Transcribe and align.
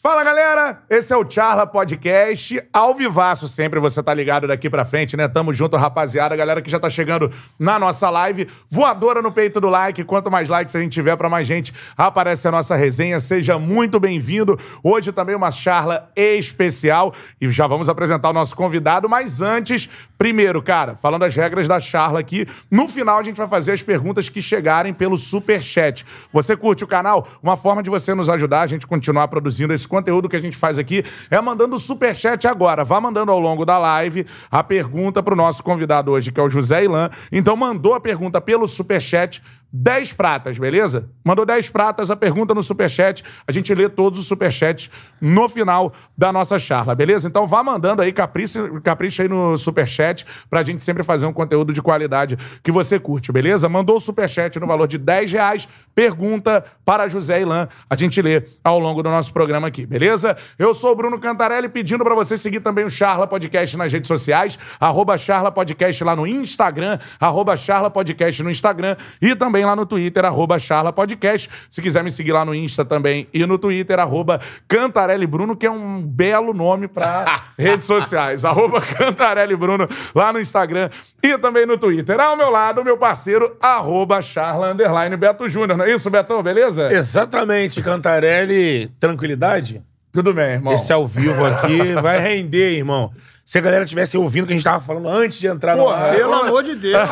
Fala 0.00 0.22
galera, 0.22 0.80
esse 0.88 1.12
é 1.12 1.16
o 1.16 1.28
Charla 1.28 1.66
Podcast, 1.66 2.62
ao 2.72 2.94
vivaço 2.94 3.48
sempre, 3.48 3.80
você 3.80 4.00
tá 4.00 4.14
ligado 4.14 4.46
daqui 4.46 4.70
pra 4.70 4.84
frente, 4.84 5.16
né? 5.16 5.26
Tamo 5.26 5.52
junto, 5.52 5.76
rapaziada, 5.76 6.36
galera 6.36 6.62
que 6.62 6.70
já 6.70 6.78
tá 6.78 6.88
chegando 6.88 7.32
na 7.58 7.80
nossa 7.80 8.08
live, 8.08 8.46
voadora 8.70 9.20
no 9.20 9.32
peito 9.32 9.60
do 9.60 9.68
like, 9.68 10.04
quanto 10.04 10.30
mais 10.30 10.48
likes 10.48 10.76
a 10.76 10.80
gente 10.80 10.92
tiver 10.92 11.16
pra 11.16 11.28
mais 11.28 11.48
gente, 11.48 11.74
aparece 11.96 12.46
a 12.46 12.52
nossa 12.52 12.76
resenha, 12.76 13.18
seja 13.18 13.58
muito 13.58 13.98
bem-vindo. 13.98 14.56
Hoje 14.84 15.10
também 15.10 15.34
uma 15.34 15.50
charla 15.50 16.08
especial 16.14 17.12
e 17.40 17.50
já 17.50 17.66
vamos 17.66 17.88
apresentar 17.88 18.30
o 18.30 18.32
nosso 18.32 18.54
convidado, 18.54 19.08
mas 19.08 19.42
antes, 19.42 19.88
primeiro, 20.16 20.62
cara, 20.62 20.94
falando 20.94 21.24
as 21.24 21.34
regras 21.34 21.66
da 21.66 21.80
charla 21.80 22.20
aqui, 22.20 22.46
no 22.70 22.86
final 22.86 23.18
a 23.18 23.24
gente 23.24 23.38
vai 23.38 23.48
fazer 23.48 23.72
as 23.72 23.82
perguntas 23.82 24.28
que 24.28 24.40
chegarem 24.40 24.94
pelo 24.94 25.16
super 25.16 25.60
chat. 25.60 26.06
Você 26.32 26.56
curte 26.56 26.84
o 26.84 26.86
canal? 26.86 27.26
Uma 27.42 27.56
forma 27.56 27.82
de 27.82 27.90
você 27.90 28.14
nos 28.14 28.28
ajudar 28.28 28.60
a 28.60 28.66
gente 28.68 28.86
continuar 28.86 29.26
produzindo 29.26 29.74
esse 29.74 29.87
conteúdo 29.88 30.28
que 30.28 30.36
a 30.36 30.40
gente 30.40 30.56
faz 30.56 30.78
aqui 30.78 31.04
é 31.30 31.40
mandando 31.40 31.76
o 31.76 31.78
superchat 31.78 32.46
agora. 32.46 32.84
Vá 32.84 33.00
mandando 33.00 33.32
ao 33.32 33.40
longo 33.40 33.64
da 33.64 33.78
live 33.78 34.26
a 34.50 34.62
pergunta 34.62 35.22
para 35.22 35.34
o 35.34 35.36
nosso 35.36 35.62
convidado 35.62 36.12
hoje, 36.12 36.30
que 36.30 36.38
é 36.38 36.42
o 36.42 36.48
José 36.48 36.84
Ilan. 36.84 37.10
Então, 37.32 37.56
mandou 37.56 37.94
a 37.94 38.00
pergunta 38.00 38.40
pelo 38.40 38.68
superchat. 38.68 39.42
10 39.70 40.14
pratas, 40.14 40.58
beleza? 40.58 41.10
Mandou 41.22 41.44
10 41.44 41.68
pratas, 41.68 42.10
a 42.10 42.16
pergunta 42.16 42.54
no 42.54 42.62
superchat. 42.62 43.22
A 43.46 43.52
gente 43.52 43.74
lê 43.74 43.86
todos 43.88 44.18
os 44.18 44.26
superchats 44.26 44.90
no 45.20 45.46
final 45.46 45.92
da 46.16 46.32
nossa 46.32 46.58
charla, 46.58 46.94
beleza? 46.94 47.28
Então 47.28 47.46
vá 47.46 47.62
mandando 47.62 48.00
aí, 48.00 48.10
capricha, 48.10 48.66
capricha 48.82 49.22
aí 49.22 49.28
no 49.28 49.58
superchat 49.58 50.24
pra 50.48 50.62
gente 50.62 50.82
sempre 50.82 51.02
fazer 51.02 51.26
um 51.26 51.32
conteúdo 51.32 51.72
de 51.72 51.82
qualidade 51.82 52.38
que 52.62 52.72
você 52.72 52.98
curte, 52.98 53.30
beleza? 53.30 53.68
Mandou 53.68 53.96
o 53.96 54.00
superchat 54.00 54.58
no 54.58 54.66
valor 54.66 54.88
de 54.88 54.96
10 54.96 55.32
reais, 55.32 55.68
pergunta 55.94 56.64
para 56.82 57.06
José 57.06 57.42
Ilan. 57.42 57.68
A 57.90 57.96
gente 57.96 58.22
lê 58.22 58.42
ao 58.64 58.78
longo 58.78 59.02
do 59.02 59.10
nosso 59.10 59.34
programa 59.34 59.68
aqui, 59.68 59.84
beleza? 59.84 60.34
Eu 60.58 60.72
sou 60.72 60.92
o 60.92 60.96
Bruno 60.96 61.18
Cantarelli, 61.18 61.68
pedindo 61.68 62.02
para 62.04 62.14
você 62.14 62.38
seguir 62.38 62.60
também 62.60 62.86
o 62.86 62.90
Charla 62.90 63.26
Podcast 63.26 63.76
nas 63.76 63.92
redes 63.92 64.08
sociais, 64.08 64.58
arroba 64.80 65.18
Charla 65.18 65.52
Podcast 65.52 66.02
lá 66.02 66.16
no 66.16 66.26
Instagram, 66.26 66.98
arroba 67.20 67.54
Charla 67.54 67.90
Podcast 67.90 68.42
no 68.42 68.50
Instagram 68.50 68.96
e 69.20 69.36
também 69.36 69.57
lá 69.64 69.74
no 69.76 69.86
Twitter, 69.86 70.24
arroba 70.24 70.58
Charla 70.58 70.92
Podcast. 70.92 71.50
Se 71.70 71.80
quiser 71.80 72.02
me 72.02 72.10
seguir 72.10 72.32
lá 72.32 72.44
no 72.44 72.54
Insta 72.54 72.84
também 72.84 73.28
e 73.32 73.44
no 73.46 73.58
Twitter, 73.58 73.98
arroba 73.98 74.40
Cantarelli 74.66 75.26
Bruno, 75.26 75.56
que 75.56 75.66
é 75.66 75.70
um 75.70 76.02
belo 76.02 76.52
nome 76.52 76.88
para 76.88 77.40
redes 77.58 77.86
sociais. 77.86 78.44
Arroba 78.44 78.80
Cantarelli 78.80 79.56
Bruno 79.56 79.88
lá 80.14 80.32
no 80.32 80.40
Instagram 80.40 80.90
e 81.22 81.36
também 81.38 81.66
no 81.66 81.78
Twitter. 81.78 82.18
Ao 82.20 82.36
meu 82.36 82.50
lado, 82.50 82.84
meu 82.84 82.96
parceiro, 82.96 83.56
arroba 83.60 84.20
Charla 84.22 84.72
Underline 84.72 85.16
Beto 85.16 85.48
Júnior. 85.48 85.76
Não 85.78 85.84
é 85.84 85.94
isso, 85.94 86.10
Betão? 86.10 86.42
Beleza? 86.42 86.92
Exatamente, 86.92 87.82
Cantarelli, 87.82 88.88
tranquilidade? 89.00 89.82
Tudo 90.12 90.32
bem, 90.32 90.52
irmão. 90.52 90.72
Esse 90.72 90.92
ao 90.92 91.06
vivo 91.06 91.44
aqui 91.44 91.92
vai 92.00 92.18
render, 92.18 92.76
irmão. 92.76 93.12
Se 93.48 93.56
a 93.56 93.62
galera 93.62 93.86
tivesse 93.86 94.14
ouvindo 94.14 94.44
o 94.44 94.46
que 94.46 94.52
a 94.52 94.56
gente 94.56 94.62
tava 94.62 94.78
falando 94.84 95.08
antes 95.08 95.40
de 95.40 95.46
entrar 95.46 95.74
no 95.74 95.84
Porra, 95.84 96.08
ar. 96.08 96.14
pelo 96.14 96.34
amor 96.34 96.62
de 96.62 96.74
Deus. 96.74 97.08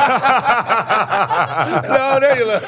Não, 1.89 2.19
né, 2.19 2.39
Ilan? 2.39 2.61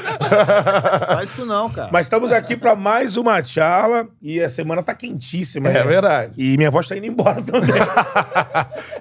Faz 1.06 1.30
isso 1.30 1.46
não, 1.46 1.70
cara. 1.70 1.90
Mas 1.92 2.08
estamos 2.08 2.32
aqui 2.32 2.58
pra 2.58 2.76
mais 2.76 3.16
uma 3.16 3.44
charla 3.44 4.08
e 4.20 4.42
a 4.42 4.50
semana 4.50 4.82
tá 4.82 4.96
quentíssima. 4.96 5.70
É 5.70 5.74
né? 5.74 5.84
verdade. 5.84 6.34
E 6.36 6.58
minha 6.58 6.72
voz 6.72 6.88
tá 6.88 6.98
indo 6.98 7.06
embora 7.06 7.44
também. 7.44 7.76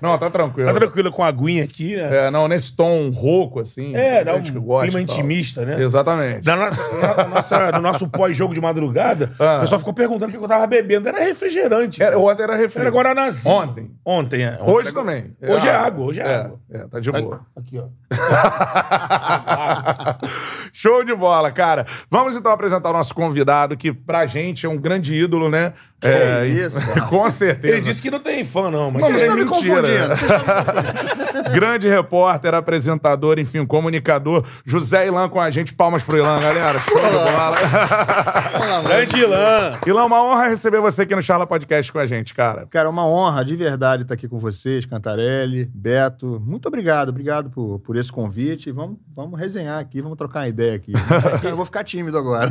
Não, 0.02 0.16
tá 0.16 0.30
tranquilo. 0.30 0.68
tá 0.68 0.74
tranquilo 0.74 1.10
com 1.10 1.24
a 1.24 1.26
aguinha 1.26 1.64
aqui, 1.64 1.96
né? 1.96 2.26
É, 2.26 2.30
não, 2.30 2.46
nesse 2.46 2.76
tom 2.76 3.10
rouco, 3.10 3.58
assim. 3.58 3.96
É, 3.96 4.22
dá 4.22 4.32
um 4.32 4.36
gente 4.36 4.52
que 4.52 4.58
gosta 4.58 4.86
clima 4.86 5.00
intimista, 5.00 5.64
né? 5.64 5.82
Exatamente. 5.82 6.46
Na 6.46 6.54
nossa, 6.54 7.72
no 7.72 7.80
nosso 7.80 8.08
pós-jogo 8.08 8.54
de 8.54 8.60
madrugada, 8.60 9.30
Ah. 9.40 9.56
o 9.56 9.60
pessoal 9.60 9.78
ficou 9.80 9.92
perguntando 9.92 10.28
o 10.28 10.38
que 10.38 10.44
eu 10.44 10.48
tava 10.48 10.66
bebendo. 10.68 11.08
Era 11.08 11.18
refrigerante. 11.18 12.00
Era, 12.02 12.16
era 12.38 12.54
refri. 12.54 12.82
Era 12.82 12.90
Guaranazinho. 12.90 13.52
Ontem. 13.54 13.90
Ontem, 14.04 14.42
é. 14.44 14.57
Ontem 14.60 14.72
Hoje 14.72 14.92
também. 14.92 15.36
Hoje 15.40 15.68
é 15.68 15.74
água, 15.74 16.04
hoje 16.04 16.20
é 16.20 16.36
água. 16.36 16.60
É, 16.70 16.86
tá 16.86 17.00
de 17.00 17.10
boa. 17.12 17.46
Aqui, 17.56 17.78
ó. 17.78 17.86
Show 20.72 21.04
de 21.04 21.14
bola, 21.14 21.50
cara. 21.50 21.86
Vamos 22.10 22.36
então 22.36 22.52
apresentar 22.52 22.90
o 22.90 22.92
nosso 22.92 23.14
convidado, 23.14 23.76
que 23.76 23.92
pra 23.92 24.26
gente 24.26 24.66
é 24.66 24.68
um 24.68 24.76
grande 24.76 25.14
ídolo, 25.14 25.50
né? 25.50 25.72
É, 26.00 26.46
isso? 26.46 26.78
Com 27.08 27.28
certeza. 27.28 27.74
Ele 27.74 27.82
disse 27.82 28.00
que 28.00 28.08
não 28.08 28.20
tem 28.20 28.44
fã, 28.44 28.70
não, 28.70 28.88
mas. 28.90 29.02
Não, 29.02 29.10
é 29.10 29.34
me 29.34 29.44
confundindo. 29.44 29.82
Vocês 29.82 30.12
estão 30.12 30.38
me 30.38 30.44
confundindo. 30.44 31.52
Grande 31.52 31.88
repórter, 31.88 32.54
apresentador, 32.54 33.38
enfim, 33.38 33.66
comunicador. 33.66 34.44
José 34.64 35.08
Ilan 35.08 35.28
com 35.28 35.40
a 35.40 35.50
gente. 35.50 35.74
Palmas 35.74 36.04
pro 36.04 36.16
Ilan, 36.16 36.40
galera. 36.40 36.78
Show 36.78 36.96
de 36.96 37.10
bola. 37.10 37.56
Grande 38.86 39.16
Ilan. 39.16 39.78
Ilan, 39.86 40.04
uma 40.04 40.22
honra 40.22 40.46
receber 40.48 40.80
você 40.80 41.02
aqui 41.02 41.16
no 41.16 41.22
Charla 41.22 41.48
Podcast 41.48 41.90
com 41.90 41.98
a 41.98 42.06
gente, 42.06 42.32
cara. 42.32 42.66
Cara, 42.70 42.86
é 42.86 42.90
uma 42.90 43.06
honra 43.06 43.44
de 43.44 43.56
verdade 43.56 44.02
estar 44.02 44.14
aqui 44.14 44.28
com 44.28 44.38
vocês, 44.38 44.86
Cantarelli, 44.86 45.64
Beto. 45.74 46.40
Muito 46.46 46.68
obrigado, 46.68 47.08
obrigado 47.08 47.50
por, 47.50 47.80
por 47.80 47.96
esse 47.96 48.12
convite. 48.12 48.70
Vamos, 48.70 48.98
vamos 49.16 49.38
resenhar 49.38 49.80
aqui, 49.80 50.00
vamos 50.00 50.16
trocar 50.16 50.40
uma 50.40 50.48
ideia 50.48 50.76
aqui. 50.76 50.92
Eu 51.42 51.56
vou 51.56 51.64
ficar 51.64 51.82
tímido 51.82 52.16
agora. 52.16 52.48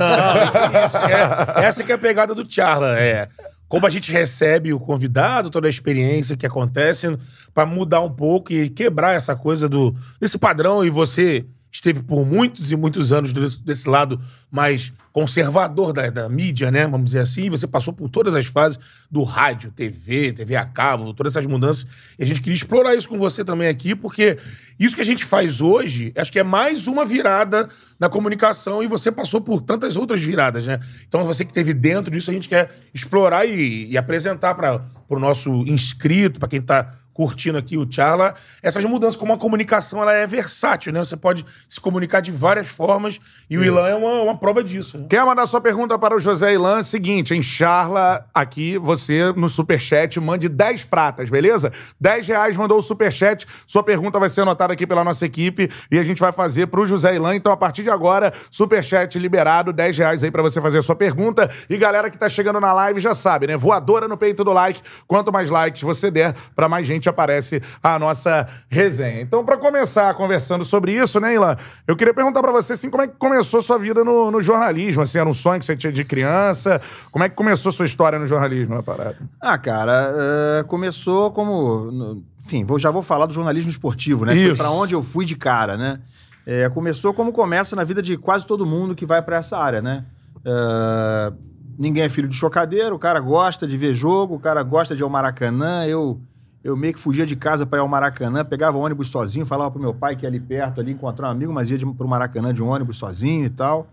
Isso, 0.86 0.98
é- 0.98 1.66
essa 1.66 1.84
que 1.84 1.94
é 1.94 1.96
a 1.96 1.98
pegada 1.98 2.36
do 2.36 2.46
Charla. 2.50 3.00
É 3.00 3.30
como 3.68 3.86
a 3.86 3.90
gente 3.90 4.12
recebe 4.12 4.74
o 4.74 4.80
convidado, 4.80 5.50
toda 5.50 5.68
a 5.68 5.70
experiência 5.70 6.38
que 6.38 6.46
acontece, 6.46 7.18
pra 7.54 7.66
mudar 7.66 8.02
um 8.02 8.10
pouco 8.10 8.54
e 8.54 8.70
quebrar 8.70 9.14
essa 9.14 9.36
coisa 9.36 9.68
do 9.68 9.94
desse 10.20 10.38
padrão. 10.38 10.86
E 10.86 10.90
você 10.90 11.46
esteve 11.72 12.02
por 12.02 12.26
muitos 12.26 12.72
e 12.72 12.76
muitos 12.76 13.12
anos 13.12 13.34
desse, 13.34 13.90
lado 13.90 14.20
mais 14.50 14.94
conservador 15.12 15.94
da, 15.94 16.10
da 16.10 16.30
mídia, 16.30 16.72
né? 16.72 16.86
Vamos 16.88 17.06
dizer 17.06 17.20
assim. 17.20 17.46
E 17.46 17.50
você 17.50 17.68
passou 17.68 17.94
por 17.94 18.10
todas 18.10 18.36
as 18.36 18.46
fases 18.46 18.80
do 19.10 19.24
rádio, 19.24 19.72
TV, 19.72 20.32
TV 20.32 20.56
a 20.56 20.66
cabo, 20.66 21.14
todas 21.14 21.36
essas 21.36 21.46
mudanças. 21.46 21.88
E 22.18 22.24
a 22.24 22.26
gente 22.26 22.42
queria 22.42 22.56
explorar 22.56 22.96
isso 22.96 23.08
com 23.08 23.18
você 23.18 23.44
também 23.44 23.68
aqui, 23.68 23.96
porque 23.96 24.38
isso 24.80 24.96
que 24.96 25.02
a 25.02 25.06
gente 25.06 25.26
faz 25.26 25.62
hoje, 25.62 26.14
acho 26.16 26.32
que 26.32 26.40
é 26.40 26.44
mais 26.44 26.88
uma 26.88 27.06
virada 27.06 27.68
na 28.00 28.10
comunicação 28.10 28.84
e 28.84 28.88
você 28.88 29.12
passou 29.12 29.42
por 29.42 29.62
tantas 29.62 29.96
outras 29.96 30.22
viradas, 30.22 30.66
né? 30.66 30.80
Então 31.08 31.26
você 31.26 31.44
que 31.44 31.52
esteve 31.52 31.74
dentro 31.74 32.12
disso, 32.12 32.30
a 32.30 32.34
gente 32.34 32.50
quer 32.50 32.72
explorar 32.94 33.46
e, 33.46 33.88
e 33.90 33.98
apresentar 33.98 34.56
para 34.56 34.82
o 35.10 35.20
nosso 35.20 35.64
inscrito, 35.68 36.40
para 36.40 36.50
quem 36.50 36.60
está 36.60 36.96
curtindo 37.18 37.58
aqui 37.58 37.76
o 37.76 37.88
Charla, 37.90 38.36
essas 38.62 38.84
mudanças, 38.84 39.16
como 39.16 39.34
a 39.34 39.38
comunicação 39.40 40.04
ela 40.04 40.14
é 40.14 40.28
versátil, 40.28 40.94
né? 40.94 41.00
Você 41.00 41.18
pode 41.18 41.44
se 41.68 41.82
comunicar 41.82 42.22
de 42.22 42.32
várias 42.32 42.68
formas 42.68 43.20
e 43.50 43.58
o 43.58 43.64
Ilan 43.64 43.88
é 43.88 43.96
uma, 43.96 44.22
uma 44.22 44.38
prova 44.38 44.64
disso. 44.64 45.00
Né? 45.00 45.08
Quer 45.10 45.26
mandar 45.26 45.48
sua 45.48 45.60
pergunta 45.60 45.98
para 45.98 46.16
o 46.16 46.20
José 46.20 46.54
Ilan? 46.54 46.84
Seguinte, 46.84 47.34
em 47.34 47.42
Charla, 47.42 48.24
aqui, 48.32 48.78
você 48.78 49.34
no 49.36 49.50
Superchat, 49.50 50.20
mande 50.20 50.48
10 50.48 50.86
pratas, 50.86 51.28
beleza? 51.28 51.74
10 52.00 52.28
reais 52.28 52.56
mandou 52.56 52.78
o 52.78 52.84
Superchat, 52.84 53.48
sua 53.66 53.82
pergunta 53.82 54.20
vai 54.20 54.30
ser 54.30 54.42
anotada 54.42 54.74
aqui 54.74 54.86
pela 54.86 55.04
nossa 55.04 55.26
equipe 55.26 55.72
e 55.90 55.98
a 55.98 56.04
gente 56.04 56.20
vai 56.20 56.32
fazer 56.32 56.68
para 56.68 56.82
o 56.82 56.86
José 56.86 57.16
Ilan. 57.16 57.34
Então, 57.34 57.52
a 57.52 57.58
partir 57.58 57.82
de 57.82 57.90
agora, 57.90 58.32
Superchat 58.52 59.18
liberado, 59.18 59.74
10 59.74 59.98
reais 59.98 60.24
aí 60.24 60.30
para 60.30 60.44
você 60.44 60.62
fazer 60.62 60.78
a 60.78 60.84
sua 60.84 60.96
pergunta. 60.96 61.50
E 61.68 61.78
galera 61.78 62.12
que 62.12 62.18
tá 62.18 62.30
chegando 62.30 62.60
na 62.60 62.72
live 62.74 63.00
já 63.00 63.16
sabe, 63.16 63.48
né? 63.48 63.58
Voadora 63.58 64.08
no 64.08 64.18
peito 64.18 64.44
do 64.44 64.54
like. 64.54 64.82
Quanto 65.08 65.32
mais 65.32 65.50
likes 65.50 65.82
você 65.82 66.12
der, 66.12 66.36
para 66.56 66.70
mais 66.70 66.86
gente 66.86 67.07
aparece 67.10 67.62
a 67.82 67.98
nossa 68.00 68.48
resenha. 68.70 69.22
Então, 69.22 69.44
para 69.46 69.58
começar 69.58 70.14
conversando 70.16 70.64
sobre 70.66 70.94
isso, 70.94 71.20
né, 71.20 71.36
Ilan? 71.36 71.56
Eu 71.88 71.96
queria 71.96 72.14
perguntar 72.14 72.42
para 72.42 72.52
você, 72.52 72.74
assim, 72.74 72.90
como 72.90 73.04
é 73.04 73.08
que 73.08 73.16
começou 73.18 73.62
sua 73.62 73.78
vida 73.78 74.04
no, 74.04 74.30
no 74.32 74.42
jornalismo? 74.42 75.02
Assim, 75.02 75.18
era 75.20 75.28
um 75.30 75.34
sonho 75.34 75.60
que 75.60 75.66
você 75.66 75.76
tinha 75.76 75.92
de 75.92 76.04
criança? 76.04 76.82
Como 77.12 77.24
é 77.24 77.30
que 77.30 77.36
começou 77.36 77.72
sua 77.72 77.86
história 77.86 78.18
no 78.20 78.28
jornalismo, 78.28 78.76
na 78.76 78.84
parada? 78.84 79.18
Ah, 79.42 79.58
cara, 79.58 80.12
eh, 80.16 80.64
começou 80.68 81.32
como. 81.32 82.22
Enfim, 82.46 82.64
vou- 82.66 82.80
já 82.80 82.90
vou 82.92 83.02
falar 83.02 83.26
do 83.26 83.34
jornalismo 83.34 83.70
esportivo, 83.70 84.26
né? 84.26 84.36
Isso. 84.36 84.56
pra 84.58 84.70
onde 84.72 84.94
eu 84.96 85.04
fui 85.04 85.26
de 85.26 85.36
cara, 85.36 85.76
né? 85.78 86.00
Eh, 86.46 86.70
começou 86.70 87.14
como 87.14 87.34
começa 87.34 87.76
na 87.76 87.84
vida 87.84 88.02
de 88.02 88.16
quase 88.18 88.46
todo 88.48 88.66
mundo 88.66 88.96
que 88.96 89.06
vai 89.06 89.22
pra 89.22 89.38
essa 89.38 89.58
área, 89.58 89.82
né? 89.82 90.06
Eh, 90.46 91.34
ninguém 91.78 92.04
é 92.04 92.10
filho 92.10 92.28
de 92.28 92.36
chocadeiro, 92.36 92.96
o 92.96 93.00
cara 93.00 93.20
gosta 93.20 93.68
de 93.68 93.78
ver 93.78 93.94
jogo, 93.94 94.36
o 94.36 94.40
cara 94.40 94.64
gosta 94.64 94.96
de 94.96 95.02
ir 95.02 95.04
ao 95.04 95.10
Maracanã. 95.10 95.86
Eu, 95.86 96.20
eu 96.68 96.76
meio 96.76 96.94
que 96.94 97.00
fugia 97.00 97.26
de 97.26 97.36
casa 97.36 97.66
pra 97.66 97.80
ir 97.80 97.82
ao 97.82 97.88
Maracanã, 97.88 98.44
pegava 98.44 98.78
ônibus 98.78 99.10
sozinho, 99.10 99.46
falava 99.46 99.72
pro 99.72 99.80
meu 99.82 99.94
pai 99.94 100.16
que 100.16 100.24
ia 100.26 100.30
ali 100.30 100.40
perto, 100.40 100.82
ali 100.82 100.92
encontrar 100.92 101.28
um 101.28 101.32
amigo, 101.32 101.54
mas 101.54 101.72
ia 101.72 101.78
de, 101.78 101.86
pro 101.86 102.08
Maracanã 102.08 102.54
de 102.54 102.62
ônibus 102.62 102.98
sozinho 102.98 103.46
e 103.46 103.50
tal. 103.50 103.88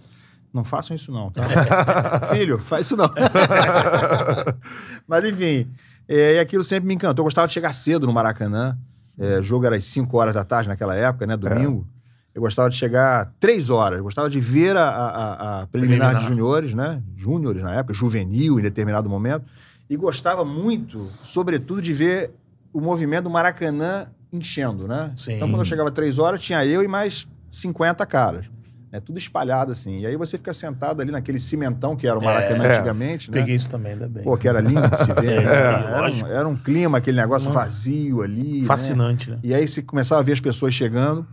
Não 0.52 0.64
façam 0.64 0.94
isso 0.94 1.10
não, 1.12 1.30
tá? 1.30 1.42
Filho, 2.34 2.58
faz 2.58 2.86
isso 2.86 2.96
não. 2.96 3.08
Mas 5.06 5.24
enfim, 5.24 5.68
é, 6.08 6.34
e 6.36 6.38
aquilo 6.40 6.62
sempre 6.64 6.86
me 6.88 6.94
encantou. 6.94 7.22
Eu 7.22 7.26
gostava 7.26 7.46
de 7.46 7.52
chegar 7.52 7.72
cedo 7.72 8.06
no 8.06 8.12
Maracanã. 8.12 8.76
É, 9.18 9.40
jogo 9.42 9.66
era 9.66 9.76
às 9.76 9.84
5 9.84 10.16
horas 10.16 10.34
da 10.34 10.44
tarde 10.44 10.68
naquela 10.68 10.94
época, 10.94 11.26
né? 11.26 11.36
Domingo. 11.36 11.86
Eu 12.34 12.40
gostava 12.42 12.68
de 12.68 12.76
chegar 12.76 13.32
3 13.38 13.70
horas. 13.70 13.98
Eu 13.98 14.04
gostava 14.04 14.28
de 14.28 14.40
ver 14.40 14.76
a, 14.76 14.88
a- 14.88 15.06
a- 15.06 15.62
a 15.62 15.66
preliminar, 15.68 16.08
Preliminar. 16.10 16.22
de 16.22 16.26
juniores, 16.28 16.74
né? 16.74 17.00
Júniores 17.16 17.62
na 17.62 17.72
época, 17.74 17.94
juvenil 17.94 18.58
em 18.58 18.62
determinado 18.62 19.08
momento. 19.08 19.44
E 19.88 19.96
gostava 19.96 20.44
muito, 20.44 21.08
sobretudo, 21.22 21.80
de 21.80 21.92
ver 21.92 22.32
o 22.74 22.80
movimento 22.80 23.24
do 23.24 23.30
Maracanã 23.30 24.06
enchendo, 24.32 24.86
né? 24.88 25.12
Sim. 25.16 25.34
Então, 25.36 25.48
quando 25.48 25.60
eu 25.60 25.64
chegava 25.64 25.90
3 25.90 26.18
horas, 26.18 26.42
tinha 26.42 26.64
eu 26.66 26.82
e 26.82 26.88
mais 26.88 27.26
50 27.50 28.04
caras. 28.04 28.44
né? 28.92 29.00
Tudo 29.00 29.18
espalhado 29.18 29.72
assim. 29.72 30.00
E 30.00 30.06
aí 30.06 30.16
você 30.16 30.36
fica 30.36 30.52
sentado 30.52 31.00
ali 31.00 31.10
naquele 31.12 31.38
cimentão 31.40 31.96
que 31.96 32.06
era 32.06 32.18
o 32.18 32.22
Maracanã 32.24 32.64
É. 32.64 32.74
antigamente, 32.76 33.30
né? 33.30 33.38
Peguei 33.38 33.54
isso 33.56 33.68
também, 33.70 33.92
ainda 33.92 34.08
bem. 34.08 34.22
Pô, 34.24 34.36
que 34.36 34.48
era 34.48 34.60
lindo 34.60 34.88
de 34.90 34.98
se 34.98 35.12
ver. 35.14 35.42
né? 35.44 35.52
É, 35.52 35.56
era, 35.56 36.00
lógico. 36.00 36.28
um, 36.28 36.32
era 36.32 36.48
um 36.48 36.56
clima, 36.56 36.98
aquele 36.98 37.16
negócio 37.20 37.50
vazio 37.50 38.22
ali. 38.22 38.60
né? 38.60 38.66
Fascinante, 38.66 39.30
né? 39.30 39.38
E 39.42 39.54
aí 39.54 39.66
você 39.68 39.80
começava 39.82 40.20
a 40.20 40.24
ver 40.24 40.32
as 40.32 40.40
pessoas 40.40 40.74
chegando. 40.74 41.26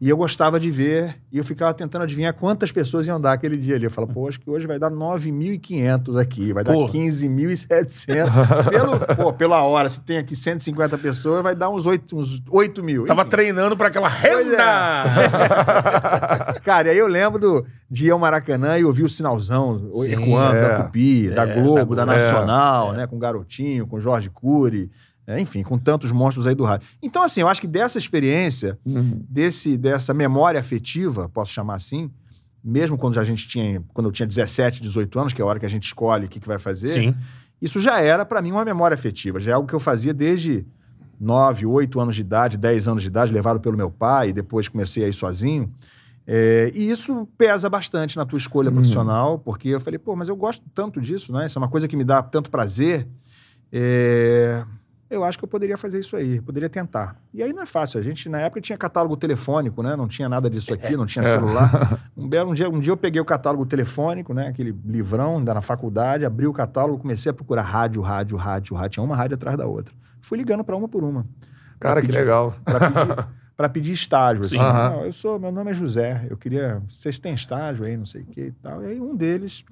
E 0.00 0.08
eu 0.08 0.16
gostava 0.16 0.60
de 0.60 0.70
ver, 0.70 1.16
e 1.32 1.38
eu 1.38 1.44
ficava 1.44 1.74
tentando 1.74 2.02
adivinhar 2.02 2.32
quantas 2.32 2.70
pessoas 2.70 3.08
iam 3.08 3.20
dar 3.20 3.32
aquele 3.32 3.56
dia 3.56 3.74
ali. 3.74 3.84
Eu 3.84 3.90
falava, 3.90 4.12
pô, 4.12 4.28
acho 4.28 4.38
que 4.38 4.48
hoje 4.48 4.64
vai 4.64 4.78
dar 4.78 4.92
9.500 4.92 6.20
aqui, 6.20 6.52
vai 6.52 6.62
dar 6.62 6.72
Porra. 6.72 6.92
15.700. 6.92 8.70
Pelo, 8.70 9.00
pô, 9.16 9.32
pela 9.32 9.60
hora, 9.64 9.90
se 9.90 9.98
tem 9.98 10.18
aqui 10.18 10.36
150 10.36 10.96
pessoas, 10.98 11.42
vai 11.42 11.56
dar 11.56 11.68
uns 11.68 11.84
8, 11.84 12.16
uns 12.16 12.40
8 12.48 12.84
mil. 12.84 13.06
Tava 13.06 13.22
Enfim. 13.22 13.30
treinando 13.30 13.76
pra 13.76 13.88
aquela 13.88 14.06
é. 14.06 14.10
renda! 14.10 15.04
Cara, 16.62 16.86
e 16.88 16.90
aí 16.92 16.98
eu 16.98 17.08
lembro 17.08 17.40
do, 17.40 17.66
de 17.90 18.06
ir 18.06 18.10
ao 18.12 18.20
Maracanã 18.20 18.78
e 18.78 18.84
ouvir 18.84 19.02
o 19.02 19.08
sinalzão 19.08 19.90
Sim, 19.94 20.12
ecoando 20.12 20.58
é. 20.58 20.60
da 20.60 20.84
Tupi, 20.84 21.28
da 21.28 21.44
Globo, 21.44 21.96
da, 21.96 22.06
Nacional, 22.06 22.94
é. 22.94 22.98
né? 22.98 23.06
Com 23.08 23.16
o 23.16 23.18
Garotinho, 23.18 23.84
com 23.84 23.96
o 23.96 24.00
Jorge 24.00 24.30
Cury, 24.30 24.88
é, 25.28 25.38
enfim, 25.38 25.62
com 25.62 25.76
tantos 25.78 26.10
monstros 26.10 26.46
aí 26.46 26.54
do 26.54 26.64
rádio. 26.64 26.88
Então, 27.02 27.22
assim, 27.22 27.42
eu 27.42 27.48
acho 27.48 27.60
que 27.60 27.66
dessa 27.66 27.98
experiência, 27.98 28.78
Uhum. 28.86 29.22
desse, 29.28 29.76
dessa 29.76 30.14
memória 30.14 30.58
afetiva, 30.58 31.28
posso 31.28 31.52
chamar 31.52 31.74
assim, 31.74 32.10
mesmo 32.64 32.96
quando 32.96 33.20
a 33.20 33.24
gente 33.24 33.46
tinha, 33.46 33.84
quando 33.92 34.06
eu 34.06 34.12
tinha 34.12 34.26
17, 34.26 34.80
18 34.80 35.18
anos, 35.20 35.32
que 35.34 35.42
é 35.42 35.44
a 35.44 35.46
hora 35.46 35.60
que 35.60 35.66
a 35.66 35.68
gente 35.68 35.84
escolhe 35.84 36.24
o 36.24 36.28
que, 36.28 36.40
que 36.40 36.48
vai 36.48 36.58
fazer, 36.58 36.86
Sim. 36.86 37.14
isso 37.60 37.78
já 37.78 38.00
era 38.00 38.24
para 38.24 38.40
mim 38.40 38.52
uma 38.52 38.64
memória 38.64 38.94
afetiva, 38.94 39.38
já 39.38 39.50
é 39.50 39.54
algo 39.54 39.68
que 39.68 39.74
eu 39.74 39.80
fazia 39.80 40.14
desde 40.14 40.64
9, 41.20 41.66
8 41.66 42.00
anos 42.00 42.14
de 42.14 42.22
idade, 42.22 42.56
10 42.56 42.88
anos 42.88 43.02
de 43.02 43.08
idade, 43.08 43.30
levado 43.30 43.60
pelo 43.60 43.76
meu 43.76 43.90
pai, 43.90 44.30
e 44.30 44.32
depois 44.32 44.66
comecei 44.66 45.04
a 45.04 45.08
ir 45.08 45.12
sozinho. 45.12 45.70
É, 46.26 46.70
e 46.74 46.90
isso 46.90 47.26
pesa 47.36 47.68
bastante 47.68 48.16
na 48.16 48.24
tua 48.24 48.36
escolha 48.38 48.70
profissional, 48.70 49.38
porque 49.38 49.68
eu 49.68 49.80
falei, 49.80 49.98
pô, 49.98 50.14
mas 50.16 50.28
eu 50.28 50.36
gosto 50.36 50.64
tanto 50.74 51.00
disso, 51.00 51.32
né? 51.32 51.46
Isso 51.46 51.58
é 51.58 51.60
uma 51.60 51.68
coisa 51.68 51.86
que 51.88 51.96
me 51.96 52.04
dá 52.04 52.22
tanto 52.22 52.50
prazer. 52.50 53.08
É, 53.72 54.64
eu 55.10 55.24
acho 55.24 55.38
que 55.38 55.44
eu 55.44 55.48
poderia 55.48 55.76
fazer 55.76 56.00
isso 56.00 56.14
aí, 56.16 56.40
poderia 56.40 56.68
tentar. 56.68 57.16
E 57.32 57.42
aí 57.42 57.52
não 57.52 57.62
é 57.62 57.66
fácil. 57.66 57.98
A 57.98 58.02
gente, 58.02 58.28
na 58.28 58.40
época, 58.40 58.60
tinha 58.60 58.76
catálogo 58.76 59.16
telefônico, 59.16 59.82
né? 59.82 59.96
Não 59.96 60.06
tinha 60.06 60.28
nada 60.28 60.50
disso 60.50 60.74
aqui, 60.74 60.96
não 60.96 61.06
tinha 61.06 61.24
celular. 61.24 61.98
Um, 62.18 62.28
belo, 62.28 62.50
um, 62.50 62.54
dia, 62.54 62.68
um 62.68 62.80
dia 62.80 62.92
eu 62.92 62.96
peguei 62.96 63.20
o 63.20 63.24
catálogo 63.24 63.64
telefônico, 63.64 64.34
né? 64.34 64.48
Aquele 64.48 64.76
livrão, 64.84 65.38
ainda 65.38 65.54
na 65.54 65.60
faculdade, 65.60 66.24
abri 66.24 66.48
o 66.48 66.52
catálogo, 66.52 66.98
comecei 66.98 67.30
a 67.30 67.32
procurar 67.32 67.62
rádio, 67.62 68.02
rádio, 68.02 68.36
rádio, 68.36 68.74
rádio. 68.74 68.90
Tinha 68.90 69.04
uma 69.04 69.14
rádio 69.14 69.36
atrás 69.36 69.56
da 69.56 69.66
outra. 69.66 69.94
Fui 70.20 70.36
ligando 70.36 70.64
para 70.64 70.76
uma 70.76 70.88
por 70.88 71.04
uma. 71.04 71.24
Cara, 71.78 72.02
que 72.02 72.10
legal. 72.10 72.54
Para 72.64 73.68
pedir, 73.68 73.72
pedir 73.72 73.92
estágio. 73.92 74.42
Assim. 74.42 74.58
Não, 74.58 75.04
eu 75.04 75.12
sou, 75.12 75.38
meu 75.38 75.52
nome 75.52 75.70
é 75.70 75.74
José, 75.74 76.26
eu 76.28 76.36
queria. 76.36 76.82
Vocês 76.88 77.20
têm 77.20 77.32
estágio 77.32 77.84
aí, 77.84 77.96
não 77.96 78.06
sei 78.06 78.22
o 78.22 78.26
que 78.26 78.40
e 78.40 78.52
tal. 78.52 78.82
E 78.82 78.86
aí 78.86 79.00
um 79.00 79.14
deles, 79.14 79.64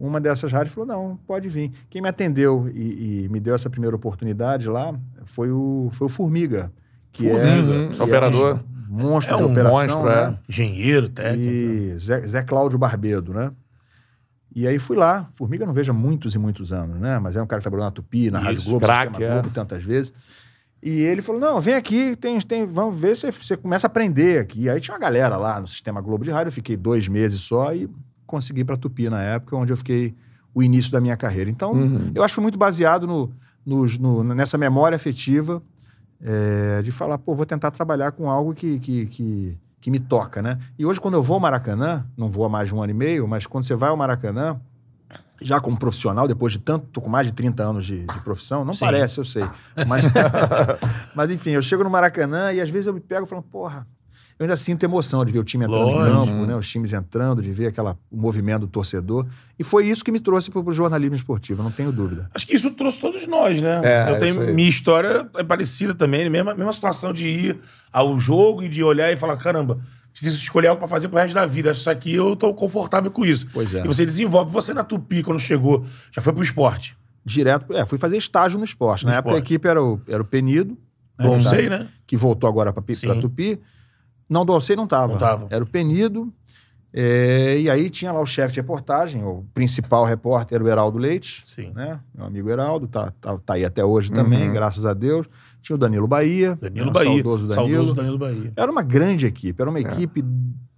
uma 0.00 0.20
dessas 0.20 0.50
rádios, 0.50 0.72
falou: 0.74 0.88
não, 0.88 1.16
pode 1.26 1.48
vir. 1.48 1.70
Quem 1.90 2.00
me 2.00 2.08
atendeu 2.08 2.68
e, 2.74 3.24
e 3.24 3.28
me 3.28 3.38
deu 3.38 3.54
essa 3.54 3.68
primeira 3.68 3.94
oportunidade 3.94 4.66
lá 4.68 4.94
foi 5.24 5.50
o, 5.52 5.90
foi 5.92 6.06
o 6.06 6.10
Formiga. 6.10 6.72
Que 7.12 7.28
é, 7.28 7.32
Formiga, 7.34 7.94
que 7.94 8.02
operador. 8.02 8.60
um 8.90 9.02
monstro 9.02 9.34
É 9.34 9.36
de 9.38 9.42
um 9.44 9.52
operação. 9.52 9.78
monstro, 9.78 10.02
né? 10.04 10.38
Engenheiro, 10.48 11.08
técnico. 11.08 11.52
E 11.52 11.98
Zé, 12.00 12.26
Zé 12.26 12.42
Cláudio 12.42 12.78
Barbedo, 12.78 13.34
né? 13.34 13.52
E 14.54 14.66
aí 14.66 14.78
fui 14.78 14.96
lá. 14.96 15.28
Formiga 15.34 15.66
não 15.66 15.72
vejo 15.74 15.92
há 15.92 15.94
muitos 15.94 16.34
e 16.34 16.38
muitos 16.38 16.72
anos, 16.72 16.98
né? 16.98 17.18
Mas 17.18 17.36
é 17.36 17.42
um 17.42 17.46
cara 17.46 17.60
que 17.60 17.64
trabalhou 17.64 17.84
na 17.84 17.90
Tupi, 17.92 18.30
na 18.30 18.38
Rádio 18.40 18.58
Isso, 18.60 18.68
Globo, 18.68 18.84
craque, 18.84 19.22
é. 19.22 19.30
Globo 19.32 19.50
tantas 19.50 19.84
vezes. 19.84 20.12
E 20.82 21.02
ele 21.02 21.20
falou: 21.20 21.40
não, 21.40 21.60
vem 21.60 21.74
aqui, 21.74 22.16
tem, 22.16 22.40
tem, 22.40 22.66
vamos 22.66 22.98
ver 22.98 23.14
se 23.16 23.30
você 23.30 23.56
começa 23.56 23.86
a 23.86 23.88
aprender 23.88 24.40
aqui. 24.40 24.68
Aí 24.68 24.80
tinha 24.80 24.94
uma 24.94 25.00
galera 25.00 25.36
lá 25.36 25.60
no 25.60 25.66
Sistema 25.66 26.00
Globo 26.00 26.24
de 26.24 26.30
Rádio, 26.30 26.48
eu 26.48 26.52
fiquei 26.52 26.76
dois 26.76 27.06
meses 27.06 27.40
só 27.42 27.74
e 27.74 27.88
consegui 28.30 28.64
para 28.64 28.76
Tupi 28.76 29.10
na 29.10 29.20
época, 29.22 29.56
onde 29.56 29.72
eu 29.72 29.76
fiquei 29.76 30.14
o 30.54 30.62
início 30.62 30.90
da 30.92 31.00
minha 31.00 31.16
carreira. 31.16 31.50
Então, 31.50 31.72
Uhum. 31.72 32.12
eu 32.14 32.22
acho 32.22 32.32
que 32.32 32.36
foi 32.36 32.42
muito 32.42 32.58
baseado 32.58 33.06
no, 33.06 33.32
nos- 33.66 33.98
no- 33.98 34.22
nessa 34.22 34.56
memória 34.56 34.96
afetiva 34.96 35.62
é, 36.22 36.82
de 36.82 36.90
falar, 36.90 37.18
pô, 37.18 37.34
vou 37.34 37.46
tentar 37.46 37.70
trabalhar 37.70 38.12
com 38.12 38.28
algo 38.30 38.52
que, 38.54 38.78
que, 38.78 39.06
que, 39.06 39.58
que 39.80 39.90
me 39.90 39.98
toca, 39.98 40.42
né? 40.42 40.58
E 40.78 40.84
hoje, 40.84 41.00
quando 41.00 41.14
eu 41.14 41.22
vou 41.22 41.34
ao 41.34 41.40
Maracanã, 41.40 42.04
não 42.16 42.30
vou 42.30 42.44
há 42.44 42.48
mais 42.48 42.68
de 42.68 42.74
um 42.74 42.82
ano 42.82 42.90
e 42.90 42.94
meio, 42.94 43.26
mas 43.26 43.46
quando 43.46 43.64
você 43.64 43.74
vai 43.74 43.88
ao 43.88 43.96
Maracanã, 43.96 44.60
já 45.40 45.58
como 45.60 45.78
profissional, 45.78 46.28
depois 46.28 46.52
de 46.52 46.58
tanto, 46.58 46.86
tô 46.88 47.00
com 47.00 47.08
mais 47.08 47.26
de 47.26 47.32
30 47.32 47.62
anos 47.62 47.86
de, 47.86 48.04
de 48.04 48.20
profissão, 48.20 48.64
não 48.64 48.74
Sim. 48.74 48.84
parece, 48.84 49.16
eu 49.18 49.24
sei. 49.24 49.42
Mas, 49.88 50.04
mas 51.14 51.30
enfim, 51.30 51.50
eu 51.50 51.62
chego 51.62 51.82
no 51.82 51.88
Maracanã 51.90 52.52
e 52.52 52.60
às 52.60 52.68
vezes 52.68 52.86
eu 52.86 52.92
me 52.94 53.00
pego 53.00 53.24
falando, 53.26 53.44
porra, 53.44 53.86
eu 54.40 54.44
ainda 54.44 54.56
sinto 54.56 54.82
emoção 54.82 55.22
de 55.22 55.30
ver 55.30 55.38
o 55.38 55.44
time 55.44 55.66
entrando 55.66 55.82
Lógico. 55.84 56.00
em 56.02 56.26
campo, 56.26 56.46
né? 56.46 56.56
Os 56.56 56.66
times 56.66 56.94
entrando, 56.94 57.42
de 57.42 57.52
ver 57.52 57.66
aquela, 57.66 57.98
o 58.10 58.16
movimento 58.16 58.62
do 58.62 58.68
torcedor. 58.68 59.26
E 59.58 59.62
foi 59.62 59.86
isso 59.86 60.02
que 60.02 60.10
me 60.10 60.18
trouxe 60.18 60.50
para 60.50 60.62
o 60.62 60.72
jornalismo 60.72 61.14
esportivo, 61.14 61.62
não 61.62 61.70
tenho 61.70 61.92
dúvida. 61.92 62.30
Acho 62.34 62.46
que 62.46 62.56
isso 62.56 62.70
trouxe 62.74 62.98
todos 62.98 63.26
nós, 63.26 63.60
né? 63.60 63.82
É, 63.84 64.10
eu 64.10 64.18
tenho, 64.18 64.54
minha 64.54 64.68
história 64.70 65.28
é 65.36 65.44
parecida 65.44 65.94
também, 65.94 66.30
mesma, 66.30 66.54
mesma 66.54 66.72
situação 66.72 67.12
de 67.12 67.26
ir 67.26 67.58
ao 67.92 68.18
jogo 68.18 68.62
e 68.62 68.68
de 68.70 68.82
olhar 68.82 69.12
e 69.12 69.16
falar, 69.18 69.36
caramba, 69.36 69.78
preciso 70.10 70.38
escolher 70.38 70.68
algo 70.68 70.78
pra 70.78 70.88
fazer 70.88 71.08
pro 71.08 71.18
resto 71.18 71.34
da 71.34 71.44
vida. 71.44 71.72
Isso 71.72 71.90
aqui 71.90 72.14
eu 72.14 72.34
tô 72.34 72.54
confortável 72.54 73.10
com 73.10 73.26
isso. 73.26 73.46
Pois 73.52 73.74
é. 73.74 73.84
E 73.84 73.86
você 73.86 74.06
desenvolve. 74.06 74.50
Você 74.52 74.72
na 74.72 74.82
Tupi, 74.82 75.22
quando 75.22 75.38
chegou, 75.38 75.84
já 76.10 76.22
foi 76.22 76.32
pro 76.32 76.42
esporte. 76.42 76.96
Direto, 77.22 77.74
é, 77.74 77.84
fui 77.84 77.98
fazer 77.98 78.16
estágio 78.16 78.58
no 78.58 78.64
esporte. 78.64 79.04
No 79.04 79.10
Na 79.10 79.18
época 79.18 79.34
a 79.34 79.36
esporte. 79.36 79.52
equipe 79.52 79.68
era 79.68 79.82
o, 79.84 80.00
era 80.08 80.22
o 80.22 80.24
Penido, 80.24 80.78
né, 81.18 81.26
Bom, 81.26 81.36
que 81.36 81.44
tá- 81.44 81.50
sei, 81.50 81.68
né? 81.68 81.86
que 82.06 82.16
voltou 82.16 82.48
agora 82.48 82.72
para. 82.72 82.82
Tupi. 83.20 83.60
Não, 84.30 84.44
do 84.44 84.52
Alcei 84.52 84.76
não 84.76 84.86
tava. 84.86 85.12
Não 85.12 85.18
tava. 85.18 85.48
Era 85.50 85.62
o 85.62 85.66
Penido. 85.66 86.32
é, 86.94 87.58
e 87.60 87.68
aí 87.70 87.90
tinha 87.90 88.10
lá 88.12 88.20
o 88.20 88.26
chefe 88.26 88.54
de 88.54 88.60
reportagem, 88.60 89.22
o 89.24 89.44
principal 89.54 90.04
repórter 90.04 90.56
era 90.56 90.64
o 90.64 90.68
Heraldo 90.68 90.98
Leite, 90.98 91.42
Sim. 91.46 91.72
né? 91.74 92.00
Meu 92.14 92.26
amigo 92.26 92.48
Heraldo, 92.48 92.86
tá, 92.88 93.12
tá, 93.20 93.36
tá 93.38 93.54
aí 93.54 93.64
até 93.64 93.84
hoje 93.84 94.10
também, 94.10 94.48
Uhum. 94.48 94.54
graças 94.54 94.86
a 94.86 94.94
Deus. 94.94 95.26
Tinha 95.62 95.76
o 95.76 95.78
Danilo 95.78 96.08
Bahia. 96.08 96.56
Danilo 96.60 96.86
né, 96.86 96.92
Bahia. 96.92 97.10
Saudoso 97.12 97.46
Danilo. 97.46 97.68
Saudoso 97.74 97.94
Danilo 97.94 98.18
Bahia. 98.18 98.52
Era 98.56 98.72
uma 98.72 98.82
grande 98.82 99.26
equipe, 99.26 99.60
É. 99.60 99.62
era 99.62 99.70
uma 99.70 99.80
equipe 99.80 100.24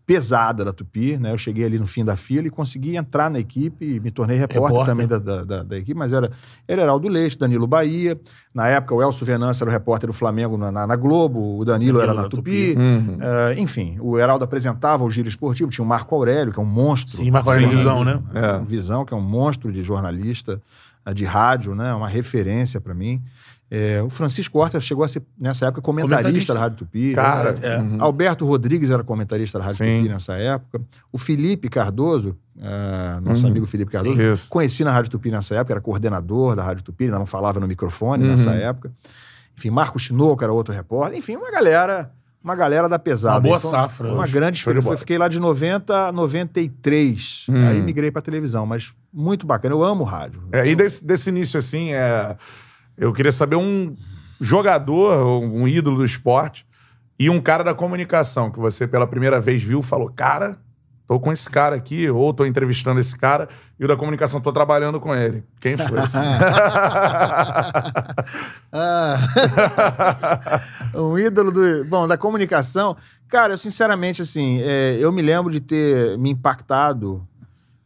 pesada 0.05 0.65
da 0.65 0.73
Tupi, 0.73 1.17
né? 1.17 1.33
Eu 1.33 1.39
cheguei 1.39 1.65
ali 1.65 1.79
no 1.79 1.87
fim 1.87 2.05
da 2.05 2.17
fila 2.17 2.47
e 2.47 2.51
consegui 2.51 2.97
entrar 2.97 3.31
na 3.31 3.39
equipe 3.39 3.85
e 3.97 4.01
me 4.01 4.11
tornei 4.11 4.37
repórter, 4.37 4.63
Repórter. 4.79 4.87
também 4.95 5.07
da, 5.07 5.19
da, 5.19 5.45
da- 5.45 5.63
da 5.63 5.79
equipe, 5.79 5.95
mas 5.99 6.13
era, 6.13 6.31
era 6.67 6.83
Heraldo 6.83 7.09
Leite, 7.09 7.39
Danilo 7.39 7.67
Bahia. 7.67 8.21
Na 8.53 8.67
época, 8.69 8.95
o 8.95 9.03
Elcio 9.03 9.25
Venâncio 9.25 9.63
era 9.63 9.71
o 9.71 9.73
repórter 9.73 10.09
do 10.09 10.13
Flamengo 10.13 10.59
na, 10.59 10.73
na- 10.73 10.87
na 10.87 10.97
Globo, 10.97 11.59
o 11.59 11.65
Danilo, 11.65 11.99
Danilo 11.99 12.01
era 12.03 12.15
na 12.15 12.23
na 12.23 12.29
Tupi. 12.29 12.75
Uhum. 12.77 13.19
Eh, 13.21 13.55
enfim, 13.59 13.97
o 14.01 14.19
Heraldo 14.19 14.45
apresentava 14.45 15.05
o 15.05 15.11
Giro 15.11 15.29
Esportivo, 15.29 15.71
tinha 15.71 15.85
o 15.85 15.89
Marco 15.89 16.15
Aurélio, 16.15 16.53
que 16.53 16.59
é 16.59 16.63
um 16.63 16.67
monstro. 16.67 17.17
Sim, 17.17 17.31
Marco 17.31 17.49
Aurélio 17.51 17.71
Sim, 17.71 17.77
Visão, 17.77 18.05
né? 18.05 18.21
É. 18.35 18.59
Visão, 18.65 19.05
que 19.05 19.15
é 19.15 19.17
um 19.17 19.21
monstro 19.23 19.73
de 19.73 19.83
jornalista, 19.85 20.61
eh, 21.07 21.15
de 21.15 21.25
rádio, 21.25 21.75
né? 21.75 21.95
Uma 21.95 22.09
referência 22.09 22.81
para 22.81 22.93
mim. 22.95 23.23
Eh, 23.75 24.03
o 24.03 24.11
Francisco 24.11 24.59
Horta 24.59 24.79
chegou 24.81 25.03
a 25.03 25.09
ser, 25.09 25.23
nessa 25.41 25.65
época, 25.65 25.81
comentarista, 25.81 26.23
Comentarista. 26.25 26.53
da 26.55 26.61
Rádio 26.61 26.77
Tupi. 26.77 27.13
Cara, 27.15 27.53
né? 27.53 27.59
É. 27.63 27.79
uhum. 27.79 28.03
Alberto 28.05 28.45
Rodrigues 28.45 28.91
era 28.91 29.03
comentarista 29.03 29.59
da 29.59 29.65
Rádio 29.65 29.79
Sim. 29.79 29.97
Tupi 30.03 30.09
nessa 30.13 30.35
época. 30.35 30.83
O 31.11 31.17
Felipe 31.17 31.71
Cardoso, 31.71 32.37
eh, 32.61 33.21
nosso 33.23 33.45
Uhum. 33.45 33.51
amigo 33.51 33.65
Felipe 33.65 33.91
Cardoso, 33.91 34.37
Sim, 34.37 34.49
conheci 34.51 34.85
na 34.85 34.93
Rádio 34.93 35.11
Tupi 35.13 35.31
nessa 35.31 35.55
época, 35.55 35.73
era 35.73 35.81
coordenador 35.81 36.55
da 36.55 36.63
Rádio 36.63 36.83
Tupi, 36.85 37.05
ainda 37.05 37.19
não 37.19 37.25
falava 37.25 37.59
no 37.61 37.67
microfone 37.67 38.25
Uhum. 38.25 38.31
nessa 38.33 38.51
época. 38.51 38.93
Enfim, 39.57 39.71
Marcos 39.71 40.03
Tinoco 40.05 40.45
era 40.45 40.53
outro 40.53 40.75
repórter. 40.75 41.19
Enfim, 41.19 41.37
uma 41.37 41.51
galera, 41.51 42.11
uma 42.45 42.55
galera 42.55 42.91
da 42.91 42.99
pesada. 42.99 43.37
Uma 43.37 43.41
boa 43.41 43.57
Então, 43.57 43.71
safra. 43.71 44.13
Uma 44.13 44.25
hoje. 44.25 44.33
grande 44.35 44.59
experiência. 44.59 44.99
Fiquei 44.99 45.17
lá 45.17 45.29
de 45.29 45.39
90 45.41 46.09
a 46.09 46.13
93. 46.13 47.47
Hum. 47.49 47.67
Aí 47.69 47.81
migrei 47.81 48.11
pra 48.11 48.21
televisão, 48.21 48.67
mas 48.67 48.93
muito 49.13 49.47
bacana. 49.47 49.75
Eu 49.75 49.83
amo 49.83 50.05
rádio. 50.05 50.43
É, 50.53 50.67
e 50.69 50.75
desse, 50.77 51.07
desse 51.07 51.31
início, 51.31 51.59
assim, 51.59 51.93
é, 51.93 52.37
eu 52.97 53.13
queria 53.13 53.33
saber 53.33 53.57
um 53.57 53.97
jogador, 54.41 55.25
um 55.43 55.67
ídolo 55.69 55.99
do 55.99 56.05
esporte 56.05 56.67
e 57.19 57.31
um 57.31 57.41
cara 57.41 57.63
da 57.63 57.75
comunicação 57.75 58.51
que 58.51 58.59
você 58.59 58.87
pela 58.87 59.07
primeira 59.07 59.41
vez 59.41 59.63
viu 59.63 59.81
e 59.81 59.83
falou, 59.83 60.11
cara, 60.11 60.59
tô 61.07 61.21
com 61.21 61.31
esse 61.33 61.49
cara 61.49 61.77
aqui, 61.77 62.09
ou 62.09 62.33
tô 62.33 62.45
entrevistando 62.47 62.99
esse 62.99 63.17
cara, 63.17 63.49
e 63.79 63.85
o 63.85 63.89
da 63.89 63.97
comunicação 63.97 64.41
tô 64.41 64.51
trabalhando 64.53 64.99
com 64.99 65.15
ele. 65.15 65.45
Quem 65.61 65.77
foi? 65.77 65.99
Assim? 65.99 66.19
Ah. 68.73 69.19
um 70.95 71.19
ídolo 71.19 71.51
do. 71.51 71.85
Bom, 71.85 72.07
da 72.09 72.17
comunicação. 72.17 72.97
Cara, 73.29 73.53
eu 73.55 73.59
sinceramente, 73.59 74.23
assim, 74.23 74.61
é, 74.63 74.97
eu 74.99 75.11
me 75.13 75.23
lembro 75.23 75.53
de 75.53 75.61
ter 75.61 76.17
me 76.19 76.31
impactado. 76.31 77.27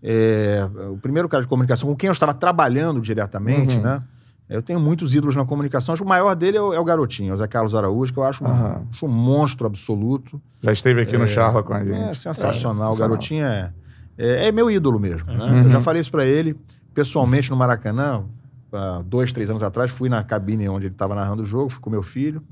é, 0.03 0.61
o 0.93 0.97
primeiro 0.99 1.29
cara 1.29 1.43
de 1.43 1.49
comunicação 1.49 1.89
com 1.89 1.97
quem 1.97 2.07
eu 2.09 2.13
estava 2.13 2.33
trabalhando 2.33 3.01
diretamente, 3.01 3.77
Uhum. 3.77 3.83
né? 3.83 4.03
Eu 4.49 4.62
tenho 4.62 4.79
muitos 4.79 5.15
ídolos 5.15 5.35
na 5.35 5.45
comunicação. 5.45 5.93
Acho 5.93 6.03
que 6.03 6.07
o 6.07 6.09
maior 6.09 6.35
dele 6.37 6.57
é 6.57 6.61
o, 6.61 6.73
é 6.73 6.79
o 6.79 6.85
garotinho, 6.85 7.35
o 7.35 7.37
Zé 7.37 7.47
Carlos 7.49 7.75
Araújo, 7.75 8.12
que 8.12 8.19
eu 8.19 8.23
acho 8.23 8.45
um, 8.45 8.47
Aham. 8.47 8.87
acho 8.91 9.07
um 9.07 9.09
monstro 9.09 9.67
absoluto. 9.67 10.41
Já 10.61 10.73
esteve 10.73 11.00
aqui 11.00 11.19
no 11.19 11.26
Charla 11.26 11.62
com 11.62 11.75
a 11.75 11.85
gente. 11.85 12.11
É 12.11 12.15
sensacional. 12.15 12.93
É, 12.93 12.95
o 12.95 12.99
garotinho 12.99 13.45
é, 13.45 13.73
é, 14.17 14.49
é 14.49 14.53
meu 14.53 14.71
ídolo 14.71 15.00
mesmo. 15.00 15.26
Né? 15.26 15.45
Uhum. 15.45 15.62
Eu 15.65 15.71
já 15.71 15.81
falei 15.81 16.00
isso 16.00 16.11
pra 16.11 16.25
ele 16.25 16.57
pessoalmente 16.95 17.50
no 17.50 17.57
Maracanã, 17.57 18.25
há 18.73 19.03
dois, 19.05 19.31
três 19.31 19.50
anos 19.50 19.62
atrás. 19.62 19.91
Fui 19.91 20.09
na 20.09 20.25
cabine 20.25 20.67
onde 20.69 20.87
ele 20.87 20.95
estava 20.95 21.15
narrando 21.15 21.43
o 21.43 21.47
jogo, 21.47 21.69
fui 21.69 21.81
com 21.81 21.91
meu 21.91 22.03
filho. 22.03 22.43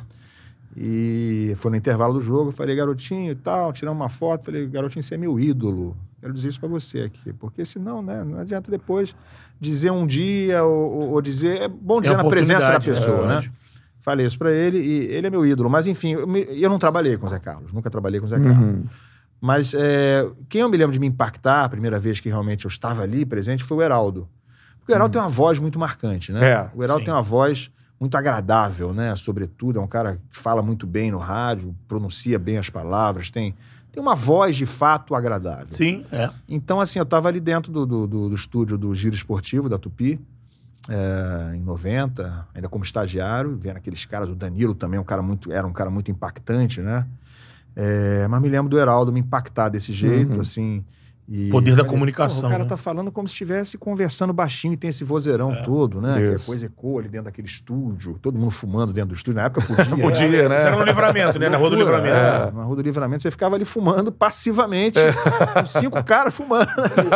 E 0.77 1.55
foi 1.57 1.71
no 1.71 1.77
intervalo 1.77 2.15
do 2.15 2.21
jogo, 2.21 2.49
eu 2.49 2.53
falei, 2.53 2.75
garotinho 2.75 3.31
e 3.31 3.35
tal, 3.37 3.73
tiramos 3.73 4.01
uma 4.01 4.09
foto, 4.09 4.47
falei, 4.47 4.67
garotinho, 4.67 5.03
você 5.03 5.15
é 5.15 5.19
meu 5.19 5.39
ídolo. 5.39 5.97
Quero 6.25 6.33
dizer 6.33 6.49
isso 6.49 6.59
pra 6.59 6.71
você 6.71 7.01
aqui. 7.01 7.35
Porque 7.35 7.67
senão, 7.67 8.01
né, 8.01 8.25
não 8.25 8.39
adianta 8.41 8.71
depois 8.71 9.15
dizer 9.61 9.91
um 9.91 10.07
dia 10.07 10.65
ou, 10.65 11.11
ou- 11.11 11.21
dizer. 11.21 11.61
É 11.61 11.69
bom 11.69 12.01
dizer 12.01 12.17
na 12.17 12.25
presença 12.25 12.61
da 12.61 12.69
oportunidade, 12.79 13.07
pessoa, 13.07 13.25
é, 13.25 13.29
né? 13.43 13.51
Falei 14.01 14.27
isso 14.27 14.39
pra 14.39 14.51
ele 14.51 14.79
e 14.79 15.01
ele 15.15 15.27
é 15.27 15.31
meu 15.31 15.45
ídolo. 15.45 15.69
Mas 15.69 15.87
enfim, 15.87 16.13
eu, 16.15 16.27
me- 16.27 16.47
eu 16.49 16.71
não 16.71 16.79
trabalhei 16.79 17.19
com 17.19 17.27
o 17.27 17.29
Zé 17.29 17.39
Carlos, 17.39 17.75
nunca 17.75 17.91
trabalhei 17.91 18.21
com 18.21 18.25
o 18.25 18.29
Zé 18.31 18.39
Carlos. 18.41 18.57
Uhum. 18.59 18.85
Mas 19.39 19.75
é, 19.77 20.27
quem 20.49 20.63
eu 20.63 20.69
me 20.71 20.79
lembro 20.79 20.95
de 20.95 20.99
me 20.99 21.07
impactar 21.07 21.65
a 21.65 21.69
primeira 21.69 22.01
vez 22.01 22.21
que 22.21 22.31
realmente 22.31 22.65
eu 22.65 22.71
estava 22.71 23.03
ali 23.03 23.27
presente 23.27 23.63
foi 23.63 23.77
o 23.77 23.83
Heraldo. 23.83 24.27
Porque 24.79 24.93
o 24.93 24.95
Heraldo 24.95 25.13
tem 25.13 25.21
uma 25.21 25.29
voz 25.29 25.59
muito 25.59 25.79
marcante, 25.79 26.33
né? 26.33 26.49
É, 26.53 26.71
o 26.75 26.83
Heraldo 26.83 27.01
sim. 27.03 27.05
tem 27.05 27.13
uma 27.13 27.21
voz 27.23 27.71
muito 28.01 28.17
agradável, 28.17 28.95
né? 28.95 29.15
Sobretudo, 29.15 29.79
é 29.79 29.83
um 29.83 29.87
cara 29.87 30.17
que 30.31 30.39
fala 30.39 30.63
muito 30.63 30.87
bem 30.87 31.11
no 31.11 31.19
rádio, 31.19 31.77
pronuncia 31.87 32.39
bem 32.39 32.57
as 32.57 32.71
palavras, 32.71 33.31
tem, 33.31 33.55
tem 33.95 34.03
uma 34.03 34.15
voz 34.17 34.57
de 34.57 34.67
fato 34.67 35.15
agradável. 35.15 35.69
Sim, 35.71 36.05
é. 36.11 36.29
Então, 36.49 36.81
assim, 36.81 36.99
eu 36.99 37.05
estava 37.05 37.29
ali 37.29 37.39
dentro 37.41 37.71
do, 37.73 37.87
do, 37.87 38.07
do- 38.07 38.29
do 38.29 38.35
estúdio 38.35 38.77
do 38.77 38.93
Giro 38.95 39.15
Esportivo, 39.15 39.69
da 39.69 39.79
Tupi, 39.79 40.21
é, 40.89 41.55
em 41.57 41.61
90, 41.61 42.47
ainda 42.55 42.69
como 42.69 42.85
estagiário, 42.85 43.57
vendo 43.57 43.77
aqueles 43.77 44.05
caras, 44.05 44.29
o 44.29 44.35
Danilo 44.35 44.75
também, 44.75 44.99
um 44.99 45.05
cara 45.05 45.23
muito, 45.23 45.51
era 45.53 45.67
um 45.67 45.73
cara 45.73 45.91
muito 45.91 46.11
impactante, 46.11 46.81
né? 46.81 47.07
É, 47.77 48.27
mas 48.29 48.41
me 48.43 48.49
lembro 48.49 48.69
do 48.69 48.79
Heraldo 48.79 49.13
me 49.13 49.21
impactar 49.21 49.69
desse 49.69 49.93
jeito, 49.93 50.33
Uhum. 50.35 50.41
assim. 50.41 50.85
E 51.27 51.49
Poder 51.49 51.75
da 51.75 51.85
comunicação, 51.85 52.43
"Porra, 52.43 52.49
O 52.49 52.51
cara 52.53 52.63
né? 52.65 52.69
tá 52.69 52.77
falando 52.77 53.11
como 53.11 53.27
se 53.27 53.33
estivesse 53.33 53.79
conversando 53.79 54.33
baixinho 54.33 54.75
e 54.75 54.77
tem 54.77 54.91
esse 54.91 55.05
vozeirão 55.05 55.57
todo, 55.65 56.01
né? 56.01 56.19
Que 56.19 56.29
a 56.29 56.33
Isso. 56.35 56.45
coisa 56.47 56.67
ecoa 56.67 57.01
ali 57.01 57.09
dentro 57.09 57.25
daquele 57.25 57.47
estúdio, 57.49 58.19
todo 58.21 58.39
mundo 58.39 58.51
fumando 58.51 58.93
dentro 58.93 59.09
do 59.11 59.15
estúdio. 59.15 59.37
Na 59.41 59.47
época 59.47 59.67
podia. 59.67 59.97
Podia, 59.97 60.49
né? 60.51 60.57
Isso 60.57 60.67
era 60.67 60.77
no 60.77 60.85
livramento, 60.85 61.39
né? 61.39 61.49
Na 61.49 61.57
rua 61.57 61.71
do 61.71 61.77
livramento. 61.77 62.15
é, 62.15 62.51
Na 62.51 62.63
Rua 62.65 62.77
do 62.77 62.83
Livramento, 62.83 63.23
você 63.23 63.31
ficava 63.31 63.55
ali 63.57 63.65
fumando 63.65 64.13
passivamente, 64.13 64.99
É. 64.99 65.13
com 65.61 65.67
cinco 65.67 66.05
caras 66.05 66.35
fumando. 66.35 66.69
ali. 66.69 67.09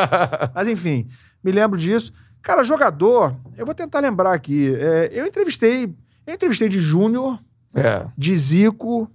Mas 0.54 0.68
enfim, 0.68 1.06
me 1.44 1.52
lembro 1.52 1.78
disso. 1.78 2.10
Cara, 2.40 2.62
jogador, 2.62 3.34
eu 3.58 3.66
vou 3.66 3.74
tentar 3.74 4.00
lembrar 4.00 4.32
aqui. 4.32 4.74
é, 4.80 5.10
eu 5.12 5.26
entrevistei, 5.26 5.92
eu 6.26 6.34
entrevistei 6.34 6.68
de 6.70 6.80
Júnior, 6.80 7.38
É. 7.74 8.06
de 8.16 8.34
Zico, 8.38 9.10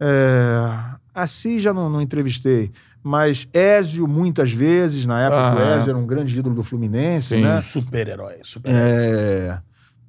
é, 0.00 0.60
Assis 1.14 1.62
já 1.62 1.72
não, 1.74 1.88
não 1.90 2.00
entrevistei, 2.00 2.70
mas 3.08 3.48
Ézio 3.54 4.06
muitas 4.06 4.52
vezes, 4.52 5.06
na 5.06 5.20
época 5.22 5.56
o. 5.56 5.62
Ézio 5.76 5.90
era 5.90 5.98
um 5.98 6.06
grande 6.06 6.38
ídolo 6.38 6.54
do 6.54 6.62
Fluminense, 6.62 7.36
Sim. 7.36 7.42
né? 7.42 7.54
Super-herói. 7.54 8.34
Super-herói. 8.42 8.86
É, 8.86 9.58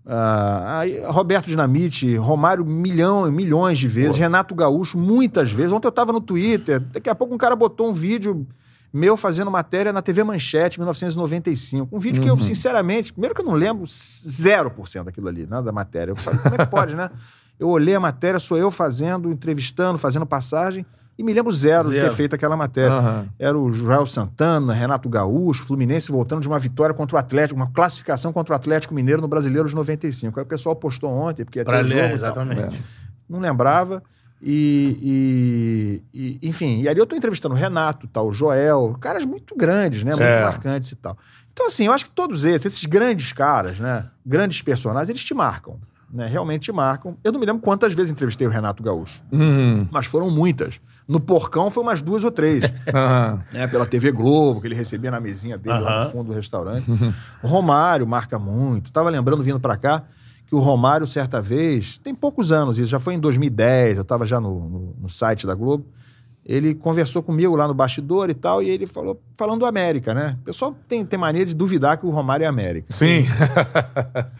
ah, 0.05 0.81
Roberto 1.07 1.45
Dinamite, 1.47 2.15
Romário 2.17 2.65
milhão, 2.65 3.31
milhões 3.31 3.79
de 3.79 3.87
vezes, 3.87 4.17
Renato 4.17 4.53
Gaúcho 4.53 4.97
muitas 4.97 5.51
vezes. 5.51 5.71
Ontem 5.71 5.87
eu 5.87 5.91
estava 5.91 6.11
no 6.11 6.19
Twitter, 6.19 6.79
daqui 6.79 7.09
a 7.09 7.15
pouco 7.15 7.33
um 7.33 7.37
cara 7.37 7.55
botou 7.55 7.89
um 7.89 7.93
vídeo 7.93 8.45
meu 8.91 9.15
fazendo 9.15 9.49
matéria 9.49 9.93
na 9.93 10.01
TV 10.01 10.23
Manchete, 10.23 10.79
1995. 10.79 11.95
Um 11.95 11.99
vídeo 11.99 12.21
que 12.21 12.27
eu, 12.29 12.33
Uhum. 12.33 12.39
sinceramente, 12.39 13.13
primeiro 13.13 13.33
que 13.33 13.41
eu 13.41 13.45
não 13.45 13.53
lembro 13.53 13.85
0% 13.85 15.05
daquilo 15.05 15.27
ali, 15.29 15.45
nada 15.45 15.61
da 15.63 15.71
matéria. 15.71 16.11
Eu 16.11 16.15
falei, 16.15 16.39
como 16.41 16.55
é 16.55 16.57
que 16.57 16.65
pode, 16.65 16.95
né? 16.95 17.09
Eu 17.59 17.69
olhei 17.69 17.93
a 17.93 17.99
matéria, 17.99 18.39
sou 18.39 18.57
eu 18.57 18.71
fazendo, 18.71 19.31
entrevistando, 19.31 19.97
fazendo 19.99 20.25
passagem, 20.25 20.85
e 21.19 21.23
me 21.23 21.33
lembro 21.33 21.51
zero, 21.51 21.83
de 21.89 21.95
Zero. 21.95 22.09
ter 22.09 22.15
feito 22.15 22.33
aquela 22.33 22.55
matéria. 22.55 22.93
Aham. 22.93 23.25
Era 23.37 23.57
o 23.57 23.73
Joel 23.73 24.07
Santana, 24.07 24.73
Renato 24.73 25.09
Gaúcho, 25.09 25.65
Fluminense 25.65 26.11
voltando 26.11 26.41
de 26.41 26.47
uma 26.47 26.57
vitória 26.57 26.95
contra 26.95 27.17
o 27.17 27.19
Atlético, 27.19 27.59
uma 27.59 27.69
classificação 27.69 28.31
contra 28.31 28.53
o 28.53 28.55
Atlético 28.55 28.93
Mineiro 28.93 29.21
no 29.21 29.27
Brasileiro 29.27 29.67
de 29.67 29.75
95. 29.75 30.39
Aí 30.39 30.43
o 30.45 30.47
pessoal 30.47 30.75
postou 30.75 31.09
ontem, 31.11 31.43
porque 31.43 31.59
jogo 31.59 31.71
ler, 31.71 32.13
exatamente. 32.13 32.81
Não 33.29 33.39
lembrava. 33.39 34.01
E, 34.41 36.01
e- 36.13 36.39
e, 36.41 36.47
enfim, 36.49 36.81
e 36.81 36.87
ali 36.87 36.99
eu 36.99 37.05
tô 37.05 37.15
entrevistando 37.15 37.53
o 37.53 37.57
Renato, 37.57 38.07
tal, 38.07 38.27
o 38.29 38.33
Joel, 38.33 38.95
caras 38.99 39.25
muito 39.25 39.55
grandes, 39.55 40.01
né? 40.03 40.11
Muito 40.11 40.23
É. 40.23 40.43
marcantes 40.43 40.91
e 40.91 40.95
tal. 40.95 41.17
Então, 41.51 41.67
assim, 41.67 41.87
eu 41.87 41.91
acho 41.91 42.05
que 42.05 42.11
todos 42.11 42.45
esses, 42.45 42.65
esses 42.67 42.85
grandes 42.85 43.33
caras, 43.33 43.77
né? 43.79 44.05
Grandes 44.25 44.61
personagens, 44.61 45.09
eles 45.09 45.23
te 45.23 45.33
marcam. 45.33 45.77
Né? 46.11 46.25
Realmente 46.25 46.63
te 46.63 46.71
marcam. 46.71 47.17
Eu 47.23 47.31
não 47.31 47.39
me 47.39 47.45
lembro 47.45 47.61
quantas 47.61 47.93
vezes 47.93 48.09
entrevistei 48.11 48.47
o 48.47 48.49
Renato 48.49 48.81
Gaúcho, 48.81 49.21
Uhum. 49.31 49.85
mas 49.91 50.05
foram 50.07 50.29
muitas. 50.31 50.79
No 51.09 51.19
Porcão 51.19 51.71
foi 51.71 51.81
umas 51.81 52.01
duas 52.03 52.23
ou 52.23 52.29
três 52.29 52.63
Aham. 52.93 53.43
né, 53.51 53.67
pela 53.67 53.85
TV 53.85 54.11
Globo, 54.11 54.61
que 54.61 54.67
ele 54.67 54.75
recebia 54.75 55.09
na 55.09 55.19
mesinha 55.19 55.57
dele 55.57 55.79
lá 55.79 55.91
Aham. 55.97 56.03
no 56.05 56.11
fundo 56.11 56.27
do 56.27 56.33
restaurante. 56.33 56.85
o 57.43 57.47
Romário 57.47 58.05
marca 58.05 58.37
muito. 58.37 58.91
Tava 58.91 59.09
lembrando, 59.09 59.41
vindo 59.41 59.59
pra 59.59 59.75
cá, 59.75 60.03
que 60.45 60.53
o 60.53 60.59
Romário, 60.59 61.07
certa 61.07 61.41
vez, 61.41 61.97
tem 61.97 62.13
poucos 62.13 62.51
anos 62.51 62.77
isso, 62.77 62.89
já 62.89 62.99
foi 62.99 63.15
em 63.15 63.19
2010, 63.19 63.97
eu 63.97 64.05
tava 64.05 64.25
já 64.27 64.39
no, 64.39 64.69
no- 64.69 64.95
no 65.01 65.09
site 65.09 65.47
da 65.47 65.55
Globo. 65.55 65.85
Ele 66.45 66.73
conversou 66.73 67.21
comigo 67.21 67.55
lá 67.55 67.67
no 67.67 67.73
bastidor 67.75 68.29
e 68.29 68.33
tal, 68.33 68.61
e 68.63 68.69
ele 68.69 68.87
falou, 68.87 69.21
falando 69.37 69.59
do 69.59 69.65
América, 69.67 70.13
né? 70.15 70.37
O 70.41 70.45
pessoal 70.45 70.75
tem, 70.87 71.05
tem 71.05 71.19
mania 71.19 71.45
de 71.45 71.53
duvidar 71.53 71.97
que 71.97 72.05
o 72.05 72.09
Romário 72.11 72.43
é 72.43 72.47
América. 72.47 72.87
Sim. 72.91 73.25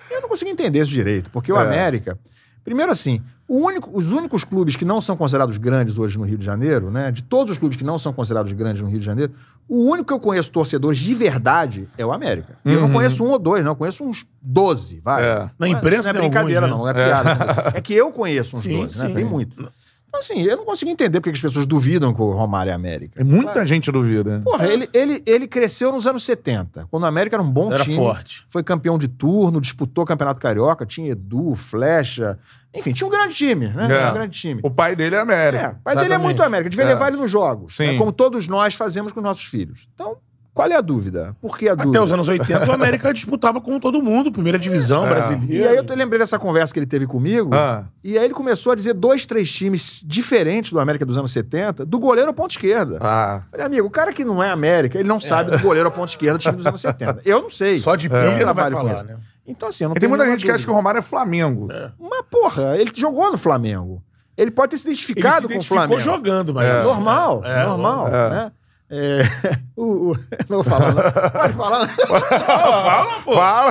Eu 0.09 0.21
não 0.21 0.29
consegui 0.29 0.51
entender 0.51 0.79
isso 0.81 0.89
direito, 0.91 1.29
porque 1.29 1.51
o 1.51 1.57
É. 1.57 1.61
América. 1.63 2.17
Primeiro, 2.63 2.91
assim, 2.91 3.21
único- 3.49 3.89
os 3.93 4.11
únicos 4.11 4.43
clubes 4.43 4.75
que 4.75 4.85
não 4.85 5.01
são 5.01 5.15
considerados 5.17 5.57
grandes 5.57 5.97
hoje 5.97 6.17
no 6.17 6.23
Rio 6.23 6.37
de 6.37 6.45
Janeiro, 6.45 6.91
né? 6.91 7.11
De 7.11 7.23
todos 7.23 7.51
os 7.53 7.57
clubes 7.57 7.77
que 7.77 7.83
não 7.83 7.97
são 7.97 8.13
considerados 8.13 8.51
grandes 8.53 8.81
no 8.81 8.87
Rio 8.89 8.99
de 8.99 9.05
Janeiro, 9.05 9.33
o 9.67 9.89
único 9.89 10.07
que 10.07 10.13
eu 10.13 10.19
conheço 10.19 10.51
torcedores 10.51 10.99
de 10.99 11.13
verdade 11.15 11.87
é 11.97 12.05
o 12.05 12.11
América. 12.11 12.57
E 12.65 12.73
Eu 12.73 12.81
não 12.81 12.87
Uhum. 12.87 12.93
conheço 12.93 13.23
um 13.23 13.29
ou 13.29 13.39
dois, 13.39 13.63
não. 13.63 13.71
Eu 13.71 13.75
conheço 13.75 14.03
uns 14.03 14.25
12, 14.41 14.99
vai. 14.99 15.23
É. 15.23 15.35
Na 15.39 15.51
Não 15.59 15.67
é- 15.67 15.69
imprensa 15.71 16.11
não 16.13 16.19
é 16.19 16.21
tem 16.21 16.29
brincadeira, 16.29 16.65
alguns, 16.67 16.77
não. 16.79 16.85
né? 16.85 16.93
Não 16.93 16.99
é 17.01 17.05
piada. 17.07 17.77
É. 17.77 17.81
que 17.81 17.93
eu 17.93 18.11
conheço 18.11 18.55
uns 18.55 18.61
Sim, 18.61 18.81
12, 18.81 18.99
né? 19.01 19.07
sim. 19.07 19.13
Tem 19.15 19.25
muito. 19.25 19.71
Então, 20.11 20.21
assim, 20.21 20.41
eu 20.41 20.57
não 20.57 20.65
consigo 20.65 20.89
entender 20.89 21.19
porque 21.19 21.29
que 21.29 21.35
as 21.37 21.41
pessoas 21.41 21.67
duvidam 21.67 22.11
que 22.15 22.19
o 22.19 22.31
Romário 22.31 22.71
é 22.71 22.73
América. 22.73 23.23
Muita 23.23 23.63
gente 23.63 23.91
duvida. 23.91 24.41
Porra, 24.43 24.65
ele, 24.67 24.89
ele, 24.91 25.21
ele 25.23 25.47
cresceu 25.47 25.91
nos 25.91 26.07
anos 26.07 26.23
70, 26.25 26.87
quando 26.89 27.03
o 27.03 27.05
América 27.05 27.35
era 27.35 27.43
um 27.43 27.49
bom 27.51 27.71
Era 27.71 27.83
time 27.83 27.95
forte. 27.95 28.43
foi 28.49 28.63
campeão 28.63 28.97
de 28.97 29.07
turno, 29.07 29.61
disputou 29.61 30.03
o 30.03 30.07
Campeonato 30.07 30.39
Carioca, 30.39 30.83
tinha 30.83 31.11
Edu, 31.11 31.53
Flecha, 31.53 32.39
enfim, 32.75 32.93
tinha 32.93 33.07
um 33.07 33.09
grande 33.11 33.33
time, 33.33 33.67
né? 33.67 33.85
É. 33.85 33.97
Tinha 33.97 34.09
um 34.11 34.13
grande 34.13 34.39
time. 34.39 34.59
O 34.63 34.69
pai 34.69 34.95
dele 34.95 35.15
é 35.15 35.17
É, 35.17 35.21
América. 35.21 35.77
o 35.79 35.83
pai 35.83 35.95
dele 35.95 36.05
é 36.05 36.07
exatamente. 36.09 36.23
muito 36.23 36.43
América, 36.43 36.69
devia 36.69 36.85
É. 36.85 36.89
levar 36.89 37.07
ele 37.07 37.17
nos 37.17 37.31
jogos, 37.31 37.75
Sim. 37.75 37.87
né? 37.87 37.97
como 37.97 38.11
todos 38.11 38.47
nós 38.47 38.75
fazemos 38.75 39.11
com 39.11 39.21
nossos 39.21 39.45
filhos. 39.45 39.87
Então, 39.95 40.17
qual 40.53 40.67
é 40.69 40.75
a 40.75 40.81
dúvida? 40.81 41.35
Por 41.41 41.57
que 41.57 41.69
a 41.69 41.73
dúvida? 41.73 41.89
Até 41.97 42.03
os 42.03 42.11
anos 42.11 42.27
80, 42.27 42.69
o 42.69 42.71
América 42.73 43.13
disputava 43.13 43.61
com 43.61 43.79
todo 43.79 44.03
mundo, 44.03 44.29
primeira 44.31 44.59
divisão 44.59 45.05
É. 45.05 45.09
brasileira. 45.09 45.53
E 45.53 45.67
aí 45.67 45.77
eu 45.77 45.95
lembrei 45.95 46.19
dessa 46.19 46.37
conversa 46.37 46.73
que 46.73 46.79
ele 46.79 46.85
teve 46.85 47.07
comigo, 47.07 47.51
Ah. 47.53 47.85
e 48.03 48.17
aí 48.17 48.25
ele 48.25 48.33
começou 48.33 48.73
a 48.73 48.75
dizer 48.75 48.93
dois, 48.93 49.25
três 49.25 49.49
times 49.51 50.01
diferentes 50.05 50.71
do 50.73 50.79
América 50.79 51.05
dos 51.05 51.17
anos 51.17 51.31
70, 51.31 51.85
do 51.85 51.97
goleiro 51.97 52.27
ao 52.29 52.33
ponto 52.33 52.51
esquerda. 52.51 52.97
Ah. 53.01 53.43
Falei, 53.51 53.65
amigo, 53.65 53.87
o 53.87 53.91
cara 53.91 54.11
que 54.11 54.25
não 54.25 54.43
é 54.43 54.49
América, 54.49 54.99
ele 54.99 55.07
não 55.07 55.19
sabe 55.19 55.49
do 55.51 55.59
goleiro 55.59 55.87
ao 55.87 55.93
ponto 55.95 56.09
esquerda 56.09 56.37
do 56.37 56.41
time 56.41 56.57
dos 56.57 56.65
anos 56.67 56.81
70. 56.81 57.21
Eu 57.23 57.41
não 57.41 57.49
sei. 57.49 57.79
Só 57.79 57.95
de 57.95 58.09
não 58.09 58.19
pilha 58.19 58.45
não 58.45 58.53
vai 58.53 58.69
falar, 58.69 59.03
né? 59.03 59.15
Então, 59.49 59.67
assim, 59.69 59.83
eu 59.83 59.89
não 59.89 59.97
E 59.97 59.99
tem 59.99 60.07
muita 60.07 60.25
gente 60.25 60.45
que 60.45 60.51
acha 60.51 60.63
que 60.63 60.71
o 60.71 60.73
Romário 60.75 60.99
é 60.99 61.01
Flamengo. 61.01 61.67
Mas, 61.99 62.21
porra, 62.29 62.77
ele 62.77 62.91
jogou 62.95 63.31
no 63.31 63.37
Flamengo. 63.37 64.01
Ele 64.37 64.51
pode 64.51 64.71
ter 64.71 64.77
se 64.77 64.87
Ele 64.87 64.93
identificado 64.93 65.47
se 65.47 65.53
com 65.53 65.59
o 65.59 65.63
Flamengo. 65.63 65.99
jogando, 65.99 66.53
mas... 66.53 66.65
É. 66.65 66.83
Normal, 66.83 67.41
É, 67.43 67.65
normal, 67.65 68.07
é. 68.07 68.29
né? 68.29 68.51
É, 68.91 69.21
o, 69.77 70.11
o- 70.11 70.15
não 70.49 70.61
vou 70.61 70.63
falar, 70.63 70.93
não. 70.95 71.01
Pode 71.31 71.53
falar. 71.53 71.87
Fala, 71.87 73.21
pô. 73.23 73.33
Fala! 73.35 73.69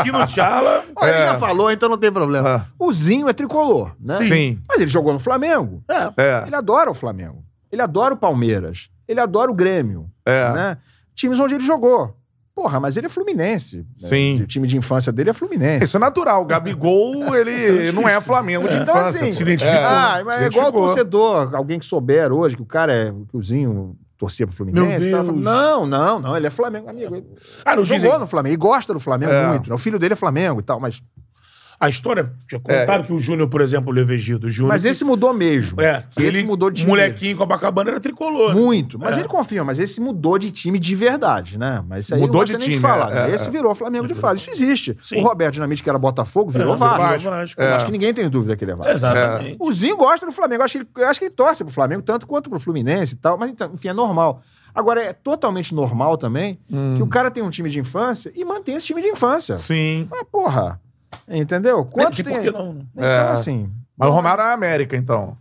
Aqui 0.00 0.12
no 0.12 0.26
Tchala... 0.26 0.84
Ó, 0.96 1.06
Ele 1.06 1.16
É. 1.16 1.20
já 1.22 1.34
falou, 1.34 1.70
então 1.70 1.88
não 1.88 1.98
tem 1.98 2.12
problema. 2.12 2.56
Ah. 2.56 2.72
O 2.78 2.92
Zinho 2.92 3.28
é 3.28 3.32
tricolor, 3.32 3.92
né? 4.00 4.14
Sim. 4.22 4.62
Mas 4.68 4.80
ele 4.80 4.88
jogou 4.90 5.12
no 5.12 5.18
Flamengo. 5.18 5.82
É. 5.88 6.12
É. 6.16 6.44
Ele 6.46 6.56
adora 6.56 6.90
o 6.90 6.94
Flamengo. 6.94 7.42
Ele 7.72 7.82
adora 7.82 8.14
o 8.14 8.16
Palmeiras. 8.16 8.88
Ele 9.08 9.20
adora 9.20 9.50
o 9.50 9.54
Grêmio. 9.54 10.10
É. 10.24 10.52
Né? 10.52 10.78
Times 11.14 11.38
onde 11.38 11.54
ele 11.56 11.64
jogou. 11.64 12.16
Porra, 12.60 12.78
mas 12.78 12.96
ele 12.96 13.06
é 13.06 13.08
fluminense. 13.08 13.78
né? 13.78 13.84
Sim. 13.96 14.42
O 14.42 14.46
time 14.46 14.66
de 14.68 14.76
infância 14.76 15.10
dele 15.10 15.30
é 15.30 15.32
fluminense. 15.32 15.84
Isso 15.84 15.96
é 15.96 16.00
natural. 16.00 16.42
O 16.42 16.44
Gabigol, 16.44 17.34
ele 17.34 17.90
não 17.92 18.06
é 18.06 18.20
Flamengo 18.20 18.68
de 18.68 18.76
Então, 18.76 18.94
infância. 18.94 19.22
assim, 19.22 19.32
se 19.32 19.42
identificou. 19.42 19.78
Ah, 19.80 20.22
mas 20.24 20.38
Se 20.38 20.44
é 20.44 20.46
igual 20.48 20.70
torcedor, 20.72 21.54
alguém 21.54 21.78
que 21.78 21.86
souber 21.86 22.30
hoje 22.32 22.56
que 22.56 22.62
o 22.62 22.66
cara 22.66 22.92
é. 22.92 23.12
o 23.32 23.42
Zinho 23.42 23.96
torcia 24.18 24.46
pro 24.46 24.54
Fluminense. 24.54 24.86
Meu 24.88 25.00
Deus. 25.00 25.26
tava 25.26 25.32
não, 25.32 25.86
não, 25.86 26.20
não, 26.20 26.36
ele 26.36 26.46
é 26.46 26.50
Flamengo, 26.50 26.90
amigo. 26.90 27.16
Ele 27.16 27.26
Ah, 27.64 27.74
não 27.76 27.84
jogou 27.84 28.02
dizem... 28.04 28.18
no 28.18 28.26
Flamengo 28.26 28.52
e 28.54 28.56
gosta 28.58 28.92
do 28.92 29.00
Flamengo 29.00 29.32
É. 29.32 29.46
muito. 29.48 29.70
né? 29.70 29.74
O 29.74 29.78
filho 29.78 29.98
dele 29.98 30.12
é 30.12 30.16
Flamengo 30.16 30.60
e 30.60 30.62
tal, 30.62 30.78
mas. 30.78 31.00
A 31.80 31.88
história... 31.88 32.30
Já 32.50 32.58
contaram 32.60 33.04
que 33.04 33.12
o 33.12 33.18
Júnior, 33.18 33.48
por 33.48 33.62
exemplo, 33.62 33.90
o 33.90 33.94
Levegido, 33.94 34.48
o 34.48 34.50
Júnior... 34.50 34.68
Mas 34.74 34.84
esse 34.84 35.02
mudou 35.02 35.32
mesmo. 35.32 35.80
É, 35.80 36.04
esse 36.14 36.26
ele, 36.26 36.42
mudou 36.42 36.70
de 36.70 36.80
time. 36.80 36.90
molequinho 36.90 37.34
com 37.38 37.42
a 37.42 37.46
Bacabana 37.46 37.90
era 37.92 37.98
tricolor. 38.00 38.54
Muito. 38.54 38.98
Mas 38.98 39.16
É. 39.16 39.20
ele 39.20 39.28
confia, 39.28 39.64
mas 39.64 39.78
esse 39.78 39.98
mudou 39.98 40.38
de 40.38 40.50
time 40.52 40.78
de 40.78 40.94
verdade, 40.94 41.58
né? 41.58 41.82
Mas 41.88 42.04
isso 42.04 42.14
aí 42.14 42.20
Mudou 42.20 42.44
de 42.44 42.56
time, 42.58 42.78
falar. 42.78 43.10
é, 43.10 43.14
né? 43.26 43.30
é. 43.30 43.34
Esse 43.34 43.48
virou 43.48 43.74
Flamengo 43.74 44.06
de 44.06 44.12
fato. 44.12 44.36
Isso 44.36 44.50
existe. 44.50 44.94
Sim. 45.00 45.16
O 45.16 45.22
Roberto 45.22 45.54
Dinamite, 45.54 45.82
que 45.82 45.88
era 45.88 45.98
Botafogo, 45.98 46.50
virou 46.50 46.74
É, 46.74 46.76
Vasco. 46.76 47.30
Vasco. 47.30 47.62
É. 47.62 47.72
Acho 47.72 47.86
que 47.86 47.92
ninguém 47.92 48.12
tem 48.12 48.28
dúvida 48.28 48.54
que 48.56 48.62
ele 48.64 48.72
é 48.72 48.76
Vasco. 48.76 48.92
Exatamente. 48.92 49.56
O 49.58 49.72
Zinho 49.72 49.96
gosta 49.96 50.26
do 50.26 50.32
Flamengo. 50.32 50.60
Eu 50.60 50.64
acho 50.66 50.78
que 50.78 50.86
ele, 50.98 51.04
acho 51.06 51.18
que 51.18 51.24
ele 51.26 51.34
torce 51.34 51.64
pro 51.64 51.72
Flamengo, 51.72 52.02
tanto 52.02 52.26
quanto 52.26 52.50
pro 52.50 52.60
Fluminense 52.60 53.14
e 53.14 53.16
tal. 53.16 53.38
Mas, 53.38 53.48
então, 53.48 53.70
enfim, 53.72 53.88
é 53.88 53.92
normal. 53.94 54.42
Agora, 54.74 55.02
é 55.02 55.12
totalmente 55.14 55.74
normal 55.74 56.18
também 56.18 56.58
que 56.96 57.02
o 57.02 57.06
cara 57.06 57.30
tem 57.30 57.42
um 57.42 57.50
time 57.50 57.70
de 57.70 57.78
infância 57.78 58.30
e 58.36 58.44
mantém 58.44 58.74
esse 58.76 58.86
time 58.86 59.00
de 59.00 59.08
infância. 59.08 59.58
Sim. 59.58 60.06
Ah, 60.12 60.24
porra. 60.30 60.78
Entendeu? 61.28 61.84
Quantos 61.84 62.18
E 62.18 62.22
tem 62.22 62.32
por 62.34 62.42
que 62.42 62.50
não? 62.50 62.72
né? 62.74 62.82
Então, 62.94 63.04
É. 63.06 63.28
assim, 63.30 63.70
Mas 63.96 64.08
o 64.08 64.12
Romário 64.12 64.42
é 64.42 64.52
América, 64.52 64.96
então. 64.96 65.36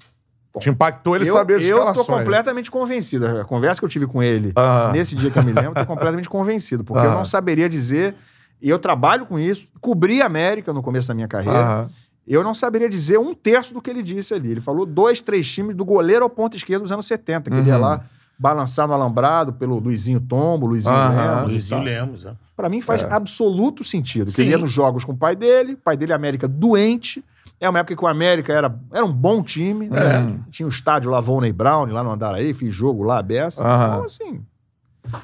Te 0.59 0.69
impactou 0.69 1.15
ele 1.15 1.25
saber 1.25 1.55
as 1.55 1.63
eu 1.63 1.77
escalações. 1.77 2.05
tô 2.07 2.13
completamente 2.13 2.69
convencido. 2.71 3.25
A 3.39 3.45
conversa 3.45 3.79
que 3.79 3.85
eu 3.85 3.89
tive 3.89 4.07
com 4.07 4.21
ele 4.21 4.51
Aham. 4.57 4.91
nesse 4.91 5.15
dia 5.15 5.29
que 5.31 5.37
eu 5.37 5.43
me 5.43 5.53
lembro, 5.53 5.71
eu 5.71 5.75
tô 5.75 5.85
completamente 5.87 6.27
convencido. 6.27 6.83
Porque 6.83 7.05
eu 7.05 7.09
Aham. 7.11 7.19
não 7.19 7.25
saberia 7.25 7.69
dizer. 7.69 8.15
E 8.61 8.69
eu 8.69 8.77
trabalho 8.77 9.25
com 9.25 9.39
isso, 9.39 9.69
cobri 9.79 10.21
a 10.21 10.25
América 10.25 10.73
no 10.73 10.81
começo 10.83 11.07
da 11.07 11.13
minha 11.13 11.27
carreira. 11.29 11.57
Aham. 11.59 11.89
Eu 12.27 12.43
não 12.43 12.53
saberia 12.53 12.89
dizer 12.89 13.17
um 13.17 13.33
terço 13.33 13.73
do 13.73 13.81
que 13.81 13.89
ele 13.89 14.03
disse 14.03 14.33
ali. 14.33 14.51
Ele 14.51 14.61
falou 14.61 14.85
dois, 14.85 15.21
três 15.21 15.47
times 15.49 15.75
do 15.75 15.85
goleiro 15.85 16.23
ao 16.25 16.29
ponto 16.29 16.57
esquerdo 16.57 16.81
dos 16.83 16.91
anos 16.91 17.05
70, 17.07 17.49
que 17.49 17.55
ele 17.57 17.69
ia 17.69 17.75
Uhum. 17.75 17.81
lá 17.81 18.01
balançar 18.37 18.87
no 18.87 18.93
alambrado 18.93 19.53
pelo 19.53 19.79
Luizinho 19.79 20.19
Tombo, 20.19 20.67
Luizinho. 20.67 20.93
Lemos. 20.93 21.49
Luizinho 21.51 21.81
Lemos, 21.81 22.25
é. 22.25 22.33
Pra 22.59 22.67
mim 22.67 22.81
faz 22.81 23.03
absoluto 23.03 23.85
sentido. 23.85 24.25
Que 24.25 24.33
Sim. 24.33 24.41
ele 24.41 24.51
ia 24.51 24.57
nos 24.57 24.69
jogos 24.69 25.05
com 25.05 25.13
o 25.13 25.17
pai 25.17 25.33
dele, 25.33 25.75
o 25.75 25.77
pai 25.77 25.95
dele 25.95 26.11
América 26.11 26.45
doente. 26.45 27.23
É 27.57 27.69
uma 27.69 27.79
época 27.79 27.95
que 27.95 28.03
o 28.03 28.07
América 28.07 28.51
era, 28.51 28.77
era 28.91 29.05
um 29.05 29.13
bom 29.13 29.41
time. 29.41 29.87
né? 29.87 29.97
É. 29.97 30.51
Tinha 30.51 30.65
o 30.65 30.69
estádio 30.69 31.09
lá, 31.09 31.21
Volney 31.21 31.53
Brown, 31.53 31.85
lá 31.85 32.03
no 32.03 32.11
Andaraí, 32.11 32.53
fiz 32.53 32.75
jogo 32.75 33.01
lá, 33.01 33.21
beça. 33.21 33.63
Aham. 33.63 33.93
Então, 33.93 34.05
assim... 34.05 34.41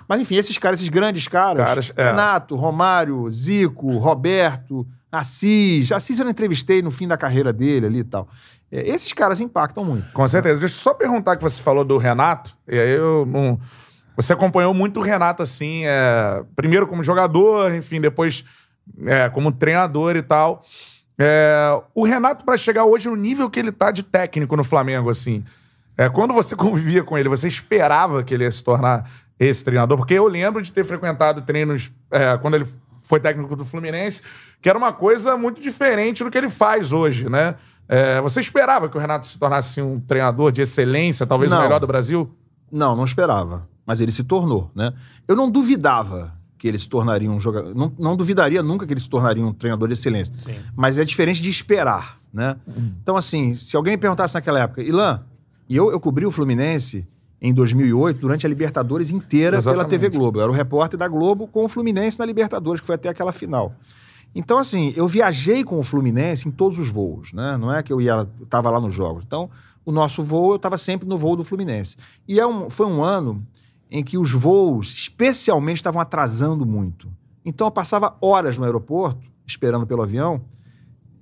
Mas 0.07 0.21
enfim, 0.21 0.35
esses 0.35 0.57
caras, 0.57 0.79
esses 0.79 0.89
grandes 0.89 1.27
caras, 1.27 1.65
Caras, 1.65 1.93
é. 1.97 2.05
Renato, 2.05 2.55
Romário, 2.55 3.29
Zico, 3.29 3.97
Roberto, 3.97 4.87
Assis. 5.11 5.91
Assis 5.91 6.17
eu 6.17 6.23
não 6.23 6.31
entrevistei 6.31 6.81
no 6.81 6.89
fim 6.89 7.05
da 7.05 7.17
carreira 7.17 7.51
dele 7.51 7.85
ali 7.85 7.99
e 7.99 8.03
tal. 8.05 8.29
É, 8.71 8.89
esses 8.89 9.11
caras 9.11 9.41
impactam 9.41 9.83
muito. 9.83 10.09
Com 10.13 10.25
certeza. 10.25 10.57
Deixa 10.57 10.73
eu 10.75 10.79
só 10.79 10.93
perguntar 10.93 11.35
que 11.35 11.43
você 11.43 11.61
falou 11.61 11.83
do 11.83 11.97
Renato. 11.97 12.55
E 12.65 12.79
aí 12.79 12.91
eu 12.91 13.25
não. 13.25 13.59
Você 14.15 14.33
acompanhou 14.33 14.73
muito 14.73 14.99
o 14.99 15.03
Renato, 15.03 15.43
assim, 15.43 15.83
é, 15.85 16.43
primeiro 16.55 16.87
como 16.87 17.03
jogador, 17.03 17.73
enfim, 17.73 17.99
depois 17.99 18.45
é, 19.05 19.29
como 19.29 19.51
treinador 19.51 20.15
e 20.15 20.21
tal. 20.21 20.63
É, 21.17 21.81
o 21.93 22.03
Renato, 22.03 22.45
pra 22.45 22.57
chegar 22.57 22.85
hoje 22.85 23.09
no 23.09 23.15
nível 23.15 23.49
que 23.49 23.59
ele 23.59 23.71
tá 23.71 23.91
de 23.91 24.03
técnico 24.03 24.55
no 24.55 24.63
Flamengo, 24.63 25.09
assim, 25.09 25.43
é, 25.97 26.09
quando 26.09 26.33
você 26.33 26.55
convivia 26.57 27.03
com 27.03 27.17
ele, 27.17 27.29
você 27.29 27.47
esperava 27.47 28.23
que 28.23 28.33
ele 28.33 28.43
ia 28.43 28.51
se 28.51 28.63
tornar 28.63 29.09
esse 29.39 29.63
treinador? 29.63 29.97
Porque 29.97 30.13
eu 30.13 30.27
lembro 30.27 30.61
de 30.61 30.71
ter 30.71 30.83
frequentado 30.83 31.41
treinos 31.41 31.91
é, 32.11 32.37
quando 32.37 32.55
ele 32.55 32.67
foi 33.03 33.19
técnico 33.19 33.55
do 33.55 33.63
Fluminense, 33.63 34.21
que 34.61 34.67
era 34.67 34.77
uma 34.77 34.91
coisa 34.91 35.37
muito 35.37 35.61
diferente 35.61 36.23
do 36.23 36.31
que 36.31 36.37
ele 36.37 36.49
faz 36.49 36.91
hoje, 36.91 37.29
né? 37.29 37.55
É, 37.87 38.19
você 38.19 38.39
esperava 38.39 38.89
que 38.89 38.97
o 38.97 38.99
Renato 38.99 39.27
se 39.27 39.37
tornasse 39.37 39.79
um 39.79 39.99
treinador 39.99 40.51
de 40.51 40.63
excelência, 40.63 41.25
talvez 41.25 41.51
o 41.51 41.55
Não. 41.55 41.61
melhor 41.61 41.79
do 41.79 41.85
Brasil? 41.85 42.35
Não, 42.71 42.95
não 42.95 43.05
esperava. 43.05 43.67
Mas 43.85 44.01
ele 44.01 44.11
se 44.11 44.23
tornou, 44.23 44.71
né? 44.73 44.93
Eu 45.27 45.35
não 45.35 45.49
duvidava 45.49 46.33
que 46.57 46.67
ele 46.67 46.79
se 46.79 46.89
tornaria 46.89 47.29
um 47.29 47.39
jogador. 47.39 47.75
Não, 47.75 47.91
não 47.99 48.15
duvidaria 48.15 48.63
nunca 48.63 48.87
que 48.87 48.93
ele 48.93 48.99
se 48.99 49.09
tornaria 49.09 49.45
um 49.45 49.53
treinador 49.53 49.87
de 49.87 49.93
excelência. 49.93 50.33
Sim. 50.37 50.55
Mas 50.75 50.97
é 50.97 51.05
diferente 51.05 51.41
de 51.41 51.49
esperar, 51.49 52.17
né? 52.33 52.55
Então, 53.01 53.15
assim, 53.15 53.55
se 53.55 53.75
alguém 53.75 53.93
me 53.93 53.97
perguntasse 53.97 54.33
naquela 54.33 54.59
época, 54.59 54.81
Ilan, 54.81 55.21
e 55.69 55.75
eu, 55.75 55.91
eu 55.91 55.99
cobri 55.99 56.25
o 56.25 56.31
Fluminense 56.31 57.07
em 57.41 57.53
2008, 57.53 58.19
durante 58.19 58.45
a 58.45 58.49
Libertadores 58.49 59.11
inteira 59.11 59.57
pela 59.57 59.73
Exatamente. 59.73 59.89
TV 59.89 60.09
Globo. 60.09 60.39
Eu 60.39 60.43
era 60.43 60.51
o 60.51 60.55
repórter 60.55 60.97
da 60.97 61.07
Globo 61.07 61.47
com 61.47 61.65
o 61.65 61.67
Fluminense 61.67 62.17
na 62.17 62.25
Libertadores, 62.25 62.81
que 62.81 62.87
foi 62.87 62.95
até 62.95 63.09
aquela 63.09 63.31
final. 63.31 63.75
Então, 64.33 64.57
assim, 64.57 64.93
eu 64.95 65.07
viajei 65.07 65.63
com 65.63 65.79
o 65.79 65.83
Fluminense 65.83 66.47
em 66.47 66.51
todos 66.51 66.79
os 66.79 66.89
voos, 66.89 67.31
né? 67.33 67.57
Não 67.57 67.73
é 67.73 67.83
que 67.83 67.93
eu 67.93 68.01
ia, 68.01 68.27
eu 68.39 68.45
tava 68.47 68.69
lá 68.69 68.79
nos 68.79 68.93
jogos. 68.93 69.23
Então, 69.25 69.49
o 69.85 69.91
nosso 69.91 70.23
voo, 70.23 70.51
eu 70.51 70.55
estava 70.55 70.77
sempre 70.77 71.07
no 71.07 71.17
voo 71.17 71.35
do 71.35 71.43
Fluminense. 71.43 71.95
E 72.27 72.39
é 72.39 72.47
um, 72.47 72.69
foi 72.69 72.87
um 72.87 73.03
ano 73.03 73.45
em 73.89 74.03
que 74.03 74.17
os 74.17 74.31
voos, 74.31 74.93
especialmente, 74.93 75.77
estavam 75.77 76.01
atrasando 76.01 76.65
muito. 76.65 77.11
Então, 77.45 77.67
eu 77.67 77.71
passava 77.71 78.15
horas 78.21 78.57
no 78.57 78.63
aeroporto, 78.65 79.21
esperando 79.45 79.85
pelo 79.85 80.01
avião, 80.01 80.41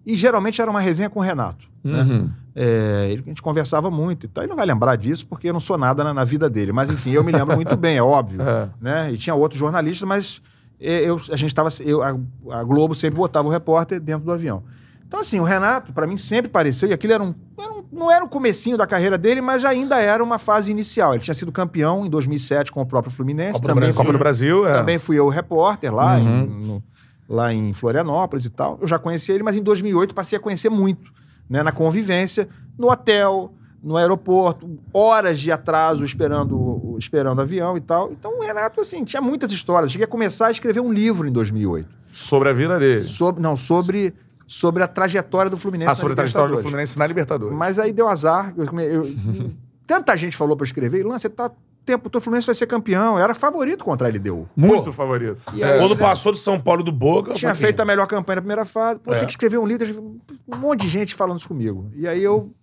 e 0.05 0.15
geralmente 0.15 0.61
era 0.61 0.69
uma 0.69 0.79
resenha 0.79 1.09
com 1.09 1.19
o 1.19 1.23
Renato. 1.23 1.67
né? 1.83 2.01
Uhum. 2.01 2.31
É, 2.55 3.17
a 3.25 3.29
gente 3.29 3.41
conversava 3.41 3.89
muito. 3.89 4.25
Então, 4.25 4.43
ele 4.43 4.49
não 4.49 4.57
vai 4.57 4.65
lembrar 4.65 4.95
disso, 4.95 5.25
porque 5.25 5.49
eu 5.49 5.53
não 5.53 5.59
sou 5.59 5.77
nada 5.77 6.03
na, 6.03 6.13
na 6.13 6.23
vida 6.23 6.49
dele. 6.49 6.71
Mas, 6.71 6.89
enfim, 6.89 7.11
eu 7.11 7.23
me 7.23 7.31
lembro 7.31 7.55
muito 7.55 7.75
bem, 7.75 7.97
é 7.97 8.03
óbvio. 8.03 8.41
É. 8.43 8.69
Né? 8.79 9.13
E 9.13 9.17
tinha 9.17 9.33
outros 9.33 9.59
jornalistas, 9.59 10.07
mas 10.07 10.41
é, 10.79 11.01
eu, 11.01 11.19
a 11.31 11.37
gente 11.37 11.47
estava. 11.47 11.69
A, 11.69 12.59
a 12.59 12.63
Globo 12.63 12.93
sempre 12.93 13.17
botava 13.17 13.47
o 13.47 13.51
repórter 13.51 13.99
dentro 13.99 14.25
do 14.25 14.31
avião. 14.31 14.63
Então, 15.07 15.19
assim, 15.19 15.39
o 15.39 15.43
Renato, 15.43 15.93
para 15.93 16.07
mim, 16.07 16.17
sempre 16.17 16.49
pareceu, 16.49 16.89
e 16.89 16.93
aquilo 16.93 17.13
era 17.13 17.23
um, 17.23 17.33
era 17.59 17.71
um- 17.71 17.83
Não 17.91 18.11
era 18.11 18.25
o 18.25 18.27
comecinho 18.27 18.75
da 18.77 18.87
carreira 18.87 19.17
dele, 19.17 19.39
mas 19.39 19.63
ainda 19.63 19.99
era 19.99 20.23
uma 20.23 20.39
fase 20.39 20.71
inicial. 20.71 21.13
Ele 21.13 21.23
tinha 21.23 21.33
sido 21.35 21.51
campeão 21.51 22.03
em 22.05 22.09
2007 22.09 22.71
com 22.71 22.81
o 22.81 22.85
próprio 22.85 23.13
Fluminense. 23.13 23.53
Copa 23.53 23.67
do 23.67 23.67
também, 23.69 23.83
Brasil. 23.83 23.97
Copa 24.01 24.11
do 24.11 24.17
Brasil, 24.17 24.67
é. 24.67 24.73
também 24.73 24.97
fui 24.97 25.19
eu 25.19 25.29
repórter 25.29 25.93
lá, 25.93 26.17
Uhum. 26.17 26.41
em, 26.43 26.47
no- 26.67 26.83
lá 27.29 27.53
em 27.53 27.71
Florianópolis 27.71 28.45
e 28.45 28.49
tal. 28.49 28.79
Eu 28.81 28.87
já 28.87 28.97
conhecia 28.97 29.35
ele, 29.35 29.43
mas 29.43 29.55
em 29.55 29.61
2008 29.61 30.15
passei 30.15 30.37
a 30.37 30.41
conhecer 30.41 30.69
muito, 30.69 31.11
né? 31.47 31.61
Na 31.61 31.71
convivência, 31.71 32.49
no 32.77 32.89
hotel, 32.91 33.53
no 33.83 33.95
aeroporto, 33.97 34.79
horas 34.91 35.39
de 35.39 35.51
atraso 35.51 36.03
esperando 36.03 36.95
esperando 36.97 37.39
avião 37.41 37.77
e 37.77 37.81
tal. 37.81 38.11
Então 38.11 38.39
o 38.39 38.41
Renato, 38.41 38.81
assim, 38.81 39.03
tinha 39.03 39.21
muitas 39.21 39.51
histórias. 39.51 39.91
Cheguei 39.91 40.05
a 40.05 40.07
começar 40.07 40.47
a 40.47 40.51
escrever 40.51 40.79
um 40.79 40.91
livro 40.91 41.27
em 41.27 41.31
2008. 41.31 41.87
Sobre 42.11 42.49
a 42.49 42.53
vida 42.53 42.79
dele. 42.79 43.03
Sobre, 43.03 43.41
não, 43.41 43.55
sobre, 43.55 44.13
sobre 44.55 44.83
a 44.83 44.87
trajetória 44.87 45.49
do 45.49 45.57
Fluminense 45.57 45.87
Ah, 45.89 45.91
na 45.93 45.95
sobre 45.95 46.13
a 46.13 46.15
trajetória 46.15 46.49
do 46.49 46.51
Libertadores. 46.51 46.69
Fluminense 46.71 46.99
na 46.99 47.07
Libertadores. 47.07 47.57
Mas 47.57 47.79
aí 47.79 47.91
deu 47.91 48.07
azar. 48.07 48.53
Eu 48.55 48.65
eu- 48.81 49.51
tanta 49.87 50.15
gente 50.15 50.37
falou 50.37 50.55
pra 50.55 50.63
eu 50.63 50.67
escrever. 50.67 51.03
Lan, 51.03 51.17
você 51.17 51.27
tá 51.27 51.49
tempo 51.83 52.07
todo, 52.07 52.21
o 52.21 52.23
Fluminense 52.23 52.45
vai 52.45 52.53
ser 52.53 52.67
campeão. 52.67 53.17
Eu 53.17 53.23
era 53.23 53.33
favorito 53.33 53.83
contra 53.83 54.07
a 54.07 54.11
LDU. 54.11 54.47
Muito 54.55 54.85
Pô, 54.85 54.91
favorito. 54.91 55.41
E 55.55 55.63
aí, 55.63 55.79
Quando 55.79 55.97
passou 55.97 56.31
do 56.31 56.37
São 56.37 56.59
Paulo 56.59 56.83
do 56.83 56.91
Boca, 56.91 57.31
eu 57.31 57.35
tinha 57.35 57.55
feito 57.55 57.79
a 57.79 57.85
melhor 57.85 58.05
campanha 58.05 58.35
na 58.35 58.41
primeira 58.43 58.63
fase. 58.63 58.99
Pô, 58.99 59.11
É. 59.11 59.17
tem 59.17 59.25
que 59.25 59.33
escrever 59.33 59.57
um 59.57 59.65
livro. 59.65 60.19
Um 60.47 60.57
monte 60.57 60.81
de 60.81 60.87
gente 60.87 61.15
falando 61.15 61.39
isso 61.39 61.47
comigo. 61.47 61.89
E 61.95 62.07
aí 62.07 62.21
eu, 62.23 62.53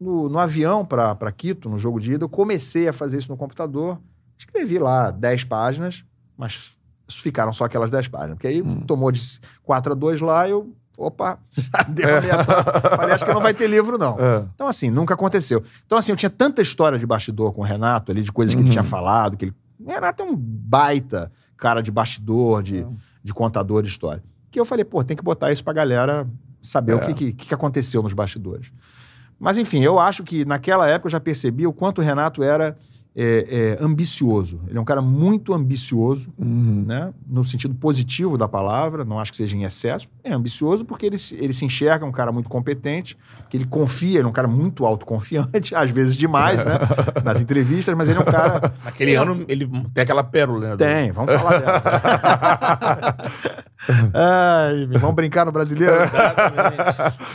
no, 0.00 0.30
no 0.30 0.38
avião 0.38 0.82
pra 0.82 1.14
pra 1.14 1.30
Quito, 1.30 1.68
no 1.68 1.78
jogo 1.78 2.00
de 2.00 2.14
ida, 2.14 2.24
eu 2.24 2.28
comecei 2.28 2.88
a 2.88 2.92
fazer 2.92 3.18
isso 3.18 3.30
no 3.30 3.36
computador. 3.36 3.98
Escrevi 4.38 4.78
lá 4.78 5.10
10 5.10 5.44
páginas, 5.44 6.04
mas 6.38 6.72
ficaram 7.10 7.52
só 7.52 7.64
aquelas 7.66 7.90
10 7.90 8.08
páginas. 8.08 8.36
Porque 8.36 8.46
aí 8.48 8.62
Hum. 8.62 8.80
tomou 8.86 9.12
de 9.12 9.20
4 9.62 9.92
a 9.92 9.94
2 9.94 10.22
lá, 10.22 10.48
eu. 10.48 10.72
Opa, 10.96 11.38
deu 11.88 12.16
a 12.16 12.20
meia 12.20 12.44
tapa. 12.44 12.96
Falei, 12.96 13.14
acho 13.14 13.24
que 13.24 13.32
não 13.32 13.40
vai 13.40 13.52
ter 13.52 13.66
livro, 13.66 13.98
não. 13.98 14.16
É. 14.18 14.44
Então, 14.54 14.66
assim, 14.68 14.90
nunca 14.90 15.14
aconteceu. 15.14 15.62
Então, 15.84 15.98
assim, 15.98 16.12
eu 16.12 16.16
tinha 16.16 16.30
tanta 16.30 16.62
história 16.62 16.98
de 16.98 17.06
bastidor 17.06 17.52
com 17.52 17.62
o 17.62 17.64
Renato 17.64 18.12
ali, 18.12 18.22
de 18.22 18.30
coisas 18.30 18.54
que 18.54 18.60
ele 18.60 18.68
Uhum. 18.68 18.72
tinha 18.72 18.84
falado, 18.84 19.36
que 19.36 19.46
ele. 19.46 19.54
O 19.84 19.90
Renato 19.90 20.22
é 20.22 20.26
um 20.26 20.36
baita 20.36 21.32
cara 21.56 21.80
de 21.82 21.90
bastidor, 21.90 22.62
de, 22.62 22.78
É. 22.82 22.86
de 23.24 23.34
contador 23.34 23.82
de 23.82 23.88
história. 23.88 24.22
Que 24.50 24.60
eu 24.60 24.64
falei, 24.64 24.84
pô, 24.84 25.02
tem 25.02 25.16
que 25.16 25.22
botar 25.24 25.50
isso 25.52 25.64
pra 25.64 25.72
galera 25.72 26.26
saber 26.62 26.92
É. 26.92 26.94
o 26.94 27.00
que, 27.00 27.32
que, 27.32 27.46
que 27.46 27.54
aconteceu 27.54 28.02
nos 28.02 28.12
bastidores. 28.12 28.70
Mas, 29.38 29.58
enfim, 29.58 29.82
eu 29.82 29.98
acho 29.98 30.22
que 30.22 30.44
naquela 30.44 30.88
época 30.88 31.08
eu 31.08 31.10
já 31.10 31.18
percebi 31.20 31.66
o 31.66 31.72
quanto 31.72 31.98
o 32.00 32.04
Renato 32.04 32.42
era 32.42 32.76
é, 33.16 33.76
é, 33.80 33.84
ambicioso. 33.84 34.60
Ele 34.68 34.76
é 34.76 34.80
um 34.80 34.84
cara 34.84 35.00
muito 35.00 35.54
ambicioso, 35.54 36.32
Uhum. 36.36 36.84
né? 36.86 37.12
No 37.26 37.44
sentido 37.44 37.72
positivo 37.74 38.36
da 38.36 38.48
palavra, 38.48 39.04
não 39.04 39.20
acho 39.20 39.30
que 39.30 39.36
seja 39.36 39.56
em 39.56 39.62
excesso. 39.62 40.08
É 40.24 40.32
ambicioso 40.32 40.84
porque 40.84 41.06
ele, 41.06 41.16
se- 41.16 41.36
ele 41.36 41.52
se 41.52 41.64
enxerga 41.64 42.04
um 42.04 42.10
cara 42.10 42.32
muito 42.32 42.48
competente, 42.48 43.16
que 43.48 43.56
ele 43.56 43.66
confia, 43.66 44.18
ele 44.18 44.26
é 44.26 44.28
um 44.28 44.32
cara 44.32 44.48
muito 44.48 44.84
autoconfiante, 44.84 45.74
às 45.76 45.90
vezes 45.90 46.16
demais, 46.16 46.58
né? 46.64 46.72
Nas 47.24 47.40
entrevistas, 47.40 47.94
mas 47.96 48.08
ele 48.08 48.18
é 48.18 48.22
um 48.22 48.24
cara. 48.24 48.74
Naquele 48.84 49.14
ano, 49.14 49.44
ele 49.46 49.66
tem 49.94 50.02
aquela 50.02 50.24
pérola, 50.24 50.70
né? 50.70 50.76
Tem, 50.76 51.12
vamos 51.12 51.32
falar 51.34 51.60
dessa. 51.60 53.14
Ai, 54.14 54.86
vamos 54.98 55.14
brincar 55.14 55.44
no 55.46 55.52
brasileiro? 55.52 55.94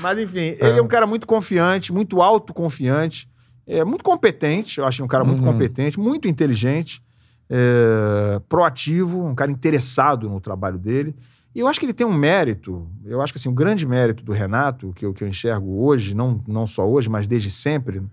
Mas 0.01 0.19
enfim, 0.19 0.55
ele 0.59 0.79
é 0.79 0.81
um 0.81 0.87
cara 0.87 1.05
muito 1.07 1.27
confiante, 1.27 1.93
muito 1.93 2.21
autoconfiante, 2.21 3.29
é, 3.69 3.83
muito 3.85 4.03
competente, 4.03 4.79
eu 4.79 4.85
acho 4.85 5.03
um 5.03 5.07
cara 5.07 5.23
muito 5.23 5.39
Uhum. 5.43 5.51
competente, 5.53 5.99
muito 5.99 6.27
inteligente, 6.27 7.01
é, 7.49 8.41
proativo, 8.49 9.25
um 9.25 9.35
cara 9.35 9.51
interessado 9.51 10.29
no 10.29 10.39
trabalho 10.39 10.77
dele. 10.77 11.15
E 11.53 11.59
eu 11.59 11.67
acho 11.67 11.79
que 11.79 11.85
ele 11.85 11.93
tem 11.93 12.05
um 12.05 12.13
mérito, 12.13 12.87
eu 13.05 13.21
acho 13.21 13.33
que 13.33 13.39
assim, 13.39 13.49
o 13.49 13.53
grande 13.53 13.85
mérito 13.85 14.23
do 14.23 14.31
Renato, 14.31 14.93
que 14.93 15.05
eu, 15.05 15.13
que 15.13 15.23
eu 15.23 15.27
enxergo 15.27 15.83
hoje, 15.83 16.13
não, 16.13 16.41
não 16.47 16.67
só 16.67 16.87
hoje, 16.87 17.09
mas 17.09 17.25
desde 17.27 17.49
sempre, 17.49 18.03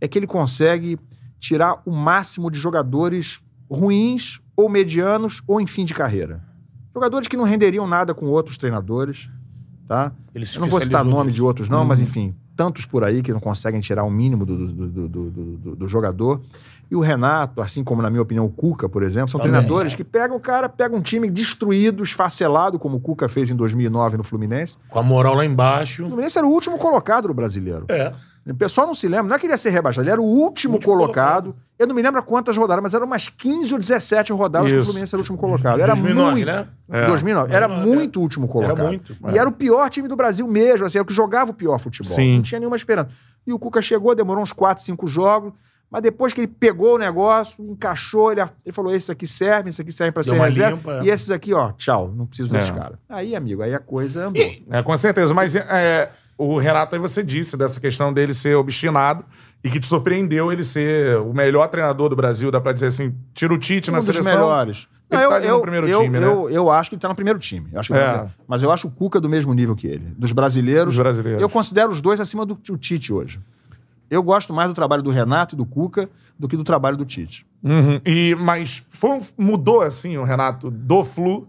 é 0.00 0.06
que 0.06 0.18
ele 0.18 0.26
consegue 0.26 0.98
tirar 1.40 1.82
o 1.84 1.90
máximo 1.92 2.50
de 2.50 2.58
jogadores 2.58 3.40
ruins 3.70 4.40
ou 4.56 4.68
medianos 4.68 5.42
ou 5.46 5.60
em 5.60 5.66
fim 5.66 5.84
de 5.84 5.92
carreira. 5.92 6.42
Jogadores 6.94 7.26
que 7.26 7.36
não 7.36 7.44
renderiam 7.44 7.86
nada 7.86 8.14
com 8.14 8.26
outros 8.26 8.56
treinadores, 8.56 9.28
tá? 9.88 10.12
Ele 10.32 10.46
se 10.46 10.56
Eu 10.56 10.60
não 10.62 10.68
vou 10.68 10.80
citar 10.80 11.04
nome 11.04 11.32
de 11.32 11.42
outros 11.42 11.68
não, 11.68 11.80
Uhum. 11.80 11.84
mas 11.86 11.98
enfim, 12.00 12.34
tantos 12.56 12.86
por 12.86 13.02
aí 13.04 13.22
que 13.22 13.32
não 13.32 13.40
conseguem 13.40 13.80
tirar 13.80 14.04
o 14.04 14.10
mínimo 14.10 14.44
do, 14.46 14.56
do, 14.56 14.66
do, 14.66 14.88
do, 15.08 15.08
do- 15.08 15.56
do- 15.56 15.76
do 15.76 15.88
jogador. 15.88 16.40
E 16.90 16.94
o 16.94 17.00
Renato, 17.00 17.60
assim 17.62 17.82
como 17.82 18.02
na 18.02 18.10
minha 18.10 18.22
opinião 18.22 18.44
o 18.44 18.50
Cuca, 18.50 18.88
por 18.88 19.02
exemplo, 19.02 19.30
são 19.30 19.40
Também, 19.40 19.52
treinadores 19.54 19.94
é. 19.94 19.96
que 19.96 20.04
pegam 20.04 20.36
o 20.36 20.40
cara, 20.40 20.68
pegam 20.68 20.98
um 20.98 21.02
time 21.02 21.30
destruído, 21.30 22.02
esfacelado, 22.02 22.78
como 22.78 22.98
o 22.98 23.00
Cuca 23.00 23.28
fez 23.28 23.50
em 23.50 23.56
2009 23.56 24.18
no 24.18 24.22
Fluminense. 24.22 24.76
Com 24.90 24.98
a 24.98 25.02
moral 25.02 25.34
lá 25.34 25.40
O 25.40 25.44
embaixo. 25.44 26.06
Fluminense 26.06 26.36
era 26.38 26.46
o 26.46 26.50
último 26.50 26.78
colocado 26.78 27.26
do 27.28 27.34
brasileiro. 27.34 27.86
É. 27.88 28.12
O 28.46 28.54
pessoal 28.54 28.86
não 28.86 28.94
se 28.94 29.08
lembra, 29.08 29.28
não 29.28 29.36
é 29.36 29.38
que 29.38 29.46
ele 29.46 29.54
ia 29.54 29.58
ser 29.58 29.70
rebaixado, 29.70 30.04
ele 30.04 30.10
era 30.12 30.20
o 30.20 30.24
último, 30.24 30.74
Último 30.74 30.92
colocado. 30.92 31.44
colocado. 31.52 31.56
Eu 31.78 31.86
não 31.86 31.94
me 31.94 32.02
lembro 32.02 32.22
quantas 32.22 32.56
rodadas, 32.56 32.82
mas 32.82 32.92
eram 32.94 33.06
umas 33.06 33.28
15 33.28 33.72
ou 33.72 33.78
17 33.80 34.32
rodadas 34.32 34.68
que 34.68 34.76
o 34.76 34.78
Isso. 34.78 34.86
Fluminense 34.86 35.14
era 35.14 35.18
o 35.18 35.22
último 35.22 35.38
colocado. 35.38 35.80
Era 35.80 35.94
2009, 35.94 36.30
muito, 36.32 36.46
né? 36.46 36.66
É. 36.90 37.06
2009. 37.06 37.52
Era 37.54 37.66
2009, 37.68 37.96
muito 37.96 38.18
o 38.18 38.22
último 38.22 38.46
colocado. 38.46 38.86
muito, 38.86 39.16
E 39.32 39.38
era 39.38 39.48
o 39.48 39.52
pior 39.52 39.88
time 39.88 40.06
do 40.06 40.14
Brasil 40.14 40.46
mesmo, 40.46 40.84
assim, 40.86 40.98
era 40.98 41.02
o 41.02 41.06
que 41.06 41.14
jogava 41.14 41.50
o 41.50 41.54
pior 41.54 41.78
futebol. 41.78 42.12
Sim. 42.12 42.36
Não 42.36 42.42
tinha 42.42 42.58
nenhuma 42.60 42.76
esperança. 42.76 43.08
E 43.46 43.52
o 43.52 43.58
Cuca 43.58 43.80
chegou, 43.82 44.14
demorou 44.14 44.42
uns 44.42 44.52
4, 44.52 44.84
5 44.84 45.06
jogos, 45.08 45.52
mas 45.90 46.02
depois 46.02 46.32
que 46.32 46.40
ele 46.40 46.48
pegou 46.48 46.94
o 46.94 46.98
negócio, 46.98 47.64
encaixou, 47.64 48.30
ele, 48.30 48.40
ele 48.64 48.72
falou: 48.72 48.94
esses 48.94 49.08
aqui 49.10 49.26
servem, 49.26 49.68
esses 49.70 49.80
aqui 49.80 49.92
servem 49.92 50.12
pra 50.12 50.22
Deu 50.22 50.34
ser 50.34 50.40
reserva. 50.40 50.76
limpa. 50.76 51.00
E 51.04 51.08
esses 51.10 51.30
aqui, 51.30 51.52
ó, 51.54 51.72
tchau, 51.72 52.12
não 52.14 52.26
preciso 52.26 52.50
desses 52.52 52.70
É. 52.70 52.72
caras. 52.72 52.98
Aí, 53.08 53.34
amigo, 53.34 53.62
aí 53.62 53.74
a 53.74 53.78
coisa 53.78 54.26
andou. 54.28 54.42
É, 54.70 54.82
com 54.82 54.96
certeza. 54.96 55.32
Mas 55.34 55.54
é, 55.56 56.10
o 56.36 56.58
Renato, 56.58 56.94
aí 56.94 57.00
você 57.00 57.22
disse 57.22 57.56
dessa 57.56 57.80
questão 57.80 58.12
dele 58.12 58.34
ser 58.34 58.54
obstinado 58.56 59.24
e 59.62 59.70
que 59.70 59.78
te 59.80 59.86
surpreendeu 59.86 60.52
ele 60.52 60.64
ser 60.64 61.18
o 61.18 61.32
melhor 61.32 61.68
treinador 61.68 62.08
do 62.08 62.16
Brasil, 62.16 62.50
dá 62.50 62.60
pra 62.60 62.72
dizer 62.72 62.86
assim, 62.86 63.14
tira 63.32 63.52
o 63.54 63.58
Tite 63.58 63.90
na 63.90 63.98
um 63.98 64.00
dos 64.00 64.06
seleção. 64.06 64.32
melhores. 64.32 64.88
Ele 65.10 65.22
Não, 65.22 65.30
tá 65.30 65.36
ali 65.36 65.48
no 65.48 65.60
primeiro 65.60 65.86
eu, 65.88 66.02
time, 66.02 66.18
né? 66.18 66.26
eu, 66.26 66.50
eu 66.50 66.70
acho 66.70 66.90
que 66.90 66.96
ele 66.96 67.00
tá 67.00 67.08
no 67.08 67.14
primeiro 67.14 67.38
time. 67.38 67.68
Eu 67.72 67.78
acho 67.78 67.88
que 67.88 67.92
ele 67.92 68.00
tá 68.02 68.06
É. 68.06 68.12
primeiro- 68.12 68.34
Mas 68.48 68.62
eu 68.62 68.72
acho 68.72 68.88
o 68.88 68.90
Cuca 68.90 69.20
do 69.20 69.28
mesmo 69.28 69.52
nível 69.54 69.76
que 69.76 69.86
ele. 69.86 70.06
Dos 70.18 70.32
brasileiros. 70.32 70.94
Os 70.94 70.98
brasileiros. 70.98 71.40
Eu 71.40 71.48
considero 71.48 71.92
os 71.92 72.00
dois 72.00 72.18
acima 72.20 72.44
do, 72.44 72.54
do 72.54 72.76
Tite 72.78 73.12
hoje. 73.12 73.38
Eu 74.10 74.22
gosto 74.22 74.52
mais 74.52 74.68
do 74.68 74.74
trabalho 74.74 75.02
do 75.02 75.10
Renato 75.10 75.54
e 75.54 75.56
do 75.58 75.64
Cuca 75.66 76.08
do 76.38 76.48
que 76.48 76.56
do 76.56 76.64
trabalho 76.64 76.96
do 76.96 77.04
Tite. 77.04 77.46
Uhum. 77.62 78.00
E, 78.04 78.34
mas 78.40 78.82
foi 78.88 79.10
um- 79.10 79.20
mudou, 79.38 79.82
assim, 79.82 80.16
o 80.16 80.24
Renato 80.24 80.70
do 80.70 81.04
Flu 81.04 81.46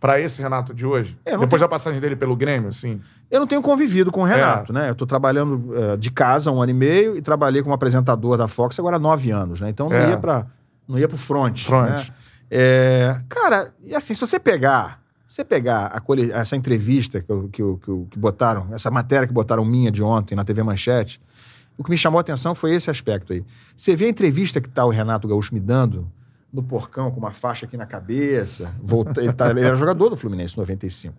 pra 0.00 0.20
esse 0.20 0.40
Renato 0.40 0.72
de 0.72 0.86
hoje? 0.86 1.18
É, 1.24 1.32
não 1.32 1.40
Depois 1.40 1.60
da 1.60 1.68
passagem 1.68 2.00
dele 2.00 2.16
pelo 2.16 2.34
Grêmio, 2.36 2.68
assim? 2.70 3.00
Eu 3.30 3.40
não 3.40 3.46
tenho 3.46 3.60
convivido 3.62 4.12
com 4.12 4.22
o 4.22 4.26
É. 4.26 4.34
Renato, 4.34 4.72
né? 4.72 4.88
Eu 4.90 4.94
tô 4.94 5.04
trabalhando 5.06 5.74
eh, 5.76 5.96
de 5.96 6.10
casa 6.10 6.48
há 6.48 6.52
um 6.52 6.62
ano 6.62 6.70
e 6.70 6.74
meio 6.74 7.16
e 7.16 7.22
trabalhei 7.22 7.62
como 7.62 7.74
apresentador 7.74 8.36
da 8.38 8.46
Fox 8.46 8.78
agora 8.78 8.96
há 8.96 8.98
nove 9.00 9.30
anos, 9.30 9.60
né? 9.60 9.68
Então 9.68 9.88
não 9.88 9.96
É. 9.96 10.10
ia 10.10 10.16
para 10.16 10.46
não 10.88 10.98
ia 10.98 11.08
pro 11.08 11.16
front. 11.18 11.64
Front. 11.64 11.90
né? 11.90 12.06
É, 12.48 13.20
cara, 13.28 13.72
e 13.82 13.92
assim, 13.94 14.14
se 14.14 14.20
você 14.20 14.38
pegar, 14.38 15.00
você 15.26 15.44
pegar 15.44 15.92
a 15.92 16.38
essa 16.38 16.54
entrevista 16.56 17.20
que, 17.20 17.26
que, 17.48 17.62
que, 17.78 18.06
que 18.12 18.18
botaram, 18.18 18.68
essa 18.72 18.88
matéria 18.90 19.26
que 19.26 19.32
botaram 19.34 19.64
minha 19.64 19.90
de 19.90 20.00
ontem 20.02 20.36
na 20.36 20.44
TV 20.44 20.62
Manchete, 20.62 21.20
o 21.76 21.82
que 21.82 21.90
me 21.90 21.96
chamou 21.98 22.18
a 22.18 22.20
atenção 22.20 22.54
foi 22.54 22.72
esse 22.74 22.88
aspecto 22.88 23.32
aí. 23.32 23.44
Você 23.76 23.96
vê 23.96 24.04
a 24.06 24.08
entrevista 24.08 24.60
que 24.60 24.68
tá 24.68 24.84
o 24.84 24.90
Renato 24.90 25.26
Gaúcho 25.26 25.52
me 25.52 25.58
dando 25.60 26.06
no 26.52 26.62
porcão 26.62 27.10
com 27.10 27.18
uma 27.18 27.32
faixa 27.32 27.66
aqui 27.66 27.76
na 27.76 27.84
cabeça, 27.84 28.72
volta, 28.80 29.20
ele, 29.20 29.32
tá, 29.32 29.50
ele 29.50 29.60
era 29.60 29.74
jogador 29.74 30.08
do 30.08 30.16
Fluminense 30.16 30.54
em 30.54 30.60
95 30.60 31.14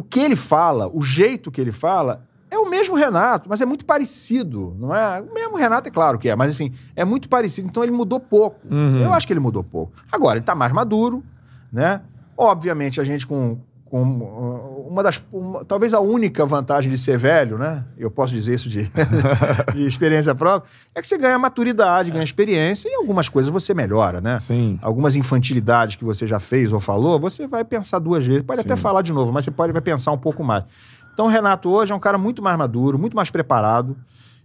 o 0.00 0.02
que 0.02 0.18
ele 0.18 0.34
fala, 0.34 0.90
o 0.90 1.02
jeito 1.02 1.50
que 1.50 1.60
ele 1.60 1.70
fala, 1.70 2.26
é 2.50 2.56
o 2.58 2.68
mesmo 2.70 2.96
Renato, 2.96 3.50
mas 3.50 3.60
é 3.60 3.66
muito 3.66 3.84
parecido, 3.84 4.74
não 4.78 4.94
é? 4.94 5.20
O 5.20 5.32
mesmo 5.32 5.56
Renato, 5.58 5.88
é 5.88 5.90
claro 5.90 6.18
que 6.18 6.30
é, 6.30 6.34
mas 6.34 6.50
enfim, 6.50 6.72
é 6.96 7.04
muito 7.04 7.28
parecido. 7.28 7.68
Então 7.68 7.82
ele 7.82 7.92
mudou 7.92 8.18
pouco. 8.18 8.58
Uhum. 8.68 9.02
Eu 9.02 9.12
acho 9.12 9.26
que 9.26 9.32
ele 9.34 9.40
mudou 9.40 9.62
pouco. 9.62 9.92
Agora, 10.10 10.38
ele 10.38 10.44
tá 10.44 10.54
mais 10.54 10.72
maduro, 10.72 11.22
né? 11.70 12.00
Obviamente, 12.34 12.98
a 12.98 13.04
gente 13.04 13.26
com, 13.26 13.60
uma 13.92 15.02
das. 15.02 15.22
uma- 15.32 15.64
talvez 15.64 15.92
a 15.92 16.00
única 16.00 16.46
vantagem 16.46 16.90
de 16.90 16.98
ser 16.98 17.18
velho, 17.18 17.58
né? 17.58 17.84
Eu 17.98 18.10
posso 18.10 18.32
dizer 18.32 18.54
isso 18.54 18.68
de, 18.68 18.90
de 19.74 19.86
experiência 19.86 20.34
própria, 20.34 20.70
é 20.94 21.00
que 21.00 21.08
você 21.08 21.18
ganha 21.18 21.38
maturidade, 21.38 22.10
ganha 22.10 22.22
experiência 22.24 22.88
e 22.88 22.94
algumas 22.94 23.28
coisas 23.28 23.52
você 23.52 23.74
melhora, 23.74 24.20
né? 24.20 24.38
Sim. 24.38 24.78
algumas 24.82 25.16
infantilidades 25.16 25.96
que 25.96 26.04
você 26.04 26.26
já 26.26 26.38
fez 26.38 26.72
ou 26.72 26.80
falou, 26.80 27.18
você 27.18 27.46
vai 27.46 27.64
pensar 27.64 27.98
duas 27.98 28.24
vezes. 28.24 28.42
Pode 28.42 28.60
até 28.60 28.76
Sim. 28.76 28.82
falar 28.82 29.02
de 29.02 29.12
novo, 29.12 29.32
mas 29.32 29.44
você 29.44 29.50
pode 29.50 29.72
vai 29.72 29.82
pensar 29.82 30.12
um 30.12 30.18
pouco 30.18 30.42
mais. 30.44 30.64
Então, 31.12 31.26
o 31.26 31.28
Renato 31.28 31.68
hoje 31.68 31.92
é 31.92 31.94
um 31.94 32.00
cara 32.00 32.16
muito 32.16 32.40
mais 32.42 32.56
maduro, 32.56 32.98
muito 32.98 33.14
mais 33.16 33.30
preparado, 33.30 33.96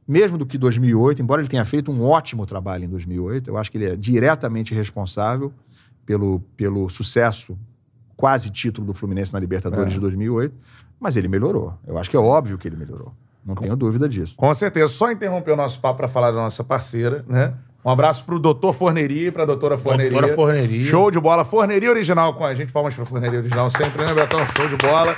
mesmo 0.08 0.38
do 0.38 0.46
que 0.46 0.58
2008, 0.58 1.22
embora 1.22 1.42
ele 1.42 1.48
tenha 1.48 1.64
feito 1.66 1.92
um 1.92 2.04
ótimo 2.04 2.46
trabalho 2.46 2.84
em 2.84 2.90
2008. 2.90 3.50
Eu 3.50 3.58
acho 3.58 3.72
que 3.72 3.78
ele 3.78 3.86
é 3.86 3.96
diretamente 3.96 4.74
responsável 4.74 5.54
pelo, 6.06 6.40
pelo 6.58 6.90
sucesso, 6.90 7.58
quase 8.26 8.50
título 8.50 8.88
do 8.88 8.94
Fluminense 8.96 9.32
na 9.32 9.40
Libertadores 9.40 9.86
É. 9.86 9.90
de 9.94 10.00
2008. 10.00 10.56
Mas 11.00 11.16
ele 11.16 11.28
melhorou. 11.28 11.76
Eu 11.86 11.96
acho 12.00 12.10
que 12.10 12.18
é 12.18 12.20
óbvio 12.20 12.58
que 12.58 12.68
ele 12.68 12.76
melhorou. 12.76 13.14
Não 13.46 13.54
tenho 13.54 13.76
dúvida 13.76 14.10
disso. 14.10 14.34
Com 14.36 14.52
certeza. 14.56 14.88
Só 14.88 15.12
interromper 15.12 15.52
o 15.52 15.56
nosso 15.56 15.80
papo 15.80 15.98
para 15.98 16.08
falar 16.08 16.32
da 16.32 16.38
nossa 16.38 16.64
parceira, 16.64 17.24
né? 17.28 17.54
Um 17.86 17.92
abraço 17.92 18.26
pro 18.26 18.40
doutor 18.40 18.74
Forneria 18.74 19.28
e 19.28 19.32
pra 19.32 19.46
doutora 19.46 19.78
Forneria. 19.78 20.12
Doutora 20.12 20.34
Forneria. 20.34 20.84
Show 20.84 21.12
de 21.12 21.20
bola. 21.20 21.46
Forneria 21.46 21.92
original 21.92 22.34
com 22.34 22.44
a 22.44 22.56
gente. 22.56 22.74
Palmas 22.74 22.96
pra 22.96 23.06
Forneria 23.06 23.38
Original 23.38 23.70
sempre, 23.70 24.04
né, 24.04 24.12
Betão? 24.12 24.40
Show 24.58 24.68
de 24.68 24.76
bola. 24.78 25.16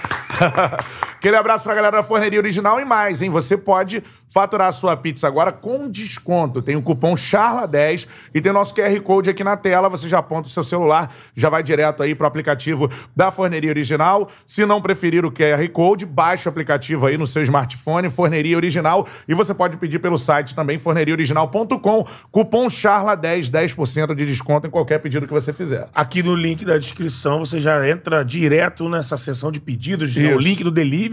Aquele 1.18 1.36
abraço 1.36 1.64
pra 1.64 1.74
galera 1.74 1.98
da 1.98 2.04
Forneria 2.04 2.40
Original 2.40 2.80
e 2.80 2.86
mais, 2.86 3.24
hein? 3.24 3.32
Você 3.32 3.58
pode 3.58 4.04
faturar 4.30 4.68
a 4.68 4.72
sua 4.72 4.96
pizza 4.96 5.26
agora 5.28 5.52
com 5.52 5.90
desconto. 5.90 6.62
Tem 6.62 6.76
o 6.76 6.82
cupom 6.82 7.16
CHARLA10 7.16 8.08
e 8.36 8.40
tem 8.40 8.54
nosso 8.54 8.76
QR 8.76 9.02
Code 9.02 9.32
aqui 9.32 9.44
na 9.44 9.58
tela. 9.58 9.90
Você 9.90 10.08
já 10.08 10.20
aponta 10.20 10.48
o 10.48 10.52
seu 10.52 10.64
celular, 10.64 11.12
já 11.36 11.50
vai 11.50 11.64
direto 11.64 12.04
aí 12.04 12.14
pro 12.14 12.28
aplicativo 12.28 12.88
da 13.16 13.32
Forneria 13.32 13.72
Original. 13.72 14.30
Se 14.46 14.64
não 14.64 14.80
preferir 14.80 15.26
o 15.26 15.32
QR 15.32 15.68
Code, 15.74 16.06
baixa 16.06 16.50
o 16.50 16.52
aplicativo 16.52 17.08
aí 17.08 17.18
no 17.18 17.26
seu 17.26 17.42
smartphone, 17.42 18.10
Forneria 18.10 18.56
Original. 18.56 19.08
E 19.28 19.34
você 19.34 19.56
pode 19.56 19.76
pedir 19.78 19.98
pelo 19.98 20.20
site 20.20 20.54
também, 20.54 20.78
forneriaoriginal.com. 20.78 22.08
Cupom 22.32 22.68
CHARLA10, 22.68 23.50
10% 23.50 24.14
de 24.14 24.24
desconto 24.24 24.68
em 24.68 24.70
qualquer 24.70 25.00
pedido 25.00 25.26
que 25.26 25.34
você 25.34 25.52
fizer. 25.52 25.88
Aqui 25.96 26.22
no 26.22 26.36
link 26.36 26.64
da 26.64 26.78
descrição 26.78 27.40
você 27.40 27.60
já 27.60 27.90
entra 27.90 28.24
direto 28.24 28.88
nessa 28.88 29.18
seção 29.18 29.52
de 29.52 29.60
pedidos, 29.60 30.16
é 30.16 30.36
o 30.36 30.38
link 30.38 30.64
do 30.64 30.70
delivery. 30.70 31.07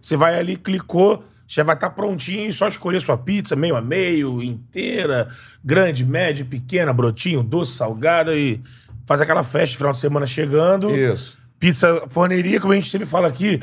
Você 0.00 0.16
vai 0.16 0.38
ali, 0.38 0.56
clicou, 0.56 1.24
já 1.46 1.62
vai 1.64 1.74
estar 1.74 1.90
prontinho, 1.90 2.52
só 2.52 2.68
escolher 2.68 3.00
sua 3.00 3.16
pizza 3.16 3.56
meio 3.56 3.74
a 3.76 3.80
meio, 3.80 4.42
inteira, 4.42 5.28
grande, 5.64 6.04
média, 6.04 6.44
pequena, 6.44 6.92
brotinho, 6.92 7.42
doce, 7.42 7.72
salgada 7.76 8.34
e 8.36 8.60
faz 9.06 9.20
aquela 9.20 9.42
festa 9.42 9.68
de 9.68 9.76
final 9.76 9.92
de 9.92 9.98
semana 9.98 10.26
chegando. 10.26 10.94
Isso. 10.94 11.38
Pizza 11.58 12.04
forneria, 12.08 12.60
como 12.60 12.72
a 12.72 12.76
gente 12.76 12.88
sempre 12.90 13.06
fala 13.06 13.26
aqui, 13.26 13.58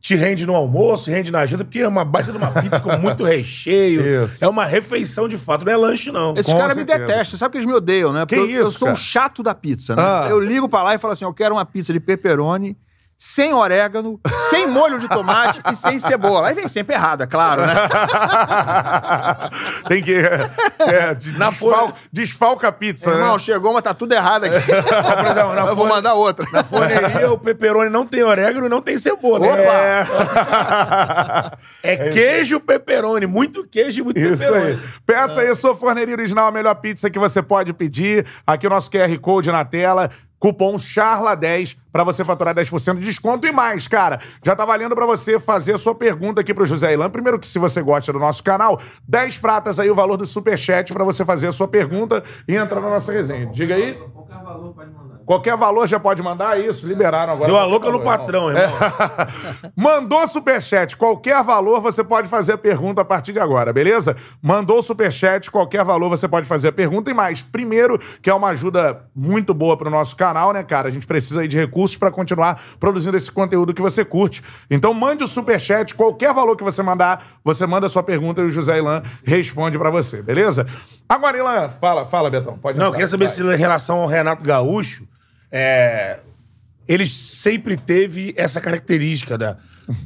te 0.00 0.14
rende 0.14 0.46
no 0.46 0.54
almoço, 0.54 1.10
rende 1.10 1.30
na 1.30 1.44
janta, 1.46 1.64
porque 1.64 1.80
é 1.80 1.88
uma 1.88 2.04
baita 2.04 2.30
de 2.32 2.38
uma 2.38 2.50
pizza 2.50 2.80
com 2.80 2.96
muito 2.96 3.22
recheio. 3.26 4.24
Isso. 4.24 4.42
É 4.42 4.48
uma 4.48 4.64
refeição 4.64 5.28
de 5.28 5.36
fato, 5.36 5.64
não 5.64 5.72
é 5.72 5.76
lanche, 5.76 6.10
não. 6.10 6.34
Esses 6.36 6.52
caras 6.52 6.76
me 6.76 6.84
detestam, 6.84 7.38
sabe 7.38 7.52
que 7.52 7.58
eles 7.58 7.66
me 7.68 7.74
odeiam, 7.74 8.12
né? 8.12 8.20
Porque 8.24 8.36
Que 8.36 8.52
eu, 8.52 8.62
eu 8.62 8.62
isso, 8.68 8.78
sou 8.78 8.88
o 8.88 8.92
cara? 8.92 8.96
chato 8.96 9.42
da 9.42 9.54
pizza, 9.54 9.94
né? 9.94 10.02
Ah. 10.02 10.26
Eu 10.30 10.40
ligo 10.40 10.68
pra 10.68 10.82
lá 10.82 10.94
e 10.94 10.98
falo 10.98 11.12
assim: 11.12 11.24
eu 11.24 11.34
quero 11.34 11.54
uma 11.54 11.64
pizza 11.66 11.92
de 11.92 12.00
pepperoni, 12.00 12.76
sem 13.18 13.52
orégano, 13.54 14.20
sem 14.50 14.66
molho 14.66 14.98
de 14.98 15.08
tomate 15.08 15.60
e 15.72 15.76
sem 15.76 15.98
cebola. 15.98 16.48
Aí 16.48 16.54
vem 16.54 16.68
sempre 16.68 16.94
errado, 16.94 17.22
é 17.22 17.26
claro, 17.26 17.62
né? 17.66 17.74
Tem 19.88 20.02
que. 20.02 20.14
É, 20.78 21.14
de- 21.14 21.38
Na 21.38 21.48
desfal- 21.50 21.96
desfalca 22.12 22.68
a 22.68 22.72
pizza, 22.72 23.10
Irmão, 23.10 23.32
né? 23.34 23.38
chegou, 23.38 23.72
mas 23.72 23.82
tá 23.82 23.94
tudo 23.94 24.12
errado 24.12 24.44
aqui. 24.44 24.56
Não, 25.34 25.54
na 25.54 25.62
eu 25.66 25.74
vou 25.74 25.86
mandar 25.86 26.14
outra. 26.14 26.46
Na 26.52 26.62
forneria, 26.62 27.30
o 27.32 27.38
pepperoni 27.38 27.90
não 27.90 28.06
tem 28.06 28.22
orégano 28.22 28.66
e 28.66 28.68
não 28.68 28.80
tem 28.82 28.98
cebola. 28.98 29.46
Opa! 29.46 29.58
É, 31.82 31.84
é 31.94 32.08
queijo 32.10 32.60
pepperoni, 32.60 33.26
muito 33.26 33.66
queijo 33.66 34.00
e 34.00 34.04
muito 34.04 34.18
Isso 34.20 34.38
pepperoni. 34.38 34.70
aí. 34.72 34.78
Peça 35.04 35.40
aí 35.40 35.54
sua 35.54 35.74
forneria 35.74 36.14
original, 36.14 36.48
a 36.48 36.52
melhor 36.52 36.74
pizza 36.76 37.10
que 37.10 37.18
você 37.18 37.42
pode 37.42 37.72
pedir. 37.72 38.26
Aqui 38.46 38.66
o 38.66 38.70
nosso 38.70 38.90
QR 38.90 39.16
Code 39.20 39.50
na 39.50 39.64
tela. 39.64 40.10
Cupom 40.38 40.76
CHARLA10 40.76 41.76
para 41.92 42.04
você 42.04 42.24
faturar 42.24 42.54
10% 42.54 42.98
de 42.98 43.04
desconto 43.04 43.46
e 43.46 43.52
mais, 43.52 43.88
cara. 43.88 44.20
Já 44.44 44.54
tá 44.54 44.64
valendo 44.64 44.94
para 44.94 45.06
você 45.06 45.40
fazer 45.40 45.74
a 45.74 45.78
sua 45.78 45.94
pergunta 45.94 46.40
aqui 46.40 46.52
pro 46.52 46.66
José 46.66 46.92
Ilan. 46.92 47.08
Primeiro 47.08 47.38
que 47.38 47.48
se 47.48 47.58
você 47.58 47.80
gosta 47.82 48.12
do 48.12 48.18
nosso 48.18 48.42
canal, 48.42 48.80
10 49.08 49.38
pratas 49.38 49.80
aí 49.80 49.90
o 49.90 49.94
valor 49.94 50.16
do 50.16 50.26
superchat 50.26 50.92
para 50.92 51.04
você 51.04 51.24
fazer 51.24 51.48
a 51.48 51.52
sua 51.52 51.68
pergunta 51.68 52.22
e 52.46 52.54
entrar 52.54 52.80
na 52.80 52.90
nossa 52.90 53.12
resenha. 53.12 53.46
Diga 53.46 53.74
aí. 53.74 53.94
Qualquer 54.12 54.42
valor 54.42 54.74
pode 54.74 54.90
mandar. 54.90 55.05
Qualquer 55.26 55.56
valor 55.56 55.88
já 55.88 55.98
pode 55.98 56.22
mandar 56.22 56.60
isso, 56.60 56.86
liberaram 56.86 57.32
agora. 57.32 57.48
Deu 57.50 57.58
a 57.58 57.64
louca 57.64 57.90
no 57.90 57.98
irmão. 57.98 58.16
patrão, 58.16 58.48
irmão. 58.48 58.70
Mandou 59.74 60.26
superchat, 60.28 60.96
qualquer 60.96 61.42
valor 61.42 61.80
você 61.80 62.04
pode 62.04 62.28
fazer 62.28 62.52
a 62.52 62.58
pergunta 62.58 63.00
a 63.00 63.04
partir 63.04 63.32
de 63.32 63.40
agora, 63.40 63.72
beleza? 63.72 64.16
Mandou 64.40 64.80
superchat, 64.84 65.50
qualquer 65.50 65.84
valor 65.84 66.08
você 66.08 66.28
pode 66.28 66.46
fazer 66.46 66.68
a 66.68 66.72
pergunta 66.72 67.10
e 67.10 67.14
mais. 67.14 67.42
Primeiro, 67.42 67.98
que 68.22 68.30
é 68.30 68.34
uma 68.34 68.50
ajuda 68.50 69.04
muito 69.12 69.52
boa 69.52 69.76
pro 69.76 69.90
nosso 69.90 70.14
canal, 70.14 70.52
né, 70.52 70.62
cara? 70.62 70.86
A 70.86 70.92
gente 70.92 71.08
precisa 71.08 71.40
aí 71.40 71.48
de 71.48 71.56
recursos 71.56 71.96
para 71.96 72.12
continuar 72.12 72.62
produzindo 72.78 73.16
esse 73.16 73.32
conteúdo 73.32 73.74
que 73.74 73.82
você 73.82 74.04
curte. 74.04 74.44
Então 74.70 74.94
mande 74.94 75.24
o 75.24 75.26
superchat, 75.26 75.92
qualquer 75.96 76.32
valor 76.32 76.54
que 76.54 76.62
você 76.62 76.84
mandar, 76.84 77.26
você 77.42 77.66
manda 77.66 77.88
a 77.88 77.90
sua 77.90 78.04
pergunta 78.04 78.42
e 78.42 78.44
o 78.44 78.50
José 78.50 78.78
Ilan 78.78 79.02
responde 79.24 79.76
para 79.76 79.90
você, 79.90 80.22
beleza? 80.22 80.68
Agora, 81.08 81.36
Ilan, 81.36 81.68
fala, 81.68 82.04
fala, 82.04 82.30
Betão. 82.30 82.56
Pode 82.58 82.78
Não, 82.78 82.86
eu 82.86 82.92
queria 82.92 83.08
saber 83.08 83.26
vai. 83.26 83.34
se 83.34 83.42
em 83.42 83.56
relação 83.56 83.98
ao 83.98 84.06
Renato 84.06 84.44
Gaúcho, 84.44 85.04
é, 85.50 86.20
ele 86.88 87.06
sempre 87.06 87.76
teve 87.76 88.32
essa 88.36 88.60
característica 88.60 89.36
da, 89.36 89.56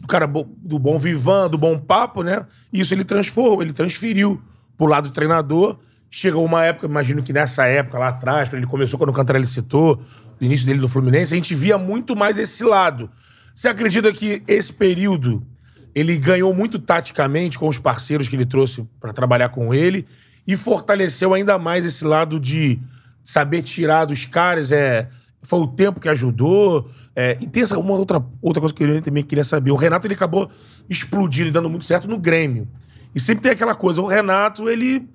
do 0.01 0.07
cara 0.07 0.27
bo- 0.27 0.49
do 0.59 0.79
bom 0.79 0.99
vivan, 0.99 1.49
do 1.49 1.59
bom 1.59 1.79
papo, 1.79 2.23
né? 2.23 2.47
E 2.73 2.81
isso 2.81 2.95
ele 2.95 3.05
transformou, 3.05 3.63
ele 3.63 3.73
transferiu 3.73 4.41
pro 4.77 4.87
lado 4.87 5.09
do 5.09 5.13
treinador. 5.13 5.79
Chegou 6.11 6.45
uma 6.45 6.65
época, 6.65 6.87
imagino 6.87 7.23
que 7.23 7.33
nessa 7.33 7.67
época 7.67 7.99
lá 7.99 8.09
atrás, 8.09 8.49
quando 8.49 8.59
ele 8.59 8.67
começou, 8.67 8.99
quando 8.99 9.11
o 9.11 9.13
Cantarelli 9.13 9.47
citou, 9.47 9.97
do 9.97 10.45
início 10.45 10.67
dele 10.67 10.81
do 10.81 10.89
Fluminense, 10.89 11.35
a 11.35 11.37
gente 11.37 11.55
via 11.55 11.79
muito 11.79 12.17
mais 12.17 12.39
esse 12.39 12.65
lado. 12.65 13.11
Você 13.55 13.69
acredita 13.69 14.13
que 14.13 14.43
esse 14.49 14.73
período 14.73 15.47
ele 15.95 16.17
ganhou 16.17 16.55
muito 16.55 16.79
taticamente 16.79 17.59
com 17.59 17.69
os 17.69 17.79
parceiros 17.79 18.29
que 18.29 18.35
ele 18.37 18.47
trouxe 18.47 18.89
para 19.01 19.13
trabalhar 19.13 19.51
com 19.51 19.75
ele 19.75 20.07
e 20.47 20.57
fortaleceu 20.57 21.35
ainda 21.35 21.59
mais 21.59 21.85
esse 21.85 22.05
lado 22.05 22.41
de 22.41 22.81
saber 23.23 23.63
tirar 23.63 24.05
dos 24.07 24.25
caras. 24.25 24.73
É, 24.73 25.09
foi 25.43 25.61
o 25.61 25.67
tempo 25.67 26.01
que 26.01 26.09
ajudou. 26.09 26.89
É, 27.15 27.37
e 27.41 27.47
tem 27.47 27.63
essa, 27.63 27.79
uma 27.79 27.93
outra, 27.95 28.25
outra 28.43 28.61
coisa 28.61 28.75
que 28.75 28.83
eu 28.85 29.03
também 29.03 29.23
queria 29.25 29.45
saber. 29.45 29.71
O 29.71 29.77
Renato 29.77 30.07
ele 30.07 30.15
acabou 30.15 30.51
explodindo 30.89 31.49
e 31.49 31.53
dando 31.53 31.69
muito 31.71 31.85
certo 31.85 32.07
no 32.09 32.19
Grêmio. 32.19 32.69
E 33.15 33.21
sempre 33.21 33.43
tem 33.43 33.53
aquela 33.53 33.75
coisa, 33.75 34.01
o 34.01 34.07
Renato, 34.07 34.69
ele. 34.69 35.09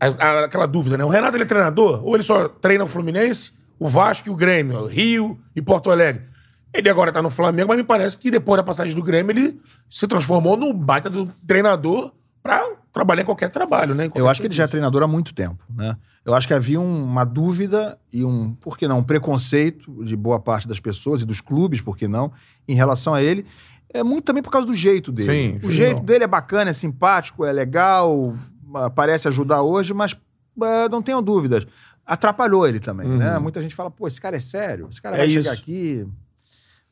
a- 0.00 0.06
a- 0.26 0.44
aquela 0.44 0.66
dúvida, 0.66 0.98
né? 0.98 1.04
O 1.04 1.08
Renato 1.08 1.36
ele 1.36 1.44
é 1.44 1.46
treinador? 1.46 2.02
Ou 2.04 2.14
ele 2.16 2.22
só 2.24 2.48
treina 2.48 2.82
o 2.84 2.88
Fluminense, 2.88 3.52
o 3.78 3.88
Vasco 3.88 4.28
e 4.28 4.30
o 4.32 4.34
Grêmio, 4.34 4.86
Rio 4.86 5.38
e 5.54 5.62
Porto 5.62 5.90
Alegre? 5.90 6.22
Ele 6.74 6.88
agora 6.88 7.12
tá 7.12 7.22
no 7.22 7.30
Flamengo, 7.30 7.68
mas 7.68 7.76
me 7.78 7.84
parece 7.84 8.16
que 8.18 8.30
depois 8.30 8.56
da 8.56 8.64
passagem 8.64 8.94
do 8.96 9.02
Grêmio, 9.02 9.30
ele 9.30 9.60
se 9.88 10.06
transformou 10.06 10.56
num 10.56 10.72
baita 10.72 11.08
do 11.08 11.30
treinador 11.46 12.12
pra 12.42 12.72
trabalhar 12.92 13.22
em 13.22 13.24
qualquer 13.24 13.48
trabalho, 13.48 13.94
né? 13.94 14.04
Em 14.04 14.06
Eu 14.06 14.12
qualquer 14.12 14.30
acho 14.30 14.40
que 14.40 14.46
ele 14.48 14.54
já 14.54 14.64
é 14.64 14.66
treinador 14.66 15.02
há 15.02 15.06
muito 15.06 15.32
tempo, 15.34 15.62
né? 15.70 15.96
Eu 16.24 16.34
acho 16.34 16.46
que 16.46 16.54
havia 16.54 16.80
um- 16.80 17.04
uma 17.04 17.24
dúvida 17.24 17.98
e 18.12 18.24
um, 18.24 18.52
por 18.54 18.76
que 18.76 18.86
não, 18.88 18.98
um 18.98 19.02
preconceito 19.02 20.04
de 20.04 20.16
boa 20.16 20.38
parte 20.40 20.66
das 20.68 20.78
pessoas 20.80 21.22
e 21.22 21.24
dos 21.26 21.40
clubes, 21.40 21.80
por 21.80 21.96
que 21.96 22.06
não, 22.08 22.32
em 22.66 22.74
relação 22.74 23.14
a 23.14 23.22
ele. 23.22 23.44
É 23.94 24.02
muito 24.02 24.24
também 24.24 24.42
por 24.42 24.50
causa 24.50 24.66
do 24.66 24.74
jeito 24.74 25.12
dele. 25.12 25.30
Sim, 25.32 25.58
o 25.62 25.66
sim, 25.66 25.72
jeito 25.72 25.96
não. 25.98 26.04
dele 26.04 26.24
é 26.24 26.26
bacana, 26.26 26.70
é 26.70 26.72
simpático, 26.72 27.44
é 27.44 27.52
legal, 27.52 28.34
ah, 28.74 28.88
parece 28.90 29.28
ajudar 29.28 29.62
hoje, 29.62 29.92
mas 29.94 30.16
ah, 30.60 30.88
não 30.90 31.02
tenham 31.02 31.22
dúvidas. 31.22 31.66
Atrapalhou 32.04 32.66
ele 32.66 32.80
também, 32.80 33.06
né? 33.06 33.38
Muita 33.38 33.62
gente 33.62 33.74
fala, 33.74 33.90
pô, 33.90 34.06
esse 34.08 34.20
cara 34.20 34.36
é 34.36 34.40
sério, 34.40 34.88
esse 34.90 35.00
cara 35.00 35.14
Uhum. 35.16 35.22
É 35.22 35.24
vai 35.26 35.32
isso. 35.34 35.42
chegar 35.42 35.52
aqui, 35.52 36.06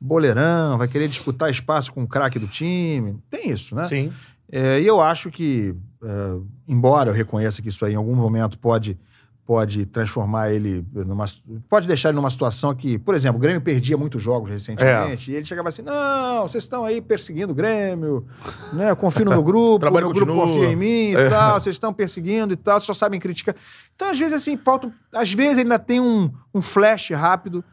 boleirão, 0.00 0.78
vai 0.78 0.88
querer 0.88 1.08
disputar 1.08 1.50
espaço 1.50 1.92
com 1.92 2.02
o 2.02 2.08
craque 2.08 2.38
do 2.38 2.46
time. 2.46 3.18
Tem 3.30 3.50
isso, 3.50 3.74
né? 3.74 3.84
Sim. 3.84 4.12
É, 4.52 4.80
e 4.80 4.86
eu 4.86 5.00
acho 5.00 5.30
que, 5.30 5.74
é, 6.02 6.36
embora 6.66 7.10
eu 7.10 7.14
reconheça 7.14 7.62
que 7.62 7.68
isso 7.68 7.84
aí 7.84 7.92
em 7.92 7.96
algum 7.96 8.14
momento 8.14 8.58
pode, 8.58 8.98
pode 9.46 9.86
transformar 9.86 10.50
ele 10.50 10.84
numa. 10.92 11.24
pode 11.68 11.86
deixar 11.86 12.08
ele 12.08 12.16
numa 12.16 12.30
situação 12.30 12.74
que, 12.74 12.98
por 12.98 13.14
exemplo, 13.14 13.38
o 13.38 13.40
Grêmio 13.40 13.60
perdia 13.60 13.96
muitos 13.96 14.20
jogos 14.22 14.50
recentemente, 14.50 15.30
e 15.30 15.36
ele 15.36 15.44
chegava 15.44 15.68
assim: 15.68 15.82
não, 15.82 16.48
vocês 16.48 16.64
estão 16.64 16.84
aí 16.84 17.00
perseguindo 17.00 17.52
o 17.52 17.54
Grêmio, 17.54 18.26
né? 18.72 18.90
Eu 18.90 18.96
confio 18.96 19.24
no 19.24 19.30
meu 19.30 19.42
grupo, 19.42 19.76
o 19.76 19.78
Trabalho 19.78 20.06
meu 20.06 20.14
grupo 20.14 20.32
continua." 20.32 20.54
confia 20.54 20.72
em 20.72 20.76
mim 20.76 21.12
e 21.12 21.30
tal, 21.30 21.60
vocês 21.60 21.76
estão 21.76 21.92
perseguindo 21.92 22.52
e 22.52 22.56
tal, 22.56 22.80
vocês 22.80 22.86
só 22.86 22.94
sabem 22.94 23.20
criticar. 23.20 23.54
Então, 23.94 24.10
às 24.10 24.18
vezes, 24.18 24.34
assim, 24.34 24.56
falta. 24.56 24.92
Às 25.14 25.32
vezes 25.32 25.52
ele 25.52 25.62
ainda 25.62 25.78
tem 25.78 26.00
um, 26.00 26.30
um 26.52 26.60
flash 26.60 27.10
rápido 27.10 27.64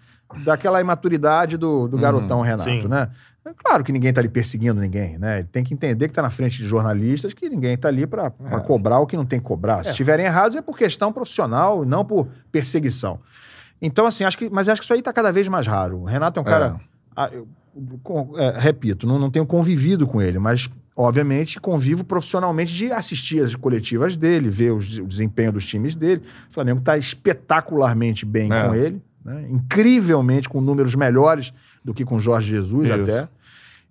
daquela 0.44 0.82
imaturidade 0.82 1.58
do, 1.58 1.88
do 1.88 1.98
garotão 1.98 2.42
Renato, 2.42 2.70
sim. 2.70 2.88
né? 2.88 3.10
É 3.50 3.54
claro 3.56 3.84
que 3.84 3.92
ninguém 3.92 4.12
tá 4.12 4.20
ali 4.20 4.28
perseguindo 4.30 4.80
ninguém, 4.82 5.18
né? 5.18 5.40
Ele 5.40 5.48
tem 5.50 5.64
que 5.64 5.74
entender 5.74 6.08
que 6.08 6.14
tá 6.14 6.22
na 6.22 6.30
frente 6.30 6.58
de 6.58 6.68
jornalistas, 6.68 7.34
que 7.34 7.48
ninguém 7.50 7.78
tá 7.78 7.88
ali 7.88 8.06
para 8.06 8.30
cobrar 8.66 9.00
o 9.00 9.08
que 9.08 9.16
não 9.16 9.26
tem 9.26 9.40
que 9.40 9.46
cobrar. 9.46 9.84
Se 9.84 9.92
estiverem 9.92 10.26
errados 10.26 10.58
é 10.58 10.62
por 10.62 10.78
questão 10.78 11.14
profissional 11.14 11.86
não 11.86 12.04
por 12.04 12.28
perseguição. 12.52 13.20
Então, 13.82 14.06
assim, 14.06 14.24
acho 14.24 14.38
que, 14.38 14.50
mas 14.50 14.68
acho 14.68 14.82
que 14.82 14.86
isso 14.86 14.94
aí 14.94 15.02
tá 15.02 15.14
cada 15.14 15.32
vez 15.32 15.48
mais 15.48 15.66
raro. 15.68 16.00
O 16.02 16.04
Renato 16.06 16.40
é 16.40 16.42
um 16.42 16.46
cara. 16.46 16.80
ah, 17.16 17.30
eu- 17.32 17.48
com- 18.04 18.34
é, 18.38 18.58
repito, 18.60 19.06
não, 19.06 19.20
não 19.20 19.30
tenho 19.30 19.46
convivido 19.46 20.08
com 20.08 20.20
ele, 20.22 20.40
mas 20.40 20.68
obviamente 20.96 21.60
convivo 21.60 22.04
profissionalmente 22.04 22.74
de 22.74 22.92
assistir 22.92 23.40
as 23.44 23.56
coletivas 23.56 24.18
dele, 24.18 24.50
ver 24.50 24.72
os- 24.72 24.98
o 24.98 25.06
desempenho 25.06 25.52
dos 25.52 25.64
times 25.66 25.96
dele. 25.96 26.24
O 26.50 26.54
Flamengo 26.54 26.80
está 26.80 26.98
espetacularmente 26.98 28.26
bem 28.26 28.52
É. 28.52 28.68
com 28.68 28.74
ele, 28.76 29.02
né? 29.24 29.46
incrivelmente 29.50 30.50
com 30.50 30.60
números 30.60 30.96
melhores 30.96 31.54
do 31.86 31.94
que 31.94 32.04
com 32.04 32.20
Jorge 32.20 32.50
Jesus 32.50 32.88
Isso. 32.90 32.96
até. 33.04 33.30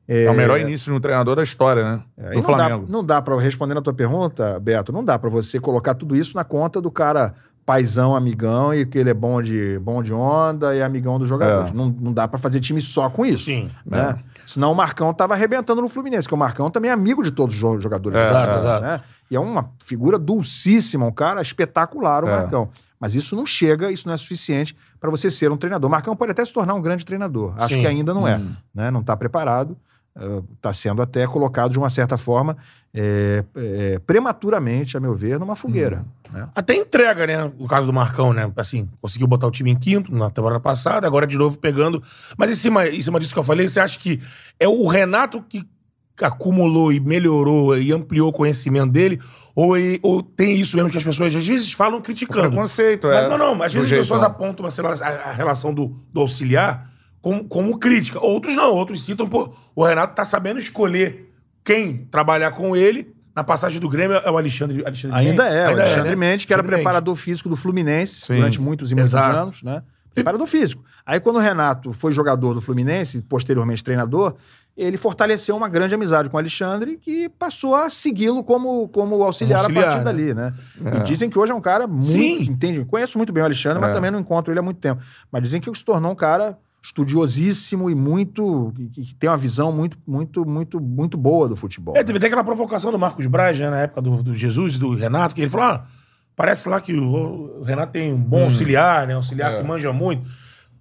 É, 0.09 0.31
o 0.31 0.35
melhor 0.35 0.61
início 0.61 0.92
de 0.92 0.97
um 0.97 1.01
treinador 1.01 1.35
da 1.35 1.42
história, 1.42 1.83
né? 1.83 2.01
É, 2.16 2.29
do 2.31 2.35
não 2.37 2.42
Flamengo. 2.42 2.87
Dá, 2.87 2.92
não 2.92 3.05
dá 3.05 3.21
para 3.21 3.37
responder 3.40 3.77
a 3.77 3.83
tua 3.83 3.92
pergunta, 3.92 4.59
Beto, 4.61 4.92
não 4.92 5.05
dá 5.05 5.19
para 5.19 5.29
você 5.29 5.59
colocar 5.59 5.95
tudo 5.95 6.14
isso 6.14 6.37
na 6.37 6.45
conta 6.45 6.81
do 6.81 6.90
cara 6.90 7.35
paizão, 7.64 8.14
amigão 8.14 8.73
e 8.73 8.87
que 8.87 8.97
ele 8.97 9.11
é 9.11 9.14
bom 9.14 9.42
de, 9.42 9.77
bom 9.81 10.01
de 10.01 10.12
onda 10.14 10.77
e 10.77 10.81
amigão 10.81 11.19
dos 11.19 11.29
jogadores. 11.29 11.73
É. 11.73 11.75
Não, 11.75 11.88
não 12.01 12.12
dá 12.12 12.29
para 12.29 12.38
fazer 12.38 12.61
time 12.61 12.81
só 12.81 13.11
com 13.11 13.27
isso. 13.27 13.47
Sim. 13.47 13.69
Né? 13.85 14.16
Senão 14.47 14.71
o 14.71 14.75
Marcão 14.77 15.12
tava 15.12 15.35
arrebentando 15.35 15.83
no 15.83 15.88
Fluminense, 15.88 16.23
porque 16.23 16.37
o 16.37 16.38
Marcão 16.38 16.71
também 16.71 16.92
é 16.92 16.95
amigo 16.95 17.25
de 17.25 17.33
todos 17.33 17.57
os 17.57 17.61
jo- 17.61 17.81
jogadores. 17.81 18.16
É, 18.16 18.23
exato, 18.25 18.81
né? 18.83 19.01
E 19.29 19.35
é 19.35 19.40
uma 19.40 19.71
figura 19.85 20.16
dulcíssima, 20.16 21.05
um 21.05 21.11
cara 21.11 21.42
espetacular, 21.42 22.23
o 22.23 22.29
É. 22.29 22.37
Marcão. 22.37 22.69
Mas 23.01 23.16
isso 23.16 23.35
não 23.35 23.45
chega, 23.45 23.90
isso 23.90 24.07
não 24.07 24.14
é 24.14 24.16
suficiente 24.16 24.77
para 25.01 25.11
você 25.11 25.29
ser 25.29 25.51
um 25.51 25.57
treinador. 25.57 25.88
O 25.88 25.90
Marcão 25.90 26.14
pode 26.14 26.31
até 26.31 26.45
se 26.45 26.53
tornar 26.53 26.75
um 26.75 26.81
grande 26.81 27.05
treinador. 27.05 27.53
Acho 27.59 27.75
Sim. 27.75 27.81
que 27.81 27.87
ainda 27.88 28.14
não 28.14 28.29
é. 28.29 28.37
Hum. 28.37 28.53
Né? 28.73 28.90
Não 28.92 29.01
está 29.01 29.16
preparado. 29.16 29.77
Está 30.55 30.72
sendo 30.72 31.02
até 31.02 31.26
colocado 31.26 31.72
de 31.72 31.79
uma 31.79 31.90
certa 31.90 32.16
forma 32.16 32.57
é, 32.94 33.44
é, 33.55 33.98
prematuramente, 33.98 34.96
a 34.96 35.00
meu 35.00 35.14
ver, 35.14 35.38
numa 35.38 35.55
fogueira. 35.55 36.07
né? 36.33 36.48
Até 36.55 36.74
entrega, 36.74 37.26
né? 37.26 37.52
No 37.59 37.66
caso 37.66 37.87
do 37.87 37.92
Marcão, 37.92 38.33
né? 38.33 38.50
Assim, 38.57 38.88
conseguiu 39.02 39.26
botar 39.26 39.46
o 39.46 39.50
time 39.50 39.70
em 39.70 39.76
quinto 39.79 40.14
na 40.14 40.31
temporada 40.31 40.59
passada, 40.61 41.07
agora 41.07 41.26
de 41.26 41.37
novo 41.37 41.59
pegando. 41.59 42.02
Mas 42.38 42.50
em 42.50 42.55
cima, 42.55 42.88
em 42.88 43.02
cima 43.02 43.20
disso 43.20 43.35
que 43.35 43.38
eu 43.38 43.44
falei, 43.44 43.68
você 43.68 43.79
acha 43.79 43.98
que 43.98 44.18
é 44.59 44.66
o 44.66 44.87
Renato 44.87 45.42
que 45.42 45.66
acumulou 46.22 46.90
e 46.90 46.98
melhorou 46.98 47.76
e 47.76 47.92
ampliou 47.92 48.31
o 48.31 48.33
conhecimento 48.33 48.90
dele? 48.90 49.20
Ou, 49.55 49.74
ou 50.02 50.22
tem 50.22 50.57
isso 50.57 50.76
mesmo 50.76 50.90
que 50.90 50.96
as 50.96 51.05
pessoas 51.05 51.37
às 51.37 51.46
vezes 51.46 51.72
falam 51.72 52.00
criticando? 52.00 52.48
Preconceito, 52.48 53.09
Mas 53.09 53.24
é. 53.24 53.29
não, 53.29 53.37
não, 53.37 53.62
às 53.62 53.74
vezes 53.74 53.92
as 53.92 53.98
pessoas 53.98 54.22
apontam 54.22 54.70
sei 54.70 54.83
lá, 54.83 54.94
a, 54.94 55.31
a 55.31 55.33
relação 55.33 55.74
do, 55.74 55.94
do 56.11 56.22
auxiliar 56.22 56.90
como, 57.26 57.44
como 57.48 57.78
crítica. 57.78 58.20
Outros 58.24 58.54
não, 58.54 58.72
outros 58.72 59.04
citam, 59.04 59.28
pô, 59.28 59.52
o 59.74 59.84
Renato 59.84 60.14
tá 60.14 60.24
sabendo 60.24 60.60
escolher 60.60 61.32
quem 61.64 62.06
trabalhar 62.08 62.52
com 62.52 62.76
ele. 62.76 63.12
Na 63.34 63.42
passagem 63.42 63.80
do 63.80 63.88
Grêmio 63.88 64.16
é 64.16 64.30
o 64.30 64.38
Alexandre. 64.38 64.84
Alexandre 64.86 65.16
Ainda 65.18 65.42
Mendes? 65.42 65.58
é, 65.58 65.66
o 65.66 65.70
Alexandre 65.72 66.10
né? 66.10 66.16
Mendes, 66.16 66.44
que 66.46 66.52
era 66.52 66.60
Alexandre 66.60 66.62
Mendes. 66.62 66.84
preparador 66.84 67.16
físico 67.16 67.48
do 67.48 67.56
Fluminense 67.56 68.20
Sim. 68.20 68.36
durante 68.36 68.60
muitos 68.60 68.92
e 68.92 68.94
muitos 68.94 69.12
Exato. 69.12 69.36
anos, 69.38 69.62
né? 69.64 69.82
Preparador 70.14 70.46
físico. 70.46 70.84
Aí, 71.04 71.18
quando 71.18 71.36
o 71.36 71.40
Renato 71.40 71.92
foi 71.92 72.12
jogador 72.12 72.54
do 72.54 72.60
Fluminense, 72.62 73.20
posteriormente 73.22 73.82
treinador, 73.82 74.36
ele 74.76 74.96
fortaleceu 74.96 75.56
uma 75.56 75.68
grande 75.68 75.94
amizade 75.96 76.28
com 76.30 76.36
o 76.36 76.40
Alexandre, 76.40 76.96
que 77.02 77.28
passou 77.28 77.74
a 77.74 77.90
segui-lo 77.90 78.44
como, 78.44 78.88
como 78.88 79.20
auxiliar, 79.24 79.58
auxiliar, 79.60 79.84
a 79.84 79.86
partir 79.88 79.98
né? 79.98 80.04
dali, 80.04 80.32
né? 80.34 80.54
E 81.00 81.04
dizem 81.04 81.28
que 81.28 81.36
hoje 81.38 81.50
é 81.50 81.54
um 81.56 81.60
cara 81.60 81.88
muito. 81.88 82.06
Sim. 82.06 82.42
Entende? 82.44 82.84
Conheço 82.84 83.18
muito 83.18 83.32
bem 83.32 83.42
o 83.42 83.46
Alexandre, 83.46 83.80
mas 83.80 83.90
É. 83.90 83.94
também 83.94 84.10
não 84.12 84.20
encontro 84.20 84.52
ele 84.52 84.60
há 84.60 84.62
muito 84.62 84.78
tempo. 84.78 85.02
Mas 85.30 85.42
dizem 85.42 85.60
que 85.60 85.74
se 85.76 85.84
tornou 85.84 86.12
um 86.12 86.14
cara 86.14 86.56
estudiosíssimo 86.87 87.90
e 87.90 87.94
muito. 87.96 88.72
que, 88.92 89.14
tem 89.16 89.29
uma 89.29 89.37
visão 89.37 89.72
muito, 89.72 89.99
muito, 90.07 90.46
muito, 90.46 90.81
muito 90.81 91.18
boa 91.18 91.49
do 91.49 91.57
futebol. 91.57 91.96
É, 91.96 92.05
teve 92.05 92.18
até 92.18 92.29
aquela 92.29 92.44
provocação 92.44 92.92
do 92.92 92.99
Marcos 92.99 93.27
Braz, 93.27 93.59
né, 93.59 93.68
na 93.68 93.81
época 93.81 94.01
do, 94.01 94.22
do 94.22 94.35
Jesus 94.35 94.77
e 94.77 94.79
do 94.79 94.94
Renato, 94.94 95.35
que 95.35 95.40
ele 95.40 95.51
falou: 95.51 95.66
ah, 95.66 95.85
parece 96.37 96.68
lá 96.68 96.81
que 96.81 96.94
o, 96.94 97.61
o 97.61 97.62
Renato 97.64 97.92
tem 97.92 98.12
um 98.12 98.20
bom 98.20 98.44
auxiliar, 98.44 99.05
né? 99.07 99.14
Auxiliar 99.14 99.55
É. 99.55 99.57
que 99.59 99.64
manja 99.64 99.92
muito. 99.92 100.31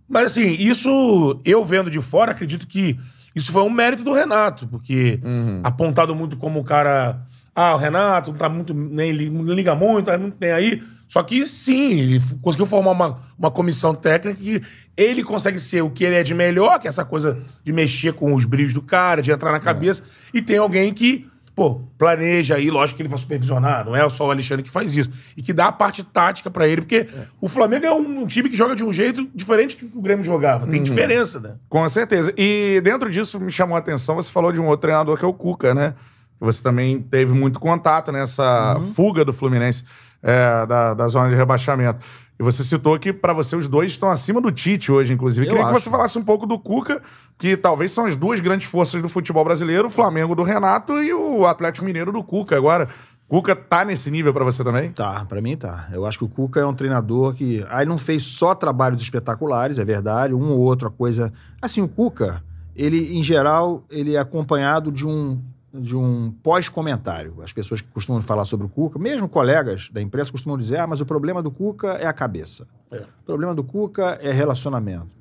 Mas 0.08 0.26
assim, 0.28 0.52
isso 0.60 1.41
eu 1.44 1.65
vendo 1.65 1.89
de 1.89 2.00
fora, 2.00 2.32
acredito 2.32 2.68
que 2.68 3.00
isso 3.34 3.52
foi 3.52 3.63
um 3.63 3.70
mérito 3.70 4.04
do 4.04 4.13
Renato, 4.13 4.68
porque 4.68 5.20
apontado 5.63 6.13
muito 6.13 6.38
como 6.38 6.60
o 6.60 6.63
cara. 6.63 7.20
Ah, 7.56 7.74
o 7.74 7.78
Renato 7.78 8.32
não 8.32 8.38
tá 8.38 8.50
muito. 8.50 8.74
Nem, 8.74 9.13
li- 9.13 9.30
não 9.30 9.44
liga 9.54 9.74
muito, 9.74 10.08
tá 10.08 10.18
muito 10.18 10.36
nem 10.41 10.52
aí. 10.52 10.84
Só 11.08 11.24
que 11.24 11.46
sim, 11.48 12.00
ele 12.02 12.20
conseguiu 12.41 12.65
formar 12.65 12.91
uma, 12.91 13.20
uma 13.39 13.50
comissão 13.50 13.96
técnica 13.96 14.38
que 14.41 14.62
ele 14.98 15.24
consegue 15.24 15.58
ser 15.58 15.82
o 15.82 15.89
que 15.89 16.04
ele 16.04 16.15
é 16.15 16.24
de 16.24 16.34
melhor, 16.34 16.78
que 16.80 16.88
é 16.88 16.89
essa 16.89 17.06
coisa 17.06 17.38
de 17.63 17.72
mexer 17.72 18.12
com 18.13 18.34
os 18.34 18.44
brilhos 18.44 18.74
do 18.74 18.82
cara, 18.82 19.22
de 19.22 19.32
entrar 19.32 19.52
na 19.54 19.60
cabeça, 19.60 20.04
e 20.34 20.41
tem 20.41 20.58
alguém 20.58 20.91
que, 20.94 21.28
pô, 21.56 21.82
planeja 21.98 22.56
aí, 22.56 22.70
lógico 22.70 22.98
que 22.98 23.04
ele 23.04 23.10
vai 23.10 23.20
supervisionar, 23.20 23.86
não 23.86 23.96
é 23.96 24.10
só 24.10 24.28
o 24.28 24.32
Alexandre 24.32 24.63
que 24.63 24.70
faz 24.70 24.98
isso. 24.98 25.10
E 25.38 25.41
que 25.41 25.54
dá 25.54 25.68
a 25.68 25.72
parte 25.72 26.04
tática 26.04 26.50
pra 26.52 26.68
ele, 26.68 26.82
porque 26.82 27.08
o 27.39 27.48
Flamengo 27.48 27.86
é 27.86 27.91
um, 27.94 28.26
time 28.28 28.50
que 28.50 28.58
joga 28.58 28.76
de 28.76 28.84
um 28.84 28.91
jeito 28.91 29.30
diferente 29.34 29.78
que 29.78 29.86
o 29.96 30.02
Grêmio 30.02 30.26
jogava. 30.26 30.65
Tem 30.68 30.82
diferença, 30.84 31.39
né? 31.39 31.54
Com 31.70 31.88
certeza. 31.88 32.34
E 32.36 32.82
dentro 32.84 33.10
disso 33.10 33.39
me 33.39 33.52
chamou 33.52 33.76
a 33.76 33.80
atenção, 33.80 34.15
você 34.15 34.32
falou 34.32 34.52
de 34.52 34.60
um 34.60 34.65
outro 34.65 34.82
treinador 34.82 35.18
que 35.18 35.24
é 35.24 35.28
o 35.28 35.34
Cuca, 35.34 35.74
né? 35.74 35.94
Você 36.39 36.62
também 36.62 37.02
teve 37.02 37.34
muito 37.34 37.60
contato 37.60 38.12
nessa 38.12 38.76
Uhum. 38.78 38.82
fuga 38.93 39.24
do 39.26 39.32
Fluminense 39.34 39.84
é, 40.21 40.65
da, 40.65 40.93
da 40.93 41.08
zona 41.08 41.30
de 41.30 41.36
rebaixamento. 41.36 42.06
E 42.38 42.43
você 42.43 42.63
citou 42.63 43.00
que, 43.00 43.13
pra 43.13 43.32
você, 43.32 43.56
os 43.56 43.65
dois 43.67 43.91
estão 43.91 44.10
acima 44.10 44.41
do 44.41 44.52
Tite 44.52 44.91
hoje, 44.91 45.13
inclusive. 45.13 45.45
Eu 45.48 45.52
queria 45.52 45.65
que 45.65 45.71
acho. 45.74 45.84
você 45.86 45.89
falasse 45.89 46.19
um 46.19 46.24
pouco 46.24 46.45
do 46.45 46.60
Cuca, 46.60 47.02
que 47.38 47.56
talvez 47.56 47.91
são 47.93 48.06
as 48.06 48.17
duas 48.17 48.41
grandes 48.41 48.67
forças 48.67 49.02
do 49.02 49.08
futebol 49.08 49.45
brasileiro, 49.45 49.88
o 49.88 49.89
Flamengo 49.89 50.36
do 50.36 50.43
Renato 50.43 50.91
e 51.02 51.13
o 51.13 51.45
Atlético 51.45 51.86
Mineiro 51.86 52.12
do 52.12 52.21
Cuca. 52.21 52.58
Agora, 52.58 52.89
Cuca 53.30 53.56
tá 53.56 53.86
nesse 53.86 54.12
nível 54.12 54.34
pra 54.34 54.43
você 54.43 54.65
também? 54.65 54.91
Tá, 54.91 55.26
pra 55.30 55.39
mim 55.41 55.56
tá. 55.56 55.88
Eu 55.93 56.06
acho 56.06 56.17
que 56.17 56.26
o 56.26 56.30
Cuca 56.30 56.60
é 56.60 56.65
um 56.65 56.74
treinador 56.74 57.34
que. 57.34 57.65
Aí 57.69 57.86
não 57.86 57.98
fez 57.98 58.24
só 58.26 58.54
trabalhos 58.54 59.02
espetaculares, 59.02 59.80
é 59.80 59.86
verdade, 59.86 60.34
um 60.34 60.52
ou 60.52 60.60
outro, 60.60 60.89
a 60.89 60.91
coisa. 60.91 61.32
Assim, 61.62 61.80
o 61.82 61.88
Cuca, 61.88 62.43
ele, 62.76 63.17
em 63.17 63.24
geral, 63.24 63.86
ele 63.89 64.15
é 64.15 64.19
acompanhado 64.19 64.91
de 64.91 65.08
um, 65.08 65.41
de 65.82 65.96
um 65.96 66.32
pós-comentário. 66.44 67.42
As 67.42 67.52
pessoas 67.54 67.82
que 67.82 67.88
costumam 67.90 68.22
falar 68.22 68.46
sobre 68.46 68.66
o 68.66 68.70
Cuca, 68.70 68.98
mesmo 69.00 69.28
colegas 69.30 69.90
da 69.92 70.02
imprensa, 70.02 70.32
costumam 70.32 70.58
dizer: 70.58 70.80
ah, 70.80 70.88
mas 70.88 71.02
o 71.02 71.06
problema 71.06 71.42
do 71.42 71.52
Cuca 71.52 71.94
é 71.94 72.06
a 72.06 72.14
cabeça. 72.14 72.68
É. 72.92 72.98
O 73.02 73.26
problema 73.26 73.54
do 73.54 73.64
Cuca 73.64 74.18
é 74.22 74.32
relacionamento. 74.32 75.16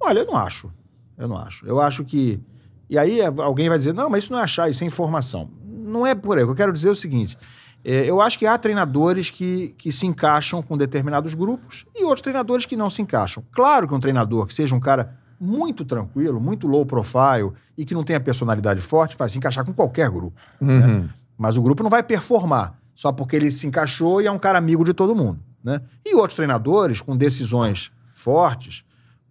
Olha, 0.00 0.20
eu 0.20 0.26
não 0.26 0.36
acho. 0.36 0.70
Eu 1.16 1.28
não 1.28 1.38
acho. 1.38 1.66
Eu 1.66 1.80
acho 1.80 2.04
que 2.04 2.40
E 2.88 2.96
aí 2.96 3.20
a- 3.20 3.32
alguém 3.38 3.68
vai 3.68 3.78
dizer, 3.78 3.92
não, 3.92 4.08
mas 4.08 4.24
isso 4.24 4.32
não 4.32 4.38
é 4.38 4.42
achar, 4.44 4.70
isso 4.70 4.84
é 4.84 4.86
informação. 4.86 5.50
Não 5.64 6.06
é 6.06 6.14
por 6.14 6.36
aí. 6.38 6.44
O 6.44 6.46
que 6.46 6.52
eu 6.52 6.56
quero 6.56 6.72
dizer 6.72 6.88
é 6.88 6.92
o 6.92 6.94
seguinte: 6.94 7.36
é, 7.84 8.04
eu 8.04 8.20
acho 8.20 8.38
que 8.38 8.46
há 8.46 8.56
treinadores 8.56 9.28
que, 9.30 9.74
que 9.78 9.90
se 9.90 10.06
encaixam 10.06 10.62
com 10.62 10.76
determinados 10.76 11.34
grupos 11.34 11.84
e 11.94 12.04
outros 12.04 12.22
treinadores 12.22 12.64
que 12.66 12.76
não 12.76 12.88
se 12.88 13.02
encaixam. 13.02 13.42
Claro 13.50 13.88
que 13.88 13.94
um 13.94 13.98
treinador 14.00 14.46
que 14.46 14.54
seja 14.54 14.74
um 14.74 14.80
cara 14.80 15.18
muito 15.40 15.84
tranquilo, 15.84 16.40
muito 16.40 16.66
low 16.66 16.84
profile 16.86 17.52
e 17.76 17.84
que 17.84 17.94
não 17.94 18.02
tenha 18.04 18.18
personalidade 18.20 18.80
forte, 18.80 19.16
vai 19.16 19.28
se 19.28 19.36
encaixar 19.38 19.64
com 19.64 19.72
qualquer 19.72 20.10
grupo. 20.10 20.36
Uhum. 20.60 21.08
Mas 21.36 21.56
o 21.56 21.62
grupo 21.62 21.82
não 21.82 21.90
vai 21.90 22.02
performar 22.02 22.78
só 22.94 23.12
porque 23.12 23.36
ele 23.36 23.50
se 23.52 23.66
encaixou 23.66 24.22
e 24.22 24.26
é 24.26 24.30
um 24.30 24.38
cara 24.38 24.58
amigo 24.58 24.84
de 24.84 24.94
todo 24.94 25.14
mundo. 25.14 25.38
Né? 25.62 25.80
E 26.04 26.14
outros 26.14 26.34
treinadores 26.34 27.00
com 27.00 27.16
decisões 27.16 27.90
fortes, 28.14 28.84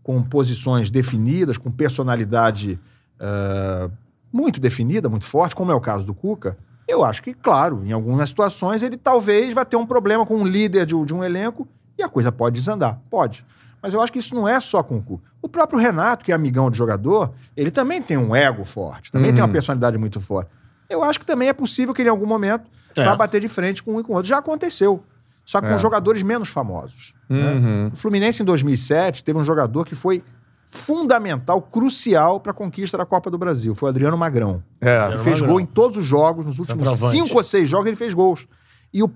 com 0.03 0.21
posições 0.21 0.91
definidas, 0.91 1.57
com 1.57 1.71
personalidade 1.71 2.79
ah, 3.19 3.89
muito 4.31 4.59
definida, 4.59 5.09
muito 5.09 5.25
forte, 5.25 5.55
como 5.55 5.71
é 5.71 5.75
o 5.75 5.81
caso 5.81 6.05
do 6.05 6.13
Cuca, 6.13 6.57
eu 6.87 7.03
acho 7.03 7.23
que, 7.23 7.33
claro, 7.33 7.83
em 7.85 7.91
algumas 7.91 8.29
situações 8.29 8.83
ele 8.83 8.97
talvez 8.97 9.53
vai 9.53 9.65
ter 9.65 9.75
um 9.77 9.85
problema 9.85 10.25
com 10.25 10.35
um 10.35 10.45
líder 10.45 10.85
de, 10.85 10.93
um- 10.95 11.05
de 11.05 11.13
um 11.13 11.23
elenco 11.23 11.67
e 11.97 12.03
a 12.03 12.09
coisa 12.09 12.31
pode 12.31 12.55
desandar. 12.55 12.99
Pode. 13.09 13.43
Mas 13.85 13.93
eu 13.93 14.01
acho 14.01 14.11
que 14.11 14.17
isso 14.17 14.33
não 14.33 14.47
é 14.47 14.59
só 14.59 14.81
com 14.81 14.97
o 14.97 15.01
Cuca. 15.03 15.23
O 15.43 15.47
próprio 15.47 15.77
Renato, 15.79 16.25
que 16.25 16.31
é 16.31 16.35
amigão 16.35 16.71
de 16.71 16.77
jogador, 16.77 17.31
ele 17.55 17.69
também 17.69 18.01
tem 18.01 18.17
um 18.17 18.35
ego 18.35 18.63
forte, 18.65 19.11
também 19.11 19.31
tem 19.31 19.43
uma 19.43 19.47
personalidade 19.51 19.95
muito 19.95 20.19
forte. 20.19 20.49
Eu 20.89 21.03
acho 21.03 21.19
que 21.19 21.25
também 21.25 21.49
é 21.49 21.53
possível 21.53 21.93
que 21.93 22.01
ele, 22.01 22.09
em 22.09 22.11
algum 22.11 22.25
momento, 22.25 22.67
É. 22.97 23.03
vá 23.05 23.15
bater 23.15 23.39
de 23.39 23.47
frente 23.47 23.83
com 23.83 23.93
um 23.93 23.99
e 23.99 24.03
com 24.03 24.13
o 24.13 24.15
outro. 24.15 24.27
Já 24.27 24.39
aconteceu. 24.39 25.03
Só 25.45 25.61
que 25.61 25.67
com 25.67 25.75
É. 25.75 25.77
jogadores 25.77 26.23
menos 26.23 26.49
famosos. 26.49 27.13
né? 27.29 27.53
Uhum. 27.53 27.91
O 27.93 27.95
Fluminense, 27.95 28.41
em 28.41 28.45
2007, 28.45 29.23
teve 29.23 29.37
um 29.37 29.45
jogador 29.45 29.85
que 29.85 29.93
foi 29.93 30.23
fundamental, 30.65 31.61
crucial 31.61 32.39
para 32.39 32.51
a 32.51 32.55
conquista 32.55 32.97
da 32.97 33.05
Copa 33.05 33.29
do 33.29 33.37
Brasil. 33.37 33.75
Foi 33.75 33.87
o 33.87 33.89
Adriano 33.91 34.17
Magrão. 34.17 34.63
É. 34.81 35.07
Ele 35.09 35.17
fez 35.19 35.35
Magrão. 35.41 35.47
gol 35.49 35.59
em 35.59 35.65
todos 35.65 35.97
os 35.97 36.05
jogos, 36.05 36.45
nos 36.45 36.57
últimos 36.59 36.89
cinco 37.11 37.37
ou 37.37 37.43
seis 37.43 37.69
jogos 37.69 37.85
ele 37.87 37.95
fez 37.95 38.13
gols. 38.13 38.47
E 38.93 39.03
o 39.03 39.11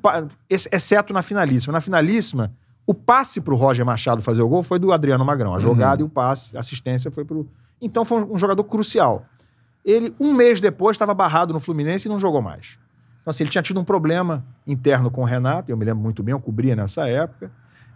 exceto 0.49 1.11
na 1.13 1.21
finalíssima. 1.23 1.71
Na 1.73 1.81
finalíssima, 1.81 2.51
o 2.89 2.93
passe 2.95 3.39
para 3.39 3.53
o 3.53 3.57
Roger 3.57 3.85
Machado 3.85 4.19
fazer 4.19 4.41
o 4.41 4.49
gol 4.49 4.63
foi 4.63 4.79
do 4.79 4.91
Adriano 4.91 5.23
Magrão. 5.23 5.53
A 5.53 5.59
jogada 5.59 6.01
e 6.01 6.05
o 6.05 6.09
passe, 6.09 6.57
a 6.57 6.59
assistência 6.59 7.11
foi 7.11 7.23
para 7.23 7.37
o. 7.37 7.47
Então 7.79 8.03
foi 8.03 8.23
um, 8.23 8.35
jogador 8.35 8.63
crucial. 8.63 9.25
Ele, 9.85 10.11
um 10.19 10.33
mês 10.33 10.59
depois, 10.59 10.95
estava 10.95 11.13
barrado 11.13 11.53
no 11.53 11.59
Fluminense 11.59 12.07
e 12.07 12.11
não 12.11 12.19
jogou 12.19 12.41
mais. 12.41 12.79
Então, 13.21 13.29
assim, 13.29 13.43
ele 13.43 13.51
tinha 13.51 13.61
tido 13.61 13.79
um 13.79 13.83
problema 13.83 14.43
interno 14.65 15.11
com 15.11 15.21
o 15.21 15.23
Renato, 15.23 15.71
eu 15.71 15.77
me 15.77 15.85
lembro 15.85 16.01
muito 16.01 16.23
bem, 16.23 16.31
eu 16.31 16.39
cobria 16.39 16.75
nessa 16.75 17.07
época. 17.07 17.51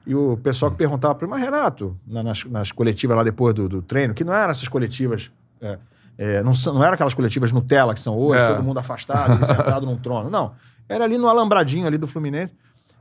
E 0.05 0.13
o 0.13 0.37
pessoal 0.37 0.69
que 0.69 0.77
perguntava 0.77 1.15
para 1.15 1.25
ele, 1.25 1.31
mas 1.35 1.43
Renato, 1.43 1.97
na- 2.05 2.21
nas, 2.21 2.43
nas 2.45 2.71
coletivas 2.71 3.17
lá 3.17 3.23
depois 3.23 3.55
do, 3.55 3.67
do 3.67 3.81
treino, 3.81 4.13
que 4.13 4.23
não 4.23 4.31
eram 4.33 4.51
essas 4.51 4.67
coletivas. 4.67 5.31
é, 5.59 5.79
é, 6.19 6.43
não, 6.43 6.51
não 6.71 6.83
eram 6.83 6.93
aquelas 6.93 7.15
coletivas 7.15 7.51
Nutella 7.51 7.95
que 7.95 7.99
são 7.99 8.15
hoje, 8.15 8.39
É. 8.43 8.47
todo 8.53 8.63
mundo 8.63 8.77
afastado, 8.77 9.43
sentado 9.43 9.85
num 9.87 9.97
trono. 9.97 10.29
Não. 10.29 10.51
Era 10.87 11.03
ali 11.05 11.17
no 11.17 11.27
alambradinho 11.27 11.87
ali 11.87 11.97
do 11.97 12.05
Fluminense. 12.05 12.53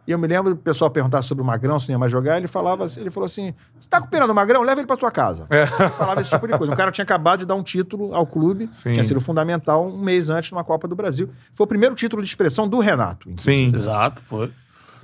E 0.07 0.11
eu 0.11 0.19
me 0.19 0.27
lembro 0.27 0.51
do 0.55 0.61
pessoal 0.61 0.91
perguntar 0.91 1.23
sobre 1.23 1.43
o 1.43 1.45
Magrão, 1.47 1.79
se 1.79 1.88
não 1.88 1.95
ia 1.95 1.99
mais 1.99 2.11
jogar, 2.11 2.37
ele 2.37 2.49
falava, 2.49 2.87
ele 2.97 3.11
falou 3.11 3.25
assim: 3.27 3.55
você 3.79 3.88
tá 3.88 4.01
com 4.01 4.09
pena 4.09 4.27
do 4.27 4.35
Magrão? 4.35 4.62
Leva 4.62 4.81
ele 4.81 4.87
pra 4.87 4.97
tua 4.97 5.11
casa. 5.12 5.47
É. 5.49 5.62
Ele 5.62 5.91
falava 5.91 6.21
esse 6.21 6.31
tipo 6.31 6.47
de 6.49 6.59
coisa. 6.59 6.73
O 6.73 6.77
cara 6.77 6.91
tinha 6.91 7.05
acabado 7.05 7.41
de 7.41 7.47
dar 7.47 7.55
um 7.55 7.62
título 7.62 8.12
ao 8.15 8.27
clube, 8.27 8.69
Sim. 8.73 8.93
tinha 8.95 9.05
sido 9.05 9.21
fundamental 9.21 9.87
um 9.87 9.97
mês 9.99 10.29
antes 10.29 10.51
numa 10.51 10.65
Copa 10.65 10.88
do 10.88 10.97
Brasil. 10.97 11.31
Foi 11.55 11.65
o 11.65 11.69
primeiro 11.69 11.95
título 11.95 12.21
de 12.21 12.29
expressão 12.29 12.67
do 12.67 12.81
Renato. 12.81 13.31
Sim. 13.37 13.71
Exato, 13.75 14.23
foi. 14.23 14.51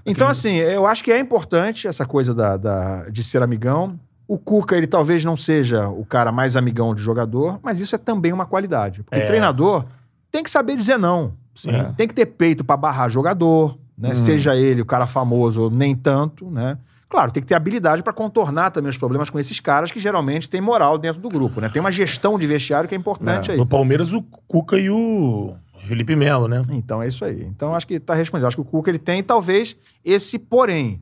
Então, 0.05 0.27
assim, 0.27 0.55
eu 0.57 0.87
acho 0.87 1.05
que 1.05 1.13
é 1.13 1.19
importante 1.19 1.87
essa 1.87 2.05
coisa 2.07 2.35
da, 2.35 2.57
da- 2.57 3.09
de 3.11 3.23
ser 3.23 3.43
amigão. 3.43 3.99
O 4.27 4.37
Cuca, 4.39 4.77
ele 4.77 4.87
talvez 4.87 5.25
não 5.25 5.37
seja 5.37 5.89
o 5.89 6.05
cara 6.05 6.33
mais 6.33 6.57
amigão 6.57 6.95
de 6.95 7.03
jogador, 7.03 7.61
mas 7.63 7.79
isso 7.79 7.95
é 7.95 7.99
também 7.99 8.33
uma 8.33 8.47
qualidade. 8.47 9.03
Porque 9.03 9.21
É. 9.21 9.27
treinador 9.27 9.85
tem 10.31 10.43
que 10.43 10.51
saber 10.51 10.77
dizer 10.77 10.99
não. 10.99 11.35
Sim. 11.55 11.71
É. 11.71 11.93
Tem 11.97 12.07
que 12.09 12.15
ter 12.15 12.27
peito 12.27 12.65
pra 12.65 12.77
barrar 12.77 13.11
jogador, 13.11 13.79
né? 13.99 14.15
Seja 14.15 14.55
ele 14.55 14.81
o 14.81 14.87
cara 14.87 15.07
famoso 15.07 15.63
ou 15.63 15.71
nem 15.71 15.95
tanto, 15.95 16.51
né? 16.51 16.79
Claro, 17.09 17.33
tem 17.33 17.43
que 17.43 17.47
ter 17.47 17.55
habilidade 17.55 18.03
pra 18.03 18.13
contornar 18.13 18.71
também 18.71 18.91
os 18.91 18.99
problemas 18.99 19.31
com 19.31 19.39
esses 19.39 19.59
caras 19.61 19.91
que 19.91 19.99
geralmente 19.99 20.49
têm 20.49 20.61
moral 20.61 20.99
dentro 20.99 21.21
do 21.23 21.29
grupo, 21.31 21.61
né? 21.61 21.69
Tem 21.69 21.81
uma 21.81 21.91
gestão 21.91 22.39
de 22.39 22.47
vestiário 22.47 22.87
que 22.87 22.95
é 22.95 22.99
importante 22.99 23.51
aí. 23.51 23.57
No 23.57 23.65
Palmeiras, 23.65 24.13
o 24.13 24.23
Cuca 24.47 24.79
e 24.79 24.91
o 24.91 25.55
Felipe 25.87 26.15
Melo, 26.15 26.47
né? 26.47 26.61
Então 26.71 27.03
é 27.03 27.09
isso 27.09 27.25
aí. 27.25 27.45
Então 27.45 27.75
acho 27.75 27.87
que 27.87 27.99
tá 27.99 28.13
respondido. 28.13 28.47
Acho 28.47 28.57
que 28.57 28.63
o 28.63 28.65
Cuca 28.65 28.91
ele 28.91 28.99
tem 28.99 29.23
talvez 29.23 29.75
esse 30.05 30.39
porém. 30.39 31.01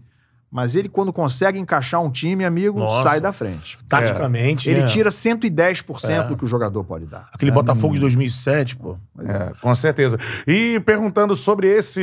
Mas 0.57 0.75
ele, 0.75 0.89
quando 0.89 1.13
consegue 1.13 1.59
encaixar 1.59 2.03
um 2.03 2.11
time, 2.11 2.43
amigo, 2.43 2.79
Nossa. 2.79 3.03
sai 3.11 3.21
da 3.21 3.31
frente. 3.31 3.79
Taticamente, 3.87 4.71
Ele 4.71 4.81
né? 4.81 4.87
tira 4.87 5.11
110% 5.11 6.09
É. 6.09 6.23
do 6.27 6.35
que 6.35 6.47
o 6.47 6.49
jogador 6.49 6.83
pode 6.83 7.05
dar. 7.05 7.29
Aquele 7.31 7.51
Botafogo 7.51 7.93
de 7.93 8.01
2007, 8.01 8.75
pô. 8.77 8.97
É, 9.21 9.53
com 9.61 9.75
certeza. 9.75 10.19
E 10.47 10.81
perguntando 10.81 11.37
sobre 11.37 11.67
esse, 11.67 12.01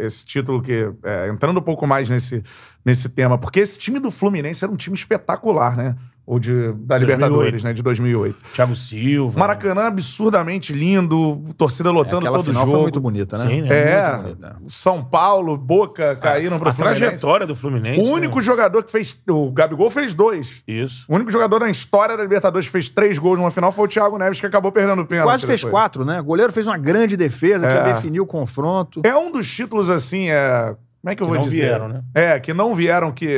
esse 0.00 0.22
título 0.22 0.60
que. 0.60 0.92
é, 1.02 1.28
entrando 1.30 1.58
um 1.60 1.62
pouco 1.62 1.86
mais 1.86 2.10
nesse, 2.10 2.44
nesse 2.84 3.08
tema, 3.08 3.38
porque 3.38 3.60
esse 3.60 3.78
time 3.78 3.98
do 3.98 4.10
Fluminense 4.10 4.62
era 4.62 4.70
um 4.70 4.76
time 4.76 4.94
espetacular, 4.94 5.74
né? 5.74 5.96
O 6.26 6.38
de, 6.38 6.72
da 6.72 6.96
Libertadores, 6.96 7.62
2008. 7.62 7.64
né? 7.64 7.72
De 7.74 7.82
2008. 7.82 8.36
Thiago 8.54 8.74
Silva. 8.74 9.38
Maracanã 9.38 9.82
absurdamente 9.88 10.72
lindo, 10.72 11.42
torcida 11.58 11.90
lotando 11.90 12.20
Aquela 12.26 12.38
todo 12.38 12.46
final 12.46 12.62
jogo. 12.62 12.72
foi 12.72 12.82
muito 12.82 13.00
bonita, 13.00 13.36
né? 13.36 13.46
Sim, 13.46 13.60
né? 13.60 13.68
É, 13.92 14.16
bonita. 14.16 14.56
São 14.66 15.04
Paulo, 15.04 15.54
Boca 15.56 16.16
caíram 16.16 16.58
pro 16.58 16.70
A 16.70 16.72
Fluminense. 16.72 17.00
trajetória 17.02 17.46
do 17.46 17.54
Fluminense. 17.54 18.00
O 18.00 18.12
único 18.12 18.40
jogador 18.40 18.82
que 18.82 18.90
fez. 18.90 19.14
O 19.28 19.50
Gabigol 19.50 19.90
fez 19.90 20.14
dois. 20.14 20.62
né? 20.66 20.74
Isso. 20.74 21.04
O 21.08 21.14
único 21.14 21.30
jogador 21.30 21.60
na 21.60 21.68
história 21.68 22.16
da 22.16 22.22
Libertadores 22.22 22.66
que 22.68 22.72
fez 22.72 22.88
três 22.88 23.18
gols 23.18 23.38
numa 23.38 23.50
final 23.50 23.70
foi 23.70 23.84
o 23.84 23.88
Thiago 23.88 24.16
Neves, 24.16 24.40
que 24.40 24.46
acabou 24.46 24.72
perdendo 24.72 25.02
o 25.02 25.06
pênalti. 25.06 25.26
Quase 25.28 25.46
fez 25.46 25.60
depois. 25.60 25.70
quatro, 25.72 26.06
né? 26.06 26.20
O 26.20 26.24
goleiro 26.24 26.52
fez 26.54 26.66
uma 26.66 26.78
grande 26.78 27.18
defesa 27.18 27.66
que 27.66 27.72
É. 27.72 27.76
ia 27.76 27.94
definir 27.94 28.20
o 28.20 28.26
confronto. 28.26 29.02
É 29.04 29.14
um 29.14 29.30
dos 29.30 29.46
títulos, 29.46 29.90
assim, 29.90 30.30
é. 30.30 30.74
Como 31.02 31.12
é 31.12 31.14
que 31.14 31.22
eu 31.22 31.26
Que 31.26 31.32
vou 31.32 31.42
não 31.42 31.44
dizer? 31.46 31.60
vieram, 31.66 31.86
né? 31.86 32.00
É, 32.14 32.40
que 32.40 32.54
não 32.54 32.74
vieram, 32.74 33.12
que. 33.12 33.28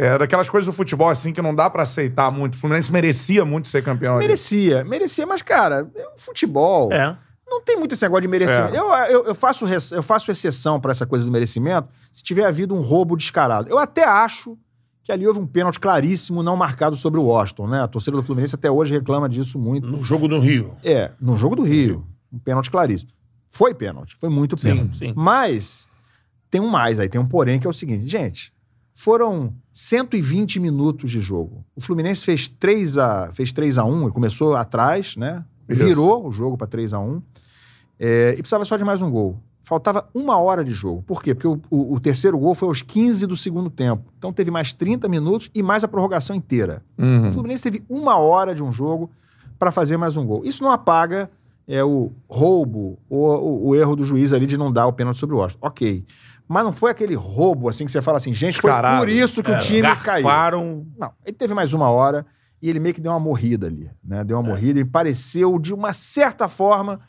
É, 0.00 0.16
daquelas 0.16 0.48
coisas 0.48 0.64
do 0.64 0.72
futebol, 0.72 1.08
assim, 1.08 1.32
que 1.32 1.42
não 1.42 1.52
dá 1.52 1.68
pra 1.68 1.82
aceitar 1.82 2.30
muito. 2.30 2.54
O 2.54 2.56
Fluminense 2.56 2.92
merecia 2.92 3.44
muito 3.44 3.66
ser 3.66 3.82
campeão. 3.82 4.14
ali. 4.16 4.26
Merecia, 4.28 4.84
merecia, 4.84 5.26
mas, 5.26 5.42
cara, 5.42 5.90
é 5.92 6.08
um 6.14 6.16
futebol. 6.16 6.92
É. 6.92 7.16
Não 7.50 7.60
tem 7.62 7.76
muito 7.76 7.94
esse 7.94 8.02
negócio 8.04 8.22
de 8.22 8.28
merecimento. 8.28 8.76
É. 8.76 8.78
Eu, 8.78 8.92
eu, 9.10 9.26
eu 9.26 9.34
faço, 9.34 9.64
eu 9.92 10.02
faço 10.02 10.30
exceção 10.30 10.78
pra 10.80 10.92
essa 10.92 11.04
coisa 11.04 11.24
do 11.24 11.30
merecimento 11.32 11.88
se 12.12 12.22
tiver 12.22 12.44
havido 12.44 12.74
um 12.74 12.80
roubo 12.80 13.16
descarado. 13.16 13.68
Eu 13.68 13.76
até 13.78 14.04
acho 14.04 14.56
que 15.02 15.10
ali 15.10 15.26
houve 15.26 15.40
um 15.40 15.46
pênalti 15.46 15.80
claríssimo 15.80 16.42
não 16.42 16.54
marcado 16.54 16.94
sobre 16.94 17.18
o 17.18 17.24
Washington, 17.24 17.66
né? 17.66 17.82
A 17.82 17.88
torcida 17.88 18.16
do 18.16 18.22
Fluminense 18.22 18.54
até 18.54 18.70
hoje 18.70 18.92
reclama 18.92 19.28
disso 19.28 19.58
muito. 19.58 19.88
No 19.88 20.02
jogo 20.04 20.28
do 20.28 20.38
Rio. 20.38 20.76
É, 20.84 21.10
no 21.20 21.36
jogo 21.36 21.56
do 21.56 21.62
Rio. 21.62 22.06
Um 22.32 22.38
pênalti 22.38 22.70
claríssimo. 22.70 23.10
Foi 23.48 23.74
pênalti, 23.74 24.14
foi 24.20 24.28
muito 24.28 24.56
Sim, 24.60 24.68
pênalti. 24.76 24.96
sim. 24.98 25.12
Mas 25.16 25.88
tem 26.50 26.60
um 26.60 26.68
mais 26.68 27.00
aí, 27.00 27.08
tem 27.08 27.20
um 27.20 27.26
porém 27.26 27.58
que 27.58 27.66
é 27.66 27.70
o 27.70 27.72
seguinte, 27.72 28.06
gente, 28.06 28.52
foram 28.94 29.54
120 29.82 30.58
minutos 30.58 31.08
de 31.08 31.20
jogo. 31.20 31.64
O 31.76 31.80
Fluminense 31.80 32.24
fez 32.24 32.48
3 32.48 32.98
a 32.98 33.30
fez 33.32 33.52
3 33.52 33.78
a 33.78 33.84
1 33.84 34.08
e 34.08 34.10
começou 34.10 34.56
atrás, 34.56 35.14
né? 35.16 35.44
Isso. 35.68 35.84
Virou 35.84 36.26
o 36.26 36.32
jogo 36.32 36.58
para 36.58 36.66
3 36.66 36.92
a 36.92 36.98
1 36.98 37.22
é, 38.00 38.30
e 38.32 38.38
precisava 38.38 38.64
só 38.64 38.76
de 38.76 38.82
mais 38.84 39.02
um 39.02 39.08
gol. 39.10 39.38
Faltava 39.62 40.08
uma 40.12 40.36
hora 40.36 40.64
de 40.64 40.72
jogo. 40.72 41.02
Por 41.06 41.22
quê? 41.22 41.32
Porque 41.32 41.46
o, 41.46 41.60
o- 41.70 41.94
o 41.94 42.00
terceiro 42.00 42.36
gol 42.36 42.56
foi 42.56 42.66
aos 42.68 42.82
15 42.82 43.24
do 43.24 43.36
segundo 43.36 43.70
tempo. 43.70 44.12
Então 44.18 44.32
teve 44.32 44.50
mais 44.50 44.74
30 44.74 45.08
minutos 45.08 45.48
e 45.54 45.62
mais 45.62 45.84
a 45.84 45.88
prorrogação 45.88 46.34
inteira. 46.34 46.82
O 46.98 47.02
Uhum. 47.04 47.30
Fluminense 47.32 47.62
teve 47.62 47.84
uma 47.88 48.16
hora 48.16 48.56
de 48.56 48.62
um 48.64 48.72
jogo 48.72 49.08
para 49.60 49.70
fazer 49.70 49.96
mais 49.96 50.16
um 50.16 50.26
gol. 50.26 50.42
Isso 50.44 50.64
não 50.64 50.72
apaga 50.72 51.30
é, 51.68 51.84
o 51.84 52.10
roubo 52.28 52.98
ou 53.08 53.28
o, 53.28 53.68
o 53.68 53.76
erro 53.76 53.94
do 53.94 54.04
juiz 54.04 54.32
ali 54.32 54.46
de 54.46 54.56
não 54.56 54.72
dar 54.72 54.88
o 54.88 54.92
pênalti 54.92 55.18
sobre 55.18 55.36
o 55.36 55.38
Washington. 55.38 55.64
Ok. 55.68 56.04
Mas 56.48 56.64
não 56.64 56.72
foi 56.72 56.90
aquele 56.90 57.14
roubo 57.14 57.68
assim 57.68 57.84
que 57.84 57.90
você 57.92 58.00
fala 58.00 58.16
assim, 58.16 58.32
gente, 58.32 58.58
foi 58.60 58.70
Descarado. 58.70 59.00
por 59.00 59.08
isso 59.08 59.42
que 59.42 59.50
o 59.50 59.54
É, 59.54 59.58
time 59.58 59.82
caiu. 59.82 60.22
garfaram. 60.24 60.86
Não, 60.98 61.12
ele 61.26 61.36
teve 61.36 61.52
mais 61.52 61.74
uma 61.74 61.90
hora 61.90 62.24
e 62.62 62.70
ele 62.70 62.80
meio 62.80 62.94
que 62.94 63.00
deu 63.02 63.12
uma 63.12 63.20
morrida 63.20 63.66
ali, 63.66 63.90
né? 64.02 64.24
Deu 64.24 64.38
uma 64.38 64.48
morrida 64.48 64.80
e 64.80 64.84
pareceu, 64.84 65.58
de 65.58 65.74
uma 65.74 65.92
certa 65.92 66.48
forma, 66.48 67.00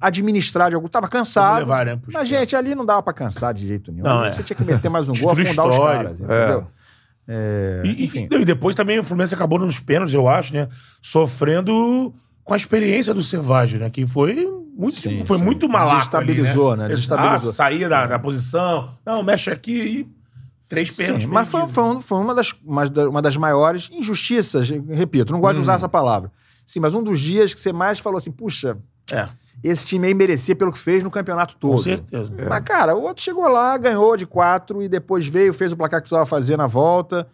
administrar 0.00 0.70
de 0.70 0.74
algo. 0.74 0.88
Tava 0.88 1.06
cansado. 1.06 1.58
levar, 1.58 1.84
né? 1.86 2.00
Mas, 2.12 2.28
gente, 2.28 2.56
ali 2.56 2.74
não 2.74 2.86
dava 2.86 3.02
pra 3.02 3.12
cansar 3.12 3.52
de 3.52 3.66
jeito 3.68 3.92
nenhum. 3.92 4.04
Não, 4.04 4.24
é. 4.24 4.32
Você 4.32 4.42
tinha 4.42 4.56
que 4.56 4.64
meter 4.64 4.88
mais 4.88 5.08
um 5.08 5.12
gol, 5.20 5.34
Título 5.36 5.42
afundar 5.48 5.66
os 5.68 5.78
caras, 5.78 6.12
entendeu? 6.18 6.66
É, 7.30 7.82
E, 7.84 8.04
enfim. 8.06 8.26
e, 8.30 8.34
e 8.36 8.44
depois 8.44 8.74
também 8.74 8.98
o 8.98 9.04
Fluminense 9.04 9.34
acabou 9.34 9.58
nos 9.58 9.78
pênaltis, 9.78 10.14
eu 10.14 10.26
acho, 10.26 10.54
né? 10.54 10.66
Sofrendo 11.02 12.14
com 12.42 12.54
a 12.54 12.56
experiência 12.56 13.12
do 13.12 13.22
Cervagem, 13.22 13.78
né? 13.80 13.90
Que 13.90 14.06
foi 14.06 14.48
muito, 14.78 15.00
Sim, 15.00 15.26
foi 15.26 15.38
sim. 15.38 15.44
muito 15.44 15.68
malaco. 15.68 15.96
Desestabilizou, 15.96 16.70
ali, 16.72 16.78
né? 16.80 16.84
Exato, 16.86 16.94
Desestabilizou. 17.00 17.52
saía 17.52 17.88
da, 17.88 18.06
da 18.06 18.18
posição. 18.18 18.90
Não, 19.04 19.22
mexe 19.24 19.50
aqui 19.50 19.72
e 19.72 20.08
três 20.68 20.90
pênaltis. 20.90 21.26
Mas 21.26 21.48
foi, 21.48 21.66
foi, 21.66 22.00
foi 22.00 22.18
uma, 22.18 22.34
das, 22.34 22.54
uma, 22.64 22.88
da- 22.88 23.08
uma 23.08 23.20
das 23.20 23.36
maiores 23.36 23.90
injustiças, 23.92 24.68
repito, 24.90 25.32
não 25.32 25.40
gosto 25.40 25.56
de 25.56 25.62
usar 25.62 25.74
essa 25.74 25.88
palavra. 25.88 26.30
Sim, 26.64 26.80
mas 26.80 26.94
um 26.94 27.02
dos 27.02 27.18
dias 27.18 27.52
que 27.52 27.60
você 27.60 27.72
mais 27.72 27.98
falou 27.98 28.18
assim, 28.18 28.30
puxa, 28.30 28.76
É, 29.10 29.26
esse 29.64 29.86
time 29.86 30.06
aí 30.06 30.14
merecia 30.14 30.54
pelo 30.54 30.70
que 30.70 30.78
fez 30.78 31.02
no 31.02 31.10
campeonato 31.10 31.56
todo. 31.56 31.72
com 31.72 31.78
certeza. 31.78 32.30
Mas, 32.48 32.60
cara, 32.64 32.94
o 32.94 33.02
outro 33.02 33.22
chegou 33.24 33.48
lá, 33.48 33.76
ganhou 33.78 34.16
de 34.16 34.26
quatro 34.26 34.80
e 34.82 34.88
depois 34.88 35.26
veio, 35.26 35.52
fez 35.54 35.72
o 35.72 35.76
placar 35.76 35.98
que 36.00 36.02
precisava 36.04 36.26
fazer 36.26 36.56
na 36.56 36.66
volta. 36.68 37.26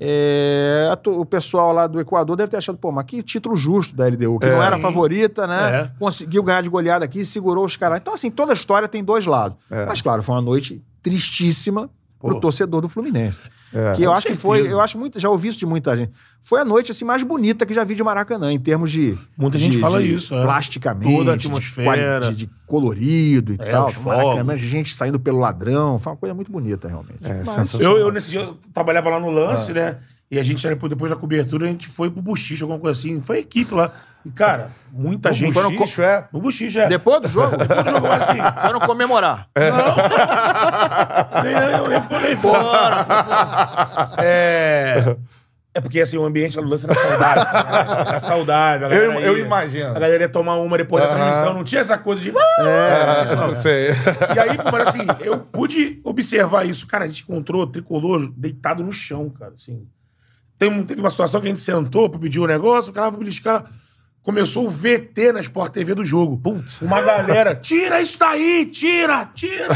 É, 0.00 0.88
o 1.06 1.24
pessoal 1.24 1.72
lá 1.72 1.86
do 1.86 2.00
Equador 2.00 2.36
deve 2.36 2.50
ter 2.50 2.56
achado, 2.56 2.76
pô, 2.76 2.90
mas 2.90 3.04
que 3.06 3.22
título 3.22 3.54
justo 3.54 3.94
da 3.94 4.06
LDU, 4.06 4.40
que 4.40 4.48
não 4.48 4.62
era 4.62 4.76
a 4.76 4.80
favorita, 4.80 5.46
né? 5.46 5.76
É. 5.76 5.90
Conseguiu 5.98 6.42
ganhar 6.42 6.62
de 6.62 6.68
goleada 6.68 7.04
aqui, 7.04 7.24
segurou 7.24 7.64
os 7.64 7.76
caras. 7.76 8.00
Então, 8.00 8.14
assim, 8.14 8.30
toda 8.30 8.52
a 8.52 8.54
história 8.54 8.88
tem 8.88 9.04
dois 9.04 9.24
lados. 9.24 9.56
É. 9.70 9.86
Mas, 9.86 10.00
claro, 10.00 10.22
foi 10.22 10.34
uma 10.34 10.40
noite 10.40 10.82
tristíssima 11.02 11.88
pro 12.30 12.40
torcedor 12.40 12.80
do 12.80 12.88
Fluminense. 12.88 13.38
É. 13.72 13.94
que 13.96 14.02
eu 14.04 14.10
com 14.12 14.16
acho 14.16 14.28
que 14.28 14.34
foi, 14.36 14.58
certeza. 14.58 14.74
eu 14.76 14.80
acho 14.80 14.96
muito, 14.96 15.18
já 15.18 15.28
ouvi 15.28 15.48
isso 15.48 15.58
de 15.58 15.66
muita 15.66 15.96
gente. 15.96 16.12
Foi 16.40 16.60
a 16.60 16.64
noite 16.64 16.92
assim 16.92 17.04
mais 17.04 17.24
bonita 17.24 17.66
que 17.66 17.74
já 17.74 17.82
vi 17.82 17.96
de 17.96 18.04
Maracanã, 18.04 18.52
em 18.52 18.58
termos 18.58 18.92
de. 18.92 19.18
Muita 19.36 19.58
de- 19.58 19.64
gente 19.64 19.78
fala 19.78 20.00
de 20.00 20.14
isso, 20.14 20.32
é. 20.32 20.42
Plasticamente. 20.44 21.12
Toda 21.16 21.32
a 21.32 21.34
atmosfera. 21.34 22.20
De, 22.30 22.34
de 22.46 22.50
colorido 22.66 23.52
e 23.52 23.56
É, 23.58 23.72
tal. 23.72 23.90
Maracanã, 24.04 24.56
gente 24.56 24.94
saindo 24.94 25.18
pelo 25.18 25.38
ladrão. 25.40 25.98
Foi 25.98 26.12
uma 26.12 26.18
coisa 26.18 26.34
muito 26.34 26.52
bonita, 26.52 26.86
realmente. 26.88 27.18
É, 27.22 27.38
Mas- 27.38 27.48
sensacional. 27.48 27.96
Eu, 27.96 28.02
eu, 28.06 28.12
nesse 28.12 28.30
dia, 28.30 28.40
eu 28.40 28.56
trabalhava 28.72 29.10
lá 29.10 29.18
no 29.18 29.30
lance, 29.30 29.72
Ah. 29.72 29.74
né? 29.74 29.98
E 30.34 30.38
a 30.40 30.42
gente, 30.42 30.66
depois 30.66 30.90
depois 30.90 31.10
da 31.10 31.16
cobertura, 31.16 31.64
a 31.66 31.68
gente 31.68 31.86
foi 31.86 32.10
pro 32.10 32.20
Buchiche, 32.20 32.62
alguma 32.62 32.80
coisa 32.80 32.98
assim. 32.98 33.20
Foi 33.20 33.36
a 33.36 33.40
equipe 33.40 33.72
lá. 33.72 33.92
E, 34.26 34.30
cara, 34.30 34.70
muita 34.90 35.28
No 35.28 35.34
gente. 35.34 35.52
Buchiche, 35.54 36.02
é? 36.02 36.24
No 36.32 36.40
Buchiche, 36.40 36.78
é. 36.80 36.88
Depois 36.88 37.20
do 37.20 37.28
jogo, 37.28 37.56
Depois 37.56 37.84
do 37.84 37.90
jogo, 37.92 38.06
assim. 38.08 38.38
foram 38.62 38.80
comemorar. 38.80 39.46
nem, 41.44 41.54
nem, 41.54 41.88
nem, 41.88 42.00
foi- 42.00 42.18
nem 42.20 42.36
fora. 42.36 43.06
É. 44.18 45.16
É 45.76 45.80
porque 45.80 46.00
assim, 46.00 46.16
o 46.16 46.24
ambiente 46.24 46.56
lá 46.56 46.62
do 46.62 46.68
lance 46.68 46.86
era 46.86 46.94
saudável. 46.94 47.44
né? 47.44 48.04
Era 48.06 48.20
saudável. 48.20 48.86
a 48.88 48.94
Eu, 48.94 49.08
galera 49.10 49.26
eu 49.26 49.38
ia- 49.38 49.44
imagino. 49.44 49.88
A 49.90 49.98
galera 49.98 50.22
ia 50.22 50.28
tomar 50.28 50.54
uma 50.54 50.76
depois 50.78 51.02
da 51.02 51.10
transmissão, 51.12 51.52
não 51.52 51.64
tinha 51.64 51.80
essa 51.80 51.98
coisa 51.98 52.22
de. 52.22 52.30
"Ah", 52.30 52.56
É, 52.60 53.06
não 53.06 53.14
tinha 53.14 53.24
isso 53.24 53.36
não. 53.36 53.48
eu 53.48 53.54
sei. 53.54 53.88
E 54.34 54.38
aí, 54.38 54.56
mas 54.72 54.88
assim, 54.88 55.00
eu 55.20 55.36
pude 55.38 56.00
observar 56.04 56.64
isso. 56.64 56.86
Cara, 56.86 57.04
a 57.04 57.08
gente 57.08 57.22
encontrou 57.22 57.62
o 57.62 57.66
tricolor 57.66 58.32
deitado 58.36 58.84
no 58.84 58.92
chão, 58.92 59.28
cara, 59.30 59.52
assim. 59.56 59.84
Tem, 60.58 60.68
um- 60.70 60.84
teve 60.84 61.00
uma 61.00 61.10
situação 61.10 61.40
que 61.40 61.46
a 61.46 61.50
gente 61.50 61.60
sentou 61.60 62.08
pra 62.08 62.18
pedir 62.18 62.38
o 62.40 62.46
negócio, 62.46 62.90
o 62.90 62.94
cara 62.94 63.10
foi 63.10 63.18
beliscar. 63.20 63.64
Começou 64.24 64.66
o 64.66 64.70
VT 64.70 65.32
na 65.34 65.40
Sport 65.40 65.70
TV 65.70 65.94
do 65.94 66.02
jogo. 66.02 66.38
Putz. 66.38 66.80
Uma 66.80 67.02
galera, 67.02 67.54
tira 67.54 68.00
isso 68.00 68.18
daí, 68.18 68.64
tira, 68.64 69.26
tira. 69.34 69.68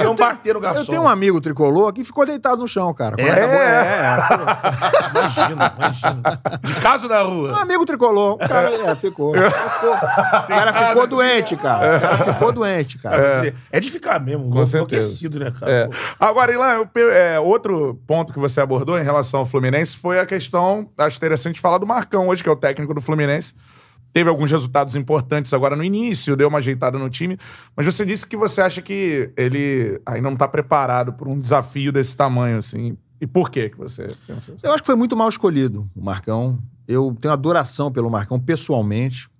Iam 0.00 0.14
bater 0.14 0.54
no 0.54 0.60
garçom. 0.60 0.82
Eu 0.82 0.86
tenho 0.86 1.02
um 1.02 1.08
amigo 1.08 1.40
tricolor 1.40 1.92
que 1.92 2.04
ficou 2.04 2.24
deitado 2.24 2.62
no 2.62 2.68
chão, 2.68 2.94
cara. 2.94 3.16
Quando 3.16 3.26
É? 3.26 4.08
acabou- 4.12 4.48
é, 4.48 5.10
Imagina, 5.10 5.74
imagina. 5.76 6.40
De 6.62 6.74
casa 6.74 7.08
da 7.08 7.16
é. 7.16 7.24
Um 7.24 7.28
rua. 7.28 7.60
amigo 7.60 7.84
tricolor. 7.84 8.34
O 8.34 8.38
cara 8.38 8.72
é, 8.72 8.94
ficou. 8.94 9.30
O 9.30 9.34
cara 9.34 9.50
ficou, 9.50 9.92
o 9.92 10.46
cara 10.46 10.72
ficou 10.72 11.06
doente, 11.08 11.56
cara. 11.56 11.96
O 11.96 12.00
cara 12.00 12.34
ficou 12.34 12.52
doente, 12.52 12.98
cara. 12.98 13.52
É, 13.72 13.80
de 13.80 13.90
ficar 13.90 14.20
mesmo, 14.20 14.48
Com 14.48 14.62
enlouquecido, 14.62 15.40
né, 15.40 15.52
cara? 15.58 15.72
É. 15.72 15.90
Agora, 16.20 16.52
Ilan, 16.52 16.88
é, 17.12 17.40
outro 17.40 18.00
ponto 18.06 18.32
que 18.32 18.38
você 18.38 18.60
abordou 18.60 18.96
em 18.96 19.02
relação 19.02 19.40
ao 19.40 19.46
Fluminense 19.46 19.96
foi 19.96 20.20
a 20.20 20.24
questão, 20.26 20.88
acho 20.96 21.16
interessante 21.16 21.60
falar 21.60 21.78
do 21.78 21.86
Marcão 21.86 22.28
hoje, 22.28 22.44
que 22.44 22.48
é 22.48 22.52
o 22.52 22.56
técnico 22.56 22.94
do 22.94 23.00
Fluminense. 23.00 23.56
Teve 24.18 24.30
alguns 24.30 24.50
resultados 24.50 24.96
importantes 24.96 25.54
agora 25.54 25.76
no 25.76 25.84
início, 25.84 26.34
deu 26.34 26.48
uma 26.48 26.58
ajeitada 26.58 26.98
no 26.98 27.08
time, 27.08 27.38
mas 27.76 27.86
você 27.86 28.04
disse 28.04 28.26
que 28.26 28.36
você 28.36 28.60
acha 28.60 28.82
que 28.82 29.32
ele 29.36 30.02
ainda 30.04 30.22
não 30.22 30.32
está 30.32 30.48
preparado 30.48 31.12
para 31.12 31.28
um 31.28 31.38
desafio 31.38 31.92
desse 31.92 32.16
tamanho, 32.16 32.58
assim. 32.58 32.98
E 33.20 33.28
por 33.28 33.48
que 33.48 33.70
que 33.70 33.78
você 33.78 34.08
pensa 34.26 34.54
assim? 34.54 34.66
Eu 34.66 34.72
acho 34.72 34.82
que 34.82 34.88
foi 34.88 34.96
muito 34.96 35.16
mal 35.16 35.28
escolhido 35.28 35.88
o 35.94 36.02
Marcão. 36.02 36.58
Eu 36.88 37.16
tenho 37.20 37.32
adoração 37.32 37.92
pelo 37.92 38.10
Marcão 38.10 38.40
pessoalmente. 38.40 39.30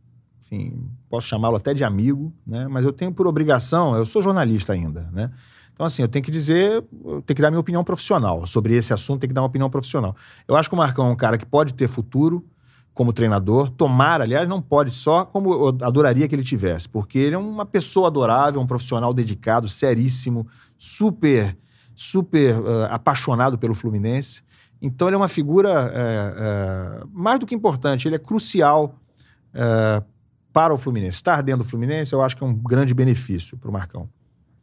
Enfim, 0.41 0.89
posso 1.11 1.27
chamá-lo 1.27 1.57
até 1.57 1.75
de 1.75 1.83
amigo, 1.83 2.33
né? 2.47 2.69
Mas 2.69 2.85
eu 2.85 2.93
tenho 2.93 3.13
por 3.13 3.27
obrigação, 3.27 3.97
eu 3.97 4.07
sou 4.07 4.23
jornalista 4.23 4.75
ainda, 4.75 5.11
né? 5.13 5.33
Então, 5.75 5.87
assim, 5.87 6.03
eu 6.03 6.09
tenho 6.09 6.25
que 6.25 6.31
dizer, 6.31 6.85
eu 7.05 7.21
tenho 7.23 7.35
que 7.35 7.43
dar 7.43 7.51
minha 7.51 7.59
opinião 7.59 7.83
profissional. 7.83 8.47
Sobre 8.47 8.77
esse 8.77 8.95
assunto, 8.95 9.23
tem 9.23 9.29
que 9.29 9.35
dar 9.35 9.41
uma 9.41 9.49
opinião 9.49 9.69
profissional. 9.69 10.15
Eu 10.47 10.55
acho 10.55 10.69
que 10.69 10.75
o 10.77 10.79
Marcão 10.79 11.09
é 11.09 11.11
um 11.11 11.17
cara 11.17 11.37
que 11.37 11.45
pode 11.45 11.75
ter 11.75 11.89
futuro 11.89 12.47
como 12.99 13.13
treinador. 13.13 13.71
Tomara, 13.71 14.25
aliás, 14.25 14.49
não 14.49 14.61
pode 14.61 14.91
só 14.91 15.25
como 15.25 15.53
eu 15.53 15.69
adoraria 15.87 16.27
que 16.27 16.35
ele 16.35 16.43
tivesse, 16.43 16.89
porque 16.89 17.17
ele 17.17 17.37
é 17.37 17.39
uma 17.39 17.65
pessoa 17.65 18.09
adorável, 18.09 18.61
um 18.61 18.67
profissional 18.67 19.15
dedicado, 19.15 19.69
seríssimo, 19.69 20.49
super, 20.77 21.57
super 21.95 22.57
eh, 22.57 22.89
apaixonado 22.91 23.57
pelo 23.57 23.73
Fluminense. 23.73 24.43
Então 24.83 25.07
ele 25.07 25.15
é 25.15 25.17
uma 25.17 25.29
figura 25.29 25.93
eh, 25.95 26.35
eh, 26.37 27.05
mais 27.13 27.39
do 27.39 27.47
que 27.47 27.55
importante, 27.55 28.09
ele 28.09 28.17
é 28.17 28.19
crucial 28.19 28.97
para 30.53 30.75
o 30.75 30.79
Fluminense. 30.79 31.17
Estar 31.17 31.41
dentro 31.41 31.63
do 31.63 31.69
Fluminense, 31.71 32.13
eu 32.13 32.21
acho 32.21 32.37
que 32.37 32.43
é 32.43 32.47
um 32.47 32.55
grande 32.55 32.93
benefício 32.95 33.57
para 33.57 33.71
o 33.71 33.73
Marcão. 33.73 34.09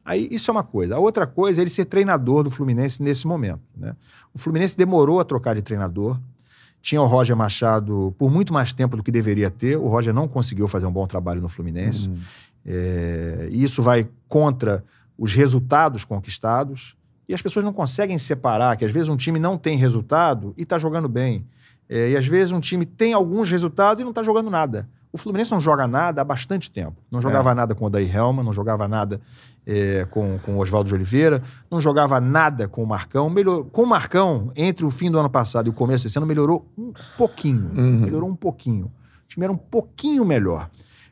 Aí 0.03 0.27
isso 0.29 0.51
é 0.51 0.53
uma 0.53 0.63
coisa. 0.63 0.97
A 0.97 0.99
outra 0.99 1.25
coisa 1.25 1.61
é 1.61 1.63
ele 1.63 1.69
ser 1.69 1.85
treinador 1.85 2.43
do 2.43 2.51
Fluminense 2.51 3.01
nesse 3.01 3.25
momento. 3.25 3.63
Né? 3.75 3.95
O 4.33 4.37
Fluminense 4.37 4.77
demorou 4.77 5.21
a 5.21 5.23
trocar 5.23 5.55
de 5.55 5.61
treinador. 5.61 6.19
Tinha 6.85 7.01
o 7.01 7.07
Roger 7.07 7.35
Machado 7.35 8.13
por 8.15 8.29
muito 8.29 8.53
mais 8.53 8.71
tempo 8.71 8.95
do 8.95 9.01
que 9.01 9.11
deveria 9.11 9.49
ter. 9.49 9.75
O 9.75 9.87
Roger 9.87 10.13
não 10.13 10.27
conseguiu 10.27 10.67
fazer 10.67 10.85
um 10.85 10.91
bom 10.91 11.07
trabalho 11.07 11.41
no 11.41 11.49
Fluminense. 11.49 12.11
É, 12.63 13.47
e 13.49 13.63
isso 13.63 13.81
vai 13.81 14.07
contra 14.29 14.83
os 15.17 15.33
resultados 15.33 16.05
conquistados. 16.05 16.95
E 17.27 17.33
as 17.33 17.41
pessoas 17.41 17.65
não 17.65 17.73
conseguem 17.73 18.19
separar 18.19 18.77
que 18.77 18.85
às 18.85 18.91
vezes 18.91 19.09
um 19.09 19.17
time 19.17 19.39
não 19.39 19.57
tem 19.57 19.75
resultado 19.75 20.53
e 20.55 20.61
está 20.61 20.77
jogando 20.77 21.09
bem. 21.09 21.43
É, 21.89 22.11
e 22.11 22.17
às 22.17 22.27
vezes 22.27 22.51
um 22.51 22.59
time 22.59 22.85
tem 22.85 23.13
alguns 23.13 23.49
resultados 23.49 24.01
e 24.01 24.03
não 24.03 24.11
está 24.11 24.21
jogando 24.21 24.51
nada. 24.51 24.87
O 25.15 25.17
Fluminense 25.17 25.49
não 25.49 25.61
joga 25.61 25.87
nada 25.87 26.19
há 26.19 26.25
bastante 26.25 26.69
tempo. 26.69 26.97
Não 27.09 27.21
jogava 27.21 27.55
nada 27.55 27.73
com 27.73 27.85
o 27.85 27.89
Daí 27.89 28.05
Helma, 28.13 28.43
não 28.43 28.51
jogava 28.51 28.85
nada 28.85 29.21
é, 29.65 30.05
com, 30.11 30.37
com 30.39 30.57
o 30.57 30.59
Oswaldo 30.59 30.89
de 30.89 30.93
Oliveira, 30.93 31.41
não 31.71 31.79
jogava 31.79 32.19
nada 32.19 32.67
com 32.67 32.83
o 32.83 32.85
Marcão. 32.85 33.29
Melhor, 33.29 33.63
com 33.63 33.83
o 33.83 33.87
Marcão, 33.87 34.51
entre 34.57 34.85
o 34.85 34.91
fim 34.91 35.09
do 35.09 35.17
ano 35.17 35.29
passado 35.29 35.67
e 35.67 35.69
o 35.69 35.73
começo 35.73 36.03
desse 36.03 36.17
ano, 36.19 36.27
melhorou 36.27 36.69
um 36.77 36.91
pouquinho. 37.17 37.71
Melhorou 38.01 38.29
um 38.29 38.35
pouquinho. 38.35 38.87
O 38.87 39.27
time 39.29 39.45
era 39.45 39.53
um 39.53 39.57
pouquinho 39.57 40.25
melhor. 40.25 40.69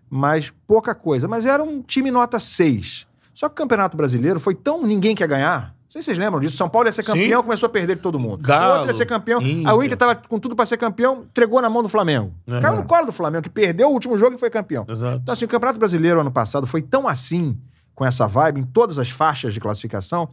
Mas 0.09 0.51
pouca 0.67 0.93
coisa. 0.93 1.25
Mas 1.25 1.45
era 1.45 1.63
um 1.63 1.81
time 1.81 2.11
nota 2.11 2.41
6. 2.41 3.07
Só 3.33 3.47
que 3.47 3.53
o 3.53 3.55
Campeonato 3.55 3.95
Brasileiro 3.95 4.37
foi 4.37 4.53
tão 4.53 4.85
ninguém 4.85 5.15
quer 5.15 5.29
ganhar. 5.29 5.73
Não 5.93 6.01
sei 6.01 6.01
se 6.01 6.05
vocês 6.07 6.17
lembram 6.17 6.39
disso. 6.39 6.57
São 6.57 6.67
Paulo 6.67 6.87
ia 6.87 6.91
ser 6.91 7.03
campeão, 7.03 7.41
Sim. 7.41 7.45
começou 7.45 7.67
a 7.67 7.69
perder 7.69 7.97
de 7.97 8.01
todo 8.01 8.17
mundo. 8.17 8.41
Galo, 8.41 8.65
o 8.65 8.73
outro 8.77 8.89
ia 8.89 8.97
ser 8.97 9.05
campeão. 9.05 9.39
Inter. 9.39 9.71
A 9.71 9.85
Inter 9.85 9.95
tava 9.95 10.15
com 10.15 10.39
tudo 10.39 10.55
para 10.55 10.65
ser 10.65 10.75
campeão, 10.75 11.21
entregou 11.29 11.61
na 11.61 11.69
mão 11.69 11.83
do 11.83 11.89
Flamengo. 11.89 12.33
É. 12.47 12.59
Caiu 12.59 12.77
no 12.77 12.87
colo 12.87 13.05
do 13.05 13.11
Flamengo, 13.11 13.43
que 13.43 13.49
perdeu 13.49 13.89
o 13.89 13.91
último 13.91 14.17
jogo 14.17 14.35
e 14.35 14.39
foi 14.39 14.49
campeão. 14.49 14.87
Exato. 14.89 15.19
Então, 15.21 15.31
assim, 15.31 15.45
o 15.45 15.47
Campeonato 15.47 15.77
Brasileiro 15.77 16.19
ano 16.19 16.31
passado 16.31 16.65
foi 16.65 16.81
tão 16.81 17.07
assim, 17.07 17.55
com 17.93 18.03
essa 18.03 18.25
vibe, 18.25 18.61
em 18.61 18.63
todas 18.63 18.97
as 18.97 19.11
faixas 19.11 19.53
de 19.53 19.59
classificação, 19.59 20.27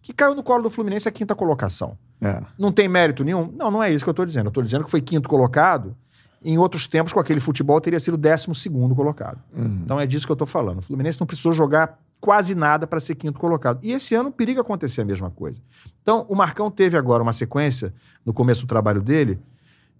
que 0.00 0.14
caiu 0.14 0.34
no 0.34 0.42
colo 0.42 0.62
do 0.62 0.70
Fluminense 0.70 1.06
a 1.06 1.12
quinta 1.12 1.34
colocação. 1.34 1.98
É. 2.18 2.40
Não 2.58 2.72
tem 2.72 2.88
mérito 2.88 3.22
nenhum? 3.22 3.52
Não, 3.54 3.70
não 3.70 3.82
é 3.82 3.92
isso 3.92 4.04
que 4.04 4.08
eu 4.08 4.14
tô 4.14 4.24
dizendo. 4.24 4.46
Eu 4.46 4.50
tô 4.50 4.62
dizendo 4.62 4.82
que 4.82 4.90
foi 4.90 5.02
quinto 5.02 5.28
colocado. 5.28 5.94
Em 6.42 6.56
outros 6.56 6.86
tempos, 6.86 7.12
com 7.12 7.20
aquele 7.20 7.38
futebol, 7.38 7.78
teria 7.82 8.00
sido 8.00 8.16
décimo 8.16 8.54
segundo 8.54 8.94
colocado. 8.94 9.38
Então 9.84 10.00
é 10.00 10.06
disso 10.06 10.24
que 10.24 10.32
eu 10.32 10.36
tô 10.36 10.46
falando. 10.46 10.78
O 10.78 10.82
Fluminense 10.82 11.20
não 11.20 11.26
precisou 11.26 11.52
jogar 11.52 11.98
quase 12.22 12.54
nada 12.54 12.86
para 12.86 13.00
ser 13.00 13.16
quinto 13.16 13.40
colocado. 13.40 13.80
E 13.82 13.90
esse 13.92 14.14
ano 14.14 14.30
periga 14.30 14.60
acontecer 14.60 15.00
a 15.00 15.04
mesma 15.04 15.28
coisa. 15.28 15.60
Então, 16.00 16.24
o 16.28 16.36
Marcão 16.36 16.70
teve 16.70 16.96
agora 16.96 17.20
uma 17.22 17.32
sequência, 17.32 17.92
no 18.24 18.32
começo 18.32 18.60
do 18.62 18.68
trabalho 18.68 19.02
dele, 19.02 19.40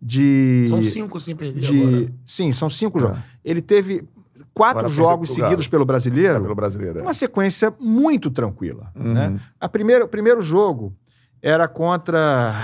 de. 0.00 0.66
São 0.68 0.80
cinco 0.82 1.18
sem 1.18 1.34
perder 1.34 1.60
de 1.60 1.82
agora. 1.82 2.12
Sim, 2.24 2.52
são 2.52 2.70
cinco 2.70 3.00
Tá. 3.00 3.08
jogos. 3.08 3.22
Ele 3.44 3.60
teve 3.60 4.08
quatro 4.54 4.78
Agora 4.80 4.94
jogos 4.94 5.30
seguidos 5.34 5.66
pelo 5.66 5.84
brasileiro. 5.84 6.42
Pelo 6.42 6.54
brasileiro. 6.54 7.00
é. 7.00 7.02
Uma 7.02 7.12
sequência 7.14 7.74
muito 7.80 8.30
tranquila. 8.30 8.92
Uhum. 8.94 9.12
Né? 9.12 9.40
A 9.60 9.68
primeira, 9.68 10.04
o 10.04 10.08
primeiro 10.08 10.40
jogo 10.42 10.94
era 11.42 11.66
contra. 11.68 12.54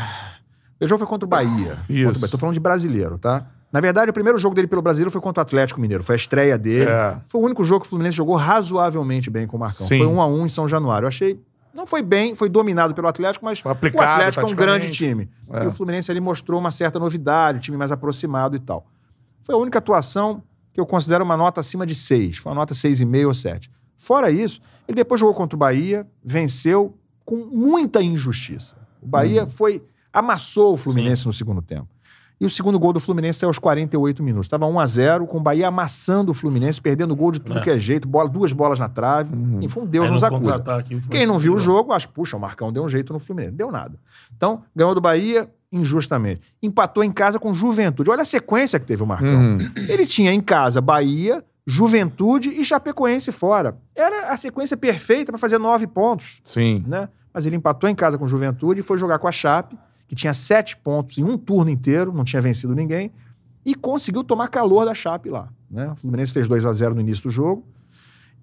O 0.81 0.87
jogo 0.87 1.01
foi 1.01 1.09
contra 1.09 1.27
o 1.27 1.29
Bahia. 1.29 1.77
Isso. 1.89 2.25
Estou 2.25 2.39
falando 2.39 2.55
de 2.55 2.61
brasileiro, 2.61 3.19
tá? 3.19 3.51
Na 3.71 3.81
verdade, 3.81 4.11
o 4.11 4.15
primeiro 4.15 4.39
jogo 4.39 4.55
dele 4.55 4.67
pelo 4.67 4.81
brasileiro 4.81 5.11
foi 5.11 5.21
contra 5.21 5.41
o 5.41 5.43
Atlético 5.43 5.81
Mineiro. 5.81 6.03
Foi 6.03 6.15
a 6.15 6.17
estreia 6.17 6.57
dele. 6.57 6.87
Foi 7.27 7.41
o 7.41 7.45
único 7.45 7.63
jogo 7.65 7.83
que 7.83 7.87
o 7.87 7.91
Fluminense 7.91 8.17
jogou 8.17 8.35
razoavelmente 8.37 9.29
bem 9.31 9.47
com 9.47 9.57
o 9.57 9.61
Marcão. 9.61 9.87
Sim. 9.87 9.99
Foi 9.99 10.07
um 10.07 10.21
a 10.21 10.27
um 10.27 10.47
em 10.47 10.49
São 10.49 10.67
Januário. 10.67 11.05
Eu 11.05 11.09
achei. 11.09 11.39
Não 11.75 11.87
foi 11.87 12.03
bem, 12.03 12.35
foi 12.35 12.49
dominado 12.49 12.95
pelo 12.95 13.07
Atlético, 13.07 13.45
mas 13.45 13.63
o 13.65 13.69
Atlético 13.69 14.41
é 14.47 14.47
um 14.53 14.57
grande 14.57 14.91
time. 14.91 15.29
É. 15.53 15.65
E 15.65 15.67
o 15.67 15.71
Fluminense 15.73 16.11
ali 16.11 16.21
mostrou 16.21 16.59
uma 16.59 16.71
certa 16.71 16.99
novidade, 16.99 17.61
time 17.61 17.77
mais 17.77 17.93
aproximado 17.93 18.57
e 18.57 18.59
tal. 18.59 18.87
Foi 19.43 19.55
a 19.55 19.59
única 19.59 19.79
atuação 19.79 20.43
que 20.73 20.81
eu 20.81 20.87
considero 20.87 21.23
uma 21.23 21.37
nota 21.37 21.61
acima 21.61 21.87
de 21.87 21.95
6. 21.95 22.39
Foi 22.39 22.51
uma 22.51 22.57
nota 22.57 22.75
6,5 22.75 23.27
ou 23.27 23.35
7. 23.35 23.71
Fora 23.97 24.31
isso, 24.31 24.61
ele 24.89 24.97
depois 24.97 25.21
jogou 25.21 25.35
contra 25.35 25.55
o 25.55 25.59
Bahia, 25.59 26.07
venceu 26.25 26.97
com 27.25 27.37
muita 27.37 28.03
injustiça. 28.03 28.77
O 29.03 29.07
Bahia 29.07 29.45
Hum. 29.45 29.49
foi 29.49 29.83
amassou 30.13 30.73
o 30.73 30.77
Fluminense 30.77 31.27
no 31.27 31.33
segundo 31.33 31.61
tempo. 31.63 31.87
E 32.41 32.47
o 32.47 32.51
segundo 32.51 32.79
gol 32.79 32.93
do 32.93 33.01
Fluminense 33.01 33.41
saiu 33.41 33.49
aos 33.49 33.59
48 33.59 34.23
minutos. 34.23 34.47
Estava 34.47 34.65
1 34.67 34.79
a 34.79 34.87
0 34.87 35.27
com 35.27 35.39
o 35.39 35.41
Bahia 35.41 35.67
amassando 35.69 36.31
o 36.31 36.35
Fluminense, 36.35 36.81
perdendo 36.81 37.17
gol 37.17 37.33
de 37.33 37.41
tudo 37.41 37.59
É. 37.59 37.63
que 37.63 37.71
é 37.71 37.79
jeito, 37.79 38.07
bola, 38.07 38.29
duas 38.29 38.53
bolas 38.53 38.79
na 38.79 38.89
trave. 38.89 39.35
Uhum. 39.35 39.61
E 39.61 39.69
foi 39.69 39.83
um 39.83 39.87
Deus 39.87 40.07
Aí 40.07 40.13
nos 40.13 40.21
no 40.23 40.27
acuda. 40.29 40.85
Quem 41.11 41.27
não 41.27 41.39
viu 41.39 41.55
o 41.55 41.59
jogo, 41.59 41.93
acha, 41.93 42.07
puxa, 42.07 42.37
o 42.37 42.41
Marcão 42.41 42.73
deu 42.73 42.85
um 42.85 42.89
jeito 42.89 43.13
no 43.13 43.19
Fluminense. 43.19 43.55
Deu 43.57 43.73
nada. 43.73 43.99
Então, 44.37 44.63
ganhou 44.75 44.95
do 44.95 45.01
Bahia 45.01 45.51
injustamente. 45.73 46.41
Empatou 46.63 47.03
em 47.03 47.11
casa 47.13 47.39
com 47.39 47.53
Juventude. 47.53 48.09
Olha 48.11 48.23
a 48.23 48.25
sequência 48.25 48.79
que 48.79 48.87
teve 48.87 49.03
o 49.03 49.07
Marcão. 49.07 49.29
Uhum. 49.29 49.59
Ele 49.89 50.07
tinha 50.07 50.33
em 50.33 50.41
casa 50.41 50.81
Bahia, 50.81 51.45
Juventude 51.67 52.49
e 52.49 52.65
Chapecoense 52.65 53.31
fora. 53.33 53.77
Era 53.95 54.29
a 54.33 54.37
sequência 54.37 54.77
perfeita 54.77 55.31
para 55.33 55.39
fazer 55.39 55.59
nove 55.59 55.87
pontos, 55.87 56.41
Sim. 56.43 56.85
né? 56.87 57.09
Mas 57.35 57.45
ele 57.47 57.57
empatou 57.57 57.91
em 57.91 57.95
casa 57.95 58.17
com 58.17 58.27
Juventude 58.27 58.81
e 58.81 58.83
foi 58.83 58.97
jogar 58.97 59.19
com 59.19 59.29
a 59.29 59.33
Chape, 59.33 59.77
que 60.09 60.15
tinha 60.17 60.35
sete 60.35 60.77
pontos 60.77 61.17
em 61.19 61.23
um 61.25 61.39
turno 61.39 61.71
inteiro, 61.71 62.13
não 62.13 62.25
tinha 62.25 62.43
vencido 62.43 62.75
ninguém, 62.75 63.13
e 63.65 63.75
conseguiu 63.75 64.25
tomar 64.25 64.49
calor 64.49 64.85
da 64.87 64.95
Chape 64.95 65.29
lá. 65.31 65.49
Né? 65.71 65.91
O 65.93 65.97
Fluminense 65.97 66.33
fez 66.33 66.49
2 66.49 66.65
a 66.67 66.73
0 66.73 66.95
no 66.95 67.01
início 67.01 67.25
do 67.25 67.31
jogo. 67.31 67.65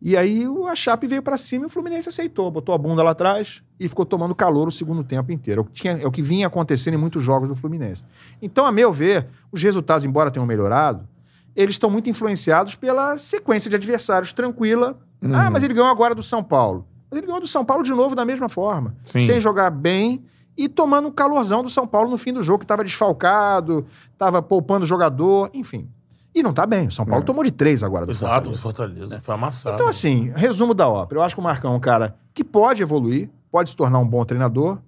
E 0.02 0.16
aí 0.16 0.46
a 0.70 0.76
Chape 0.76 1.08
veio 1.08 1.24
para 1.24 1.38
cima 1.38 1.64
e 1.64 1.68
o 1.68 1.70
Fluminense 1.70 2.08
aceitou, 2.10 2.52
botou 2.52 2.76
a 2.76 2.78
bunda 2.78 3.02
lá 3.02 3.12
atrás 3.12 3.64
e 3.80 3.88
ficou 3.88 4.06
tomando 4.06 4.36
calor 4.36 4.68
o 4.68 4.72
segundo 4.72 5.04
tempo 5.04 5.32
inteiro. 5.32 5.62
É 5.62 5.64
o 5.64 5.66
que, 5.66 5.72
tinha- 5.72 5.94
é 5.94 6.06
o 6.06 6.12
que 6.12 6.22
vinha 6.22 6.46
acontecendo 6.48 6.94
em 6.94 6.98
muitos 6.98 7.24
jogos 7.24 7.50
do 7.50 7.56
Fluminense. 7.56 8.04
Então, 8.42 8.66
a 8.66 8.72
meu 8.72 8.94
ver, 8.94 9.28
os 9.52 9.64
resultados, 9.64 10.06
embora 10.06 10.30
tenham 10.30 10.46
melhorado, 10.46 11.08
eles 11.56 11.76
estão 11.76 11.90
muito 11.90 12.10
influenciados 12.10 12.76
pela 12.76 13.18
sequência 13.18 13.70
de 13.70 13.76
adversários 13.76 14.32
tranquila. 14.34 15.00
Ah, 15.34 15.50
mas 15.50 15.64
ele 15.64 15.74
ganhou 15.74 15.90
agora 15.90 16.14
do 16.14 16.22
São 16.22 16.44
Paulo. 16.44 16.86
Mas 17.10 17.18
ele 17.18 17.26
ganhou 17.26 17.42
do 17.42 17.48
São 17.48 17.66
Paulo 17.66 17.82
de 17.82 17.92
novo 17.92 18.16
da 18.16 18.26
mesma 18.26 18.50
forma. 18.50 18.96
Sim. 19.04 19.26
Sem 19.26 19.40
jogar 19.40 19.72
bem 19.72 20.24
e 20.58 20.68
tomando 20.70 21.08
o 21.08 21.12
calorzão 21.12 21.64
do 21.64 21.70
São 21.70 21.86
Paulo 21.88 22.10
no 22.10 22.18
fim 22.18 22.32
do 22.34 22.42
jogo, 22.44 22.60
que 22.60 22.66
estava 22.66 22.84
desfalcado, 22.84 23.86
estava 24.14 24.42
poupando 24.42 24.84
o 24.86 24.88
jogador, 24.88 25.50
enfim. 25.54 25.90
E 26.34 26.44
não 26.44 26.54
tá 26.54 26.66
bem. 26.66 26.88
O 26.88 26.92
São 26.92 27.06
Paulo 27.06 27.24
É. 27.24 27.26
tomou 27.26 27.44
de 27.44 27.52
três 27.52 27.82
agora 27.84 28.06
do 28.06 28.12
Exato, 28.12 28.50
do 28.52 28.58
Fortaleza. 28.58 28.96
Fortaleza. 29.00 29.22
Foi 29.22 29.36
amassado. 29.36 29.76
Então, 29.76 29.88
assim, 29.88 30.32
resumo 30.36 30.74
da 30.74 30.88
ópera. 30.88 31.20
Eu 31.20 31.24
acho 31.24 31.36
que 31.36 31.40
o 31.40 31.44
Marcão 31.44 31.74
é 31.74 31.76
um 31.78 31.80
cara 31.80 32.16
que 32.34 32.44
pode 32.44 32.82
evoluir, 32.82 33.30
pode 33.50 33.70
se 33.70 33.76
tornar 33.76 34.00
um 34.00 34.08
bom 34.08 34.24
treinador, 34.26 34.80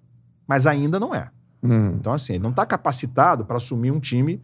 mas 0.45 0.67
ainda 0.67 0.99
não 0.99 1.15
é. 1.15 1.29
Hum. 1.63 1.93
Então, 1.99 2.11
assim, 2.11 2.33
ele 2.33 2.43
não 2.43 2.49
está 2.49 2.65
capacitado 2.65 3.45
para 3.45 3.57
assumir 3.57 3.91
um 3.91 3.99
time 3.99 4.41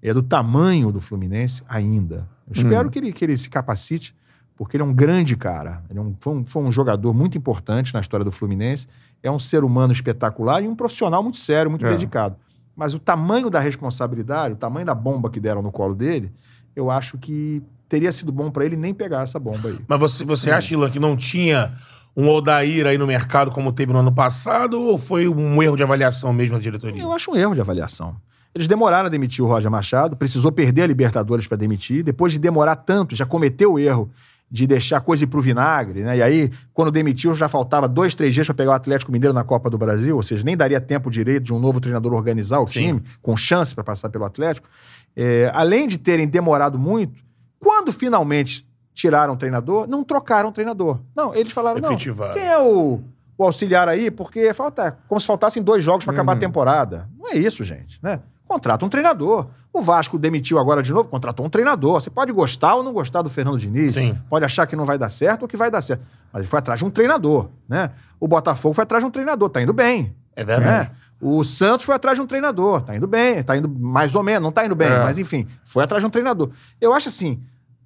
é, 0.00 0.14
do 0.14 0.22
tamanho 0.22 0.92
do 0.92 1.00
Fluminense 1.00 1.62
ainda. 1.68 2.28
Eu 2.48 2.52
espero 2.54 2.88
que, 2.90 2.98
ele, 2.98 3.12
que 3.12 3.24
ele 3.24 3.36
se 3.36 3.48
capacite, 3.50 4.14
porque 4.54 4.76
ele 4.76 4.82
é 4.82 4.86
um 4.86 4.92
grande 4.94 5.36
cara. 5.36 5.82
Ele 5.90 5.98
é 5.98 6.02
um- 6.02 6.14
foi, 6.20 6.34
um, 6.34 6.44
foi 6.46 6.62
um 6.62 6.70
jogador 6.70 7.12
muito 7.14 7.36
importante 7.36 7.92
na 7.92 8.00
história 8.00 8.22
do 8.24 8.30
Fluminense. 8.30 8.86
É 9.24 9.30
um 9.30 9.38
ser 9.38 9.64
humano 9.64 9.92
espetacular 9.92 10.62
e 10.62 10.68
um 10.68 10.76
profissional 10.76 11.22
muito 11.22 11.38
sério, 11.38 11.70
muito 11.70 11.86
É. 11.86 11.90
dedicado. 11.90 12.36
Mas 12.76 12.92
o 12.92 12.98
tamanho 12.98 13.48
da 13.48 13.58
responsabilidade, 13.58 14.52
o 14.54 14.56
tamanho 14.56 14.84
da 14.84 14.94
bomba 14.94 15.30
que 15.30 15.40
deram 15.40 15.62
no 15.62 15.72
colo 15.72 15.94
dele, 15.94 16.30
eu 16.76 16.90
acho 16.90 17.16
que 17.16 17.62
teria 17.88 18.12
sido 18.12 18.30
bom 18.30 18.50
para 18.50 18.64
ele 18.66 18.76
nem 18.76 18.92
pegar 18.92 19.22
essa 19.22 19.38
bomba 19.38 19.68
aí. 19.68 19.78
Mas 19.88 19.98
você, 19.98 20.24
você 20.24 20.50
acha, 20.50 20.74
Ilan, 20.74 20.90
que 20.90 20.98
não 21.00 21.16
tinha 21.16 21.72
um 22.16 22.28
Odair 22.28 22.86
aí 22.86 22.98
no 22.98 23.06
mercado 23.06 23.50
como 23.50 23.72
teve 23.72 23.92
no 23.92 24.00
ano 24.00 24.12
passado 24.12 24.80
ou 24.80 24.98
foi 24.98 25.26
um 25.26 25.62
erro 25.62 25.76
de 25.76 25.82
avaliação 25.82 26.32
mesmo 26.32 26.56
da 26.56 26.62
diretoria? 26.62 27.02
Eu 27.02 27.12
acho 27.12 27.30
um 27.30 27.36
erro 27.36 27.54
de 27.54 27.60
avaliação. 27.60 28.16
Eles 28.54 28.68
demoraram 28.68 29.06
a 29.06 29.08
demitir 29.10 29.44
o 29.44 29.48
Roger 29.48 29.70
Machado, 29.70 30.16
precisou 30.16 30.52
perder 30.52 30.82
a 30.82 30.86
Libertadores 30.86 31.46
para 31.46 31.56
demitir. 31.56 32.04
Depois 32.04 32.32
de 32.32 32.38
demorar 32.38 32.76
tanto, 32.76 33.14
já 33.16 33.24
cometeu 33.26 33.72
o 33.72 33.78
erro 33.78 34.10
de 34.54 34.68
deixar 34.68 34.98
a 34.98 35.00
coisa 35.00 35.24
ir 35.24 35.26
pro 35.26 35.40
vinagre, 35.42 36.02
né? 36.04 36.18
E 36.18 36.22
aí, 36.22 36.48
quando 36.72 36.92
demitiu, 36.92 37.34
já 37.34 37.48
faltava 37.48 37.88
dois, 37.88 38.14
três 38.14 38.32
dias 38.32 38.46
para 38.46 38.54
pegar 38.54 38.70
o 38.70 38.74
Atlético 38.74 39.10
Mineiro 39.10 39.34
na 39.34 39.42
Copa 39.42 39.68
do 39.68 39.76
Brasil, 39.76 40.14
ou 40.14 40.22
seja, 40.22 40.44
nem 40.44 40.56
daria 40.56 40.80
tempo 40.80 41.10
direito 41.10 41.42
de 41.42 41.52
um 41.52 41.58
novo 41.58 41.80
treinador 41.80 42.12
organizar 42.12 42.60
o 42.60 42.66
Sim. 42.68 42.72
time, 42.80 43.02
com 43.20 43.36
chance 43.36 43.74
para 43.74 43.82
passar 43.82 44.10
pelo 44.10 44.24
Atlético. 44.24 44.68
É, 45.16 45.50
além 45.52 45.88
de 45.88 45.98
terem 45.98 46.28
demorado 46.28 46.78
muito, 46.78 47.20
quando 47.58 47.92
finalmente 47.92 48.64
tiraram 48.92 49.34
o 49.34 49.36
treinador, 49.36 49.88
não 49.88 50.04
trocaram 50.04 50.50
o 50.50 50.52
treinador. 50.52 51.00
Não, 51.16 51.34
eles 51.34 51.52
falaram, 51.52 51.80
não, 51.80 51.96
quem 52.32 52.46
é 52.46 52.58
o, 52.60 53.00
o 53.36 53.44
auxiliar 53.44 53.88
aí? 53.88 54.08
Porque 54.08 54.54
falta, 54.54 54.96
como 55.08 55.20
se 55.20 55.26
faltassem 55.26 55.64
dois 55.64 55.82
jogos 55.82 56.04
para 56.04 56.14
acabar 56.14 56.30
a 56.30 56.34
Uhum. 56.36 56.40
temporada. 56.40 57.08
Não 57.18 57.28
é 57.28 57.34
isso, 57.36 57.64
gente, 57.64 57.98
né? 58.00 58.20
Contrata 58.54 58.84
um 58.84 58.88
treinador. 58.88 59.48
O 59.72 59.82
Vasco 59.82 60.16
demitiu 60.16 60.58
agora 60.60 60.80
de 60.80 60.92
novo, 60.92 61.08
contratou 61.08 61.44
um 61.44 61.50
treinador. 61.50 62.00
Você 62.00 62.08
pode 62.08 62.30
gostar 62.30 62.76
ou 62.76 62.84
não 62.84 62.92
gostar 62.92 63.20
do 63.22 63.28
Fernando 63.28 63.58
Diniz, 63.58 63.94
Sim. 63.94 64.16
pode 64.30 64.44
achar 64.44 64.64
que 64.66 64.76
não 64.76 64.84
vai 64.84 64.96
dar 64.96 65.10
certo 65.10 65.42
ou 65.42 65.48
que 65.48 65.56
vai 65.56 65.70
dar 65.72 65.82
certo. 65.82 66.02
Mas 66.32 66.40
ele 66.42 66.48
foi 66.48 66.60
atrás 66.60 66.78
de 66.78 66.84
um 66.86 66.90
treinador, 66.90 67.48
né? 67.68 67.90
O 68.20 68.28
Botafogo 68.28 68.72
foi 68.74 68.82
atrás 68.84 69.02
de 69.02 69.08
um 69.08 69.10
treinador, 69.10 69.48
tá 69.50 69.60
indo 69.60 69.72
bem. 69.72 70.14
É 70.36 70.44
verdade. 70.44 70.88
né? 70.90 70.96
O 71.20 71.42
Santos 71.42 71.84
foi 71.84 71.94
atrás 71.94 72.16
de 72.16 72.22
um 72.22 72.26
treinador, 72.26 72.82
tá 72.82 72.94
indo 72.96 73.08
bem, 73.08 73.42
tá 73.42 73.56
indo 73.56 73.68
mais 73.68 74.14
ou 74.14 74.22
menos, 74.22 74.42
não 74.42 74.52
tá 74.52 74.64
indo 74.64 74.76
bem, 74.76 74.88
É. 74.88 74.98
mas 75.02 75.18
enfim, 75.18 75.48
foi 75.64 75.82
atrás 75.82 76.00
de 76.02 76.06
um 76.06 76.10
treinador. 76.10 76.50
Eu 76.80 76.92
acho 76.94 77.08
assim, 77.08 77.42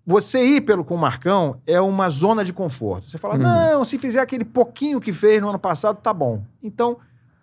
você 0.06 0.44
ir 0.44 0.60
pelo 0.62 0.84
com 0.84 0.94
o 0.94 0.98
Marcão 0.98 1.56
é 1.66 1.80
uma 1.80 2.10
zona 2.10 2.44
de 2.44 2.52
conforto. 2.52 3.08
Você 3.08 3.16
fala, 3.16 3.34
Uhum. 3.36 3.40
não, 3.42 3.84
se 3.84 3.96
fizer 3.98 4.20
aquele 4.20 4.44
pouquinho 4.44 5.00
que 5.00 5.12
fez 5.12 5.40
no 5.40 5.48
ano 5.48 5.58
passado, 5.58 5.98
tá 6.02 6.12
bom. 6.12 6.42
Então, 6.62 6.98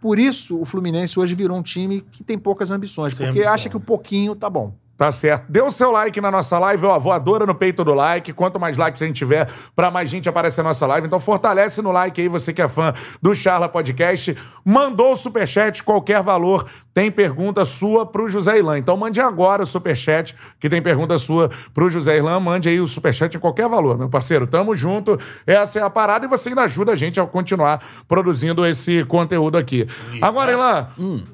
por 0.06 0.20
isso 0.20 0.62
o 0.62 0.66
Fluminense 0.66 1.20
hoje 1.20 1.34
virou 1.34 1.58
um 1.58 1.64
time 1.64 2.06
que 2.12 2.24
tem 2.24 2.38
poucas 2.38 2.70
ambições, 2.70 3.16
Sem 3.16 3.26
porque 3.26 3.40
ambição. 3.40 3.54
acha 3.56 3.70
que 3.72 3.76
o 3.76 3.80
pouquinho 3.80 4.36
tá 4.36 4.48
bom. 4.48 4.72
Tá 4.96 5.12
certo. 5.12 5.52
Dê 5.52 5.60
o 5.62 5.72
seu 5.72 5.90
like 5.92 6.22
na 6.22 6.30
nossa 6.30 6.60
live, 6.60 6.86
ó, 6.86 7.00
voadora 7.00 7.44
no 7.44 7.56
peito 7.56 7.84
do 7.84 7.92
like. 7.96 8.32
Quanto 8.32 8.60
mais 8.60 8.78
likes 8.78 9.02
a 9.02 9.08
gente 9.08 9.18
tiver, 9.18 9.50
pra 9.76 9.90
mais 9.90 10.08
gente 10.08 10.30
aparecer 10.30 10.62
na 10.62 10.70
nossa 10.70 10.86
live. 10.86 11.08
Então 11.08 11.20
fortalece 11.20 11.82
no 11.82 11.92
like 11.92 12.22
aí, 12.22 12.28
você 12.28 12.54
que 12.54 12.62
é 12.62 12.68
fã 12.68 12.94
do 13.20 13.34
Charla 13.34 13.68
Podcast. 13.68 14.38
Mandou 14.64 15.14
o 15.14 15.18
superchat, 15.18 15.82
qualquer 15.84 16.22
valor, 16.22 16.68
tem 16.96 17.12
pergunta 17.12 17.66
sua 17.66 18.06
pro 18.06 18.26
José 18.30 18.58
Ilan. 18.58 18.78
Então 18.80 18.96
mande 18.96 19.20
agora 19.20 19.64
o 19.64 19.66
superchat, 19.66 20.34
que 20.58 20.70
tem 20.70 20.82
pergunta 20.82 21.18
sua 21.18 21.52
pro 21.74 21.90
José 21.90 22.18
Ilan. 22.18 22.40
Mande 22.40 22.70
aí 22.70 22.80
o 22.80 22.88
superchat 22.88 23.36
em 23.36 23.40
qualquer 23.40 23.68
valor, 23.68 23.98
meu 23.98 24.08
parceiro. 24.08 24.48
Tamo 24.48 24.74
junto. 24.78 25.20
Essa 25.46 25.80
é 25.80 25.84
a 25.84 25.90
parada 25.90 26.26
e 26.26 26.30
você 26.30 26.48
ainda 26.48 26.62
ajuda 26.62 26.94
a 26.94 26.96
gente 26.96 27.20
a 27.20 27.26
continuar 27.26 27.84
produzindo 28.08 28.66
esse 28.66 29.04
conteúdo 29.04 29.58
aqui. 29.58 29.86
Agora, 30.22 30.54
Ilan, 30.54 30.88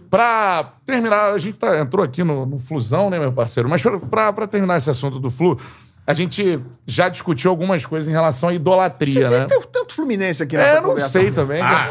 pra 0.10 0.74
terminar, 0.84 1.32
a 1.32 1.38
gente 1.38 1.60
tá- 1.60 1.80
entrou 1.80 2.04
aqui 2.04 2.24
no, 2.24 2.44
no 2.44 2.58
Flusão, 2.58 3.12
né, 3.12 3.20
meu 3.20 3.32
parceiro? 3.32 3.70
Mas 3.70 3.84
pra 4.10 4.48
terminar 4.48 4.78
esse 4.78 4.90
assunto 4.90 5.20
do 5.20 5.30
Flu, 5.30 5.60
a 6.06 6.14
gente 6.14 6.60
já 6.86 7.08
discutiu 7.10 7.52
algumas 7.52 7.86
coisas 7.86 8.10
em 8.10 8.12
relação 8.12 8.50
à 8.50 8.54
idolatria, 8.54 9.30
né? 9.30 9.46
Tem 9.46 9.62
tanto 9.72 9.94
Fluminense 9.94 10.44
aqui 10.44 10.58
nessa 10.58 10.78
É, 10.78 10.82
não 10.82 10.90
conversa. 10.90 11.10
sei 11.10 11.32
também. 11.32 11.62
Ah, 11.62 11.88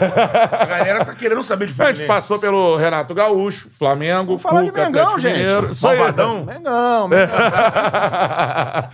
a 0.61 0.65
galera 0.67 1.05
tá 1.05 1.15
querendo 1.15 1.43
saber 1.43 1.67
de 1.67 1.73
A 1.73 1.77
Fluminense. 1.77 2.01
gente 2.01 2.09
passou 2.09 2.39
pelo 2.39 2.77
Renato 2.77 3.15
Gaúcho, 3.15 3.71
Flamengo, 3.71 4.37
Vamos 4.37 4.43
falar 4.43 4.63
de 4.63 4.69
Cuca, 4.71 4.85
Mengão, 4.85 5.01
Atlético 5.03 5.21
gente. 5.21 5.39
Mineiro. 5.39 5.71
Isso 5.71 5.89
aí. 5.89 5.97
Malvadão. 5.99 6.45
Mengão, 6.45 7.09
Mengão. 7.09 7.29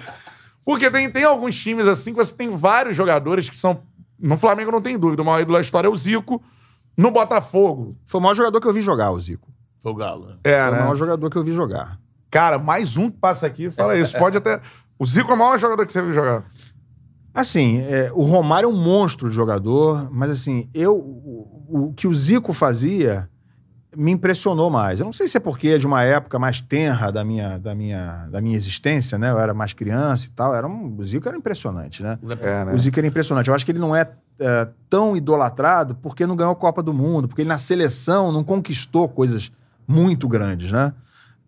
Porque 0.64 0.90
tem, 0.90 1.10
tem 1.10 1.24
alguns 1.24 1.56
times 1.60 1.86
assim 1.86 2.12
que 2.12 2.16
você 2.18 2.36
tem 2.36 2.50
vários 2.50 2.96
jogadores 2.96 3.48
que 3.48 3.56
são. 3.56 3.82
No 4.18 4.36
Flamengo 4.36 4.72
não 4.72 4.80
tem 4.82 4.98
dúvida, 4.98 5.22
o 5.22 5.24
maior 5.24 5.40
ídolo 5.40 5.56
da 5.56 5.60
história 5.60 5.86
é 5.88 5.90
o 5.90 5.96
Zico. 5.96 6.42
No 6.96 7.10
Botafogo. 7.10 7.94
Foi 8.06 8.18
o 8.18 8.22
maior 8.22 8.34
jogador 8.34 8.60
que 8.60 8.66
eu 8.66 8.72
vi 8.72 8.80
jogar, 8.80 9.10
o 9.12 9.20
Zico. 9.20 9.48
Foi 9.78 9.92
o 9.92 9.94
Galo. 9.94 10.26
né? 10.26 10.34
É, 10.44 10.62
Foi 10.66 10.72
o 10.72 10.80
maior 10.80 10.96
jogador 10.96 11.30
que 11.30 11.36
eu 11.36 11.44
vi 11.44 11.52
jogar. 11.52 11.98
Cara, 12.30 12.58
mais 12.58 12.96
um 12.96 13.10
que 13.10 13.18
passa 13.18 13.46
aqui 13.46 13.70
fala 13.70 13.96
isso. 13.96 14.16
Pode 14.18 14.36
até. 14.36 14.60
O 14.98 15.06
Zico 15.06 15.30
é 15.30 15.34
o 15.34 15.38
maior 15.38 15.58
jogador 15.58 15.86
que 15.86 15.92
você 15.92 16.02
viu 16.02 16.12
jogar. 16.12 16.44
Assim, 17.34 17.82
é, 17.82 18.10
o 18.14 18.22
Romário 18.22 18.66
é 18.66 18.72
um 18.72 18.76
monstro 18.76 19.28
de 19.28 19.34
jogador, 19.34 20.10
mas 20.10 20.30
assim, 20.30 20.70
eu 20.72 20.96
o, 20.96 21.88
o 21.88 21.92
que 21.92 22.08
o 22.08 22.14
Zico 22.14 22.52
fazia 22.54 23.28
me 23.96 24.12
impressionou 24.12 24.70
mais. 24.70 25.00
Eu 25.00 25.06
não 25.06 25.12
sei 25.12 25.26
se 25.26 25.36
é 25.36 25.40
porque 25.40 25.68
é 25.68 25.78
de 25.78 25.86
uma 25.86 26.02
época 26.04 26.38
mais 26.38 26.60
tenra 26.60 27.10
da 27.10 27.24
minha, 27.24 27.58
da 27.58 27.74
minha, 27.74 28.26
da 28.30 28.40
minha 28.40 28.56
existência, 28.56 29.16
né? 29.16 29.30
Eu 29.30 29.38
era 29.38 29.54
mais 29.54 29.72
criança 29.72 30.26
e 30.26 30.30
tal. 30.30 30.54
Era 30.54 30.66
um, 30.66 30.96
o 30.98 31.04
Zico 31.04 31.26
era 31.26 31.36
impressionante, 31.36 32.02
né? 32.02 32.18
É, 32.40 32.64
né? 32.66 32.74
O 32.74 32.78
Zico 32.78 32.98
era 32.98 33.06
impressionante. 33.06 33.48
Eu 33.48 33.54
acho 33.54 33.64
que 33.64 33.72
ele 33.72 33.78
não 33.78 33.96
é, 33.96 34.10
é, 34.38 34.68
tão 34.90 35.16
idolatrado 35.16 35.94
porque 35.94 36.26
não 36.26 36.36
ganhou 36.36 36.52
a 36.52 36.56
Copa 36.56 36.82
do 36.82 36.92
Mundo, 36.92 37.26
porque 37.26 37.40
ele 37.40 37.48
na 37.48 37.58
seleção 37.58 38.30
não 38.30 38.44
conquistou 38.44 39.08
coisas 39.08 39.50
muito 39.88 40.28
grandes, 40.28 40.70
né? 40.70 40.92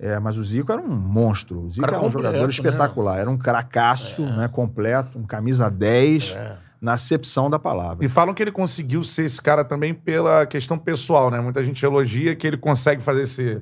É, 0.00 0.18
mas 0.20 0.38
o 0.38 0.44
Zico 0.44 0.70
era 0.72 0.80
um 0.80 0.88
monstro. 0.88 1.62
O 1.64 1.70
Zico 1.70 1.80
Cara 1.80 1.96
era 1.96 2.00
um 2.00 2.04
completo, 2.06 2.26
jogador 2.28 2.46
né? 2.46 2.52
espetacular. 2.52 3.18
Era 3.18 3.28
um 3.30 3.36
cracaço, 3.36 4.22
né? 4.22 4.46
Completo, 4.48 5.18
um 5.18 5.24
camisa 5.26 5.68
10, 5.68 6.34
É. 6.36 6.56
na 6.80 6.92
acepção 6.92 7.50
da 7.50 7.58
palavra. 7.58 8.04
E 8.04 8.08
falam 8.08 8.32
que 8.32 8.40
ele 8.42 8.52
conseguiu 8.52 9.02
ser 9.02 9.24
esse 9.24 9.42
cara 9.42 9.64
também 9.64 9.92
pela 9.92 10.46
questão 10.46 10.78
pessoal, 10.78 11.30
né? 11.30 11.40
Muita 11.40 11.64
gente 11.64 11.84
elogia 11.84 12.36
que 12.36 12.46
ele 12.46 12.56
consegue 12.56 13.02
fazer 13.02 13.22
esse- 13.22 13.60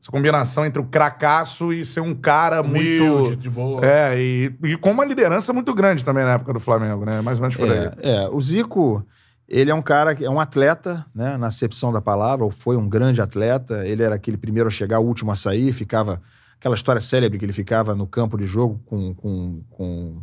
essa 0.00 0.10
combinação 0.10 0.66
entre 0.66 0.82
o 0.82 0.84
cracaço 0.84 1.72
e 1.72 1.84
ser 1.84 2.00
um 2.00 2.14
cara 2.14 2.60
Humilde, 2.62 3.04
muito. 3.04 3.36
de 3.36 3.48
boa. 3.48 3.80
É, 3.86 4.18
e, 4.20 4.52
e 4.64 4.76
com 4.76 4.90
uma 4.90 5.04
liderança 5.04 5.52
muito 5.52 5.72
grande 5.72 6.04
também 6.04 6.24
na 6.24 6.32
época 6.32 6.52
do 6.52 6.60
Flamengo, 6.60 7.04
né? 7.04 7.20
Mais 7.20 7.38
ou 7.38 7.42
menos 7.42 7.56
por 7.56 7.70
aí. 7.70 7.92
É, 8.02 8.24
é, 8.24 8.28
o 8.28 8.40
Zico, 8.40 9.06
ele 9.48 9.70
é 9.70 9.74
um 9.74 9.82
cara, 9.82 10.12
é 10.20 10.28
um 10.28 10.40
atleta, 10.40 11.06
né, 11.14 11.36
na 11.36 11.46
acepção 11.46 11.92
da 11.92 12.00
palavra, 12.00 12.44
ou 12.44 12.50
foi 12.50 12.76
um 12.76 12.88
grande 12.88 13.20
atleta. 13.20 13.86
Ele 13.86 14.02
era 14.02 14.16
aquele 14.16 14.36
primeiro 14.36 14.68
a 14.68 14.72
chegar, 14.72 14.98
o 14.98 15.06
último 15.06 15.30
a 15.30 15.36
sair, 15.36 15.72
ficava 15.72 16.20
aquela 16.58 16.74
história 16.74 17.00
célebre 17.00 17.38
que 17.38 17.44
ele 17.44 17.52
ficava 17.52 17.94
no 17.94 18.06
campo 18.06 18.36
de 18.36 18.46
jogo 18.46 18.80
com, 18.86 19.14
com, 19.14 19.62
com, 19.70 20.22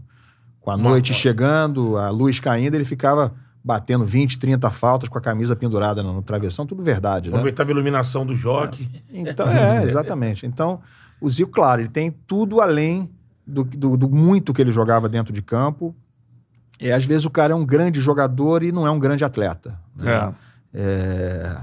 com 0.60 0.72
a 0.72 0.76
noite 0.76 1.14
chegando, 1.14 1.98
a 1.98 2.10
luz 2.10 2.40
caindo, 2.40 2.76
ele 2.76 2.84
ficava 2.84 3.34
batendo 3.64 4.04
20, 4.04 4.40
30 4.40 4.70
faltas 4.70 5.08
com 5.08 5.18
a 5.18 5.22
camisa 5.22 5.56
pendurada 5.56 6.04
no, 6.04 6.14
no 6.14 6.22
travessão, 6.22 6.66
tudo 6.66 6.84
verdade, 6.84 7.30
né? 7.30 7.36
Aproveitava 7.36 7.70
a 7.70 7.72
iluminação 7.72 8.26
do 8.26 8.36
jockey. 8.36 8.90
Então, 9.10 9.48
é, 9.48 9.86
exatamente. 9.88 10.46
Então, 10.46 10.82
o 11.22 11.30
Zico, 11.30 11.52
claro, 11.52 11.82
ele 11.82 11.90
tem 11.90 12.12
tudo 12.12 12.60
além 12.60 13.10
do, 13.48 13.64
do, 13.64 13.96
do 13.96 14.10
muito 14.10 14.54
que 14.54 14.62
ele 14.62 14.72
jogava 14.72 15.08
dentro 15.08 15.32
de 15.32 15.42
campo. 15.42 15.96
E 16.80 16.92
às 16.92 17.06
vezes 17.06 17.26
o 17.26 17.30
cara 17.30 17.54
é 17.54 17.56
um 17.56 17.66
grande 17.66 18.00
jogador 18.02 18.64
e 18.64 18.72
não 18.72 18.86
é 18.86 18.92
um 18.92 19.00
grande 19.00 19.24
atleta. 19.24 19.80
né? 20.04 20.34
É. 20.74 20.80
É, 20.82 21.58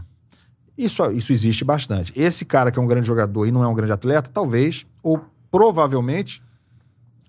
Isso, 0.79 1.11
isso 1.13 1.33
existe 1.33 1.65
bastante. 1.65 2.13
Esse 2.17 2.45
cara 2.45 2.71
que 2.71 2.79
é 2.79 2.83
um 2.83 2.87
grande 2.87 3.07
jogador 3.07 3.47
e 3.47 3.51
não 3.51 3.63
é 3.63 3.69
um 3.69 3.75
grande 3.75 3.93
atleta, 3.93 4.31
talvez, 4.33 4.87
ou 5.03 5.21
provavelmente, 5.51 6.43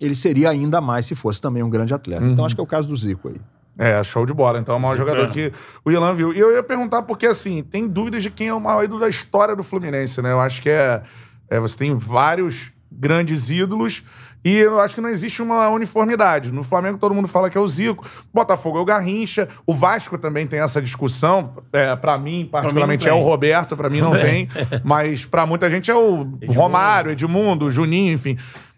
ele 0.00 0.14
seria 0.14 0.48
ainda 0.50 0.80
mais 0.80 1.06
se 1.06 1.14
fosse 1.14 1.40
também 1.40 1.62
um 1.62 1.68
grande 1.68 1.92
atleta. 1.92 2.24
Então, 2.24 2.44
acho 2.44 2.54
que 2.54 2.60
é 2.60 2.64
o 2.64 2.66
caso 2.66 2.88
do 2.88 2.96
Zico 2.96 3.28
aí. 3.28 3.40
É, 3.76 4.02
show 4.02 4.24
de 4.26 4.32
bola. 4.34 4.58
Então 4.58 4.74
é 4.74 4.78
o 4.78 4.80
maior 4.80 4.96
jogador 4.96 5.28
Desempenho. 5.28 5.50
que 5.50 5.58
o 5.84 5.90
Ilan 5.90 6.14
viu. 6.14 6.32
E 6.32 6.38
eu 6.38 6.52
ia 6.52 6.62
perguntar 6.62 7.02
porque, 7.02 7.26
assim, 7.26 7.62
tem 7.62 7.88
dúvidas 7.88 8.22
de 8.22 8.30
quem 8.30 8.48
é 8.48 8.54
o 8.54 8.60
maior 8.60 8.84
ídolo 8.84 9.00
da 9.00 9.08
história 9.08 9.56
do 9.56 9.62
Fluminense, 9.62 10.20
né? 10.22 10.30
Eu 10.30 10.40
acho 10.40 10.60
que 10.62 10.68
é... 10.70 11.02
é, 11.48 11.58
você 11.58 11.76
tem 11.78 11.96
vários 11.96 12.70
grandes 12.90 13.50
ídolos 13.50 14.02
e 14.44 14.56
eu 14.56 14.80
acho 14.80 14.94
que 14.94 15.00
não 15.00 15.08
existe 15.08 15.40
uma 15.40 15.68
uniformidade. 15.68 16.52
No 16.52 16.62
Flamengo 16.62 16.98
todo 16.98 17.14
mundo 17.14 17.28
fala 17.28 17.48
que 17.48 17.56
é 17.56 17.60
o 17.60 17.68
Zico, 17.68 18.06
Botafogo 18.32 18.78
é 18.78 18.80
o 18.80 18.84
Garrincha, 18.84 19.48
o 19.66 19.74
Vasco 19.74 20.18
também 20.18 20.46
tem 20.46 20.60
essa 20.60 20.82
discussão. 20.82 21.54
É, 21.72 21.94
para 21.96 22.18
mim, 22.18 22.48
particularmente, 22.50 23.06
não 23.06 23.16
é 23.16 23.20
o. 23.20 23.22
Roberto, 23.22 23.76
pra 23.76 23.88
mim 23.88 24.00
não 24.00 24.12
tem. 24.12 24.48
Mas 24.84 25.24
pra 25.24 25.46
muita 25.46 25.70
gente 25.70 25.90
é 25.90 25.94
o 25.94 26.22
Romário, 26.48 27.10
Edmundo, 27.10 27.70
Juninho, 27.70 28.14
enfim. 28.14 28.36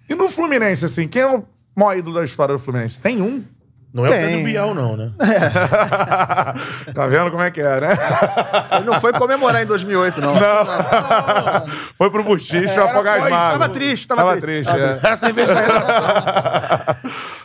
E 0.09 0.15
no 0.15 0.29
Fluminense, 0.29 0.85
assim, 0.85 1.09
quem 1.09 1.23
é 1.23 1.27
o 1.27 1.45
maior 1.75 1.97
ídolo 1.97 2.17
da 2.17 2.25
história 2.25 2.55
do 2.55 2.59
Fluminense? 2.61 3.01
Tem 3.01 3.21
um? 3.23 3.45
Não 3.95 4.05
é 4.05 4.11
Tem. 4.11 4.25
o 4.25 4.29
Pedro 4.29 4.45
Bial, 4.45 4.75
não, 4.75 4.97
né? 4.97 5.13
tá 6.93 7.07
vendo 7.07 7.31
como 7.31 7.43
é 7.45 7.51
que 7.53 7.61
é, 7.61 7.81
né? 7.81 7.89
Ele 8.77 8.85
não 8.87 9.01
foi 9.01 9.13
comemorar 9.13 9.63
em 9.63 9.67
2008, 9.67 10.21
não. 10.21 10.35
Foi 11.97 12.11
pro 12.11 12.25
buchicho 12.25 12.73
Era 12.73 12.85
afogar 12.91 13.15
as 13.15 13.21
pós- 13.21 13.31
mágoas. 13.31 13.59
tava 13.61 13.73
triste, 13.73 14.09
tava 14.09 14.37
triste. 14.41 14.71
é. 14.77 14.99
Era 15.03 15.15
cerveja 15.17 15.55
da 15.55 15.61
redação. 15.61 16.03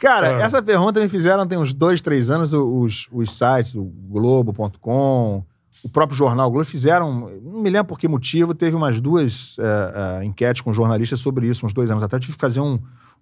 Cara, 0.02 0.38
Ah. 0.38 0.41
essa 0.41 0.62
pergunta 0.62 1.00
me 1.00 1.08
fizeram 1.08 1.45
tem 1.47 1.58
uns 1.58 1.72
dois, 1.74 2.02
três 2.02 2.30
anos 2.32 2.52
os, 2.54 3.08
os 3.12 3.32
sites, 3.38 3.76
o 3.76 3.84
Globo.com, 4.10 5.43
o 5.84 5.89
próprio 5.89 6.18
jornal 6.18 6.47
o 6.47 6.52
Globo 6.52 6.66
fizeram, 6.66 7.30
não 7.43 7.62
me 7.62 7.70
lembro 7.70 7.86
por 7.89 8.00
que 8.00 8.08
motivo, 8.08 8.54
teve 8.56 8.76
umas 8.76 9.00
duas 9.00 9.56
eh, 9.60 10.20
eh, 10.22 10.26
enquetes 10.26 10.62
com 10.62 10.74
jornalistas 10.74 11.20
sobre 11.20 11.47
isso, 11.47 11.66
uns 11.66 11.74
dois 11.74 11.89
anos 11.91 12.02
atrás. 12.04 12.20
Eu 12.22 12.26
tive 12.26 12.34
que 12.38 12.41
fazer 12.41 12.60
um, 12.60 12.80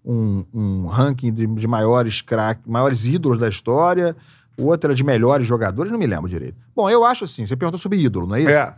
um, 0.07 0.45
um 0.53 0.85
ranking 0.85 1.33
de, 1.33 1.45
de 1.45 1.67
maiores 1.67 2.21
craques, 2.21 2.65
maiores 2.65 3.05
ídolos 3.05 3.37
da 3.37 3.49
história, 3.49 4.15
o 4.57 4.67
outro 4.67 4.87
era 4.87 4.95
de 4.95 5.03
melhores 5.03 5.45
jogadores, 5.45 5.91
não 5.91 5.99
me 5.99 6.07
lembro 6.07 6.29
direito. 6.29 6.55
Bom, 6.73 6.89
eu 6.89 7.03
acho 7.03 7.25
assim, 7.25 7.45
você 7.45 7.57
perguntou 7.57 7.77
sobre 7.77 7.99
ídolo, 7.99 8.25
não 8.25 8.35
é 8.35 8.41
isso? 8.41 8.49
É. 8.49 8.73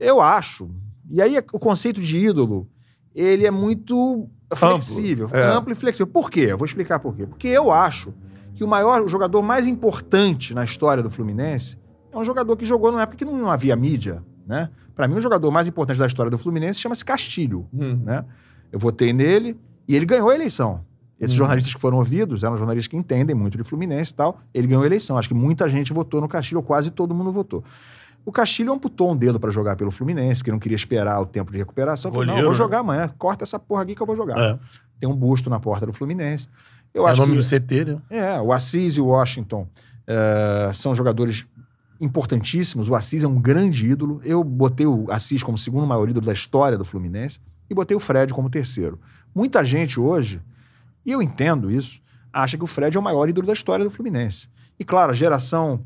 Eu 0.00 0.22
acho. 0.22 0.70
E 1.10 1.20
aí 1.20 1.36
o 1.52 1.58
conceito 1.58 2.00
de 2.00 2.18
ídolo, 2.18 2.66
ele 3.14 3.46
é 3.46 3.50
muito 3.50 4.26
flexível, 4.54 5.28
é. 5.30 5.42
amplo 5.44 5.72
e 5.72 5.76
flexível. 5.76 6.06
Por 6.06 6.30
quê? 6.30 6.46
Eu 6.48 6.56
vou 6.56 6.64
explicar 6.64 6.98
por 6.98 7.14
quê. 7.14 7.26
Porque 7.26 7.48
eu 7.48 7.70
acho 7.70 8.14
que 8.54 8.64
o 8.64 8.68
maior 8.68 9.02
o 9.02 9.08
jogador 9.08 9.42
mais 9.42 9.66
importante 9.66 10.54
na 10.54 10.64
história 10.64 11.02
do 11.02 11.10
Fluminense 11.10 11.78
é 12.10 12.16
um 12.16 12.24
jogador 12.24 12.56
que 12.56 12.64
jogou 12.64 12.90
numa 12.90 13.02
época 13.02 13.18
que 13.18 13.24
não 13.26 13.50
havia 13.50 13.76
mídia, 13.76 14.22
né? 14.46 14.70
Para 14.94 15.06
mim, 15.06 15.16
o 15.16 15.20
jogador 15.20 15.50
mais 15.50 15.68
importante 15.68 15.98
da 15.98 16.06
história 16.06 16.30
do 16.30 16.38
Fluminense 16.38 16.80
chama-se 16.80 17.04
Castilho, 17.04 17.66
né? 17.72 18.24
Eu 18.70 18.78
votei 18.78 19.12
nele 19.12 19.58
e 19.86 19.96
ele 19.96 20.06
ganhou 20.06 20.30
a 20.30 20.34
eleição. 20.34 20.84
Esses 21.20 21.36
jornalistas 21.36 21.72
que 21.72 21.80
foram 21.80 21.98
ouvidos 21.98 22.42
eram 22.42 22.56
jornalistas 22.56 22.88
que 22.88 22.96
entendem 22.96 23.34
muito 23.34 23.56
de 23.56 23.62
Fluminense 23.62 24.10
e 24.10 24.14
tal. 24.14 24.40
Ele 24.52 24.66
ganhou 24.66 24.82
a 24.82 24.86
eleição. 24.86 25.16
Acho 25.16 25.28
que 25.28 25.34
muita 25.34 25.68
gente 25.68 25.92
votou 25.92 26.20
no 26.20 26.28
Castilho, 26.28 26.58
ou 26.58 26.64
quase 26.64 26.90
todo 26.90 27.14
mundo 27.14 27.30
votou. 27.30 27.62
O 28.24 28.32
Castilho 28.32 28.72
amputou 28.72 29.12
um 29.12 29.16
dedo 29.16 29.38
para 29.38 29.50
jogar 29.50 29.76
pelo 29.76 29.92
Fluminense, 29.92 30.40
porque 30.40 30.50
não 30.50 30.58
queria 30.58 30.74
esperar 30.74 31.20
o 31.20 31.26
tempo 31.26 31.52
de 31.52 31.58
recuperação. 31.58 32.10
Falou, 32.10 32.26
não, 32.26 32.36
eu 32.36 32.42
vou 32.42 32.52
né? 32.52 32.58
jogar 32.58 32.80
amanhã. 32.80 33.08
Corta 33.16 33.44
essa 33.44 33.58
porra 33.58 33.82
aqui 33.82 33.94
que 33.94 34.02
eu 34.02 34.06
vou 34.06 34.16
jogar. 34.16 34.36
É. 34.36 34.58
Tem 34.98 35.08
um 35.08 35.14
busto 35.14 35.48
na 35.48 35.60
porta 35.60 35.86
do 35.86 35.92
Fluminense. 35.92 36.48
Eu 36.92 37.02
É 37.02 37.06
o 37.06 37.08
acho 37.08 37.20
nome 37.20 37.32
que... 37.32 37.38
do 37.38 37.44
CT, 37.44 37.84
né? 37.84 38.00
É, 38.10 38.40
o 38.40 38.52
Assis 38.52 38.96
e 38.96 39.00
o 39.00 39.06
Washington 39.06 39.68
eh, 40.06 40.70
são 40.74 40.94
jogadores 40.94 41.46
importantíssimos. 42.00 42.88
O 42.88 42.94
Assis 42.94 43.22
é 43.22 43.28
um 43.28 43.40
grande 43.40 43.90
ídolo. 43.90 44.20
Eu 44.24 44.42
botei 44.42 44.86
o 44.86 45.10
Assis 45.10 45.42
como 45.42 45.56
segundo 45.56 45.86
maior 45.86 46.08
ídolo 46.08 46.26
da 46.26 46.32
história 46.32 46.76
do 46.76 46.84
Fluminense 46.84 47.40
e 47.70 47.74
botei 47.74 47.96
o 47.96 48.00
Fred 48.00 48.32
como 48.34 48.50
terceiro. 48.50 48.98
Muita 49.34 49.64
gente 49.64 49.98
hoje, 50.00 50.40
e 51.04 51.12
eu 51.12 51.22
entendo 51.22 51.70
isso, 51.70 52.00
acha 52.32 52.56
que 52.56 52.64
o 52.64 52.66
Fred 52.66 52.96
é 52.96 53.00
o 53.00 53.02
maior 53.02 53.28
ídolo 53.28 53.46
da 53.46 53.52
história 53.52 53.84
do 53.84 53.90
Fluminense. 53.90 54.48
E 54.78 54.84
claro, 54.84 55.12
a 55.12 55.14
geração 55.14 55.80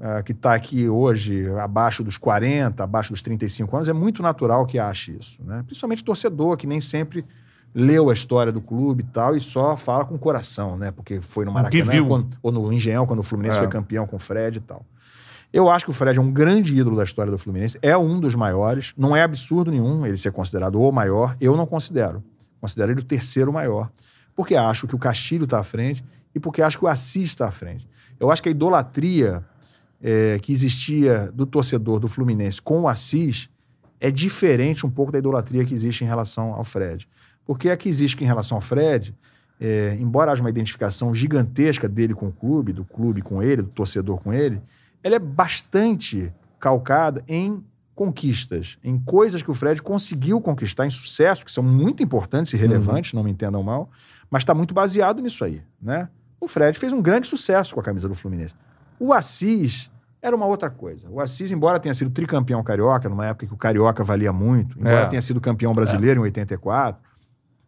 ah, 0.00 0.22
que 0.22 0.32
está 0.32 0.54
aqui 0.54 0.88
hoje 0.88 1.48
abaixo 1.58 2.04
dos 2.04 2.18
40, 2.18 2.82
abaixo 2.84 3.10
dos 3.12 3.22
35 3.22 3.74
anos, 3.76 3.88
é 3.88 3.92
muito 3.92 4.22
natural 4.22 4.66
que 4.66 4.78
ache 4.78 5.16
isso. 5.18 5.42
Né? 5.42 5.62
Principalmente 5.66 6.04
torcedor, 6.04 6.56
que 6.56 6.66
nem 6.66 6.80
sempre 6.80 7.24
leu 7.74 8.08
a 8.10 8.14
história 8.14 8.50
do 8.52 8.60
clube 8.60 9.02
e 9.02 9.06
tal, 9.12 9.36
e 9.36 9.40
só 9.40 9.76
fala 9.76 10.04
com 10.04 10.14
o 10.14 10.18
coração, 10.18 10.78
né? 10.78 10.90
Porque 10.90 11.20
foi 11.20 11.44
no 11.44 11.50
Maracanã, 11.52 11.84
quando- 12.08 12.38
ou 12.42 12.50
no 12.52 12.72
Engenhão, 12.72 13.06
quando 13.06 13.18
o 13.18 13.22
Fluminense 13.22 13.56
É. 13.56 13.60
foi 13.60 13.68
campeão 13.68 14.06
com 14.06 14.16
o 14.16 14.18
Fred 14.18 14.58
e 14.58 14.60
tal. 14.62 14.84
Eu 15.52 15.68
acho 15.70 15.84
que 15.84 15.90
o 15.90 15.94
Fred 15.94 16.18
é 16.18 16.20
um 16.22 16.30
grande 16.32 16.74
ídolo 16.78 16.96
da 16.96 17.04
história 17.04 17.30
do 17.30 17.36
Fluminense, 17.38 17.78
é 17.82 17.96
um 17.96 18.18
dos 18.18 18.34
maiores, 18.34 18.94
não 18.96 19.14
é 19.14 19.22
absurdo 19.22 19.70
nenhum 19.70 20.06
ele 20.06 20.16
ser 20.16 20.32
considerado 20.32 20.80
o 20.80 20.90
maior, 20.90 21.36
eu 21.40 21.54
não 21.56 21.66
considero. 21.66 22.22
Considero 22.60 22.92
ele 22.92 23.00
o 23.00 23.04
terceiro 23.04 23.52
maior, 23.52 23.90
porque 24.34 24.54
acho 24.54 24.86
que 24.86 24.94
o 24.94 24.98
Castilho 24.98 25.44
está 25.44 25.58
à 25.58 25.62
frente 25.62 26.04
e 26.34 26.40
porque 26.40 26.60
acho 26.60 26.78
que 26.78 26.84
o 26.84 26.88
Assis 26.88 27.30
está 27.30 27.48
à 27.48 27.50
frente. 27.50 27.88
Eu 28.20 28.30
acho 28.30 28.42
que 28.42 28.48
a 28.48 28.52
idolatria 28.52 29.44
eh, 30.02 30.38
que 30.42 30.52
existia 30.52 31.30
do 31.32 31.46
torcedor 31.46 31.98
do 31.98 32.08
Fluminense 32.08 32.60
com 32.60 32.82
o 32.82 32.88
Assis 32.88 33.48
é 33.98 34.10
diferente 34.10 34.84
um 34.84 34.90
pouco 34.90 35.10
da 35.10 35.18
idolatria 35.18 35.64
que 35.64 35.74
existe 35.74 36.04
em 36.04 36.06
relação 36.06 36.52
ao 36.52 36.64
Fred. 36.64 37.08
Porque 37.46 37.70
a 37.70 37.76
que 37.76 37.88
existe 37.88 38.22
em 38.22 38.26
relação 38.26 38.58
ao 38.58 38.60
Fred, 38.60 39.14
eh, 39.58 39.96
embora 39.98 40.32
haja 40.32 40.42
uma 40.42 40.50
identificação 40.50 41.14
gigantesca 41.14 41.88
dele 41.88 42.14
com 42.14 42.28
o 42.28 42.32
clube, 42.32 42.72
do 42.72 42.84
clube 42.84 43.22
com 43.22 43.42
ele, 43.42 43.62
do 43.62 43.70
torcedor 43.70 44.18
com 44.18 44.32
ele, 44.32 44.60
ela 45.02 45.16
é 45.16 45.18
bastante 45.18 46.32
calcada 46.58 47.24
em 47.26 47.64
conquistas, 47.96 48.78
em 48.84 48.98
coisas 48.98 49.42
que 49.42 49.50
o 49.50 49.54
Fred 49.54 49.82
conseguiu 49.82 50.38
conquistar, 50.40 50.86
em 50.86 50.90
sucesso, 50.90 51.44
que 51.44 51.50
são 51.50 51.64
muito 51.64 52.02
importantes 52.02 52.52
e 52.52 52.56
relevantes, 52.56 53.14
não 53.14 53.24
me 53.24 53.30
entendam 53.30 53.62
mal, 53.62 53.90
mas 54.30 54.42
está 54.42 54.54
muito 54.54 54.74
baseado 54.74 55.20
nisso 55.22 55.42
aí, 55.44 55.62
né? 55.80 56.08
O 56.38 56.46
Fred 56.46 56.78
fez 56.78 56.92
um 56.92 57.00
grande 57.00 57.26
sucesso 57.26 57.74
com 57.74 57.80
a 57.80 57.82
camisa 57.82 58.06
do 58.06 58.14
Fluminense. 58.14 58.54
O 59.00 59.14
Assis 59.14 59.90
era 60.20 60.36
uma 60.36 60.44
outra 60.44 60.68
coisa. 60.68 61.10
O 61.10 61.20
Assis, 61.20 61.50
embora 61.50 61.80
tenha 61.80 61.94
sido 61.94 62.10
tricampeão 62.10 62.62
carioca, 62.62 63.08
numa 63.08 63.24
época 63.26 63.46
que 63.46 63.54
o 63.54 63.56
carioca 63.56 64.04
valia 64.04 64.32
muito, 64.32 64.78
embora 64.78 65.00
É. 65.02 65.06
tenha 65.06 65.22
sido 65.22 65.40
campeão 65.40 65.72
brasileiro 65.74 66.20
em 66.20 66.24
84, 66.24 67.00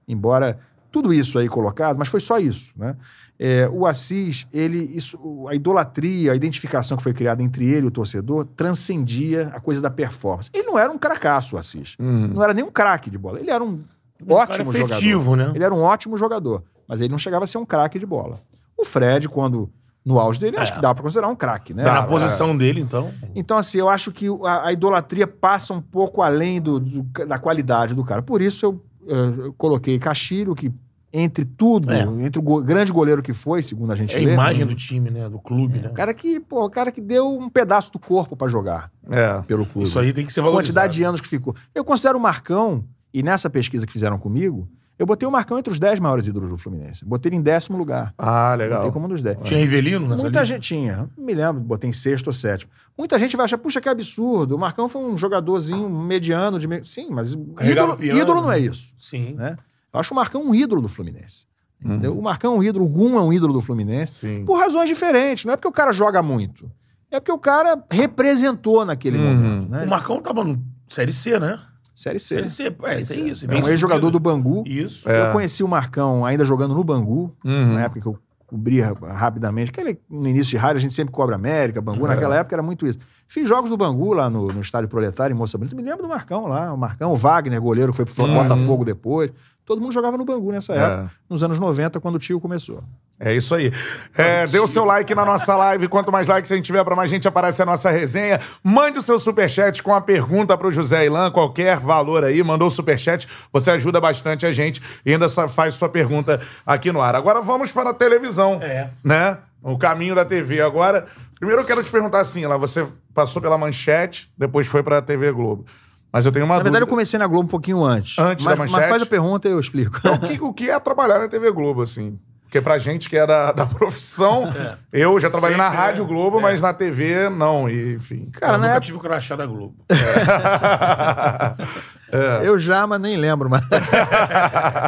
embora 0.06 0.58
tudo 0.90 1.12
isso 1.12 1.38
aí 1.38 1.48
colocado, 1.48 1.96
mas 1.98 2.08
foi 2.08 2.20
só 2.20 2.38
isso, 2.38 2.72
né? 2.76 2.96
É, 3.40 3.68
o 3.72 3.86
Assis, 3.86 4.48
ele, 4.52 4.78
isso, 4.78 5.46
a 5.48 5.54
idolatria, 5.54 6.32
a 6.32 6.34
identificação 6.36 6.96
que 6.96 7.02
foi 7.04 7.12
criada 7.14 7.40
entre 7.42 7.64
ele 7.66 7.84
e 7.86 7.88
o 7.88 7.90
torcedor 7.90 8.44
transcendia 8.82 9.48
a 9.54 9.60
coisa 9.60 9.80
da 9.80 9.90
performance. 9.90 10.50
Ele 10.52 10.66
não 10.66 10.78
era 10.78 10.90
um 10.90 10.98
cracaço, 10.98 11.56
o 11.56 11.58
Assis. 11.58 11.94
Não 11.98 12.42
era 12.42 12.52
nem 12.52 12.64
um 12.64 12.70
craque 12.70 13.10
de 13.10 13.16
bola. 13.18 13.38
Ele 13.38 13.50
era 13.50 13.62
um 13.62 13.80
ótimo 14.28 14.46
cara 14.46 14.64
jogador. 14.64 14.92
efetivo, 14.92 15.36
né? 15.36 15.52
Ele 15.54 15.62
era 15.64 15.74
um 15.74 15.82
ótimo 15.82 16.16
jogador, 16.18 16.64
mas 16.88 17.00
ele 17.00 17.10
não 17.10 17.18
chegava 17.18 17.44
a 17.44 17.46
ser 17.46 17.58
um 17.58 17.64
craque 17.66 17.98
de 17.98 18.06
bola. 18.06 18.38
O 18.76 18.84
Fred, 18.84 19.28
quando 19.28 19.70
no 20.04 20.18
auge 20.18 20.40
dele, 20.40 20.56
acho 20.56 20.72
que 20.72 20.80
dá 20.80 20.94
pra 20.94 21.02
considerar 21.02 21.28
um 21.28 21.36
craque, 21.36 21.74
né? 21.74 21.84
Na 21.84 22.00
Dá, 22.00 22.06
posição 22.06 22.56
dele, 22.56 22.80
então. 22.80 23.12
Então, 23.34 23.58
assim, 23.58 23.78
eu 23.78 23.88
acho 23.88 24.10
que 24.10 24.26
a, 24.44 24.68
a 24.68 24.72
idolatria 24.72 25.26
passa 25.26 25.74
um 25.74 25.80
pouco 25.82 26.22
além 26.22 26.60
do, 26.60 26.80
do- 26.80 27.02
da 27.26 27.38
qualidade 27.38 27.94
do 27.94 28.02
cara. 28.02 28.22
Por 28.22 28.40
isso 28.40 28.64
eu, 28.64 28.82
eu 29.06 29.52
coloquei 29.54 29.98
Castilho, 29.98 30.54
que 30.54 30.72
entre 31.12 31.44
tudo, 31.44 31.90
É. 31.90 32.02
entre 32.22 32.38
o 32.38 32.42
go- 32.42 32.62
grande 32.62 32.92
goleiro 32.92 33.22
que 33.22 33.32
foi, 33.32 33.62
segundo 33.62 33.90
a 33.90 33.96
gente 33.96 34.14
É 34.14 34.18
a 34.18 34.22
lê, 34.24 34.32
imagem 34.34 34.64
né? 34.66 34.70
do 34.70 34.76
time, 34.76 35.08
né? 35.10 35.26
Do 35.28 35.38
clube, 35.38 35.78
né? 35.78 35.88
O 35.88 35.92
cara 35.94 36.12
que, 36.12 36.38
pô, 36.38 36.66
o 36.66 36.70
cara 36.70 36.92
que 36.92 37.00
deu 37.00 37.30
um 37.38 37.48
pedaço 37.48 37.90
do 37.92 37.98
corpo 37.98 38.36
pra 38.36 38.46
jogar 38.48 38.90
É. 39.08 39.40
pelo 39.42 39.64
clube. 39.64 39.88
Isso 39.88 39.98
aí 39.98 40.12
tem 40.12 40.26
que 40.26 40.32
ser 40.32 40.40
a 40.40 40.42
valorizado. 40.42 40.74
quantidade 40.74 40.94
de 40.94 41.02
anos 41.04 41.20
que 41.20 41.26
ficou. 41.28 41.54
Eu 41.74 41.82
considero 41.84 42.18
o 42.18 42.20
Marcão, 42.20 42.84
e 43.12 43.22
nessa 43.22 43.48
pesquisa 43.48 43.86
que 43.86 43.92
fizeram 43.92 44.18
comigo, 44.18 44.68
eu 44.98 45.06
botei 45.06 45.26
o 45.28 45.30
Marcão 45.30 45.58
entre 45.58 45.72
os 45.72 45.78
10 45.78 46.00
maiores 46.00 46.26
ídolos 46.26 46.48
do 46.50 46.58
Fluminense. 46.58 47.04
Botei 47.04 47.30
ele 47.30 47.36
em 47.36 47.42
décimo 47.42 47.78
lugar. 47.78 48.12
Ah, 48.18 48.50
Botei 48.52 48.66
legal. 48.68 48.92
como 48.92 49.06
um 49.06 49.08
dos 49.08 49.22
10. 49.22 49.38
Tinha 49.44 49.60
Rivelino 49.60 50.08
nessa 50.08 50.22
Muita 50.22 50.40
lista? 50.40 50.54
gente 50.54 50.62
tinha, 50.68 51.08
não 51.16 51.24
me 51.24 51.34
lembro, 51.34 51.60
botei 51.62 51.88
em 51.88 51.92
sexto 51.92 52.26
ou 52.26 52.32
sétimo. 52.32 52.70
Muita 52.96 53.18
gente 53.18 53.36
vai 53.36 53.44
achar, 53.44 53.58
puxa, 53.58 53.80
que 53.80 53.88
absurdo. 53.88 54.56
O 54.56 54.58
Marcão 54.58 54.88
foi 54.88 55.00
um 55.02 55.16
jogadorzinho 55.16 55.88
mediano 55.88 56.58
de. 56.58 56.66
me- 56.66 56.84
Sim, 56.84 57.08
mas 57.10 57.32
ídolo, 57.32 57.96
ídolo 58.02 58.40
não 58.42 58.50
é 58.52 58.58
né? 58.58 58.66
isso. 58.66 58.92
Sim. 58.98 59.34
Né? 59.34 59.56
Eu 59.92 60.00
acho 60.00 60.12
o 60.12 60.16
Marcão 60.16 60.42
um 60.42 60.54
ídolo 60.54 60.82
do 60.82 60.88
Fluminense. 60.88 61.46
Entendeu? 61.80 62.18
O 62.18 62.20
Marcão 62.20 62.54
é 62.54 62.56
um 62.58 62.62
ídolo, 62.62 62.84
o 62.86 62.88
Gum 62.88 63.16
é 63.16 63.22
um 63.22 63.32
ídolo 63.32 63.52
do 63.52 63.60
Fluminense. 63.60 64.12
Sim. 64.14 64.44
Por 64.44 64.58
razões 64.58 64.88
diferentes. 64.88 65.44
Não 65.44 65.52
é 65.52 65.56
porque 65.56 65.68
o 65.68 65.72
cara 65.72 65.92
joga 65.92 66.20
muito. 66.20 66.68
É 67.08 67.20
porque 67.20 67.30
o 67.30 67.38
cara 67.38 67.80
representou 67.88 68.84
naquele 68.84 69.16
Uhum. 69.16 69.24
momento. 69.36 69.70
Né? 69.70 69.84
O 69.84 69.88
Marcão 69.88 70.20
tava 70.20 70.42
no 70.42 70.60
Série 70.88 71.12
C, 71.12 71.38
né? 71.38 71.58
Série 71.98 72.18
C. 72.18 72.36
Série 72.36 72.48
C, 72.48 72.64
é, 72.64 73.02
tem 73.02 73.28
isso. 73.28 73.44
É 73.50 73.54
um 73.56 73.68
ex-jogador 73.68 74.10
do 74.10 74.20
Bangu. 74.20 74.62
Isso. 74.66 75.08
Eu 75.08 75.32
conheci 75.32 75.64
o 75.64 75.68
Marcão 75.68 76.24
ainda 76.24 76.44
jogando 76.44 76.74
no 76.74 76.84
Bangu, 76.84 77.34
Uhum. 77.44 77.74
na 77.74 77.82
época 77.82 78.00
que 78.00 78.06
eu 78.06 78.16
cobria 78.46 78.94
rapidamente. 79.14 79.70
Aquele, 79.70 79.98
no 80.08 80.28
início 80.28 80.50
de 80.52 80.56
rádio, 80.56 80.76
a 80.76 80.80
gente 80.80 80.94
sempre 80.94 81.12
cobra 81.12 81.34
América, 81.34 81.80
Bangu. 81.82 82.06
É. 82.06 82.10
Naquela 82.10 82.36
época 82.36 82.54
era 82.54 82.62
muito 82.62 82.86
isso. 82.86 82.98
Fiz 83.26 83.46
jogos 83.48 83.68
do 83.68 83.76
Bangu 83.76 84.12
lá 84.14 84.30
no, 84.30 84.46
no 84.48 84.60
Estádio 84.60 84.88
Proletário, 84.88 85.34
em 85.34 85.36
Moça 85.36 85.58
Bonita. 85.58 85.74
Me 85.76 85.82
lembro 85.82 86.02
do 86.02 86.08
Marcão 86.08 86.46
lá. 86.46 86.72
O 86.72 86.76
Marcão, 86.78 87.12
o 87.12 87.16
Wagner, 87.16 87.60
goleiro, 87.60 87.92
foi 87.92 88.04
pro 88.04 88.24
Uhum. 88.24 88.34
Botafogo 88.42 88.84
depois. 88.84 89.30
Todo 89.66 89.80
mundo 89.82 89.92
jogava 89.92 90.16
no 90.16 90.24
Bangu 90.24 90.50
nessa 90.52 90.72
É. 90.74 90.78
época, 90.78 91.10
nos 91.28 91.42
anos 91.42 91.58
90, 91.58 92.00
quando 92.00 92.14
o 92.14 92.18
tio 92.18 92.40
começou. 92.40 92.82
É 93.20 93.34
isso 93.34 93.52
aí. 93.54 93.72
É, 94.16 94.46
dê 94.46 94.60
o 94.60 94.66
seu 94.66 94.84
like 94.84 95.12
na 95.12 95.24
nossa 95.24 95.56
live. 95.56 95.88
Quanto 95.88 96.12
mais 96.12 96.28
likes 96.28 96.52
a 96.52 96.54
gente 96.54 96.66
tiver, 96.66 96.84
pra 96.84 96.94
mais 96.94 97.10
gente 97.10 97.26
aparece 97.26 97.60
a 97.60 97.66
nossa 97.66 97.90
resenha. 97.90 98.40
Mande 98.62 98.98
o 98.98 99.02
seu 99.02 99.18
superchat 99.18 99.82
com 99.82 99.92
a 99.92 100.00
pergunta 100.00 100.56
pro 100.56 100.70
José 100.70 101.06
Ilan, 101.06 101.30
qualquer 101.32 101.80
valor 101.80 102.22
aí. 102.22 102.40
Mandou 102.44 102.68
o 102.68 102.70
superchat, 102.70 103.26
você 103.52 103.72
ajuda 103.72 104.00
bastante 104.00 104.46
a 104.46 104.52
gente 104.52 104.80
e 105.04 105.12
ainda 105.12 105.28
só 105.28 105.48
faz 105.48 105.74
sua 105.74 105.88
pergunta 105.88 106.40
aqui 106.64 106.92
no 106.92 107.00
ar. 107.00 107.16
Agora 107.16 107.40
vamos 107.40 107.72
para 107.72 107.90
a 107.90 107.94
televisão. 107.94 108.60
É. 108.62 108.90
Né? 109.02 109.36
O 109.60 109.76
caminho 109.76 110.14
da 110.14 110.24
TV. 110.24 110.60
Agora, 110.60 111.06
primeiro 111.40 111.62
eu 111.62 111.66
quero 111.66 111.82
te 111.82 111.90
perguntar 111.90 112.20
assim, 112.20 112.46
lá 112.46 112.56
você 112.56 112.86
passou 113.12 113.42
pela 113.42 113.58
manchete, 113.58 114.30
depois 114.38 114.68
foi 114.68 114.84
pra 114.84 115.02
TV 115.02 115.32
Globo. 115.32 115.64
Mas 116.12 116.24
eu 116.24 116.30
tenho 116.30 116.46
uma 116.46 116.54
Na 116.54 116.62
verdade, 116.62 116.76
eu 116.76 116.80
dúvida. 116.86 116.90
comecei 116.90 117.18
na 117.18 117.26
Globo 117.26 117.46
um 117.46 117.50
pouquinho 117.50 117.84
antes. 117.84 118.16
Antes 118.16 118.44
mas, 118.44 118.54
da 118.54 118.58
manchete? 118.58 118.80
Mas 118.80 118.90
faz 118.90 119.02
a 119.02 119.06
pergunta 119.06 119.48
e 119.48 119.50
eu 119.50 119.58
explico. 119.58 119.98
o 120.08 120.18
que, 120.20 120.42
o 120.42 120.52
que 120.54 120.70
é 120.70 120.78
trabalhar 120.78 121.18
na 121.18 121.28
TV 121.28 121.50
Globo, 121.50 121.82
assim? 121.82 122.16
Porque 122.48 122.62
pra 122.62 122.78
gente 122.78 123.10
que 123.10 123.16
é 123.18 123.26
da, 123.26 123.52
da 123.52 123.66
profissão, 123.66 124.44
eu 124.90 125.20
já 125.20 125.28
trabalhei 125.28 125.58
na 125.58 125.64
Sempre, 125.70 125.76
Rádio 125.76 126.04
é. 126.04 126.06
Globo, 126.06 126.38
É. 126.38 126.42
mas 126.42 126.62
na 126.62 126.72
TV, 126.72 127.28
não. 127.28 127.68
E, 127.68 127.96
enfim. 127.96 128.30
Cara, 128.32 128.54
eu 128.54 128.58
na 128.58 128.58
nunca 128.58 128.70
época, 128.70 128.86
tive 128.86 128.96
o 128.96 129.00
crachá 129.00 129.36
da 129.36 129.44
Globo. 129.44 129.84
eu 132.42 132.58
já, 132.58 132.86
mas 132.86 132.98
nem 133.00 133.18
lembro. 133.18 133.50
Mas... 133.50 133.68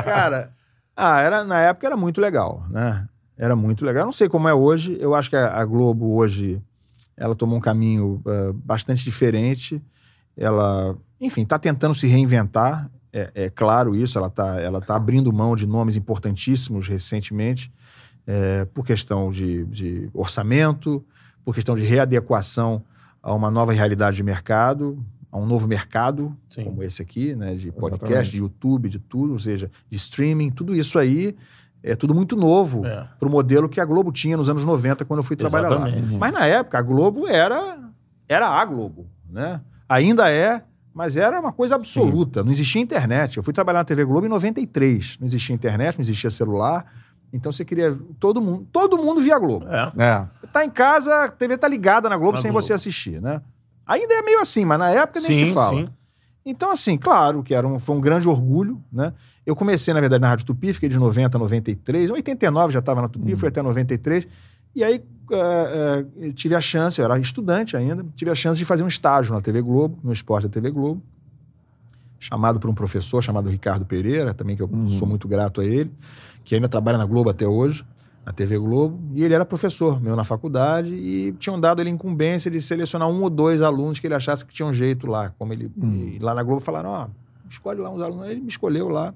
Cara, 0.05 0.51
ah, 0.97 1.21
era, 1.21 1.45
na 1.45 1.61
época 1.61 1.87
era 1.87 1.99
muito 1.99 2.19
legal, 2.19 2.65
né? 2.71 3.07
Era 3.37 3.55
muito 3.55 3.85
legal. 3.85 4.05
Eu 4.05 4.07
não 4.07 4.13
sei 4.13 4.27
como 4.27 4.49
é 4.49 4.55
hoje. 4.55 4.97
Eu 4.99 5.15
acho 5.15 5.29
que 5.29 5.37
a, 5.37 5.59
a 5.59 5.65
Globo 5.67 6.17
hoje, 6.17 6.63
ela 7.15 7.35
tomou 7.35 7.59
um 7.59 7.61
caminho 7.61 8.23
eh, 8.27 8.53
bastante 8.55 9.05
diferente. 9.05 9.83
Ela, 10.35 10.97
enfim, 11.21 11.43
está 11.43 11.59
tentando 11.59 11.95
se 11.95 12.07
reinventar. 12.07 12.89
É, 13.13 13.31
é 13.35 13.51
claro 13.51 13.95
isso. 13.95 14.17
Ela 14.19 14.29
está 14.29 14.61
ela 14.61 14.81
tá 14.81 14.97
abrindo 14.97 15.33
mão 15.33 15.57
de 15.57 15.67
nomes 15.67 15.97
importantíssimos 15.97 16.87
recentemente, 16.89 17.73
eh, 18.27 18.67
por 18.73 18.85
questão 18.85 19.33
de, 19.33 19.65
de 19.67 20.09
orçamento, 20.15 21.05
por 21.45 21.55
questão 21.55 21.75
de 21.75 21.83
readequação 21.83 22.83
a 23.23 23.35
uma 23.35 23.51
nova 23.51 23.73
realidade 23.73 24.17
de 24.17 24.23
mercado, 24.23 24.99
a 25.31 25.39
um 25.39 25.47
novo 25.47 25.67
mercado, 25.69 26.37
Sim. 26.49 26.65
como 26.65 26.83
esse 26.83 27.03
aqui, 27.03 27.35
né? 27.35 27.55
De 27.55 27.71
podcast, 27.73 28.05
Exatamente. 28.05 28.31
de 28.31 28.39
YouTube, 28.39 28.89
de 28.89 28.99
tudo, 28.99 29.33
ou 29.33 29.39
seja, 29.39 29.71
de 29.89 29.97
streaming, 29.97 30.51
tudo 30.51 30.75
isso 30.75 30.99
aí 30.99 31.37
é 31.83 31.95
tudo 31.97 32.15
muito 32.15 32.37
novo 32.37 32.85
É. 32.87 33.09
para 33.19 33.29
o 33.29 33.31
modelo 33.31 33.69
que 33.69 33.81
a 33.81 33.85
Globo 33.85 34.13
tinha 34.13 34.37
nos 34.37 34.49
anos 34.51 34.65
90, 34.65 35.05
quando 35.05 35.21
eu 35.21 35.25
fui 35.25 35.35
trabalhar 35.37 35.69
Exatamente. 35.71 36.13
lá. 36.13 36.19
Mas 36.19 36.33
na 36.33 36.47
época, 36.47 36.79
a 36.79 36.83
Globo 36.83 37.27
era, 37.27 37.79
era 38.29 38.49
a 38.49 38.65
Globo, 38.65 39.07
né? 39.29 39.61
Ainda 39.89 40.31
é, 40.31 40.63
mas 40.93 41.17
era 41.17 41.39
uma 41.41 41.53
coisa 41.53 41.75
absoluta. 41.77 42.43
Não 42.43 42.51
existia 42.51 42.81
internet. 42.83 43.37
Eu 43.37 43.43
fui 43.43 43.53
trabalhar 43.53 43.81
na 43.81 43.85
TV 43.85 44.05
Globo 44.05 44.27
em 44.27 44.31
93. 44.31 45.19
Não 45.21 45.27
existia 45.27 45.55
internet, 45.55 45.97
não 45.97 46.03
existia 46.03 46.31
celular. 46.31 46.85
Então 47.33 47.53
você 47.53 47.65
queria. 47.65 47.97
Todo 48.19 48.41
mundo, 48.41 48.67
todo 48.73 48.99
mundo 48.99 49.21
via 49.21 49.39
Globo. 49.39 49.67
É. 49.69 49.93
É. 50.03 50.27
Tá 50.53 50.65
em 50.65 50.71
casa, 50.71 51.25
a 51.25 51.29
TV 51.29 51.57
tá 51.57 51.69
ligada 51.69 52.09
na 52.09 52.17
Globo 52.17 52.37
Na 52.37 52.43
sem 52.43 52.51
Globo. 52.51 52.67
você 52.67 52.73
assistir, 52.73 53.21
né? 53.21 53.41
Ainda 53.87 54.15
é 54.15 54.23
meio 54.23 54.41
assim, 54.41 54.65
mas 54.65 54.79
na 54.79 54.91
época 54.91 55.21
nem 55.21 55.29
se 55.33 55.47
Sim, 55.47 55.55
fala. 55.55 55.77
sim. 55.83 55.89
Então, 56.45 56.71
assim, 56.71 56.97
claro 56.97 57.43
que 57.43 57.55
era 57.55 57.67
um, 57.67 57.79
foi 57.79 57.95
um 57.95 58.01
grande 58.01 58.29
orgulho, 58.29 58.83
né? 58.91 59.13
Eu 59.45 59.55
comecei, 59.55 59.93
na 59.93 60.01
verdade, 60.01 60.23
na 60.23 60.29
Rádio 60.29 60.47
Tupi, 60.47 60.73
fiquei 60.73 60.89
de 60.89 60.97
90 60.99 61.37
a 61.37 61.39
93. 61.41 62.09
Em 62.09 62.13
89 62.13 62.73
já 62.73 62.79
estava 62.79 63.03
na 63.03 63.09
Tupi, 63.09 63.37
fui 63.37 63.49
até 63.49 63.63
93. 63.63 64.27
E 64.75 64.85
aí 64.85 65.03
eh, 65.33 66.07
eh, 66.21 66.33
tive 66.33 66.55
a 66.55 66.61
chance, 66.61 66.99
eu 66.99 67.05
era 67.05 67.19
estudante 67.19 67.77
ainda, 67.77 68.05
tive 68.17 68.31
a 68.31 68.35
chance 68.35 68.59
de 68.59 68.65
fazer 68.65 68.83
um 68.83 68.89
estágio 68.89 69.33
na 69.33 69.41
TV 69.41 69.63
Globo, 69.63 69.99
no 70.03 70.13
esporte 70.13 70.49
da 70.49 70.53
TV 70.53 70.71
Globo, 70.71 71.01
chamado 72.19 72.59
por 72.59 72.69
um 72.69 72.75
professor 72.75 73.23
chamado 73.23 73.49
Ricardo 73.49 73.87
Pereira, 73.87 74.35
também 74.35 74.57
que 74.57 74.63
eu 74.63 74.71
sou 74.89 75.07
muito 75.07 75.29
grato 75.29 75.61
a 75.61 75.65
ele, 75.65 75.93
que 76.45 76.55
ainda 76.55 76.69
trabalha 76.69 76.99
na 76.99 77.07
Globo 77.07 77.31
até 77.31 77.47
hoje, 77.47 77.85
na 78.27 78.33
TV 78.33 78.59
Globo, 78.59 79.01
e 79.15 79.25
ele 79.25 79.33
era 79.33 79.45
professor 79.45 80.01
meu 80.01 80.17
na 80.17 80.25
faculdade 80.25 80.93
e 80.93 81.33
tinham 81.39 81.59
dado 81.59 81.81
ele 81.81 81.91
incumbência 81.91 82.51
de 82.51 82.61
selecionar 82.61 83.09
um 83.09 83.23
ou 83.23 83.31
dois 83.31 83.63
alunos 83.63 83.99
que 83.99 84.07
ele 84.07 84.15
achasse 84.15 84.45
que 84.45 84.53
tinham 84.53 84.73
jeito 84.73 85.07
lá, 85.07 85.33
como 85.39 85.53
ele 85.53 85.71
e 85.79 86.19
lá 86.21 86.35
na 86.35 86.43
Globo 86.43 86.61
falaram, 86.61 86.91
ó, 86.91 87.09
escolhe 87.49 87.81
lá 87.81 87.89
uns 87.89 88.03
alunos, 88.03 88.29
ele 88.29 88.41
me 88.41 88.49
escolheu 88.49 88.89
lá. 88.89 89.15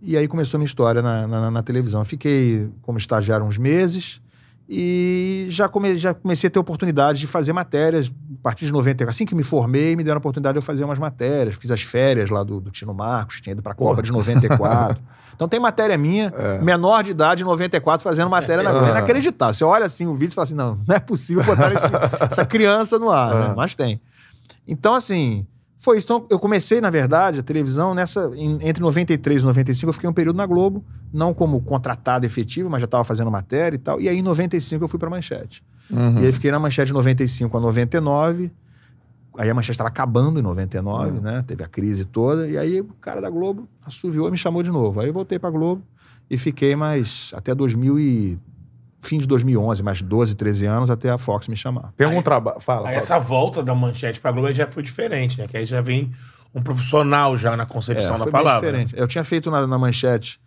E 0.00 0.16
aí 0.16 0.28
começou 0.28 0.56
a 0.56 0.60
minha 0.60 0.66
história 0.66 1.02
na, 1.02 1.26
na, 1.26 1.50
na 1.50 1.62
televisão. 1.62 2.02
Eu 2.02 2.04
fiquei 2.04 2.68
como 2.82 2.98
estagiário 2.98 3.44
uns 3.44 3.58
meses 3.58 4.20
e 4.68 5.46
já, 5.48 5.68
come, 5.68 5.96
já 5.96 6.12
comecei 6.12 6.48
a 6.48 6.50
ter 6.50 6.58
oportunidade 6.58 7.20
de 7.20 7.26
fazer 7.26 7.52
matérias 7.52 8.08
a 8.08 8.42
partir 8.42 8.64
de 8.66 8.72
90. 8.72 9.08
Assim 9.08 9.24
que 9.24 9.34
me 9.34 9.42
formei, 9.42 9.94
me 9.94 10.02
deram 10.02 10.16
a 10.16 10.18
oportunidade 10.18 10.54
de 10.54 10.58
eu 10.58 10.62
fazer 10.62 10.84
umas 10.84 10.98
matérias. 10.98 11.54
Fiz 11.56 11.70
as 11.70 11.82
férias 11.82 12.28
lá 12.30 12.42
do, 12.42 12.60
do 12.60 12.70
Tino 12.70 12.92
Marcos, 12.92 13.40
tinha 13.40 13.52
ido 13.52 13.62
para 13.62 13.72
a 13.72 13.74
Copa 13.76 14.02
de 14.02 14.10
94. 14.12 15.00
então 15.34 15.48
tem 15.48 15.60
matéria 15.60 15.96
minha, 15.96 16.32
menor 16.62 17.02
de 17.04 17.12
idade, 17.12 17.42
em 17.42 17.46
94, 17.46 18.02
fazendo 18.02 18.28
matéria 18.28 18.62
na 18.64 18.70
Globo. 18.72 18.86
É 18.86 18.90
inacreditável. 18.98 19.54
Você 19.54 19.64
olha 19.64 19.86
assim 19.86 20.06
o 20.06 20.14
vídeo 20.14 20.32
e 20.32 20.34
fala 20.34 20.44
assim: 20.44 20.54
não, 20.54 20.80
não 20.86 20.94
é 20.96 20.98
possível 21.00 21.44
botar 21.44 21.72
esse- 21.72 21.86
essa 22.30 22.44
criança 22.44 22.98
no 22.98 23.10
ar, 23.10 23.34
né? 23.34 23.54
Mas 23.56 23.74
tem. 23.76 24.00
Então, 24.66 24.94
assim, 24.94 25.46
foi 25.78 25.98
isso. 25.98 26.06
Então, 26.06 26.26
eu 26.28 26.38
comecei, 26.40 26.80
na 26.80 26.90
verdade, 26.90 27.38
a 27.38 27.42
televisão 27.42 27.94
nessa. 27.94 28.30
em- 28.34 28.58
entre 28.68 28.82
93 28.82 29.42
e 29.42 29.46
95, 29.46 29.88
eu 29.90 29.92
fiquei 29.94 30.08
um 30.10 30.12
período 30.12 30.36
na 30.36 30.46
Globo, 30.46 30.84
não 31.16 31.32
como 31.34 31.60
contratado 31.62 32.26
efetivo, 32.26 32.68
mas 32.68 32.80
já 32.80 32.84
estava 32.84 33.02
fazendo 33.02 33.30
matéria 33.30 33.74
e 33.76 33.78
tal. 33.78 34.00
E 34.00 34.08
aí, 34.08 34.18
em 34.18 34.22
95, 34.22 34.84
eu 34.84 34.88
fui 34.88 34.98
para 34.98 35.08
Manchete. 35.10 35.64
Uhum. 35.90 36.20
E 36.20 36.26
aí, 36.26 36.32
fiquei 36.32 36.50
na 36.50 36.58
Manchete 36.58 36.88
de 36.88 36.92
95 36.92 37.56
a 37.56 37.60
99. 37.60 38.50
Aí 39.38 39.50
a 39.50 39.54
Manchete 39.54 39.72
estava 39.72 39.88
acabando 39.88 40.38
em 40.38 40.42
99, 40.42 41.20
né? 41.20 41.44
Teve 41.46 41.62
a 41.64 41.68
crise 41.68 42.04
toda. 42.04 42.46
E 42.48 42.56
aí, 42.56 42.80
o 42.80 42.88
cara 43.00 43.20
da 43.20 43.28
Globo 43.30 43.66
assoviou 43.84 44.28
e 44.28 44.30
me 44.30 44.36
chamou 44.36 44.62
de 44.62 44.70
novo. 44.70 45.00
Aí, 45.00 45.08
eu 45.08 45.12
voltei 45.12 45.38
para 45.38 45.50
Globo 45.50 45.82
e 46.30 46.36
fiquei 46.38 46.76
mais 46.76 47.32
até 47.34 47.54
2000 47.54 47.98
e. 47.98 48.38
Fim 48.98 49.18
de 49.18 49.26
2011, 49.26 49.84
mais 49.84 50.02
12, 50.02 50.34
13 50.34 50.66
anos, 50.66 50.90
até 50.90 51.10
a 51.10 51.16
Fox 51.18 51.46
me 51.46 51.56
chamar. 51.56 51.92
Tem 51.96 52.06
algum 52.08 52.20
trabalho. 52.22 52.58
Fala, 52.58 52.86
fala. 52.86 52.96
essa 52.96 53.18
volta 53.20 53.62
da 53.62 53.72
manchete 53.72 54.20
pra 54.20 54.32
Globo 54.32 54.48
aí 54.48 54.54
já 54.54 54.66
foi 54.66 54.82
diferente, 54.82 55.38
né? 55.38 55.46
Que 55.46 55.56
aí 55.58 55.64
já 55.64 55.80
vem 55.80 56.10
um 56.52 56.60
profissional 56.60 57.36
já 57.36 57.56
na 57.56 57.64
concepção 57.66 58.16
É, 58.16 58.18
da 58.18 58.26
palavra. 58.26 58.66
diferente. 58.66 58.94
Eu 58.96 59.06
tinha 59.06 59.22
feito 59.22 59.48
na, 59.48 59.64
na 59.64 59.78
manchete 59.78 60.40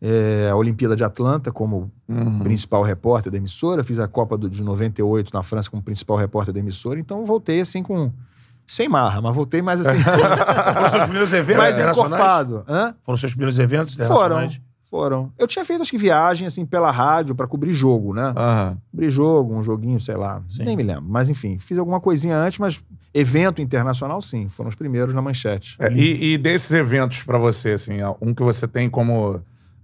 é, 0.00 0.48
a 0.50 0.56
Olimpíada 0.56 0.94
de 0.96 1.02
Atlanta 1.04 1.50
como 1.52 1.90
Uhum. 2.08 2.38
principal 2.40 2.82
repórter 2.82 3.32
da 3.32 3.38
emissora, 3.38 3.82
fiz 3.82 3.98
a 3.98 4.06
Copa 4.06 4.36
do- 4.38 4.48
de 4.48 4.62
98 4.62 5.32
na 5.34 5.42
França 5.42 5.68
como 5.70 5.82
principal 5.82 6.16
repórter 6.16 6.52
da 6.54 6.60
emissora, 6.60 7.00
então 7.00 7.18
eu 7.20 7.24
voltei 7.26 7.60
assim 7.60 7.82
com. 7.82 8.12
Sem 8.66 8.88
marra, 8.88 9.20
mas 9.22 9.34
voltei 9.34 9.62
mais 9.62 9.80
assim. 9.80 9.96
Foram 10.02 10.88
seus 10.90 11.02
primeiros 11.04 11.32
eventos 11.32 11.56
mais 11.62 11.74
internacionais? 11.76 12.12
encorpado. 12.20 12.64
Hã? 12.68 12.94
Foram 13.04 13.16
seus 13.16 13.32
primeiros 13.32 13.58
eventos 13.58 13.94
Foram. 13.94 14.06
internacionais? 14.14 14.60
Foram. 14.88 15.32
Eu 15.38 15.46
tinha 15.48 15.64
feito, 15.64 15.82
acho 15.82 15.90
que, 15.90 15.98
viagem 15.98 16.46
assim 16.46 16.64
pela 16.66 16.90
rádio 16.92 17.34
para 17.34 17.46
cobrir 17.46 17.72
jogo, 17.72 18.12
né? 18.14 18.32
Aham. 18.36 18.78
Cobrir 18.90 19.10
jogo, 19.10 19.54
um 19.54 19.62
joguinho, 19.62 20.00
sei 20.00 20.16
lá. 20.16 20.42
Sim. 20.48 20.64
Nem 20.64 20.76
me 20.76 20.82
lembro. 20.84 21.04
Mas 21.08 21.28
enfim, 21.28 21.58
fiz 21.58 21.76
alguma 21.78 22.00
coisinha 22.00 22.36
antes, 22.36 22.58
mas 22.60 22.80
evento 23.12 23.60
internacional, 23.60 24.20
sim. 24.22 24.48
Foram 24.48 24.68
os 24.68 24.74
primeiros 24.76 25.12
na 25.14 25.20
manchete. 25.22 25.76
É, 25.80 25.92
e, 25.92 26.34
e 26.34 26.38
desses 26.38 26.72
eventos 26.72 27.22
pra 27.24 27.36
você, 27.38 27.70
assim, 27.70 27.98
um 28.20 28.32
que 28.34 28.42
você 28.44 28.66
tem 28.68 28.88
como 28.90 29.40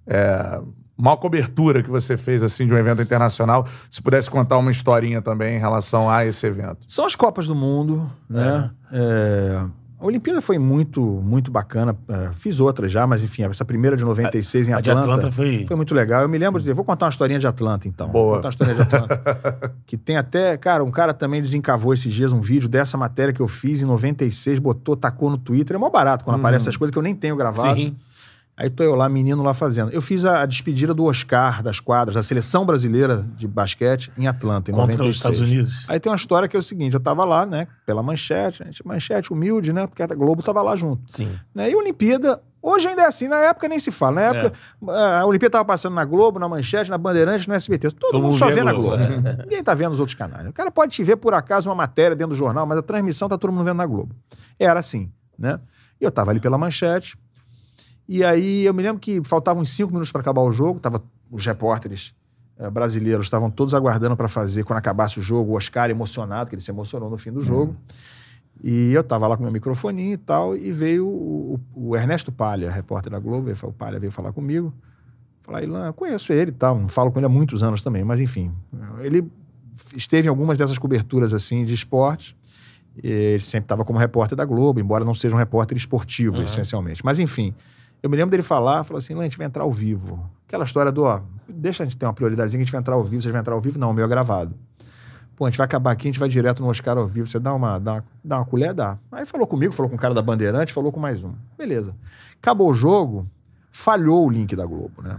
é, 0.07 0.61
maior 0.96 1.16
cobertura 1.16 1.82
que 1.82 1.90
você 1.90 2.16
fez 2.16 2.42
assim 2.42 2.66
de 2.66 2.72
um 2.72 2.78
evento 2.78 3.03
internacional, 3.03 3.66
se 3.90 4.00
pudesse 4.00 4.30
contar 4.30 4.59
uma 4.59 4.70
historinha 4.70 5.20
também 5.20 5.57
em 5.57 5.59
relação 5.59 6.09
a 6.09 6.24
esse 6.24 6.46
evento. 6.46 6.78
São 6.86 7.05
as 7.05 7.16
Copas 7.16 7.46
do 7.46 7.55
Mundo, 7.55 8.09
né? 8.28 8.70
É, 8.92 9.64
A 9.98 10.07
Olimpíada 10.07 10.40
foi 10.40 10.59
muito, 10.59 11.00
muito 11.00 11.50
bacana. 11.50 11.96
É, 12.09 12.30
Fiz 12.34 12.61
outras 12.61 12.92
já, 12.92 13.05
mas 13.07 13.22
enfim, 13.22 13.42
essa 13.42 13.64
primeira 13.64 13.96
de 13.96 14.05
96 14.05 14.68
em 14.68 14.72
A 14.74 14.80
de 14.80 14.90
Atlanta, 14.90 15.11
Atlanta 15.12 15.32
foi... 15.32 15.64
foi 15.66 15.76
muito 15.76 15.94
legal. 15.94 16.22
Eu 16.22 16.28
me 16.28 16.38
lembro 16.38 16.62
de. 16.62 16.68
eu 16.68 16.74
Vou 16.74 16.84
contar 16.84 17.07
uma 17.07 17.11
historinha 17.11 17.40
de 17.40 17.46
Atlanta, 17.46 17.88
então. 17.88 18.09
Boa. 18.09 18.24
Vou 18.24 18.36
contar 18.36 18.48
uma 18.48 18.50
historinha 18.50 18.76
de 18.76 18.82
Atlanta. 18.82 19.74
que 19.86 19.96
tem 19.96 20.16
até. 20.16 20.57
Cara, 20.57 20.84
um 20.84 20.90
cara 20.90 21.12
também 21.12 21.42
desencavou 21.42 21.92
esses 21.92 22.12
dias 22.12 22.32
um 22.32 22.40
vídeo 22.40 22.68
dessa 22.68 22.96
matéria 22.96 23.32
que 23.32 23.40
eu 23.40 23.48
fiz 23.48 23.80
em 23.80 23.86
96, 23.86 24.59
botou, 24.59 24.96
tacou 24.96 25.30
no 25.30 25.38
Twitter. 25.38 25.76
É 25.76 25.78
mó 25.78 25.90
barato 25.90 26.24
quando 26.24 26.38
aparece 26.38 26.64
essas 26.64 26.76
coisas 26.76 26.92
que 26.92 26.98
eu 26.98 27.03
nem 27.03 27.14
tenho 27.14 27.34
gravado. 27.34 27.76
Sim. 27.76 27.96
Aí 28.55 28.68
tô 28.68 28.82
eu 28.82 28.94
lá, 28.94 29.09
menino 29.09 29.42
lá 29.42 29.55
fazendo. 29.55 29.90
Eu 29.92 30.03
fiz 30.03 30.26
a, 30.26 30.42
a 30.42 30.46
despedida 30.46 30.92
do 30.92 31.05
Oscar 31.05 31.62
das 31.62 31.80
quadras, 31.80 32.14
da 32.14 32.22
seleção 32.22 32.66
brasileira 32.66 33.26
de 33.34 33.48
basquete 33.48 34.12
em 34.16 34.26
Atlanta, 34.26 34.70
em 34.70 34.74
Contra 34.74 34.98
96. 34.98 35.09
os 35.11 35.16
Estados 35.16 35.40
Unidos. 35.40 35.88
Aí 35.88 35.98
tem 35.98 36.12
uma 36.12 36.16
história 36.16 36.46
que 36.46 36.55
é 36.55 36.61
o 36.61 36.62
seguinte: 36.62 36.92
eu 36.92 37.00
tava 37.00 37.24
lá, 37.24 37.46
né, 37.46 37.66
pela 37.86 38.03
manchete, 38.03 38.62
gente, 38.64 38.86
manchete 38.86 39.32
humilde, 39.32 39.72
né, 39.72 39.86
porque 39.86 40.03
a 40.03 40.07
Globo 40.07 40.42
tava 40.42 40.61
lá 40.61 40.76
junto. 40.76 41.03
Sim. 41.07 41.30
Né, 41.55 41.70
e 41.70 41.74
Olimpíada, 41.74 42.42
hoje 42.61 42.88
ainda 42.88 43.03
é 43.03 43.07
assim, 43.07 43.26
na 43.26 43.38
época 43.38 43.66
nem 43.68 43.80
se 43.80 43.90
fala. 43.90 44.16
Na 44.16 44.20
época, 44.20 44.53
a 44.86 45.24
Olimpíada 45.24 45.53
tava 45.53 45.64
passando 45.64 45.94
na 45.94 46.05
Globo, 46.05 46.38
na 46.38 46.46
manchete, 46.46 46.90
na 46.90 46.98
Bandeirantes, 46.98 47.46
no 47.46 47.55
SBT. 47.55 47.90
Todo, 47.92 48.12
Todo 48.12 48.22
mundo 48.22 48.36
só 48.36 48.50
vê 48.50 48.62
na 48.62 48.74
Globo, 48.74 48.98
Globo. 48.98 49.42
Ninguém 49.44 49.64
tá 49.64 49.72
vendo 49.72 49.92
os 49.92 49.98
outros 49.98 50.14
canais. 50.14 50.46
O 50.46 50.53
cara 50.53 50.70
pode 50.70 50.92
te 50.94 51.03
ver, 51.03 51.16
por 51.16 51.32
acaso, 51.32 51.70
uma 51.70 51.74
matéria 51.74 52.14
dentro 52.14 52.34
do 52.34 52.38
jornal, 52.38 52.66
mas 52.66 52.76
a 52.76 52.82
transmissão 52.82 53.30
tá 53.30 53.38
todo 53.38 53.50
mundo 53.50 53.64
vendo 53.64 53.78
na 53.78 53.86
Globo. 53.86 54.14
Era 54.59 54.78
assim, 54.78 55.11
né? 55.38 55.59
E 55.98 56.05
eu 56.05 56.11
tava 56.11 56.30
ali 56.32 56.38
pela 56.38 56.59
manchete. 56.59 57.16
E 58.14 58.22
aí 58.24 58.64
eu 58.64 58.74
me 58.74 58.82
lembro 58.82 59.00
que 59.00 59.22
faltavam 59.24 59.64
cinco 59.64 59.90
minutos 59.90 60.12
para 60.12 60.20
acabar 60.20 60.42
o 60.42 60.52
jogo, 60.52 60.78
tava 60.78 61.02
os 61.30 61.46
repórteres 61.46 62.14
eh, 62.58 62.68
brasileiros 62.68 63.24
estavam 63.24 63.50
todos 63.50 63.72
aguardando 63.72 64.14
para 64.16 64.28
fazer 64.28 64.64
quando 64.64 64.78
acabasse 64.78 65.18
o 65.18 65.22
jogo, 65.22 65.52
o 65.52 65.56
Oscar 65.56 65.88
emocionado, 65.88 66.50
que 66.50 66.54
ele 66.54 66.62
se 66.62 66.70
emocionou 66.70 67.08
no 67.08 67.16
fim 67.16 67.32
do 67.32 67.42
jogo. 67.42 67.74
E 68.62 68.92
eu 68.92 69.02
tava 69.02 69.26
lá 69.26 69.36
com 69.36 69.42
meu 69.42 69.50
microfoninho 69.52 70.12
e 70.12 70.16
tal, 70.18 70.54
e 70.54 70.70
veio 70.72 71.06
o, 71.08 71.58
o- 71.74 71.96
Ernesto 71.96 72.30
Palha, 72.30 72.70
repórter 72.70 73.10
da 73.10 73.18
Globo, 73.18 73.48
ele 73.48 73.56
falou, 73.56 73.74
o 73.74 73.78
Palha 73.78 73.98
veio 73.98 74.12
falar 74.12 74.30
comigo. 74.32 74.72
Falar, 75.40 75.62
Ilan, 75.62 75.86
eu 75.86 75.94
conheço 75.94 76.32
ele 76.34 76.50
e 76.50 76.54
tal, 76.54 76.78
não 76.78 76.88
falo 76.88 77.10
com 77.10 77.18
ele 77.18 77.26
há 77.26 77.30
muitos 77.30 77.62
anos 77.62 77.80
também, 77.82 78.04
mas 78.04 78.20
enfim. 78.20 78.52
Ele 79.00 79.26
esteve 79.96 80.26
em 80.26 80.28
algumas 80.28 80.58
dessas 80.58 80.76
coberturas 80.76 81.32
assim 81.32 81.64
de 81.64 81.72
esporte. 81.72 82.36
Ele 83.02 83.40
sempre 83.40 83.64
estava 83.64 83.84
como 83.86 83.98
repórter 83.98 84.36
da 84.36 84.44
Globo, 84.44 84.78
embora 84.78 85.02
não 85.02 85.14
seja 85.14 85.34
um 85.34 85.38
repórter 85.38 85.78
esportivo, 85.78 86.36
Uhum. 86.36 86.42
essencialmente. 86.44 87.02
Mas 87.02 87.18
enfim, 87.18 87.54
eu 88.03 88.11
me 88.11 88.16
lembro 88.16 88.30
dele 88.30 88.42
falar, 88.42 88.82
falou 88.84 88.98
assim, 88.98 89.18
a 89.18 89.22
gente 89.22 89.38
vai 89.38 89.46
entrar 89.46 89.62
ao 89.62 89.72
vivo. 89.72 90.28
Aquela 90.46 90.64
história 90.64 90.90
do, 90.90 91.05
ó, 91.05 91.20
deixa 91.48 91.82
a 91.82 91.86
gente 91.86 91.96
ter 91.96 92.05
uma 92.05 92.12
prioridadezinha 92.12 92.61
a 92.61 92.64
gente 92.64 92.72
vai 92.72 92.80
entrar 92.80 92.94
ao 92.94 93.03
vivo, 93.03 93.22
vocês 93.22 93.32
vão 93.32 93.40
entrar 93.40 93.55
ao 93.55 93.61
vivo? 93.61 93.78
Não, 93.78 93.90
o 93.90 93.94
meu 93.94 94.05
é 94.05 94.09
gravado. 94.09 94.55
Pô, 95.36 95.46
a 95.46 95.50
gente 95.50 95.57
vai 95.57 95.64
acabar 95.64 95.92
aqui, 95.92 96.09
a 96.09 96.11
gente 96.11 96.18
vai 96.18 96.28
direto 96.28 96.62
no 96.62 96.68
Oscar 96.68 96.98
ao 96.98 97.07
vivo. 97.07 97.26
Você 97.26 97.38
dá 97.38 97.55
uma, 97.55 97.78
dá, 97.78 98.03
dá 98.22 98.36
uma 98.38 98.44
colher? 98.44 98.74
Dá. 98.74 98.98
Aí 99.11 99.24
falou 99.24 99.46
comigo, 99.46 99.72
falou 99.72 99.88
com 99.88 99.96
o 99.96 99.98
cara 99.98 100.12
da 100.12 100.20
Bandeirante, 100.20 100.72
falou 100.72 100.92
com 100.92 101.00
mais 101.00 101.22
um. 101.24 101.32
Beleza. 101.57 101.94
Acabou 102.40 102.68
o 102.70 102.74
jogo, 102.74 103.26
falhou 103.70 104.26
o 104.26 104.30
link 104.30 104.55
da 104.55 104.66
Globo, 104.66 105.00
né? 105.00 105.18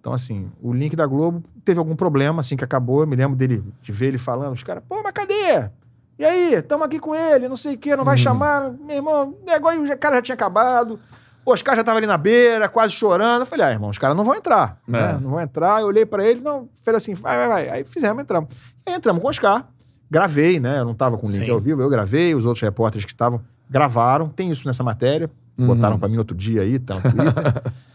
Então, 0.00 0.12
assim, 0.12 0.50
o 0.60 0.72
link 0.72 0.94
da 0.94 1.06
Globo 1.06 1.42
teve 1.64 1.78
algum 1.78 1.96
problema, 1.96 2.40
assim, 2.40 2.56
que 2.56 2.64
acabou. 2.64 3.00
Eu 3.00 3.06
me 3.06 3.16
lembro 3.16 3.36
dele, 3.36 3.64
de 3.80 3.92
ver 3.92 4.08
ele 4.08 4.18
falando, 4.18 4.54
os 4.54 4.62
caras, 4.62 4.82
pô, 4.88 5.02
mas 5.02 5.12
cadê? 5.12 5.70
E 6.18 6.24
aí, 6.24 6.54
estamos 6.54 6.86
aqui 6.86 6.98
com 6.98 7.14
ele, 7.14 7.48
não 7.48 7.56
sei 7.56 7.74
o 7.74 7.78
quê, 7.78 7.96
não 7.96 8.04
vai 8.04 8.18
chamar. 8.18 8.72
Meu 8.72 8.96
irmão, 8.96 9.34
negócio, 9.46 9.82
o 9.82 9.98
cara 9.98 10.16
já 10.16 10.22
tinha 10.22 10.34
acabado. 10.34 11.00
O 11.44 11.52
Oscar 11.52 11.74
já 11.76 11.82
tava 11.82 11.98
ali 11.98 12.06
na 12.06 12.18
beira, 12.18 12.68
quase 12.68 12.92
chorando. 12.92 13.40
Eu 13.40 13.46
falei, 13.46 13.66
ah, 13.66 13.70
irmão, 13.70 13.88
os 13.90 13.96
caras 13.98 14.16
não 14.16 14.24
vão 14.24 14.34
entrar. 14.34 14.78
É. 14.86 14.92
né? 14.92 15.18
Não 15.22 15.30
vão 15.30 15.40
entrar. 15.40 15.80
Eu 15.80 15.86
olhei 15.86 16.04
pra 16.04 16.24
ele, 16.24 16.40
não, 16.40 16.68
fez 16.82 16.96
assim, 16.96 17.14
vai, 17.14 17.36
vai, 17.38 17.48
vai. 17.48 17.68
Aí 17.70 17.84
fizemos, 17.84 18.22
entramos. 18.22 18.50
Aí 18.86 18.94
entramos 18.94 19.20
com 19.22 19.26
o 19.26 19.30
Oscar. 19.30 19.66
Gravei, 20.10 20.58
né? 20.60 20.80
Eu 20.80 20.84
não 20.84 20.94
tava 20.94 21.16
com 21.18 21.26
o 21.26 21.30
link 21.30 21.44
Sim. 21.44 21.50
ao 21.50 21.60
vivo, 21.60 21.80
eu 21.82 21.88
gravei, 21.88 22.34
os 22.34 22.44
outros 22.46 22.62
repórteres 22.62 23.04
que 23.04 23.12
estavam 23.12 23.40
gravaram. 23.70 24.28
Tem 24.28 24.50
isso 24.50 24.66
nessa 24.66 24.82
matéria. 24.82 25.30
Botaram 25.56 25.98
pra 25.98 26.08
mim 26.08 26.18
outro 26.18 26.36
dia 26.36 26.62
aí, 26.62 26.78
tá 26.78 26.94
no 26.94 27.02
Twitter. 27.02 27.62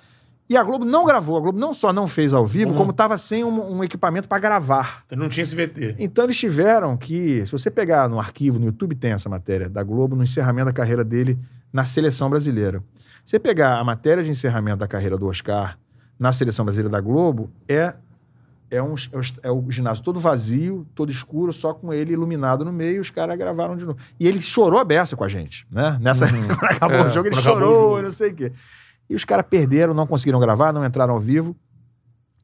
E 0.49 0.57
a 0.57 0.61
Globo 0.63 0.83
não 0.83 1.05
gravou. 1.05 1.37
A 1.37 1.39
Globo 1.39 1.57
não 1.57 1.73
só 1.73 1.93
não 1.93 2.05
fez 2.05 2.33
ao 2.33 2.45
vivo, 2.45 2.71
Uhum. 2.71 2.77
como 2.77 2.93
tava 2.93 3.17
sem 3.17 3.45
um, 3.45 3.77
um 3.77 3.83
equipamento 3.83 4.27
pra 4.27 4.37
gravar. 4.37 5.01
Então 5.05 5.17
não 5.17 5.29
tinha 5.29 5.41
esse 5.41 5.55
VT. 5.55 5.95
Então 5.97 6.25
eles 6.25 6.37
tiveram 6.37 6.97
que, 6.97 7.43
se 7.45 7.51
você 7.51 7.71
pegar 7.71 8.09
no 8.09 8.19
arquivo, 8.19 8.59
no 8.59 8.65
YouTube 8.65 8.93
tem 8.93 9.13
essa 9.13 9.29
matéria 9.29 9.69
da 9.69 9.81
Globo, 9.83 10.17
no 10.17 10.23
encerramento 10.23 10.65
da 10.65 10.73
carreira 10.73 11.03
dele 11.03 11.39
na 11.71 11.85
seleção 11.85 12.29
brasileira. 12.29 12.83
Você 13.25 13.39
pegar 13.39 13.79
a 13.79 13.83
matéria 13.83 14.23
de 14.23 14.29
encerramento 14.29 14.77
da 14.77 14.87
carreira 14.87 15.17
do 15.17 15.27
Oscar 15.27 15.77
na 16.19 16.31
seleção 16.31 16.65
brasileira 16.65 16.89
da 16.89 16.99
Globo, 17.01 17.49
é, 17.67 17.93
é, 18.69 18.81
um, 18.81 18.95
é, 19.41 19.51
o, 19.51 19.65
é 19.67 19.71
ginásio 19.71 20.03
todo 20.03 20.19
vazio, 20.19 20.85
todo 20.93 21.11
escuro, 21.11 21.51
só 21.53 21.73
com 21.73 21.93
ele 21.93 22.13
iluminado 22.13 22.63
no 22.65 22.71
meio, 22.73 23.01
os 23.01 23.09
caras 23.09 23.37
gravaram 23.37 23.75
de 23.77 23.85
novo. 23.85 23.97
E 24.19 24.27
ele 24.27 24.41
chorou 24.41 24.79
a 24.79 24.83
beça 24.83 25.15
com 25.15 25.23
a 25.23 25.29
gente, 25.29 25.65
né? 25.71 25.97
Nessa, 26.01 26.27
quando 26.29 26.51
acabou 26.65 26.97
É, 26.97 27.07
o 27.07 27.09
jogo, 27.09 27.27
ele 27.27 27.35
chorou, 27.41 28.01
não 28.01 28.11
sei 28.11 28.31
o 28.31 28.35
quê. 28.35 28.51
E 29.09 29.15
os 29.15 29.23
caras 29.25 29.45
perderam, 29.49 29.93
não 29.93 30.07
conseguiram 30.07 30.39
gravar, 30.39 30.71
não 30.73 30.85
entraram 30.85 31.13
ao 31.13 31.19
vivo. 31.19 31.55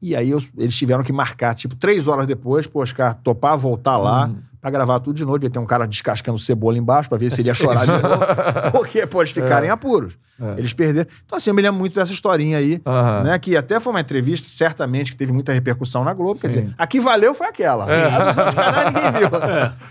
E 0.02 0.16
aí 0.16 0.30
eu- 0.30 0.42
eles 0.56 0.76
tiveram 0.76 1.02
que 1.04 1.12
marcar, 1.12 1.54
tipo, 1.54 1.76
três 1.76 2.08
horas 2.08 2.26
depois, 2.26 2.66
pro 2.66 2.80
Oscar 2.80 3.14
topar, 3.22 3.58
voltar 3.58 3.96
lá, 3.98 4.26
Uhum. 4.26 4.38
Pra 4.60 4.70
gravar 4.70 5.00
tudo 5.00 5.16
de 5.16 5.24
novo. 5.24 5.38
Devia 5.38 5.50
ter 5.50 5.58
um 5.58 5.66
cara 5.66 5.86
descascando 5.86 6.38
cebola 6.38 6.76
embaixo 6.78 7.08
pra 7.08 7.16
ver 7.18 7.30
se 7.30 7.40
ele 7.40 7.48
ia 7.48 7.54
chorar 7.54 7.84
de 7.86 7.92
novo. 7.92 8.24
Porque, 8.72 9.06
pô, 9.06 9.22
eles 9.22 9.32
ficaram 9.32 9.66
em 9.66 9.70
apuros. 9.70 10.14
É. 10.42 10.54
Eles 10.58 10.72
perderam. 10.72 11.06
Então, 11.26 11.36
assim, 11.36 11.50
eu 11.50 11.54
me 11.54 11.60
lembro 11.60 11.78
muito 11.78 11.94
dessa 11.94 12.12
historinha 12.14 12.56
aí, 12.56 12.80
Aham. 12.86 13.24
né? 13.24 13.38
Que 13.38 13.56
até 13.58 13.78
foi 13.78 13.92
uma 13.92 14.00
entrevista, 14.00 14.48
certamente, 14.48 15.10
que 15.12 15.16
teve 15.18 15.32
muita 15.32 15.52
repercussão 15.52 16.02
na 16.02 16.14
Globo. 16.14 16.40
Quer 16.40 16.50
Sim. 16.50 16.60
dizer, 16.62 16.74
a 16.78 16.86
que 16.86 16.98
valeu 16.98 17.34
foi 17.34 17.46
aquela. 17.46 17.84
É. 17.92 18.04
A 18.06 18.32
dos 18.32 18.54
canais 18.54 18.86
ninguém 18.94 19.12
viu. 19.20 19.28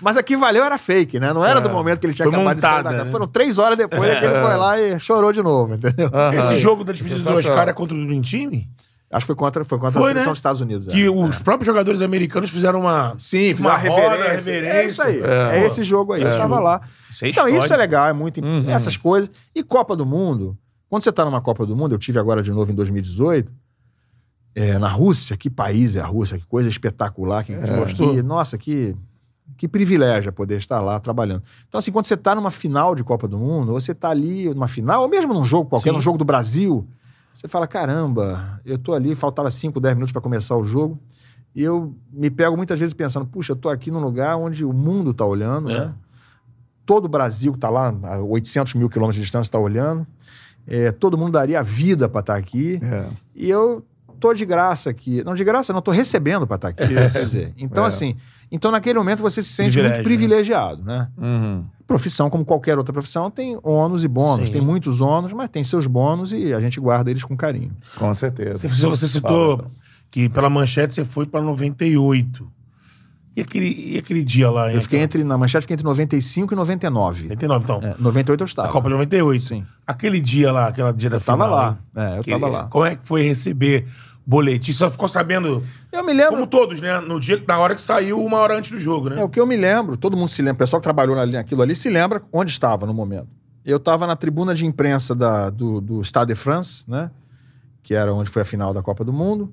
Mas 0.01 0.17
a 0.17 0.23
que 0.23 0.35
valeu 0.35 0.63
era 0.63 0.77
fake, 0.79 1.19
né? 1.19 1.31
Não 1.33 1.45
era 1.45 1.59
É. 1.59 1.61
do 1.61 1.69
momento 1.69 1.99
que 1.99 2.07
ele 2.07 2.13
tinha 2.13 2.25
Foi 2.27 2.33
acabado 2.35 2.55
de 2.55 2.61
sair 2.61 2.71
da 2.71 2.77
montada, 2.77 2.95
casa. 2.95 3.05
né? 3.05 3.11
Foram 3.11 3.27
três 3.27 3.59
horas 3.59 3.77
depois 3.77 4.01
que 4.17 4.25
ele 4.25 4.41
foi 4.41 4.55
lá 4.57 4.79
e 4.79 4.99
chorou 4.99 5.31
de 5.31 5.43
novo, 5.43 5.75
entendeu? 5.75 6.09
Aham. 6.11 6.33
Esse 6.33 6.57
jogo 6.57 6.83
da 6.83 6.93
despedida 6.93 7.19
do 7.19 7.23
Sensacional. 7.25 7.51
Oscar 7.59 7.69
é 7.69 7.73
contra 7.73 7.95
o 7.95 8.05
Dream 8.07 8.21
Team? 8.23 8.63
Acho 9.11 9.23
que 9.23 9.27
foi 9.27 9.35
contra, 9.35 9.65
foi 9.65 9.79
contra 9.79 9.99
Foi, 9.99 10.03
a 10.11 10.13
seleção 10.13 10.25
né? 10.25 10.31
dos 10.31 10.37
Estados 10.37 10.61
Unidos. 10.61 10.87
é. 10.87 10.91
Que 10.91 11.09
os 11.09 11.39
próprios 11.39 11.65
jogadores 11.65 11.99
americanos 12.01 12.49
fizeram 12.51 12.81
uma. 12.81 13.15
Sim, 13.17 13.55
fizeram 13.55 13.75
uma 13.75 13.79
uma 13.79 13.89
roda, 13.89 14.15
reverência. 14.17 14.51
reverência. 14.53 14.77
É 14.81 14.85
isso 14.85 15.01
aí. 15.01 15.19
É. 15.21 15.59
É, 15.63 15.65
esse 15.65 15.83
jogo 15.83 16.13
aí. 16.13 16.21
Esse 16.21 16.33
eu 16.33 16.37
tava 16.37 16.53
jogo. 16.55 16.63
lá. 16.65 16.81
Isso 17.09 17.25
é 17.25 17.29
então, 17.29 17.47
isso 17.47 17.55
é 17.55 17.59
histórico. 17.61 17.79
legal, 17.79 18.07
é 18.07 18.13
muito. 18.13 18.39
Uhum. 18.39 18.69
Essas 18.69 18.95
coisas. 18.97 19.31
E 19.55 19.63
Copa 19.63 19.95
do 19.95 20.05
Mundo. 20.05 20.55
Quando 20.87 21.03
você 21.03 21.11
tá 21.11 21.25
numa 21.25 21.41
Copa 21.41 21.65
do 21.65 21.75
Mundo, 21.75 21.95
eu 21.95 21.99
tive 21.99 22.19
agora 22.19 22.41
de 22.43 22.51
novo 22.51 22.71
em 22.71 22.75
2018, 22.75 23.51
é, 24.55 24.77
na 24.77 24.87
Rússia, 24.87 25.37
que 25.37 25.49
país 25.49 25.95
é 25.95 26.01
a 26.01 26.05
Rússia, 26.05 26.37
que 26.37 26.45
coisa 26.45 26.69
espetacular. 26.69 27.43
Que, 27.43 27.55
que- 27.55 27.67
Gostou? 27.75 28.13
que- 28.15 28.23
nossa, 28.23 28.57
que, 28.57 28.95
que 29.57 29.67
privilégio 29.67 30.31
poder 30.33 30.57
estar 30.57 30.81
lá 30.81 30.99
trabalhando. 30.99 31.43
Então, 31.67 31.77
assim, 31.79 31.91
quando 31.91 32.05
você 32.05 32.17
tá 32.17 32.33
numa 32.35 32.51
final 32.51 32.95
de 32.95 33.03
Copa 33.03 33.27
do 33.27 33.37
Mundo, 33.37 33.71
ou 33.73 33.79
você 33.81 33.93
tá 33.93 34.09
ali 34.09 34.49
numa 34.53 34.67
final, 34.67 35.03
ou 35.03 35.07
mesmo 35.09 35.33
num 35.33 35.45
jogo 35.45 35.69
qualquer, 35.69 35.89
Sim. 35.89 35.95
num 35.95 36.01
jogo 36.01 36.17
do 36.17 36.25
Brasil, 36.25 36.87
você 37.39 37.47
fala: 37.47 37.67
caramba, 37.67 38.59
eu 38.65 38.77
tô 38.77 38.93
ali, 38.93 39.15
faltava 39.15 39.49
5, 39.49 39.79
10 39.79 39.95
minutos 39.95 40.11
para 40.11 40.21
começar 40.21 40.57
o 40.57 40.63
jogo. 40.65 40.99
E 41.55 41.63
eu 41.63 41.95
me 42.11 42.29
pego 42.29 42.55
muitas 42.55 42.77
vezes 42.79 42.93
pensando, 42.93 43.25
puxa, 43.25 43.53
eu 43.53 43.55
tô 43.55 43.69
aqui 43.69 43.89
num 43.89 43.99
lugar 43.99 44.37
onde 44.37 44.63
o 44.65 44.71
mundo 44.73 45.13
tá 45.13 45.25
olhando, 45.25 45.71
É. 45.71 45.79
né? 45.87 45.93
Todo 46.85 47.05
o 47.05 47.07
Brasil 47.09 47.53
que 47.53 47.59
tá 47.59 47.69
lá, 47.69 47.93
a 48.03 48.19
800 48.19 48.73
mil 48.75 48.89
quilômetros 48.89 49.15
de 49.15 49.21
distância, 49.21 49.51
tá 49.51 49.59
olhando. 49.59 50.05
É, 50.67 50.91
todo 50.91 51.17
mundo 51.17 51.31
daria 51.33 51.59
a 51.59 51.61
vida 51.63 52.07
para 52.09 52.19
estar 52.19 52.35
aqui. 52.35 52.79
É. 52.83 53.07
E 53.35 53.49
eu 53.49 53.83
tô 54.19 54.33
de 54.33 54.45
graça 54.45 54.89
aqui. 54.89 55.23
Não, 55.23 55.33
de 55.33 55.43
graça 55.43 55.71
não, 55.73 55.81
tô 55.81 55.91
recebendo 55.91 56.45
para 56.45 56.55
estar 56.57 56.67
aqui. 56.69 56.87
Quer 56.87 57.25
dizer, 57.25 57.53
então, 57.57 57.83
É. 57.85 57.87
assim, 57.87 58.15
então 58.51 58.71
naquele 58.71 58.97
momento 58.97 59.21
você 59.21 59.41
se 59.43 59.49
sente 59.49 59.71
Privilégio, 59.73 59.95
muito 59.97 60.05
privilegiado, 60.07 60.83
né? 60.83 61.07
Uhum. 61.17 61.65
Profissão, 61.85 62.29
como 62.29 62.45
qualquer 62.45 62.77
outra 62.77 62.93
profissão, 62.93 63.31
tem 63.31 63.57
ônus 63.63 64.03
e 64.03 64.07
bônus. 64.07 64.47
Sim. 64.47 64.53
Tem 64.53 64.61
muitos 64.61 65.01
ônus, 65.01 65.33
mas 65.33 65.49
tem 65.49 65.63
seus 65.63 65.87
bônus 65.87 66.33
e 66.33 66.53
a 66.53 66.59
gente 66.61 66.79
guarda 66.79 67.09
eles 67.09 67.23
com 67.23 67.35
carinho. 67.35 67.71
Com 67.95 68.13
certeza. 68.13 68.67
Você, 68.69 68.85
você 68.87 69.07
citou 69.07 69.57
Fala, 69.57 69.71
que 70.11 70.29
pela 70.29 70.49
manchete 70.49 70.93
você 70.93 71.03
foi 71.05 71.25
pra 71.25 71.41
98. 71.41 72.47
E 73.35 73.41
aquele, 73.41 73.93
e 73.93 73.97
aquele 73.97 74.23
dia 74.23 74.49
lá? 74.49 74.71
Eu 74.73 74.81
fiquei 74.81 74.99
entre, 74.99 75.23
na 75.23 75.37
manchete, 75.37 75.61
fiquei 75.61 75.75
entre 75.75 75.85
95 75.85 76.53
e 76.53 76.57
99. 76.57 77.23
99, 77.23 77.63
então. 77.63 77.79
É, 77.81 77.95
98 77.97 78.41
eu 78.41 78.45
estava. 78.45 78.67
A 78.67 78.71
Copa 78.71 78.87
de 78.89 78.93
98. 78.93 79.43
Sim. 79.43 79.65
Aquele 79.87 80.19
dia 80.19 80.51
lá, 80.51 80.67
aquele 80.67 80.91
dia 80.93 81.09
da 81.09 81.17
Eu 81.17 81.21
tava 81.21 81.43
final. 81.45 81.49
lá. 81.57 81.69
hein? 81.69 81.77
É, 82.15 82.17
eu 82.19 82.23
Que- 82.23 82.31
tava 82.31 82.47
lá. 82.49 82.63
Como 82.65 82.85
é 82.85 82.95
que 82.95 83.07
foi 83.07 83.21
receber 83.23 83.85
boletim? 84.29 84.71
Você 84.71 84.89
ficou 84.89 85.07
sabendo, 85.07 85.63
Eu 85.91 86.03
me 86.03 86.13
lembro. 86.13 86.33
como 86.35 86.45
todos, 86.47 86.79
né? 86.81 86.99
No 86.99 87.19
dia, 87.19 87.41
na 87.47 87.57
hora 87.57 87.73
que 87.73 87.81
saiu, 87.81 88.23
uma 88.23 88.37
hora 88.37 88.57
antes 88.57 88.69
do 88.71 88.79
jogo, 88.79 89.09
né? 89.09 89.19
É 89.19 89.23
o 89.23 89.29
que 89.29 89.39
eu 89.39 89.45
me 89.47 89.57
lembro, 89.57 89.97
todo 89.97 90.15
mundo 90.15 90.29
se 90.29 90.41
lembra, 90.41 90.53
o 90.55 90.57
pessoal 90.59 90.79
que 90.79 90.83
trabalhou 90.83 91.15
naquilo 91.15 91.61
ali 91.63 91.75
se 91.75 91.89
lembra 91.89 92.21
onde 92.31 92.51
estava 92.51 92.85
no 92.85 92.93
momento. 92.93 93.27
Eu 93.65 93.77
estava 93.77 94.05
na 94.05 94.15
tribuna 94.15 94.53
de 94.53 94.65
imprensa 94.65 95.15
da- 95.15 95.49
do, 95.49 95.81
do 95.81 96.01
Stade 96.03 96.33
de 96.33 96.39
France, 96.39 96.83
né? 96.87 97.09
Que 97.81 97.93
era 97.95 98.13
onde 98.13 98.29
foi 98.29 98.43
a 98.43 98.45
final 98.45 98.73
da 98.73 98.81
Copa 98.83 99.03
do 99.03 99.11
Mundo. 99.11 99.51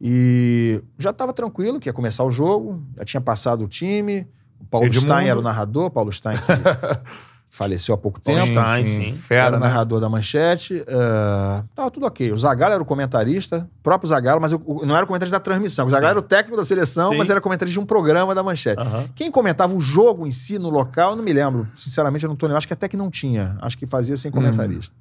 E 0.00 0.82
já 0.98 1.10
estava 1.10 1.32
tranquilo 1.32 1.78
que 1.78 1.88
ia 1.88 1.92
começar 1.92 2.24
o 2.24 2.32
jogo, 2.32 2.82
já 2.96 3.04
tinha 3.04 3.20
passado 3.20 3.64
o 3.64 3.68
time. 3.68 4.26
O 4.60 4.64
Paulo 4.64 4.86
Edmundo. 4.86 5.06
Stein 5.12 5.28
era 5.28 5.38
o 5.38 5.42
narrador, 5.42 5.90
Paulo 5.90 6.12
Stein 6.12 6.36
que 6.36 6.42
faleceu 7.52 7.94
há 7.94 7.98
pouco 7.98 8.20
tempo. 8.20 8.46
Sim, 8.46 8.52
Stein, 8.54 8.86
sim. 8.86 9.12
Fera, 9.12 9.46
era 9.48 9.56
o 9.56 9.60
né? 9.60 9.66
narrador 9.66 10.00
da 10.00 10.08
manchete. 10.08 10.84
eh, 10.86 11.62
tava 11.74 11.90
tudo 11.90 12.06
ok. 12.06 12.30
O 12.32 12.38
Zagallo 12.38 12.74
era 12.74 12.82
o 12.82 12.86
comentarista, 12.86 13.68
o 13.80 13.82
próprio 13.82 14.08
Zagallo, 14.08 14.40
mas 14.40 14.52
o- 14.52 14.82
não 14.86 14.94
era 14.94 15.04
o 15.04 15.06
comentarista 15.08 15.36
da 15.36 15.42
transmissão. 15.42 15.86
O 15.86 15.90
Zagallo 15.90 16.10
era 16.12 16.18
o 16.18 16.22
técnico 16.22 16.56
da 16.56 16.64
seleção, 16.64 17.10
Sim. 17.10 17.18
mas 17.18 17.28
era 17.28 17.40
comentarista 17.40 17.72
de 17.78 17.80
um 17.82 17.86
programa 17.86 18.34
da 18.36 18.42
manchete. 18.42 18.80
Aham. 18.80 19.08
Quem 19.16 19.30
comentava 19.32 19.74
o 19.74 19.80
jogo 19.80 20.26
em 20.26 20.30
si 20.32 20.58
no 20.58 20.70
local, 20.70 21.10
eu 21.10 21.16
não 21.16 21.24
me 21.24 21.32
lembro. 21.32 21.66
Sinceramente, 21.74 22.24
eu 22.24 22.28
não 22.28 22.36
tô 22.36 22.46
lembrando. 22.46 22.58
Acho 22.58 22.68
que 22.68 22.72
até 22.72 22.88
que 22.88 22.96
não 22.96 23.10
tinha. 23.10 23.58
Acho 23.60 23.76
que 23.76 23.84
fazia 23.86 24.16
sem 24.16 24.30
comentarista. 24.30 24.94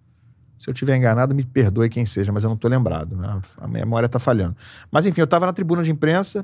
Se 0.57 0.69
eu 0.69 0.73
tiver 0.73 0.97
enganado, 0.97 1.33
me 1.35 1.43
perdoe 1.43 1.87
quem 1.87 2.05
seja, 2.05 2.31
mas 2.33 2.43
eu 2.43 2.49
não 2.49 2.57
tô 2.57 2.67
lembrado. 2.67 3.15
né? 3.15 3.39
A 3.61 3.67
memória 3.67 4.09
tá 4.09 4.19
falhando. 4.19 4.57
Mas 4.91 5.05
enfim, 5.05 5.21
eu 5.21 5.27
tava 5.27 5.45
na 5.45 5.53
tribuna 5.53 5.83
de 5.83 5.91
imprensa. 5.91 6.39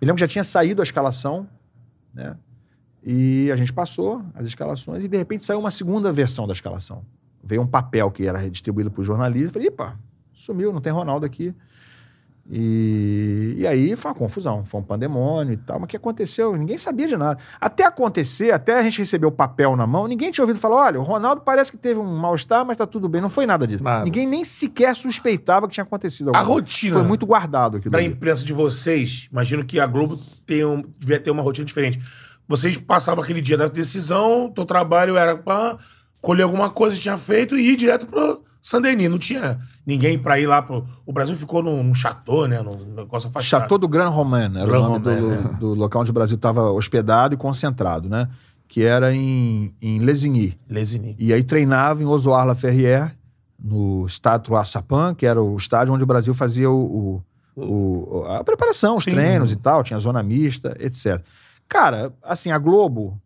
Me 0.00 0.06
lembro 0.06 0.14
que 0.14 0.20
já 0.20 0.28
tinha 0.28 0.44
saído 0.44 0.80
a 0.80 0.84
escalação, 0.84 1.46
né? 2.14 2.34
E 3.02 3.50
a 3.50 3.56
gente 3.56 3.72
passou 3.72 4.22
as 4.34 4.46
escalações 4.46 5.04
e 5.04 5.08
de 5.08 5.16
repente 5.16 5.44
saiu 5.44 5.58
uma 5.58 5.70
segunda 5.70 6.12
versão 6.12 6.46
da 6.46 6.52
escalação. 6.52 7.02
Veio 7.42 7.62
um 7.62 7.66
papel 7.66 8.10
que 8.10 8.26
era 8.26 8.38
redistribuído 8.38 8.90
para 8.90 9.00
o 9.00 9.04
jornalista. 9.04 9.54
Falei, 9.54 9.68
epa, 9.68 9.98
sumiu, 10.34 10.72
não 10.72 10.80
tem 10.80 10.92
Ronaldo 10.92 11.24
aqui. 11.24 11.54
E, 12.52 13.54
e 13.58 13.66
aí 13.66 13.94
foi 13.94 14.10
uma 14.10 14.14
confusão, 14.16 14.64
foi 14.64 14.80
um 14.80 14.82
pandemônio 14.82 15.52
e 15.52 15.56
tal. 15.56 15.78
Mas 15.78 15.84
o 15.84 15.86
que 15.86 15.96
aconteceu? 15.96 16.56
Ninguém 16.56 16.76
sabia 16.76 17.06
de 17.06 17.16
nada. 17.16 17.40
Até 17.60 17.84
acontecer, 17.84 18.50
até 18.50 18.76
a 18.76 18.82
gente 18.82 18.98
receber 18.98 19.26
o 19.26 19.30
papel 19.30 19.76
na 19.76 19.86
mão, 19.86 20.08
ninguém 20.08 20.32
tinha 20.32 20.42
ouvido 20.42 20.58
falar: 20.58 20.86
olha, 20.86 21.00
o 21.00 21.02
Ronaldo 21.04 21.42
parece 21.42 21.70
que 21.70 21.78
teve 21.78 22.00
um 22.00 22.16
mal-estar, 22.18 22.66
mas 22.66 22.76
tá 22.76 22.86
tudo 22.86 23.08
bem. 23.08 23.20
Não 23.20 23.30
foi 23.30 23.46
nada 23.46 23.68
disso. 23.68 23.84
Ninguém 24.04 24.26
nem 24.26 24.44
sequer 24.44 24.96
suspeitava 24.96 25.68
que 25.68 25.74
tinha 25.74 25.84
acontecido 25.84 26.34
A 26.34 26.38
alguma 26.38 26.54
coisa. 26.54 26.60
rotina 26.60 26.96
Foi 26.96 27.06
muito 27.06 27.24
guardado 27.24 27.76
aquilo. 27.76 27.92
da 27.92 28.02
imprensa 28.02 28.44
de 28.44 28.52
vocês, 28.52 29.28
imagino 29.30 29.64
que 29.64 29.78
a 29.78 29.86
Globo 29.86 30.18
um, 30.50 30.82
devia 30.98 31.20
ter 31.20 31.30
uma 31.30 31.42
rotina 31.42 31.64
diferente. 31.64 32.00
Vocês 32.50 32.76
passavam 32.76 33.22
aquele 33.22 33.40
dia 33.40 33.56
da 33.56 33.68
decisão, 33.68 34.50
teu 34.52 34.64
trabalho 34.64 35.16
era 35.16 35.36
pra 35.36 35.78
colher 36.20 36.42
alguma 36.42 36.68
coisa 36.68 36.96
que 36.96 37.02
tinha 37.02 37.16
feito 37.16 37.56
e 37.56 37.70
ir 37.70 37.76
direto 37.76 38.06
pro 38.08 38.42
Saint-Denis. 38.60 39.08
Não 39.08 39.18
tinha 39.20 39.56
ninguém 39.86 40.18
pra 40.18 40.38
ir 40.40 40.46
lá 40.48 40.60
pro... 40.60 40.84
O 41.06 41.12
Brasil 41.12 41.36
ficou 41.36 41.62
num, 41.62 41.80
num 41.82 41.94
chateau, 41.94 42.48
né? 42.48 42.60
Num 42.60 42.76
negócio 42.96 43.28
afastado. 43.28 43.44
Chateau 43.62 43.78
do 43.78 43.86
Grand 43.86 44.08
Romain, 44.08 44.50
era 44.56 44.66
Grand 44.66 44.80
o 44.80 44.88
nome 44.98 45.08
Romain, 45.08 45.42
do, 45.42 45.58
do 45.58 45.74
local 45.74 46.02
onde 46.02 46.10
o 46.10 46.14
Brasil 46.14 46.34
estava 46.34 46.72
hospedado 46.72 47.34
e 47.34 47.36
concentrado, 47.36 48.08
né? 48.08 48.28
Que 48.66 48.82
era 48.82 49.14
em, 49.14 49.72
em 49.80 50.00
Lesigny. 50.00 50.58
Lesigny. 50.68 51.14
E 51.18 51.32
aí 51.32 51.44
treinava 51.44 52.02
em 52.02 52.06
Osoar-la-Ferrière, 52.06 53.12
no 53.62 54.06
estádio 54.06 54.56
Açapã, 54.56 55.14
que 55.14 55.24
era 55.24 55.40
o 55.40 55.56
estádio 55.56 55.92
onde 55.94 56.02
o 56.02 56.06
Brasil 56.06 56.34
fazia 56.34 56.68
o, 56.70 57.22
o- 57.56 57.62
o- 57.62 58.24
a 58.26 58.42
preparação, 58.42 58.96
os 58.96 59.04
Sim. 59.04 59.12
treinos 59.12 59.52
e 59.52 59.56
tal, 59.56 59.82
tinha 59.84 59.98
zona 60.00 60.22
mista, 60.22 60.76
etc. 60.80 61.22
Cara, 61.70 62.12
assim, 62.22 62.50
a 62.50 62.58
Globo, 62.58 63.18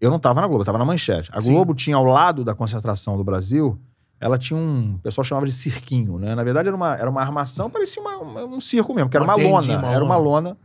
eu 0.00 0.10
não 0.10 0.18
tava 0.18 0.40
na 0.42 0.46
Globo, 0.46 0.60
eu 0.60 0.66
tava 0.66 0.76
na 0.78 0.84
Manchete. 0.84 1.30
A 1.32 1.40
Sim. 1.40 1.52
Globo 1.52 1.74
tinha 1.74 1.96
ao 1.96 2.04
lado 2.04 2.44
da 2.44 2.54
concentração 2.54 3.16
do 3.16 3.24
Brasil, 3.24 3.80
ela 4.20 4.38
tinha 4.38 4.58
um, 4.58 4.96
o 4.96 4.98
pessoal 4.98 5.24
chamava 5.24 5.46
de 5.46 5.52
cirquinho, 5.52 6.18
né? 6.18 6.34
Na 6.34 6.44
verdade 6.44 6.68
era 6.68 6.76
uma, 6.76 6.94
era 6.94 7.08
uma 7.10 7.22
armação, 7.22 7.70
parecia 7.70 8.02
uma- 8.02 8.18
uma- 8.18 8.44
um 8.44 8.60
circo 8.60 8.92
mesmo, 8.94 9.08
que 9.10 9.16
era 9.16 9.24
uma 9.24 9.34
lona, 9.34 9.78
uma 9.78 9.92
era 9.92 10.04
uma 10.04 10.16
lona. 10.16 10.50
lona, 10.50 10.56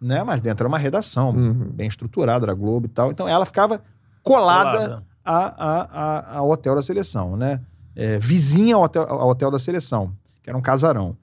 né? 0.00 0.22
Mas 0.24 0.40
dentro 0.40 0.62
era 0.62 0.68
uma 0.68 0.78
redação, 0.78 1.30
Uhum. 1.30 1.70
bem 1.72 1.88
estruturada, 1.88 2.46
era 2.46 2.54
Globo 2.54 2.86
e 2.86 2.88
tal. 2.88 3.10
Então 3.12 3.28
ela 3.28 3.44
ficava 3.44 3.82
colada 4.22 4.78
Colada. 4.78 5.04
a, 5.22 5.36
a, 5.36 6.00
a- 6.34 6.38
ao 6.38 6.48
hotel 6.50 6.74
da 6.74 6.82
seleção, 6.82 7.36
né? 7.36 7.60
É, 7.94 8.18
vizinha 8.18 8.76
ao 8.76 8.82
hotel, 8.82 9.02
ao 9.08 9.28
hotel 9.28 9.50
da 9.50 9.58
seleção, 9.58 10.12
que 10.42 10.48
era 10.48 10.56
um 10.56 10.62
casarão. 10.62 11.16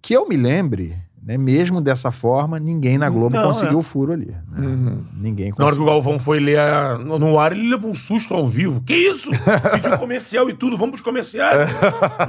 Que 0.00 0.14
eu 0.14 0.26
me 0.28 0.36
lembre, 0.36 0.96
né, 1.22 1.36
mesmo 1.36 1.80
dessa 1.82 2.10
forma, 2.10 2.58
ninguém 2.58 2.96
na 2.96 3.10
Globo 3.10 3.36
Não, 3.36 3.48
conseguiu 3.48 3.76
é. 3.76 3.80
o 3.80 3.82
furo 3.82 4.12
ali. 4.12 4.26
né? 4.50 4.66
Uhum. 4.66 5.04
Ninguém 5.14 5.52
Na 5.56 5.66
hora 5.66 5.74
que 5.76 5.78
conseguiu. 5.78 5.82
o 5.82 5.86
Galvão 5.86 6.18
foi 6.18 6.40
ler 6.40 6.58
a- 6.58 6.96
no 6.98 7.38
ar, 7.38 7.52
ele 7.52 7.68
levou 7.68 7.90
um 7.90 7.94
susto 7.94 8.32
ao 8.34 8.46
vivo. 8.46 8.80
Que 8.80 8.94
isso? 8.94 9.30
Pediu 9.72 9.96
comercial 10.00 10.48
e 10.48 10.54
tudo, 10.54 10.76
vamos 10.78 10.92
pros 10.92 11.02
comerciais. 11.02 11.68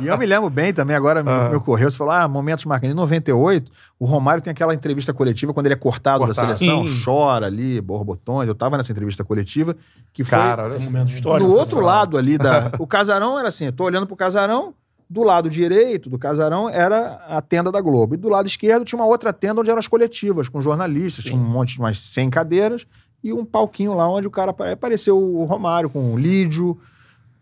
E 0.01 0.07
eu 0.07 0.17
me 0.17 0.25
lembro 0.25 0.49
bem 0.49 0.73
também, 0.73 0.95
agora 0.95 1.23
me, 1.23 1.49
me 1.49 1.55
ocorreu, 1.55 1.89
você 1.89 1.97
falou, 1.97 2.13
ah, 2.13 2.27
momentos 2.27 2.65
marcantes. 2.65 2.91
Em 2.93 2.97
98, 2.97 3.71
o 3.97 4.05
Romário 4.05 4.43
tem 4.43 4.51
aquela 4.51 4.73
entrevista 4.73 5.13
coletiva, 5.13 5.53
quando 5.53 5.67
ele 5.67 5.73
é 5.75 5.77
cortado, 5.77 6.25
Cortado. 6.25 6.47
da 6.49 6.57
seleção, 6.57 6.83
Sim. 6.87 7.01
chora 7.05 7.45
ali, 7.45 7.79
borbotões. 7.79 8.47
Eu 8.47 8.55
tava 8.55 8.77
nessa 8.77 8.91
entrevista 8.91 9.23
coletiva, 9.23 9.75
que 10.11 10.23
foi... 10.23 10.37
Cara, 10.37 10.63
olha 10.63 10.75
Esse 10.75 10.85
momento 10.91 11.09
histórico. 11.11 11.49
do 11.49 11.55
outro 11.57 11.79
lado 11.79 12.17
ali 12.17 12.37
da. 12.37 12.71
O 12.77 12.85
casarão 12.87 13.39
era 13.39 13.47
assim, 13.47 13.65
eu 13.65 13.71
tô 13.71 13.83
olhando 13.85 14.05
pro 14.07 14.15
casarão, 14.17 14.73
do 15.11 15.23
lado 15.23 15.49
direito 15.49 16.09
do 16.09 16.17
casarão 16.17 16.69
era 16.69 17.21
a 17.27 17.41
tenda 17.41 17.69
da 17.69 17.81
Globo. 17.81 18.13
E 18.13 18.17
do 18.17 18.29
lado 18.29 18.47
esquerdo 18.47 18.85
tinha 18.85 18.97
uma 18.97 19.05
outra 19.07 19.33
tenda 19.33 19.59
onde 19.59 19.69
eram 19.69 19.79
as 19.79 19.87
coletivas, 19.87 20.47
com 20.47 20.61
jornalistas, 20.61 21.25
tinha 21.25 21.35
um 21.37 21.43
monte 21.43 21.73
de 21.73 21.79
umas 21.79 21.99
100 21.99 22.29
cadeiras 22.29 22.85
e 23.21 23.33
um 23.33 23.43
palquinho 23.43 23.93
lá 23.93 24.09
onde 24.09 24.25
o 24.27 24.31
cara 24.31 24.51
apare- 24.51 24.71
apareceu 24.71 25.17
o 25.21 25.43
Romário 25.43 25.89
com 25.89 26.13
o 26.13 26.17
Lídio. 26.17 26.79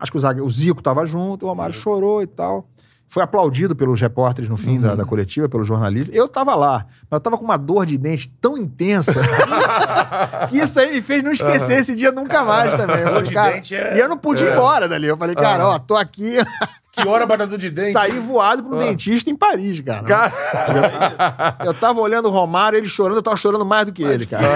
Acho 0.00 0.10
que 0.10 0.18
o, 0.18 0.50
Zico 0.50 0.82
tava 0.82 1.06
junto, 1.06 1.46
o 1.46 1.48
Romário 1.48 1.72
chorou 1.74 2.20
e 2.22 2.26
tal. 2.26 2.68
Foi 3.06 3.22
aplaudido 3.22 3.74
pelos 3.76 4.00
repórteres 4.00 4.48
no 4.50 4.56
fim 4.56 4.76
Uhum. 4.76 4.82
da, 4.82 4.94
da 4.96 5.04
coletiva, 5.04 5.48
pelos 5.48 5.66
jornalistas. 5.66 6.14
Eu 6.14 6.28
tava 6.28 6.54
lá, 6.54 6.86
mas 7.10 7.18
eu 7.18 7.20
tava 7.20 7.36
com 7.38 7.44
uma 7.44 7.56
dor 7.56 7.84
de 7.86 7.96
dente 7.98 8.28
tão 8.40 8.56
intensa 8.56 9.14
que 10.48 10.58
isso 10.58 10.78
aí 10.78 10.92
me 10.92 11.02
fez 11.02 11.22
não 11.22 11.32
esquecer 11.32 11.78
esse 11.78 11.94
dia 11.96 12.12
nunca 12.12 12.44
mais 12.44 12.72
também. 12.74 13.00
Eu 13.00 13.08
falei, 13.10 13.32
cara, 13.32 13.56
é- 13.58 13.96
E 13.96 14.00
eu 14.00 14.08
não 14.08 14.16
pude 14.16 14.44
ir 14.44 14.52
embora 14.52 14.88
dali. 14.88 15.06
Eu 15.06 15.16
falei, 15.16 15.34
cara, 15.34 15.66
ó, 15.66 15.78
tô 15.78 15.96
aqui, 15.96 16.36
Que 17.02 17.08
hora 17.08 17.26
batata 17.26 17.56
de 17.56 17.70
dente? 17.70 17.92
saí 17.92 18.18
voado 18.18 18.64
pro 18.64 18.78
dentista 18.78 19.30
em 19.30 19.36
Paris, 19.36 19.80
cara. 19.80 20.04
Cara, 20.04 21.56
Eu 21.64 21.74
tava 21.74 22.00
olhando 22.00 22.26
o 22.28 22.30
Romário, 22.30 22.76
ele 22.78 22.88
chorando, 22.88 23.16
eu 23.18 23.22
tava 23.22 23.36
chorando 23.36 23.64
mais 23.64 23.86
do 23.86 23.92
que 23.92 24.02
ele, 24.02 24.26
cara. 24.26 24.46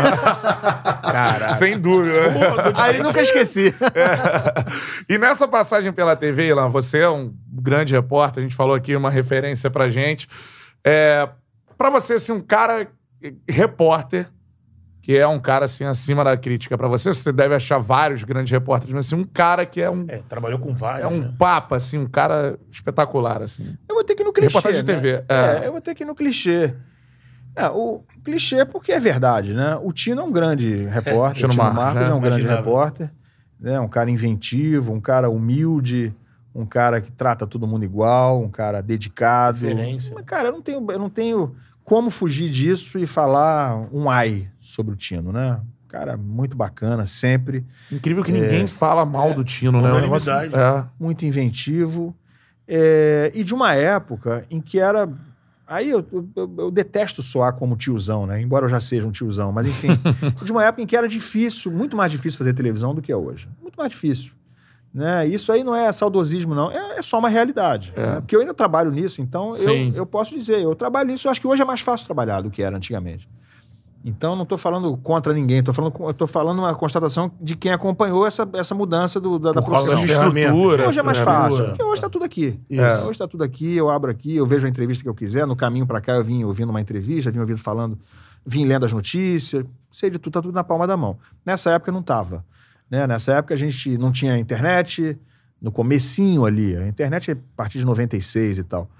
Caraca. 1.02 1.54
sem 1.54 1.78
dúvida. 1.78 2.30
né? 2.30 2.72
Aí 2.76 3.02
nunca 3.02 3.20
esqueci. 3.20 3.74
E 5.08 5.18
nessa 5.18 5.46
passagem 5.46 5.92
pela 5.92 6.16
TV, 6.16 6.48
Ilan, 6.48 6.68
você 6.68 7.00
é 7.00 7.08
um 7.08 7.32
grande 7.48 7.94
repórter, 7.94 8.40
a 8.40 8.42
gente 8.42 8.56
falou 8.56 8.74
aqui 8.74 8.94
uma 8.96 9.10
referência 9.10 9.70
pra 9.70 9.88
gente. 9.88 10.28
É, 10.84 11.28
pra 11.78 11.90
você, 11.90 12.14
assim, 12.14 12.32
um 12.32 12.40
cara 12.40 12.88
eh, 13.22 13.32
repórter, 13.48 14.26
que 15.04 15.14
é 15.18 15.28
um 15.28 15.38
cara, 15.38 15.66
assim, 15.66 15.84
acima 15.84 16.24
da 16.24 16.34
crítica 16.34 16.78
pra 16.78 16.88
você, 16.88 17.12
você 17.12 17.30
deve 17.30 17.54
achar 17.54 17.76
vários 17.76 18.24
grandes 18.24 18.50
repórteres, 18.50 18.94
mas 18.94 19.04
assim, 19.06 19.20
um 19.20 19.24
cara 19.24 19.66
que 19.66 19.78
é 19.82 19.90
um, 19.90 20.06
É, 20.08 20.22
trabalhou 20.26 20.58
com 20.58 20.70
é 20.70 20.74
vários. 20.74 21.12
um 21.12 21.20
né? 21.20 21.34
papa, 21.38 21.76
assim, 21.76 21.98
um 21.98 22.06
cara 22.06 22.58
espetacular, 22.72 23.42
assim. 23.42 23.76
Eu 23.86 23.96
vou 23.96 24.02
ter 24.02 24.14
que 24.14 24.22
ir 24.22 24.24
no 24.24 24.32
clichê. 24.32 24.46
Reportagem 24.48 24.82
de 24.82 24.90
né? 24.90 24.98
TV, 24.98 25.24
É. 25.28 25.64
é. 25.64 25.66
eu 25.66 25.72
vou 25.72 25.80
ter 25.82 25.94
que 25.94 26.04
ir 26.04 26.06
no 26.06 26.14
clichê. 26.14 26.74
É, 27.54 27.68
o 27.68 28.02
clichê 28.24 28.60
é 28.60 28.64
porque 28.64 28.92
é 28.92 28.98
verdade, 28.98 29.52
né? 29.52 29.78
O 29.82 29.92
Tino 29.92 30.22
é 30.22 30.24
um 30.24 30.32
grande 30.32 30.86
repórter. 30.88 31.36
Tino 31.42 31.48
o 31.48 31.50
Tino 31.52 31.62
Marcos, 31.64 31.84
Marcos, 31.84 32.00
né? 32.00 32.08
é 32.08 32.14
um 32.14 32.20
grande 32.20 32.40
Imaginava. 32.40 32.66
repórter. 32.66 33.12
Né? 33.60 33.80
Um 33.80 33.88
cara 33.88 34.10
inventivo, 34.10 34.90
um 34.90 35.00
cara 35.02 35.28
humilde, 35.28 36.14
um 36.54 36.64
cara 36.64 37.02
que 37.02 37.12
trata 37.12 37.46
todo 37.46 37.66
mundo 37.66 37.84
igual, 37.84 38.40
um 38.40 38.48
cara 38.48 38.80
dedicado. 38.80 39.58
Referência. 39.66 40.12
Mas, 40.14 40.24
cara, 40.24 40.48
eu 40.48 40.52
não 40.52 40.62
tenho, 40.62 40.90
eu 40.90 40.98
não 40.98 41.10
tenho 41.10 41.54
como 41.84 42.10
fugir 42.10 42.48
disso 42.50 42.98
e 42.98 43.06
falar 43.06 43.76
um 43.92 44.08
ai 44.10 44.48
sobre 44.58 44.94
o 44.94 44.96
Tino, 44.96 45.30
né? 45.32 45.60
Um 45.60 45.74
Cara, 45.88 46.16
muito 46.16 46.56
bacana, 46.56 47.06
sempre. 47.06 47.64
Incrível 47.92 48.24
que 48.24 48.32
ninguém 48.32 48.66
fala 48.66 49.04
mal 49.06 49.32
do 49.32 49.44
Tino, 49.44 49.80
né? 49.80 49.92
Um 49.92 50.00
negócio- 50.00 50.32
Unanimidade. 50.32 50.86
é. 50.88 50.90
muito 50.98 51.24
inventivo. 51.24 52.14
é, 52.66 53.30
e 53.34 53.44
de 53.44 53.54
uma 53.54 53.74
época 53.74 54.46
em 54.50 54.60
que 54.60 54.78
era. 54.80 55.08
Aí 55.66 55.90
eu, 55.90 56.04
eu- 56.36 56.54
eu 56.58 56.70
detesto 56.70 57.22
soar 57.22 57.52
como 57.54 57.76
tiozão, 57.76 58.26
né? 58.26 58.40
Embora 58.40 58.64
eu 58.66 58.70
já 58.70 58.80
seja 58.80 59.06
um 59.06 59.12
tiozão, 59.12 59.52
mas 59.52 59.66
enfim. 59.66 59.88
de 60.44 60.50
uma 60.50 60.64
época 60.64 60.82
em 60.82 60.86
que 60.86 60.96
era 60.96 61.06
difícil, 61.06 61.70
muito 61.70 61.96
mais 61.96 62.10
difícil 62.10 62.38
fazer 62.38 62.54
televisão 62.54 62.94
do 62.94 63.00
que 63.02 63.12
é 63.12 63.16
hoje. 63.16 63.48
Muito 63.62 63.76
mais 63.76 63.90
difícil. 63.92 64.32
Né? 64.94 65.26
Isso 65.26 65.50
aí 65.50 65.64
não 65.64 65.74
é 65.74 65.90
saudosismo, 65.90 66.54
não. 66.54 66.70
É, 66.70 66.98
é 66.98 67.02
só 67.02 67.18
uma 67.18 67.28
realidade. 67.28 67.92
É. 67.96 68.00
né? 68.00 68.20
Porque 68.20 68.36
eu 68.36 68.40
ainda 68.40 68.54
trabalho 68.54 68.92
nisso, 68.92 69.20
então 69.20 69.52
eu, 69.56 69.92
eu 69.92 70.06
posso 70.06 70.32
dizer, 70.32 70.60
eu 70.60 70.74
trabalho 70.76 71.10
nisso, 71.10 71.26
eu 71.26 71.32
acho 71.32 71.40
que 71.40 71.46
hoje 71.48 71.60
é 71.60 71.64
mais 71.64 71.80
fácil 71.80 72.06
trabalhar 72.06 72.40
do 72.42 72.50
que 72.50 72.62
era 72.62 72.76
antigamente. 72.76 73.28
Então, 74.06 74.36
não 74.36 74.42
estou 74.42 74.58
falando 74.58 74.94
contra 74.98 75.32
ninguém, 75.32 75.60
estou 75.60 75.72
falando, 75.72 75.94
eu 75.98 76.12
tô 76.12 76.26
falando 76.26 76.58
uma 76.58 76.74
constatação 76.74 77.32
de 77.40 77.56
quem 77.56 77.72
acompanhou 77.72 78.26
essa, 78.26 78.46
essa 78.52 78.74
mudança 78.74 79.18
do, 79.18 79.38
da, 79.38 79.50
da 79.50 79.62
profissão. 79.62 79.94
das 79.94 80.04
ferramentas. 80.04 80.52
estrutura. 80.52 80.88
Hoje 80.88 81.00
é 81.00 81.02
mais 81.02 81.18
ferramenta. 81.18 81.48
fácil. 81.48 81.64
Porque 81.68 81.82
hoje 81.82 81.94
está 81.94 82.10
tudo 82.10 82.24
aqui. 82.26 82.60
É, 82.70 82.98
hoje 82.98 83.12
está 83.12 83.26
tudo 83.26 83.42
aqui, 83.42 83.74
eu 83.74 83.88
abro 83.88 84.10
aqui, 84.10 84.36
eu 84.36 84.46
vejo 84.46 84.66
a 84.66 84.68
entrevista 84.68 85.02
que 85.02 85.08
eu 85.08 85.14
quiser. 85.14 85.46
No 85.46 85.56
caminho 85.56 85.86
para 85.86 86.02
cá, 86.02 86.12
eu 86.12 86.22
vim 86.22 86.44
ouvindo 86.44 86.68
uma 86.68 86.82
entrevista, 86.82 87.30
vim 87.30 87.38
ouvindo 87.38 87.56
falando, 87.56 87.98
vim 88.44 88.66
lendo 88.66 88.84
as 88.84 88.92
notícias, 88.92 89.64
sei 89.90 90.10
de 90.10 90.18
tudo, 90.18 90.34
tá 90.34 90.42
tudo 90.42 90.54
na 90.54 90.62
palma 90.62 90.86
da 90.86 90.98
mão. 90.98 91.16
Nessa 91.44 91.70
época 91.70 91.90
não 91.90 92.02
tava. 92.02 92.44
Né? 92.90 93.06
Nessa 93.06 93.34
época 93.34 93.54
a 93.54 93.56
gente 93.56 93.96
não 93.98 94.12
tinha 94.12 94.38
internet, 94.38 95.18
no 95.64 95.72
comecinho 95.72 96.44
ali. 96.44 96.76
A 96.76 96.86
internet 96.86 97.30
é 97.30 97.34
a 97.34 97.36
partir 97.56 97.78
de 97.78 97.86
96 97.86 98.58
e 98.58 98.64
tal. 98.64 98.90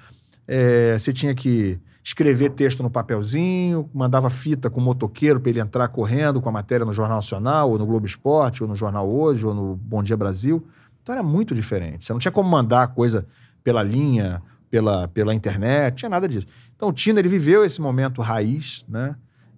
É, 0.49 0.99
você 0.99 1.13
tinha 1.13 1.35
que 1.35 1.79
escrever 2.03 2.51
texto 2.51 2.83
no 2.83 2.91
papelzinho, 2.91 3.89
mandava 3.93 4.31
fita 4.31 4.71
com 4.71 4.81
o 4.81 4.83
motoqueiro 4.83 5.39
para 5.39 5.51
ele 5.51 5.61
entrar 5.61 5.89
correndo 5.89 6.41
com 6.41 6.49
a 6.49 6.53
matéria 6.53 6.87
no 6.87 6.93
Jornal 6.93 7.19
Nacional, 7.19 7.71
ou 7.71 7.79
no 7.79 7.85
Globo 7.85 8.07
Esporte, 8.07 8.63
ou 8.63 8.69
no 8.69 8.75
Jornal 8.75 9.07
Hoje, 9.07 9.47
ou 9.47 9.53
no 9.53 9.77
Bom 9.77 10.03
Dia 10.03 10.17
Brasil. 10.17 10.67
Então 11.03 11.15
era 11.15 11.23
muito 11.23 11.55
diferente. 11.55 12.07
Você 12.07 12.13
não 12.15 12.21
tinha 12.21 12.33
como 12.33 12.49
mandar 12.49 12.85
a 12.85 12.87
coisa 12.87 13.27
pela 13.63 13.83
linha, 13.83 14.43
pela, 14.71 15.07
pela 15.09 15.35
internet, 15.35 15.97
tinha 15.97 16.09
nada 16.09 16.27
disso. 16.27 16.47
Então 16.75 16.89
o 16.89 16.93
Tino 16.93 17.19
ele 17.19 17.29
viveu 17.29 17.63
esse 17.63 17.79
momento 17.79 18.23
raiz, 18.23 18.87
né? 18.89 19.17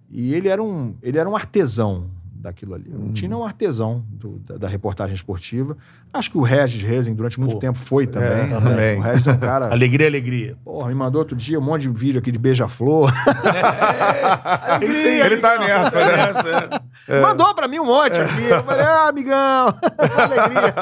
E 0.09 0.33
ele 0.33 0.49
era 0.49 0.61
um, 0.61 0.95
ele 1.01 1.17
era 1.17 1.29
um 1.29 1.35
artesão 1.35 2.09
daquilo 2.39 2.75
ali. 2.75 2.89
O 2.89 3.11
Tino 3.13 3.35
é 3.35 3.37
um 3.37 3.43
artesão 3.43 4.03
do- 4.07 4.39
da, 4.39 4.57
da 4.57 4.67
reportagem 4.67 5.13
esportiva. 5.15 5.75
Acho 6.13 6.31
que 6.31 6.37
o 6.37 6.41
Regis 6.41 6.81
Rezem 6.81 7.13
durante 7.13 7.39
muito 7.39 7.53
Pô, 7.53 7.59
tempo 7.59 7.77
foi 7.79 8.07
também. 8.07 8.29
é, 8.53 8.59
também. 8.59 8.97
O 8.99 9.01
Regis 9.01 9.27
é 9.27 9.31
um 9.31 9.37
cara. 9.37 9.69
Alegria, 9.73 10.07
alegria. 10.07 10.55
Porra, 10.63 10.87
me 10.89 10.95
mandou 10.95 11.19
outro 11.19 11.35
dia 11.35 11.59
um 11.59 11.61
monte 11.61 11.81
de 11.81 11.89
vídeo 11.89 12.19
aqui 12.19 12.31
de 12.31 12.37
beija-flor. 12.37 13.11
Ele, 14.81 14.93
tem, 14.93 15.19
Ele 15.19 15.37
tá 15.37 15.57
nessa, 15.59 15.99
né? 16.05 16.15
nessa, 16.15 16.81
é. 17.07 17.21
Mandou 17.21 17.53
pra 17.53 17.67
mim 17.67 17.79
um 17.79 17.85
monte 17.85 18.19
aqui. 18.19 18.43
Eu 18.49 18.63
falei, 18.63 18.85
ah, 18.85 19.07
amigão, 19.09 19.67
alegria. 19.97 20.73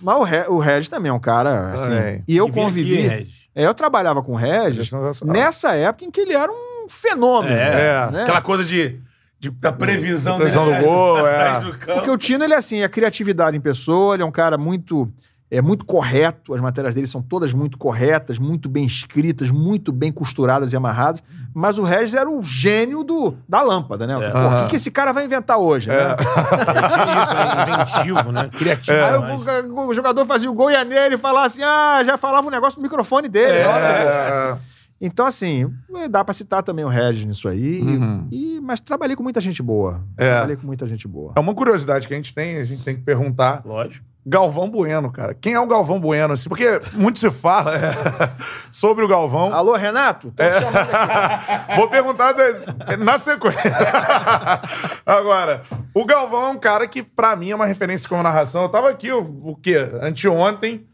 Mas 0.00 0.16
o, 0.16 0.22
Re, 0.22 0.44
o 0.48 0.58
Regis 0.58 0.88
também 0.88 1.10
é 1.10 1.12
um 1.12 1.18
cara, 1.18 1.72
assim. 1.72 2.22
E 2.26 2.36
eu 2.36 2.48
convivi. 2.50 3.06
aqui, 3.08 3.28
é, 3.54 3.66
eu 3.66 3.74
trabalhava 3.74 4.22
com 4.22 4.32
o 4.32 4.36
Regis 4.36 4.90
nessa 5.24 5.74
época 5.74 6.04
em 6.04 6.10
que 6.10 6.20
ele 6.20 6.34
era 6.34 6.50
um 6.52 6.88
fenômeno. 6.88 7.54
É, 7.54 8.10
né? 8.10 8.22
aquela 8.22 8.40
coisa 8.40 8.64
de, 8.64 8.98
de 9.40 9.50
da 9.50 9.72
previsão, 9.72 10.36
previsão 10.36 10.64
dele, 10.66 10.78
do 10.78 10.84
gol, 10.84 11.26
é. 11.28 11.60
do. 11.60 11.72
Porque 11.78 12.10
o 12.10 12.18
Tino, 12.18 12.44
ele 12.44 12.54
é 12.54 12.56
assim, 12.56 12.82
a 12.82 12.88
criatividade 12.88 13.56
em 13.56 13.60
pessoa, 13.60 14.14
ele 14.14 14.22
é 14.22 14.26
um 14.26 14.32
cara 14.32 14.58
muito 14.58 15.10
é 15.50 15.62
muito 15.62 15.86
correto, 15.86 16.52
as 16.52 16.60
matérias 16.60 16.94
dele 16.94 17.06
são 17.06 17.22
todas 17.22 17.54
muito 17.54 17.78
corretas, 17.78 18.38
muito 18.38 18.68
bem 18.68 18.84
escritas, 18.84 19.50
muito 19.50 19.90
bem 19.90 20.12
costuradas 20.12 20.74
e 20.74 20.76
amarradas, 20.76 21.22
mas 21.54 21.78
o 21.78 21.82
Regis 21.84 22.12
era 22.14 22.28
o 22.28 22.42
gênio 22.42 23.02
do, 23.02 23.34
da 23.48 23.62
lâmpada, 23.62 24.06
né? 24.06 24.12
É. 24.26 24.30
Pô, 24.30 24.38
O 24.38 24.62
que, 24.64 24.70
que 24.70 24.76
esse 24.76 24.90
cara 24.90 25.10
vai 25.10 25.24
inventar 25.24 25.56
hoje, 25.56 25.88
né? 25.88 25.94
É, 25.96 26.16
tinha 26.16 27.22
isso, 27.22 27.34
né? 27.34 27.62
Inventivo, 27.62 28.32
né? 28.32 28.50
Criativo. 28.58 28.98
Aí 28.98 29.36
demais. 29.36 29.64
o, 29.64 29.74
o- 29.74 29.88
o 29.88 29.94
jogador 29.94 30.26
fazia 30.26 30.50
o 30.50 30.54
gol 30.54 30.70
e 30.70 30.74
ia 30.74 30.84
nele 30.84 31.14
e 31.14 31.18
falava 31.18 31.46
assim, 31.46 31.62
ah, 31.62 32.02
já 32.04 32.18
falava 32.18 32.46
um 32.46 32.50
negócio 32.50 32.78
no 32.78 32.82
microfone 32.82 33.26
dele. 33.26 33.58
É. 33.60 34.52
ó. 34.52 34.56
É, 35.00 35.06
Então, 35.06 35.26
assim, 35.26 35.72
dá 36.10 36.24
pra 36.24 36.34
citar 36.34 36.62
também 36.62 36.84
o 36.84 36.88
Regis 36.88 37.24
nisso 37.24 37.48
aí, 37.48 37.80
Uhum. 37.80 38.26
e, 38.30 38.60
mas 38.60 38.80
trabalhei 38.80 39.14
com 39.16 39.22
muita 39.22 39.40
gente 39.40 39.62
boa. 39.62 40.02
É. 40.16 40.30
Trabalhei 40.30 40.56
com 40.56 40.66
muita 40.66 40.86
gente 40.88 41.06
boa. 41.08 41.32
é 41.36 41.40
uma 41.40 41.54
curiosidade 41.54 42.06
que 42.08 42.14
a 42.14 42.16
gente 42.16 42.34
tem, 42.34 42.56
a 42.58 42.64
gente 42.64 42.82
tem 42.84 42.96
que 42.96 43.02
perguntar. 43.02 43.62
Lógico. 43.64 44.06
Galvão 44.26 44.68
Bueno, 44.68 45.10
cara. 45.10 45.32
Quem 45.32 45.54
é 45.54 45.60
o 45.60 45.66
Galvão 45.66 45.98
Bueno? 45.98 46.34
Assim, 46.34 46.50
porque 46.50 46.82
muito 46.92 47.18
se 47.18 47.30
fala 47.30 47.74
é, 47.74 47.80
sobre 48.70 49.02
o 49.02 49.08
Galvão. 49.08 49.54
Alô, 49.54 49.74
Renato? 49.74 50.30
Tô 50.36 50.42
te 50.44 50.52
chamando 50.52 50.76
aqui. 50.76 51.72
Vou 51.76 51.88
perguntar 51.88 52.32
de- 52.32 52.96
na 52.98 53.18
sequência. 53.18 53.62
Agora, 55.06 55.62
o 55.94 56.04
Galvão 56.04 56.42
é 56.42 56.48
um 56.50 56.58
cara 56.58 56.86
que, 56.86 57.02
pra 57.02 57.34
mim, 57.36 57.50
é 57.50 57.54
uma 57.54 57.64
referência 57.64 58.06
como 58.06 58.22
narração. 58.22 58.62
Eu 58.64 58.68
tava 58.68 58.90
aqui, 58.90 59.10
o, 59.10 59.20
o 59.44 59.56
quê? 59.56 59.76
Anteontem, 60.02 60.86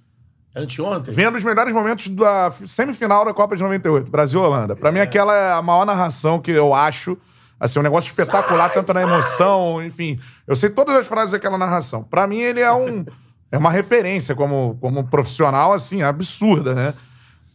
Anteontem? 0.55 1.13
Vendo 1.13 1.37
os 1.37 1.43
melhores 1.45 1.73
momentos 1.75 2.09
da 2.09 2.51
semifinal 2.67 3.25
da 3.25 3.35
Copa 3.35 3.57
de 3.57 3.63
98, 3.63 4.11
Brasil 4.11 4.41
e 4.41 4.47
Holanda. 4.47 4.77
Pra 4.77 4.93
mim, 4.93 5.01
aquela 5.01 5.35
é 5.35 5.53
a 5.53 5.63
maior 5.63 5.85
narração 5.85 6.39
que 6.41 6.51
eu 6.51 6.73
acho. 6.75 7.17
Assim, 7.59 7.79
um 7.79 7.83
negócio 7.83 8.11
espetacular, 8.11 8.69
tanto 8.71 8.93
na 8.93 9.03
emoção, 9.03 9.83
enfim. 9.83 10.19
Eu 10.47 10.55
sei 10.55 10.71
todas 10.71 10.95
as 10.97 11.07
frases 11.07 11.33
daquela 11.33 11.57
narração. 11.57 12.03
Pra 12.05 12.27
mim, 12.27 12.39
ele 12.39 12.61
é 12.61 12.73
um. 12.73 13.05
É 13.53 13.59
uma 13.59 13.71
referência 13.71 14.35
como, 14.35 14.77
como 14.81 15.05
profissional, 15.05 15.73
assim, 15.73 16.03
absurda, 16.03 16.75
né? 16.75 16.93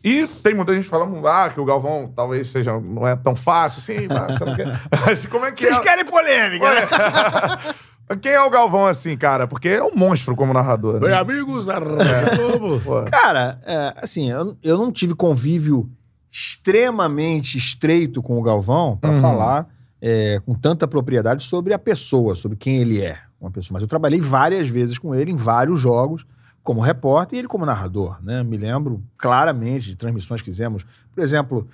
E 0.01 0.25
tem 0.27 0.53
muita 0.53 0.73
gente 0.73 0.87
falando, 0.87 1.27
ah, 1.27 1.49
que 1.53 1.59
o 1.59 1.65
Galvão 1.65 2.09
talvez 2.15 2.49
seja, 2.49 2.79
não 2.79 3.05
é 3.05 3.17
tão 3.17 3.35
fácil, 3.35 3.79
assim, 3.79 4.07
mas. 4.07 4.39
Mas 5.05 5.25
Como 5.25 5.43
é 5.43 5.51
que 5.51 5.61
Vocês 5.61 5.77
é? 5.77 5.81
querem 5.81 6.05
polêmica, 6.05 6.73
né? 6.73 6.81
Quem 8.21 8.31
é 8.31 8.41
o 8.41 8.49
Galvão, 8.49 8.85
assim, 8.87 9.15
cara? 9.15 9.47
Porque 9.47 9.69
é 9.69 9.83
um 9.83 9.95
monstro 9.95 10.35
como 10.35 10.51
narrador. 10.53 10.95
Oi, 11.03 11.09
Né? 11.09 11.15
amigos 11.15 11.65
da 11.67 11.75
Rádio 11.79 12.59
Globo. 12.59 13.05
Cara, 13.11 13.61
é, 13.65 13.93
assim, 14.01 14.31
eu, 14.31 14.57
eu 14.63 14.77
não 14.77 14.91
tive 14.91 15.13
convívio 15.13 15.89
extremamente 16.31 17.57
estreito 17.57 18.21
com 18.21 18.37
o 18.37 18.41
Galvão 18.41 18.97
pra 18.97 19.11
Uhum. 19.11 19.21
falar 19.21 19.67
é, 20.01 20.41
com 20.45 20.53
tanta 20.55 20.87
propriedade 20.87 21.43
sobre 21.43 21.73
a 21.73 21.79
pessoa, 21.79 22.35
sobre 22.35 22.57
quem 22.57 22.77
ele 22.77 23.01
é, 23.01 23.19
uma 23.39 23.51
pessoa. 23.51 23.73
Mas 23.73 23.81
eu 23.81 23.87
trabalhei 23.87 24.19
várias 24.19 24.67
vezes 24.69 24.97
com 24.97 25.13
ele 25.13 25.31
em 25.31 25.35
vários 25.35 25.79
jogos 25.79 26.25
como 26.63 26.81
repórter 26.81 27.37
e 27.37 27.39
ele 27.41 27.47
como 27.47 27.65
narrador, 27.65 28.17
né? 28.23 28.43
Me 28.43 28.57
lembro 28.57 29.03
claramente 29.17 29.87
de 29.89 29.95
transmissões 29.95 30.41
que 30.41 30.49
fizemos. 30.49 30.85
Por 31.13 31.23
exemplo, 31.23 31.67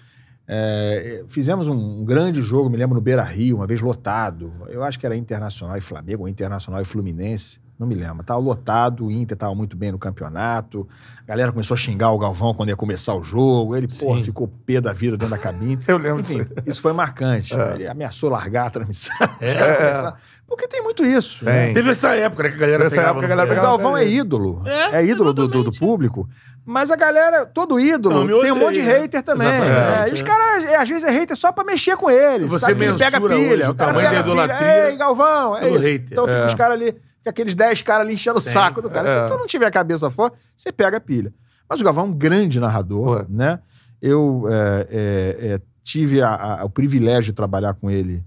é, 0.48 1.24
fizemos 1.28 1.68
um, 1.68 2.04
grande 2.06 2.42
jogo, 2.42 2.70
me 2.70 2.78
lembro, 2.78 2.96
no 2.96 3.02
Beira 3.02 3.24
Rio, 3.24 3.58
uma 3.58 3.68
vez 3.68 3.82
lotado. 3.82 4.54
Eu 4.68 4.84
acho 4.84 5.00
que 5.00 5.06
era 5.06 5.16
Internacional 5.16 5.78
e 5.78 5.82
Flamengo, 5.82 6.24
ou 6.24 6.30
Internacional 6.30 6.82
e 6.82 6.86
Fluminense, 6.86 7.60
não 7.78 7.86
me 7.86 7.96
lembro. 7.96 8.24
Tava 8.24 8.40
lotado, 8.40 9.06
o 9.06 9.12
Inter 9.12 9.36
tava 9.38 9.54
muito 9.54 9.76
bem 9.76 9.92
no 9.92 10.00
campeonato. 10.00 10.88
A 11.24 11.28
galera 11.28 11.52
começou 11.52 11.76
a 11.76 11.78
xingar 11.78 12.12
o 12.12 12.18
Galvão 12.18 12.54
quando 12.54 12.70
ia 12.70 12.76
começar 12.76 13.14
o 13.14 13.24
jogo. 13.24 13.76
Ele, 13.76 13.88
pô, 13.88 14.16
Sim. 14.16 14.24
ficou 14.24 14.48
pé 14.48 14.80
da 14.80 14.94
vida 14.94 15.18
dentro 15.18 15.36
da 15.36 15.38
cabine. 15.42 15.78
Eu 15.88 15.98
lembro 15.98 16.22
Enfim, 16.22 16.38
disso. 16.38 16.50
isso 16.66 16.82
foi 16.82 16.94
marcante. 16.94 17.54
Ele 17.74 17.88
ameaçou 17.88 18.30
largar 18.30 18.68
a 18.68 18.70
transmissão. 18.70 19.16
É. 19.42 20.14
O 20.48 20.50
Porque 20.56 20.68
tem 20.68 20.82
muito 20.84 21.04
isso. 21.06 21.44
né? 21.44 21.66
Tem. 21.66 21.74
Teve 21.74 21.90
essa 21.92 22.16
época, 22.16 22.44
né, 22.44 22.50
que 22.50 22.56
a 22.56 22.60
galera 22.60 22.84
Nessa 22.84 22.96
pegava 22.98 23.12
época 23.12 23.26
a 23.26 23.30
galera 23.30 23.48
pé. 23.48 23.54
O 23.54 23.56
pegava- 23.56 23.78
Galvão 23.78 23.98
é 23.98 24.08
ídolo. 24.08 24.62
É, 24.66 25.04
ídolo 25.06 25.34
do, 25.34 25.48
do- 25.48 25.64
do 25.64 25.72
público. 25.72 26.30
Mas 26.68 26.90
a 26.90 26.96
galera, 26.96 27.46
todo 27.46 27.80
ídolo, 27.80 28.26
Não, 28.26 28.42
tem 28.42 28.52
um 28.52 28.56
monte 28.56 28.76
de 28.76 28.82
hater 28.82 29.22
também. 29.22 29.48
Né? 29.48 30.06
E 30.10 30.14
os 30.14 30.22
é. 30.22 30.24
caras, 30.24 30.66
é, 30.66 30.76
às 30.78 30.90
vezes, 30.90 31.04
é 31.04 31.12
hater 31.12 31.36
só 31.38 31.52
pra 31.52 31.64
mexer 31.64 31.96
com 31.98 32.10
eles. 32.10 32.48
Você 32.48 32.66
sabe? 32.68 32.84
Ele 32.86 32.98
pega 32.98 33.20
mensura 33.20 33.36
pilha. 33.36 33.54
hoje 33.54 33.64
o 33.68 33.70
o 33.70 33.74
tamanho 33.76 34.10
da 34.12 34.20
idolatria 34.20 34.90
Ei, 34.90 34.98
Galvão. 34.98 35.58
É 35.58 35.70
hater. 35.70 36.08
Então 36.12 36.26
fica 36.28 36.40
É. 36.40 36.46
os 36.48 36.54
caras 36.56 36.76
ali, 36.76 36.86
fica 37.18 37.30
aqueles 37.30 37.54
10 37.56 37.82
caras 37.84 38.06
ali 38.06 38.14
enchendo 38.16 38.38
o 38.40 38.42
Sim. 38.42 38.52
saco 38.52 38.82
do 38.82 38.90
cara. 38.90 39.08
É. 39.10 39.14
Se 39.28 39.32
tu 39.34 39.38
não 39.40 39.46
tiver 39.46 39.68
a 39.68 39.72
cabeça 39.72 40.10
forte, 40.10 40.38
você 40.58 40.72
pega 40.72 40.98
a 40.98 41.02
pilha. 41.02 41.32
Mas 41.70 41.82
o 41.82 41.84
Galvão 41.84 42.06
é 42.06 42.08
um 42.08 42.14
grande 42.14 42.60
narrador, 42.60 43.18
Ué. 43.18 43.26
né? 43.30 43.60
Eu 44.02 44.46
é, 44.50 44.88
é, 44.90 45.48
é, 45.56 45.60
tive 45.84 46.22
a- 46.22 46.60
a- 46.62 46.66
o 46.66 46.70
privilégio 46.70 47.26
de 47.32 47.34
trabalhar 47.34 47.74
com 47.76 47.90
ele, 47.92 48.24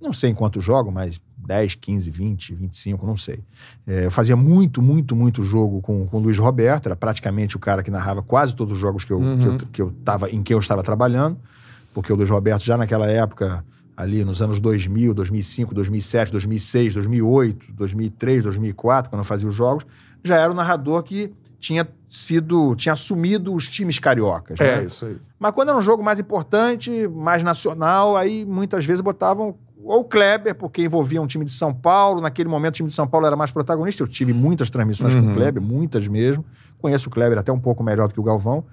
não 0.00 0.12
sei 0.12 0.30
em 0.30 0.34
quanto 0.34 0.60
jogo, 0.60 0.90
mas 0.92 1.20
10, 1.46 1.74
15, 1.74 2.10
20, 2.10 2.54
25, 2.54 3.06
não 3.06 3.16
sei. 3.16 3.40
É, 3.86 4.06
eu 4.06 4.10
fazia 4.10 4.36
muito, 4.36 4.82
muito, 4.82 5.16
muito 5.16 5.42
jogo 5.42 5.80
com, 5.80 6.06
com 6.06 6.18
o 6.18 6.20
Luiz 6.20 6.38
Roberto, 6.38 6.86
era 6.86 6.96
praticamente 6.96 7.56
o 7.56 7.58
cara 7.58 7.82
que 7.82 7.90
narrava 7.90 8.22
quase 8.22 8.54
todos 8.54 8.74
os 8.74 8.80
jogos 8.80 9.04
que 9.04 9.12
eu, 9.12 9.18
que 9.18 9.46
eu, 9.46 9.58
que 9.72 9.82
eu 9.82 9.94
tava, 10.04 10.30
em 10.30 10.42
que 10.42 10.52
eu 10.52 10.58
estava 10.58 10.82
trabalhando, 10.82 11.38
porque 11.94 12.12
o 12.12 12.16
Luiz 12.16 12.30
Roberto 12.30 12.62
já 12.62 12.76
naquela 12.76 13.10
época, 13.10 13.64
ali 13.96 14.24
nos 14.24 14.40
anos 14.40 14.60
2000, 14.60 15.14
2005, 15.14 15.74
2007, 15.74 16.32
2006, 16.32 16.94
2008, 16.94 17.72
2003, 17.72 18.42
2004, 18.42 19.10
quando 19.10 19.20
eu 19.20 19.24
fazia 19.24 19.48
os 19.48 19.54
jogos, 19.54 19.84
já 20.22 20.36
era 20.36 20.52
o 20.52 20.54
narrador 20.54 21.02
que 21.02 21.32
tinha 21.58 21.86
sido, 22.08 22.74
tinha 22.74 22.94
assumido 22.94 23.54
os 23.54 23.68
times 23.68 23.98
cariocas. 23.98 24.58
É, 24.58 24.78
né? 24.78 24.84
isso 24.84 25.06
aí. 25.06 25.16
Mas 25.38 25.52
quando 25.52 25.68
era 25.68 25.78
um 25.78 25.82
jogo 25.82 26.02
mais 26.02 26.18
importante, 26.18 27.08
mais 27.08 27.42
nacional, 27.42 28.16
aí 28.16 28.44
muitas 28.44 28.84
vezes 28.84 29.00
botavam 29.00 29.54
ou 29.84 30.00
o 30.00 30.04
Kleber, 30.04 30.54
porque 30.54 30.82
envolvia 30.82 31.20
um 31.20 31.26
time 31.26 31.44
de 31.44 31.50
São 31.50 31.72
Paulo. 31.74 32.20
Naquele 32.20 32.48
momento, 32.48 32.74
o 32.74 32.76
time 32.76 32.88
de 32.88 32.94
São 32.94 33.06
Paulo 33.06 33.26
era 33.26 33.36
mais 33.36 33.50
protagonista. 33.50 34.02
Eu 34.02 34.08
tive 34.08 34.32
muitas 34.32 34.70
transmissões 34.70 35.14
com 35.14 35.20
Uhum. 35.22 35.32
o 35.32 35.34
Kleber, 35.34 35.62
muitas 35.62 36.06
mesmo. 36.08 36.44
Conheço 36.78 37.08
o 37.08 37.12
Kleber 37.12 37.38
até 37.38 37.52
um 37.52 37.58
pouco 37.60 37.82
melhor 37.82 38.08
do 38.08 38.14
que 38.14 38.20
o 38.20 38.22
Galvão. 38.22 38.64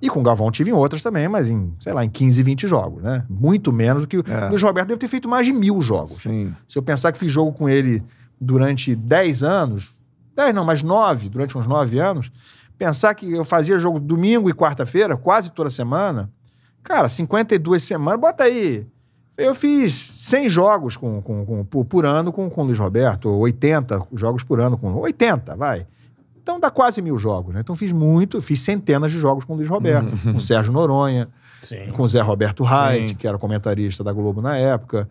E 0.00 0.10
com 0.10 0.20
o 0.20 0.22
Galvão 0.22 0.50
tive 0.50 0.70
em 0.70 0.74
outras 0.74 1.02
também, 1.02 1.26
mas 1.26 1.48
em, 1.48 1.72
sei 1.80 1.92
lá, 1.92 2.04
em 2.04 2.10
15, 2.10 2.42
20 2.42 2.66
jogos, 2.66 3.02
né? 3.02 3.24
Muito 3.30 3.72
menos 3.72 4.02
do 4.02 4.08
que 4.08 4.18
o 4.18 4.24
É. 4.28 4.48
Luiz 4.50 4.62
Roberto 4.62 4.88
deve 4.88 4.98
ter 5.00 5.08
feito 5.08 5.26
mais 5.28 5.46
de 5.46 5.52
mil 5.54 5.80
jogos. 5.80 6.18
Sim. 6.20 6.54
Se 6.68 6.78
eu 6.78 6.82
pensar 6.82 7.12
que 7.12 7.18
fiz 7.18 7.32
jogo 7.32 7.52
com 7.52 7.66
ele 7.68 8.02
durante 8.38 8.94
10 8.94 9.42
anos, 9.42 9.94
10 10.34 10.54
não, 10.54 10.64
mas 10.66 10.82
9, 10.82 11.30
durante 11.30 11.56
uns 11.56 11.66
9 11.66 11.98
anos, 11.98 12.30
pensar 12.76 13.14
que 13.14 13.32
eu 13.32 13.42
fazia 13.42 13.78
jogo 13.78 13.98
domingo 13.98 14.50
e 14.50 14.52
quarta-feira, 14.52 15.16
quase 15.16 15.50
toda 15.50 15.70
semana, 15.70 16.30
cara, 16.82 17.08
52 17.08 17.82
semanas, 17.82 18.20
bota 18.20 18.44
aí. 18.44 18.86
Eu 19.36 19.54
fiz 19.54 19.92
100 19.92 20.48
jogos 20.48 20.96
com, 20.96 21.20
com, 21.20 21.44
com- 21.44 21.64
por, 21.64 21.84
por 21.84 22.06
ano 22.06 22.32
com, 22.32 22.48
com 22.48 22.62
o 22.62 22.64
Luiz 22.64 22.78
Roberto, 22.78 23.28
ou 23.28 23.40
80 23.40 24.06
jogos 24.14 24.42
por 24.42 24.60
ano 24.60 24.78
com. 24.78 24.92
80, 24.94 25.54
vai. 25.56 25.86
Então 26.42 26.58
dá 26.60 26.70
quase 26.70 27.02
mil 27.02 27.18
jogos, 27.18 27.52
né? 27.54 27.60
Então 27.60 27.74
fiz 27.74 27.92
muito, 27.92 28.40
fiz 28.40 28.60
centenas 28.60 29.10
de 29.12 29.18
jogos 29.18 29.44
com 29.44 29.52
o 29.52 29.56
Luiz 29.56 29.68
Roberto, 29.68 30.10
com 30.22 30.36
o 30.38 30.40
Sérgio 30.40 30.72
Noronha, 30.72 31.28
Sim. 31.60 31.90
com 31.92 32.02
o 32.04 32.08
Zé 32.08 32.20
Roberto 32.20 32.62
Reit, 32.62 33.14
que 33.16 33.26
era 33.26 33.36
comentarista 33.36 34.04
da 34.04 34.12
Globo 34.12 34.40
na 34.40 34.56
época, 34.56 35.08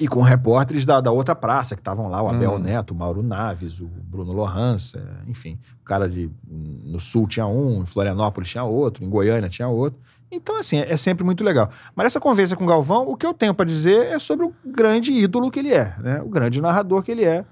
e 0.00 0.08
com 0.08 0.22
repórteres 0.22 0.86
da, 0.86 1.02
da 1.02 1.12
outra 1.12 1.34
praça 1.34 1.74
que 1.76 1.82
estavam 1.82 2.08
lá, 2.08 2.22
o 2.22 2.28
Abel 2.28 2.54
Hum. 2.54 2.58
Neto, 2.58 2.92
o 2.92 2.94
Mauro 2.94 3.22
Naves, 3.22 3.78
o 3.78 3.86
Bruno 3.86 4.32
Lohans, 4.32 4.94
é, 4.94 5.00
enfim, 5.28 5.58
o 5.82 5.84
cara 5.84 6.08
de 6.08 6.30
no 6.48 6.98
Sul 6.98 7.28
tinha 7.28 7.46
um, 7.46 7.82
em 7.82 7.86
Florianópolis 7.86 8.48
tinha 8.48 8.64
outro, 8.64 9.04
em 9.04 9.10
Goiânia 9.10 9.50
tinha 9.50 9.68
outro. 9.68 10.00
Então, 10.32 10.58
assim, 10.58 10.78
é, 10.78 10.92
é 10.92 10.96
sempre 10.96 11.22
muito 11.22 11.44
legal. 11.44 11.70
Mas 11.94 12.06
essa 12.06 12.20
conversa 12.20 12.56
com 12.56 12.64
o 12.64 12.66
Galvão, 12.66 13.06
o 13.06 13.16
que 13.16 13.26
eu 13.26 13.34
tenho 13.34 13.52
para 13.52 13.66
dizer 13.66 14.06
é 14.06 14.18
sobre 14.18 14.46
o 14.46 14.54
grande 14.64 15.12
ídolo 15.12 15.50
que 15.50 15.58
ele 15.58 15.72
é, 15.72 15.94
né? 16.00 16.22
O 16.22 16.28
grande 16.28 16.60
narrador 16.60 17.02
que 17.02 17.12
ele 17.12 17.24
é. 17.24 17.44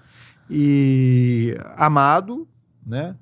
E 0.48 1.56
amado, 1.76 2.48
né? 2.84 3.14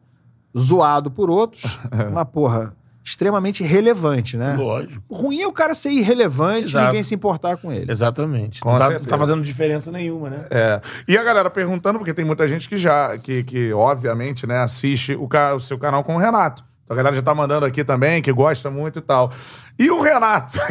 Zoado 0.56 1.10
por 1.10 1.28
outros, 1.28 1.64
uma 2.10 2.24
porra 2.24 2.74
extremamente 3.04 3.64
relevante, 3.64 4.36
né? 4.36 4.54
Lógico. 4.54 5.02
Ruim 5.10 5.40
é 5.40 5.46
o 5.46 5.52
cara 5.52 5.74
ser 5.74 5.90
irrelevante 5.90 6.66
e 6.66 6.70
Exato. 6.70 6.86
ninguém 6.86 7.02
se 7.02 7.14
importar 7.14 7.56
com 7.56 7.72
ele. 7.72 7.90
Exatamente. 7.90 8.60
Com 8.60 8.70
não, 8.70 8.78
tá, 8.78 8.90
não 8.90 9.00
tá 9.00 9.18
fazendo 9.18 9.42
diferença 9.42 9.90
nenhuma, 9.90 10.28
né? 10.28 10.46
É. 10.50 10.80
E 11.06 11.16
a 11.16 11.24
galera 11.24 11.48
perguntando, 11.48 11.98
porque 11.98 12.12
tem 12.12 12.24
muita 12.24 12.46
gente 12.46 12.68
que 12.68 12.76
já, 12.76 13.16
que, 13.16 13.42
que 13.44 13.72
obviamente, 13.72 14.46
né, 14.46 14.58
assiste 14.58 15.14
o, 15.14 15.26
o 15.54 15.60
seu 15.60 15.78
canal 15.78 16.04
com 16.04 16.16
o 16.16 16.18
Renato. 16.18 16.62
Então 16.88 16.94
a 16.94 16.96
galera 16.96 17.14
já 17.14 17.20
tá 17.20 17.34
mandando 17.34 17.66
aqui 17.66 17.84
também, 17.84 18.22
que 18.22 18.32
gosta 18.32 18.70
muito 18.70 18.98
e 18.98 19.02
tal. 19.02 19.30
E 19.78 19.90
o 19.90 20.00
Renato? 20.00 20.56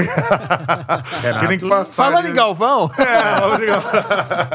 Que 1.40 1.48
tem 1.48 1.58
que 1.60 1.70
passar 1.70 2.06
Falando 2.06 2.28
em 2.28 2.34
Galvão, 2.34 2.90
É, 2.98 3.40
falando 3.40 3.64
em 3.64 3.68
Galvão. 3.68 3.92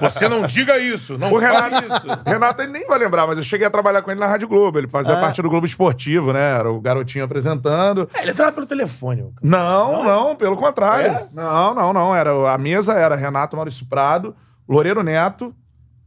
Você 0.00 0.28
não 0.28 0.44
diga 0.44 0.76
isso, 0.78 1.16
não 1.18 1.32
O 1.32 1.40
fale 1.40 1.54
Renato, 1.54 1.86
isso. 1.86 2.06
Renato, 2.26 2.62
ele 2.62 2.72
nem 2.72 2.86
vai 2.86 2.98
lembrar, 2.98 3.26
mas 3.28 3.38
eu 3.38 3.44
cheguei 3.44 3.66
a 3.66 3.70
trabalhar 3.70 4.02
com 4.02 4.10
ele 4.10 4.18
na 4.18 4.26
Rádio 4.26 4.48
Globo. 4.48 4.78
Ele 4.78 4.88
fazia 4.88 5.14
Ah. 5.16 5.20
parte 5.20 5.40
do 5.40 5.48
Globo 5.48 5.64
Esportivo, 5.66 6.32
né? 6.32 6.58
Era 6.58 6.70
o 6.70 6.80
garotinho 6.80 7.24
apresentando. 7.24 8.10
É, 8.12 8.22
ele 8.22 8.32
entrava 8.32 8.50
pelo 8.52 8.66
telefone. 8.66 9.22
cara. 9.22 9.32
Não, 9.42 10.02
não, 10.02 10.34
pelo 10.34 10.56
contrário. 10.56 11.10
É? 11.12 11.26
Não, 11.32 11.74
não, 11.74 11.92
não. 11.92 12.14
Era, 12.14 12.52
a 12.52 12.58
mesa 12.58 12.94
era 12.94 13.14
Renato 13.14 13.56
Maurício 13.56 13.86
Prado, 13.86 14.34
Loureiro 14.68 15.02
Neto, 15.04 15.54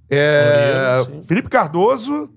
é, 0.10 0.98
Loureiro. 1.00 1.24
Felipe 1.24 1.50
Cardoso. 1.50 2.30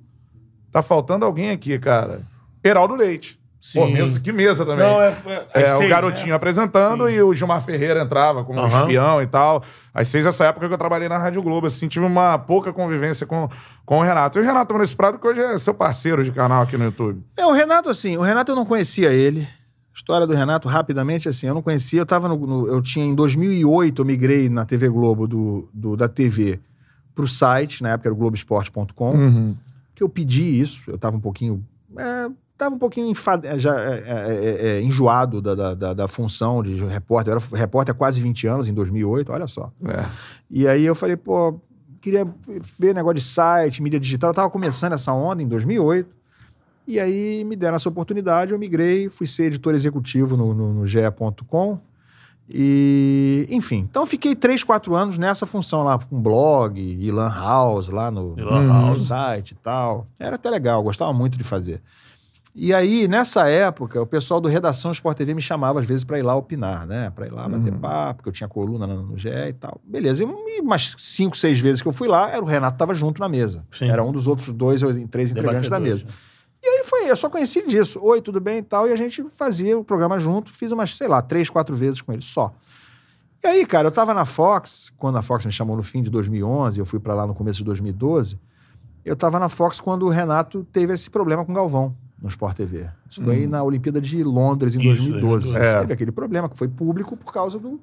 Tá 0.70 0.82
faltando 0.82 1.24
alguém 1.24 1.50
aqui, 1.50 1.78
cara. 1.78 2.20
Heraldo 2.62 2.94
Leite. 2.94 3.38
Sim. 3.61 3.80
Pô, 3.80 3.86
mesa, 3.88 4.20
que 4.20 4.30
mesa 4.32 4.64
também. 4.64 4.86
Não, 4.86 5.02
é. 5.02 5.14
é, 5.52 5.62
É, 5.62 5.74
o 5.76 5.88
garotinho 5.88 6.28
né? 6.28 6.34
apresentando 6.34 7.11
e 7.11 7.20
o 7.20 7.34
Gilmar 7.34 7.61
Ferreira 7.62 8.02
entrava 8.02 8.44
como 8.44 8.61
Aham. 8.61 8.80
espião 8.82 9.20
e 9.20 9.26
tal. 9.26 9.62
Às 9.92 10.09
seis, 10.09 10.24
essa 10.24 10.44
época 10.46 10.68
que 10.68 10.72
eu 10.74 10.78
trabalhei 10.78 11.09
na 11.09 11.18
Rádio 11.18 11.42
Globo, 11.42 11.66
assim, 11.66 11.88
tive 11.88 12.06
uma 12.06 12.38
pouca 12.38 12.72
convivência 12.72 13.26
com, 13.26 13.48
com 13.84 13.98
o 13.98 14.02
Renato. 14.02 14.38
E 14.38 14.42
o 14.42 14.44
Renato 14.44 14.72
Maurício 14.72 14.96
Prado, 14.96 15.18
que 15.18 15.26
hoje 15.26 15.40
é 15.40 15.59
seu 15.59 15.74
parceiro 15.74 16.22
de 16.22 16.30
canal 16.30 16.62
aqui 16.62 16.76
no 16.78 16.84
YouTube. 16.84 17.20
É, 17.36 17.44
o 17.44 17.52
Renato, 17.52 17.90
assim, 17.90 18.16
o 18.16 18.22
Renato 18.22 18.52
eu 18.52 18.56
não 18.56 18.64
conhecia 18.64 19.11
ele. 19.12 19.46
História 19.92 20.24
do 20.26 20.32
Renato, 20.34 20.68
rapidamente, 20.68 21.28
assim, 21.28 21.48
eu 21.48 21.54
não 21.54 21.61
conhecia. 21.62 22.00
Eu 22.00 22.06
tava 22.06 22.28
no. 22.28 22.36
no- 22.36 22.68
eu 22.68 22.80
tinha, 22.80 23.04
em 23.04 23.14
2008, 23.14 24.00
eu 24.00 24.07
migrei 24.07 24.49
na 24.49 24.64
TV 24.64 24.88
Globo 24.88 25.26
do, 25.26 25.68
do- 25.74 25.96
da 25.96 26.08
TV 26.08 26.61
pro 27.12 27.26
site, 27.26 27.83
na 27.83 27.91
época 27.91 28.08
era 28.08 28.14
o 28.14 28.16
Globoesporte.com, 28.16 29.11
Uhum. 29.11 29.57
que 29.96 30.03
eu 30.04 30.08
pedi 30.08 30.61
isso. 30.61 30.84
Eu 30.88 30.96
tava 30.96 31.16
um 31.16 31.20
pouquinho. 31.20 31.66
É, 31.96 32.28
tava 32.59 32.75
um 32.75 32.79
pouquinho 32.79 33.09
enfad... 33.09 33.45
já, 33.57 33.80
é, 33.80 34.05
é, 34.07 34.67
é, 34.68 34.83
enjoado 34.83 35.41
da, 35.41 35.75
da, 35.75 35.95
da- 35.95 36.09
função 36.09 36.63
de 36.63 36.75
repórter. 36.85 37.33
Eu 37.33 37.39
era 37.39 37.57
repórter 37.57 37.95
há 37.95 37.97
quase 37.97 38.21
20 38.21 38.47
anos, 38.49 38.68
em 38.68 38.75
2008, 38.75 39.33
olha 39.33 39.47
só. 39.47 39.71
É. 39.87 40.05
E 40.51 40.67
aí 40.67 40.85
eu 40.85 40.95
falei, 40.95 41.17
pô, 41.17 41.61
queria 42.01 42.26
ver 42.79 42.95
negócio 42.95 43.14
de 43.14 43.22
site, 43.22 43.80
mídia 43.83 44.01
digital. 44.01 44.30
Eu 44.30 44.35
tava 44.35 44.51
começando 44.51 44.93
essa 44.93 45.13
onda 45.13 45.43
em 45.43 45.47
2008. 45.49 46.18
E 46.87 46.99
aí 46.99 47.45
me 47.45 47.55
deram 47.55 47.76
essa 47.76 47.89
oportunidade, 47.89 48.53
eu 48.53 48.59
migrei, 48.59 49.11
fui 49.11 49.26
ser 49.26 49.45
editor 49.45 49.75
executivo 49.75 50.37
no, 50.37 50.55
no, 50.55 50.72
no 50.72 50.87
GE.com. 50.87 51.79
E, 52.51 53.47
enfim, 53.51 53.87
então 53.91 54.03
eu 54.03 54.07
fiquei 54.07 54.35
três, 54.35 54.64
quatro 54.64 54.95
anos 54.95 55.18
nessa 55.18 55.45
função 55.45 55.85
lá, 55.85 55.99
com 55.99 56.21
blog 56.21 56.80
e 56.80 57.11
lan 57.11 57.29
house 57.29 57.89
lá 57.89 58.11
no, 58.11 58.35
no 58.35 58.68
house. 58.68 59.09
site 59.09 59.51
e 59.51 59.55
tal. 59.57 60.07
Era 60.18 60.37
até 60.37 60.49
legal, 60.49 60.83
gostava 60.83 61.13
muito 61.13 61.37
de 61.37 61.45
fazer. 61.45 61.83
E 62.54 62.72
aí, 62.72 63.07
nessa 63.07 63.49
época, 63.49 64.00
o 64.00 64.07
pessoal 64.07 64.41
do 64.41 64.49
Redação 64.49 64.91
Sport 64.91 65.16
TV 65.16 65.34
me 65.34 65.42
chamava 65.42 65.80
às 65.80 65.87
vezes 65.87 66.04
para 66.04 66.18
ir 66.18 66.22
lá 66.22 66.34
opinar, 66.34 66.87
né? 66.87 67.11
Para 67.11 67.26
ir 67.26 67.33
lá 67.33 67.49
bater 67.49 67.72
papo, 67.75 68.16
porque 68.16 68.29
eu 68.29 68.33
tinha 68.33 68.49
coluna 68.49 68.87
no, 68.87 69.16
GE 69.16 69.29
e 69.29 69.53
tal. 69.53 69.80
Beleza. 69.84 70.25
E 70.25 70.61
umas 70.61 70.95
cinco, 70.99 71.37
seis 71.37 71.61
vezes 71.61 71.83
que 71.83 71.88
eu 71.88 71.92
fui 71.92 72.08
lá, 72.08 72.30
era 72.30 72.42
o 72.42 72.46
Renato 72.46 72.76
tava 72.76 72.95
junto 72.95 73.20
na 73.20 73.29
mesa. 73.29 73.66
Sim. 73.70 73.91
Era 73.91 74.03
um 74.03 74.11
dos 74.11 74.26
outros 74.26 74.53
dois 74.53 74.83
ou 74.83 74.92
três 75.08 75.30
integrantes 75.30 75.68
da 75.68 75.79
mesa. 75.79 75.99
Debatedores, 75.99 76.18
E 76.64 76.66
aí 76.66 76.84
foi, 76.84 77.11
eu 77.11 77.16
só 77.16 77.29
conheci 77.29 77.66
disso. 77.66 78.00
Oi, 78.03 78.20
tudo 78.20 78.41
bem 78.41 78.58
e 78.58 78.62
tal. 78.62 78.88
E 78.88 78.92
a 78.92 78.96
gente 78.96 79.25
fazia 79.33 79.79
o 79.79 79.84
programa 79.84 80.18
junto. 80.18 80.50
Fiz 80.50 80.72
umas, 80.72 80.96
sei 80.96 81.07
lá, 81.07 81.22
três, 81.22 81.49
quatro 81.50 81.76
vezes 81.76 82.00
com 82.00 82.12
ele 82.12 82.22
só. 82.22 82.53
E 83.45 83.46
aí, 83.46 83.64
cara, 83.66 83.87
eu 83.87 83.92
tava 83.92 84.12
na 84.12 84.25
Fox, 84.25 84.91
quando 84.96 85.16
a 85.16 85.22
Fox 85.22 85.46
me 85.46 85.53
chamou 85.53 85.76
no 85.76 85.83
fim 85.83 86.03
de 86.03 86.11
2011, 86.11 86.76
eu 86.76 86.84
fui 86.84 86.99
pra 86.99 87.14
lá 87.14 87.25
no 87.25 87.34
começo 87.34 87.58
de 87.58 87.64
2012. 87.64 88.37
Eu 89.04 89.14
tava 89.14 89.38
na 89.38 89.49
Fox 89.49 89.79
quando 89.79 90.07
o 90.07 90.08
Renato 90.08 90.64
teve 90.72 90.92
esse 90.92 91.08
problema 91.08 91.45
com 91.45 91.53
o 91.53 91.54
Galvão 91.54 91.95
no 92.20 92.28
Sport 92.28 92.57
TV. 92.57 92.88
Isso 93.08 93.22
foi 93.22 93.46
na 93.46 93.62
Olimpíada 93.62 94.00
de 94.00 94.22
Londres 94.24 94.74
em 94.74 94.78
Isso, 94.80 95.11
2012. 95.11 95.22
2012. 95.53 95.57
É. 95.66 95.80
Teve 95.80 95.92
aquele 95.92 96.12
problema 96.12 96.49
que 96.49 96.58
foi 96.58 96.68
público 96.68 97.16
por 97.16 97.32
causa 97.32 97.58
do, 97.58 97.80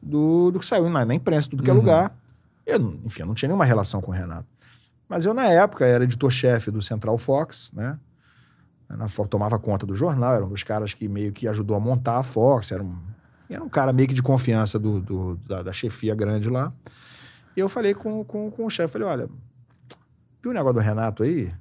do, 0.00 0.50
do 0.50 0.58
que 0.58 0.66
saiu 0.66 0.88
na, 0.88 1.04
na 1.04 1.14
imprensa, 1.14 1.48
tudo 1.50 1.62
que 1.62 1.70
é 1.70 1.72
lugar. 1.74 2.16
Eu, 2.66 2.78
enfim, 3.04 3.22
eu 3.22 3.26
não 3.26 3.34
tinha 3.34 3.48
nenhuma 3.48 3.64
relação 3.64 4.00
com 4.00 4.10
o 4.10 4.14
Renato. 4.14 4.46
Mas 5.08 5.24
eu, 5.24 5.34
na 5.34 5.46
época, 5.46 5.84
era 5.84 6.04
editor-chefe 6.04 6.70
do 6.70 6.80
Central 6.80 7.18
Fox, 7.18 7.72
né? 7.74 7.98
Na 8.88 9.06
tomava 9.28 9.58
conta 9.58 9.86
do 9.86 9.94
jornal, 9.94 10.34
era 10.34 10.44
um 10.44 10.48
dos 10.48 10.62
caras 10.64 10.92
que 10.94 11.06
meio 11.08 11.32
que 11.32 11.46
ajudou 11.46 11.76
a 11.76 11.80
montar 11.80 12.18
a 12.18 12.22
Fox, 12.24 12.72
era 12.72 12.82
um, 12.82 12.96
era 13.48 13.62
um 13.62 13.68
cara 13.68 13.92
meio 13.92 14.08
que 14.08 14.14
de 14.14 14.22
confiança 14.22 14.78
do, 14.80 15.00
do- 15.00 15.36
da, 15.46 15.62
da 15.62 15.72
chefia 15.72 16.12
grande 16.14 16.48
lá. 16.48 16.72
E 17.56 17.60
eu 17.60 17.68
falei 17.68 17.94
com, 17.94 18.24
com, 18.24 18.50
com 18.50 18.66
o 18.66 18.70
chefe, 18.70 18.92
falei, 18.94 19.06
olha, 19.06 19.28
viu 20.42 20.50
o 20.50 20.54
negócio 20.54 20.74
do 20.74 20.80
Renato 20.80 21.22
aí? 21.22 21.52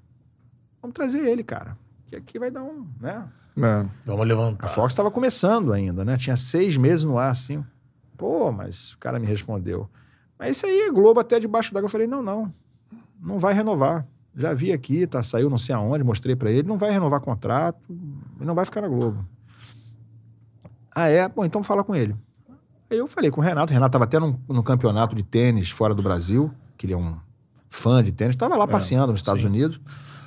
Vamos 0.81 0.93
trazer 0.95 1.19
ele, 1.27 1.43
cara. 1.43 1.77
Que 2.09 2.15
aqui 2.15 2.39
vai 2.39 2.49
dar 2.49 2.63
um, 2.63 2.87
né? 2.99 3.27
É. 3.57 3.85
Vamos 4.05 4.21
A 4.21 4.25
levantar. 4.25 4.67
Fox 4.69 4.91
estava 4.91 5.11
começando 5.11 5.71
ainda, 5.71 6.03
né? 6.03 6.17
Tinha 6.17 6.35
seis 6.35 6.75
meses 6.77 7.03
no 7.03 7.17
ar, 7.17 7.31
assim. 7.31 7.63
Pô, 8.17 8.51
mas 8.51 8.93
o 8.93 8.97
cara 8.97 9.19
me 9.19 9.27
respondeu. 9.27 9.89
Mas 10.37 10.57
isso 10.57 10.65
aí 10.65 10.81
é 10.81 10.91
Globo 10.91 11.19
até 11.19 11.39
debaixo 11.39 11.73
d'água. 11.73 11.85
Eu 11.85 11.91
falei, 11.91 12.07
não, 12.07 12.23
não. 12.23 12.53
Não 13.21 13.37
vai 13.37 13.53
renovar. 13.53 14.07
Já 14.35 14.53
vi 14.53 14.71
aqui, 14.71 15.05
tá, 15.05 15.21
saiu 15.21 15.49
não 15.49 15.57
sei 15.57 15.75
aonde, 15.75 16.03
mostrei 16.03 16.35
pra 16.35 16.49
ele. 16.49 16.67
Não 16.67 16.77
vai 16.77 16.91
renovar 16.91 17.19
contrato 17.19 17.79
e 18.39 18.45
não 18.45 18.55
vai 18.55 18.63
ficar 18.65 18.81
na 18.81 18.87
Globo. 18.87 19.25
Ah, 20.95 21.07
é? 21.07 21.27
Bom, 21.27 21.43
então 21.45 21.61
fala 21.61 21.83
com 21.83 21.95
ele. 21.95 22.15
Aí 22.89 22.97
eu 22.97 23.07
falei 23.07 23.29
com 23.29 23.41
o 23.41 23.43
Renato. 23.43 23.71
O 23.71 23.73
Renato 23.73 23.91
tava 23.91 24.05
até 24.05 24.19
num, 24.19 24.39
num 24.47 24.63
campeonato 24.63 25.15
de 25.15 25.23
tênis 25.23 25.69
fora 25.69 25.93
do 25.93 26.01
Brasil, 26.01 26.51
que 26.77 26.85
ele 26.85 26.93
é 26.93 26.97
um 26.97 27.15
fã 27.69 28.03
de 28.03 28.11
tênis. 28.11 28.35
Tava 28.35 28.57
lá 28.57 28.67
passeando 28.67 29.11
nos 29.11 29.19
Estados 29.19 29.41
sim. 29.41 29.47
Unidos. 29.47 29.79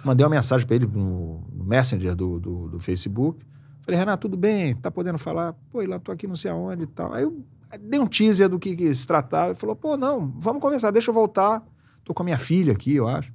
Mandei 0.04 0.24
uma 0.24 0.30
mensagem 0.30 0.66
pra 0.66 0.76
ele 0.76 0.86
no, 0.86 1.42
no 1.52 1.64
Messenger 1.64 2.14
do, 2.14 2.40
do, 2.40 2.68
do 2.68 2.80
Facebook. 2.80 3.44
Falei, 3.82 3.98
Renato, 3.98 4.28
tudo 4.28 4.36
bem? 4.36 4.74
Tá 4.76 4.90
podendo 4.90 5.18
falar? 5.18 5.54
Pô, 5.70 5.82
lá 5.82 5.98
tô 5.98 6.12
aqui 6.12 6.26
não 6.26 6.36
sei 6.36 6.50
aonde 6.50 6.84
e 6.84 6.86
tal. 6.86 7.12
Aí 7.12 7.24
eu 7.24 7.44
dei 7.80 7.98
um 7.98 8.06
teaser 8.06 8.48
do 8.48 8.58
que, 8.58 8.76
que 8.76 8.94
se 8.94 9.06
tratava. 9.06 9.48
Ele 9.48 9.58
falou, 9.58 9.74
pô, 9.74 9.96
não, 9.96 10.32
vamos 10.38 10.62
conversar, 10.62 10.90
deixa 10.90 11.10
eu 11.10 11.14
voltar. 11.14 11.62
Tô 12.04 12.12
com 12.14 12.22
a 12.22 12.24
minha 12.24 12.38
filha 12.38 12.72
aqui, 12.72 12.94
eu 12.94 13.08
acho. 13.08 13.32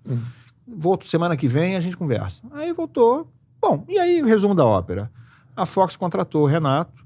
Volto 0.67 1.07
semana 1.07 1.37
que 1.37 1.47
vem 1.47 1.75
a 1.75 1.81
gente 1.81 1.95
conversa. 1.95 2.43
Aí 2.51 2.73
voltou. 2.73 3.31
Bom, 3.61 3.83
e 3.87 3.97
aí 3.97 4.21
o 4.21 4.25
resumo 4.25 4.53
da 4.53 4.65
ópera. 4.65 5.11
A 5.55 5.65
Fox 5.65 5.95
contratou 5.95 6.43
o 6.43 6.47
Renato 6.47 7.05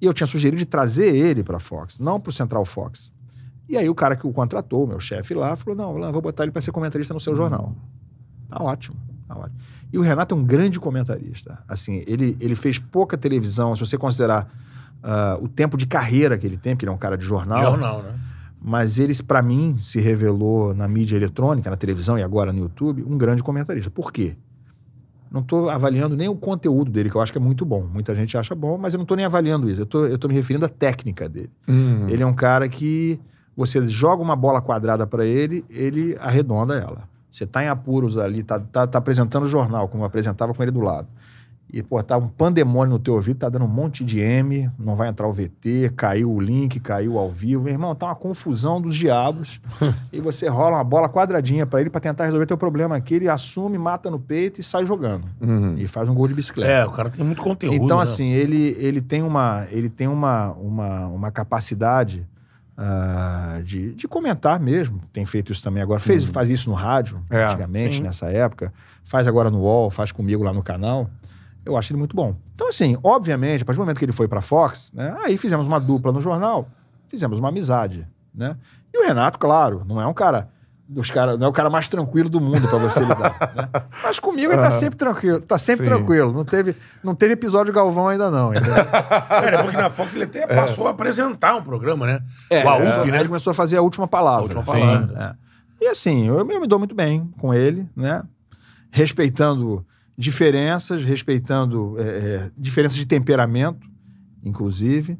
e 0.00 0.06
eu 0.06 0.12
tinha 0.12 0.26
sugerido 0.26 0.58
de 0.58 0.66
trazer 0.66 1.14
ele 1.14 1.42
pra 1.42 1.58
Fox, 1.58 1.98
não 1.98 2.20
pro 2.20 2.30
Central 2.30 2.64
Fox. 2.64 3.12
E 3.68 3.76
aí 3.76 3.88
o 3.88 3.94
cara 3.94 4.14
que 4.14 4.26
o 4.26 4.32
contratou, 4.32 4.84
o 4.84 4.86
meu 4.86 5.00
chefe 5.00 5.34
lá, 5.34 5.56
falou, 5.56 5.76
não, 5.76 6.12
vou 6.12 6.22
botar 6.22 6.44
ele 6.44 6.52
pra 6.52 6.62
ser 6.62 6.70
comentarista 6.72 7.14
no 7.14 7.20
seu 7.20 7.34
jornal. 7.34 7.74
Tá 8.48 8.62
ótimo, 8.62 8.96
tá 9.26 9.36
ótimo. 9.36 9.58
E 9.92 9.98
o 9.98 10.02
Renato 10.02 10.34
é 10.34 10.38
um 10.38 10.44
grande 10.44 10.78
comentarista. 10.80 11.58
Assim, 11.68 12.02
ele, 12.06 12.36
ele 12.40 12.54
fez 12.54 12.78
pouca 12.78 13.16
televisão, 13.16 13.74
se 13.74 13.80
você 13.80 13.96
considerar 13.96 14.48
ah, 15.02 15.38
o 15.40 15.48
tempo 15.48 15.76
de 15.76 15.86
carreira 15.86 16.36
que 16.36 16.46
ele 16.46 16.56
tem, 16.56 16.74
porque 16.74 16.84
ele 16.84 16.90
é 16.90 16.94
um 16.94 16.98
cara 16.98 17.16
de 17.16 17.24
jornal. 17.24 17.62
Jornal, 17.62 18.02
né? 18.02 18.14
Mas 18.60 18.98
ele, 18.98 19.14
pra 19.22 19.40
mim, 19.42 19.76
se 19.80 20.00
revelou 20.00 20.74
na 20.74 20.88
mídia 20.88 21.16
eletrônica, 21.16 21.70
na 21.70 21.76
televisão 21.76 22.18
e 22.18 22.22
agora 22.22 22.52
no 22.52 22.60
YouTube, 22.60 23.04
um 23.04 23.16
grande 23.16 23.42
comentarista. 23.42 23.90
Por 23.90 24.12
quê? 24.12 24.36
Não 25.30 25.40
estou 25.40 25.68
avaliando 25.68 26.16
nem 26.16 26.28
o 26.28 26.34
conteúdo 26.34 26.90
dele, 26.90 27.10
que 27.10 27.16
eu 27.16 27.20
acho 27.20 27.30
que 27.30 27.38
é 27.38 27.40
muito 27.40 27.64
bom. 27.64 27.86
Muita 27.86 28.14
gente 28.14 28.36
acha 28.36 28.54
bom, 28.54 28.76
mas 28.78 28.94
eu 28.94 28.98
não 28.98 29.04
estou 29.04 29.16
nem 29.16 29.26
avaliando 29.26 29.70
isso. 29.70 29.82
Eu 29.82 29.86
tô, 29.86 30.18
tô 30.18 30.28
me 30.28 30.34
referindo 30.34 30.64
à 30.66 30.68
técnica 30.68 31.28
dele. 31.28 31.50
Hum. 31.68 32.08
Ele 32.08 32.22
é 32.22 32.26
um 32.26 32.34
cara 32.34 32.68
que 32.68 33.20
você 33.56 33.86
joga 33.88 34.22
uma 34.22 34.34
bola 34.34 34.60
quadrada 34.60 35.06
para 35.06 35.24
ele, 35.24 35.64
ele 35.70 36.16
arredonda 36.20 36.74
ela. 36.74 37.08
Você 37.30 37.46
tá 37.46 37.62
em 37.62 37.68
apuros 37.68 38.16
ali, 38.16 38.42
tá, 38.42 38.58
tá, 38.58 38.86
tá 38.86 38.98
apresentando 38.98 39.44
o 39.44 39.48
jornal, 39.48 39.88
como 39.88 40.02
eu 40.02 40.06
apresentava 40.06 40.54
com 40.54 40.62
ele 40.62 40.72
do 40.72 40.80
lado. 40.80 41.08
E, 41.72 41.82
pô, 41.82 42.00
tá 42.00 42.16
um 42.16 42.28
pandemônio 42.28 42.92
no 42.92 42.98
teu 42.98 43.14
ouvido, 43.14 43.38
tá 43.38 43.48
dando 43.48 43.64
um 43.64 43.68
monte 43.68 44.04
de 44.04 44.20
M, 44.20 44.70
não 44.78 44.94
vai 44.94 45.08
entrar 45.08 45.26
o 45.26 45.32
VT, 45.32 45.92
caiu 45.96 46.32
o 46.32 46.40
link, 46.40 46.78
caiu 46.78 47.18
ao 47.18 47.30
vivo. 47.30 47.64
Meu 47.64 47.72
irmão, 47.72 47.94
tá 47.94 48.06
uma 48.06 48.14
confusão 48.14 48.80
dos 48.80 48.94
diabos. 48.94 49.60
e 50.12 50.20
você 50.20 50.48
rola 50.48 50.76
uma 50.76 50.84
bola 50.84 51.08
quadradinha 51.08 51.66
para 51.66 51.80
ele 51.80 51.90
para 51.90 52.00
tentar 52.00 52.24
resolver 52.24 52.46
teu 52.46 52.56
problema 52.56 52.94
aqui. 52.96 53.14
Ele 53.14 53.28
assume, 53.28 53.76
mata 53.78 54.08
no 54.10 54.18
peito 54.18 54.60
e 54.60 54.64
sai 54.64 54.86
jogando. 54.86 55.24
Uhum. 55.40 55.76
E 55.76 55.88
faz 55.88 56.08
um 56.08 56.14
gol 56.14 56.28
de 56.28 56.34
bicicleta. 56.34 56.70
É, 56.70 56.86
o 56.86 56.92
cara 56.92 57.10
tem 57.10 57.24
muito 57.24 57.42
conteúdo. 57.42 57.84
Então, 57.84 57.96
né? 57.96 58.04
assim, 58.04 58.30
ele, 58.30 58.76
ele 58.78 59.00
tem 59.00 59.22
uma, 59.22 59.66
ele 59.70 59.90
tem 59.90 60.06
uma, 60.06 60.52
uma, 60.52 61.06
uma 61.08 61.30
capacidade 61.32 62.24
ah, 62.76 63.60
de, 63.64 63.94
de 63.94 64.06
comentar 64.06 64.60
mesmo. 64.60 65.00
Tem 65.12 65.24
feito 65.24 65.52
isso 65.52 65.62
também 65.62 65.82
agora. 65.82 65.98
Fez, 66.00 66.24
Faz 66.24 66.50
isso 66.50 66.68
no 66.68 66.76
rádio, 66.76 67.22
É, 67.30 67.44
antigamente, 67.44 67.96
sim. 67.96 68.02
nessa 68.02 68.30
época. 68.30 68.72
Faz 69.02 69.26
agora 69.26 69.50
no 69.50 69.60
UOL, 69.60 69.90
faz 69.90 70.12
comigo 70.12 70.42
lá 70.42 70.52
no 70.52 70.62
canal. 70.62 71.08
Eu 71.64 71.76
acho 71.76 71.92
ele 71.92 71.98
muito 71.98 72.14
bom. 72.14 72.36
Então, 72.54 72.68
assim, 72.68 72.96
obviamente, 73.02 73.62
a 73.62 73.64
partir 73.64 73.78
do 73.78 73.82
momento 73.82 73.98
que 73.98 74.04
ele 74.04 74.12
foi 74.12 74.28
pra 74.28 74.40
Fox, 74.40 74.92
né, 74.94 75.16
aí 75.24 75.36
fizemos 75.36 75.66
uma 75.66 75.80
dupla 75.80 76.12
no 76.12 76.20
jornal, 76.20 76.68
fizemos 77.08 77.38
uma 77.38 77.48
amizade, 77.48 78.06
né? 78.34 78.56
E 78.94 78.98
o 78.98 79.06
Renato, 79.06 79.38
claro, 79.38 79.82
não 79.86 80.00
é 80.00 80.06
um 80.06 80.14
cara 80.14 80.48
dos 80.88 81.10
cara, 81.10 81.36
não 81.36 81.46
é 81.46 81.50
o 81.50 81.52
cara 81.52 81.68
mais 81.68 81.88
tranquilo 81.88 82.28
do 82.28 82.40
mundo 82.40 82.68
pra 82.68 82.78
você 82.78 83.00
lidar, 83.00 83.52
né? 83.56 83.68
Mas 84.02 84.20
comigo 84.20 84.52
ele 84.52 84.62
tá 84.62 84.70
sempre 84.70 84.96
tranquilo, 84.96 85.40
tá 85.40 85.58
sempre 85.58 85.84
Sim. 85.84 85.92
tranquilo. 85.92 86.32
Não 86.32 86.44
teve, 86.44 86.76
não 87.02 87.14
teve 87.14 87.32
episódio 87.32 87.72
Galvão 87.72 88.08
ainda 88.08 88.30
não, 88.30 88.54
entendeu? 88.54 88.74
É, 89.46 89.62
porque 89.62 89.76
na 89.76 89.90
Fox 89.90 90.14
ele 90.14 90.24
até 90.24 90.46
passou 90.46 90.86
a 90.86 90.90
apresentar 90.90 91.56
um 91.56 91.62
programa, 91.62 92.06
né? 92.06 92.20
o 92.50 92.68
AUP, 92.68 92.82
Aí 92.82 93.10
né? 93.10 93.18
ele 93.18 93.28
começou 93.28 93.50
a 93.50 93.54
fazer 93.54 93.76
a 93.76 93.82
última 93.82 94.06
palavra. 94.06 94.40
A 94.40 94.42
última 94.42 94.62
Sim. 94.62 94.70
palavra. 94.72 95.36
É. 95.80 95.84
E 95.84 95.88
assim, 95.88 96.26
eu, 96.26 96.38
eu 96.38 96.60
me 96.60 96.66
dou 96.66 96.78
muito 96.78 96.94
bem 96.94 97.30
com 97.38 97.52
ele, 97.52 97.88
né? 97.94 98.22
Respeitando 98.90 99.84
diferenças, 100.16 101.02
respeitando 101.02 101.96
é, 101.98 102.02
é, 102.02 102.50
diferenças 102.56 102.96
de 102.96 103.06
temperamento, 103.06 103.86
inclusive. 104.44 105.18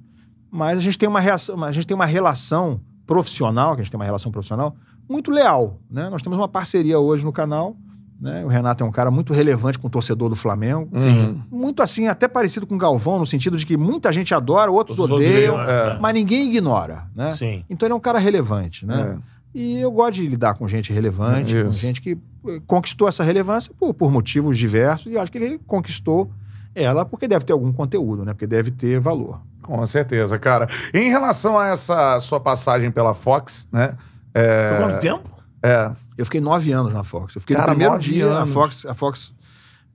Mas 0.51 0.79
a 0.79 0.83
gente 0.83 0.99
tem 0.99 1.09
uma 1.09 1.21
reação, 1.21 1.63
a 1.63 1.73
gente 1.73 1.87
tem 1.87 1.95
uma 1.95 2.07
relação 2.07 2.81
profissional, 3.07 3.75
que 3.75 3.81
a 3.81 3.85
gente 3.85 3.91
tem 3.91 3.99
uma 3.99 4.07
relação 4.07 4.33
profissional 4.33 4.77
muito 5.09 5.31
leal, 5.31 5.81
né? 5.91 6.09
Nós 6.11 6.23
temos 6.23 6.39
uma 6.39 6.49
parceria 6.49 6.99
hoje 6.99 7.25
no 7.25 7.33
canal, 7.33 7.77
né? 8.21 8.45
O 8.45 8.49
Renato 8.49 8.83
é 8.83 8.87
um 8.87 8.91
cara 8.91 9.11
muito 9.11 9.33
relevante 9.33 9.79
com 9.79 9.89
o 9.89 9.91
torcedor 9.91 10.29
do 10.29 10.37
Flamengo. 10.37 10.89
Sim. 10.95 11.43
Muito 11.51 11.83
assim, 11.83 12.09
até 12.09 12.27
parecido 12.27 12.67
com 12.67 12.75
o 12.75 12.79
Galvão, 12.79 13.19
no 13.19 13.27
sentido 13.27 13.57
de 13.57 13.67
que 13.67 13.77
muita 13.77 14.13
gente 14.13 14.35
adora, 14.35 14.71
outros, 14.71 14.99
Outros 14.99 15.19
odeiam, 15.19 15.55
odeiam, 15.55 15.71
é. 15.71 15.99
mas 16.01 16.15
ninguém 16.15 16.49
ignora, 16.49 17.05
né? 17.15 17.33
Sim. 17.33 17.65
Então 17.69 17.87
ele 17.87 17.93
é 17.93 17.97
um 17.97 18.01
cara 18.01 18.19
relevante, 18.19 18.87
né? 18.87 19.19
E 19.55 19.79
eu 19.79 19.91
gosto 19.91 20.15
de 20.15 20.27
lidar 20.27 20.55
com 20.55 20.69
gente 20.69 20.93
relevante, 20.93 21.55
com 21.65 21.71
gente 21.71 22.03
que 22.03 22.19
eh, 22.47 22.61
conquistou 22.67 23.09
essa 23.09 23.25
relevância 23.25 23.73
por, 23.79 23.95
por 23.95 24.11
motivos 24.11 24.59
diversos, 24.59 25.11
e 25.11 25.17
acho 25.17 25.33
que 25.33 25.39
ele 25.39 25.59
conquistou 25.67 26.31
ela 26.75 27.07
porque 27.07 27.27
deve 27.27 27.45
ter 27.47 27.55
algum 27.55 27.73
conteúdo, 27.73 28.23
né? 28.23 28.35
Porque 28.35 28.47
deve 28.47 28.71
ter 28.71 29.01
valor. 29.01 29.41
Com 29.63 29.85
certeza, 29.87 30.39
cara. 30.39 30.69
Em 30.93 31.09
relação 31.09 31.59
a 31.59 31.69
essa 31.69 32.21
sua 32.21 32.39
passagem 32.39 32.91
pela 32.91 33.15
Fox, 33.15 33.67
né? 33.73 33.97
É, 34.39 34.77
Foi 34.77 34.87
quanto 34.87 35.01
tempo? 35.01 35.31
é, 35.63 35.93
Eu 36.19 36.25
fiquei 36.25 36.41
nove 36.41 36.71
anos 36.73 36.93
na 36.93 37.03
Fox. 37.03 37.35
Eu 37.35 37.41
fiquei 37.41 37.57
Cara, 37.57 37.73
no 37.73 37.77
primeiro 37.79 37.99
dia. 38.01 38.27
A 38.33 38.39
anos. 38.43 38.53
Fox, 38.53 38.85
a 38.87 38.95
Fox 38.95 39.35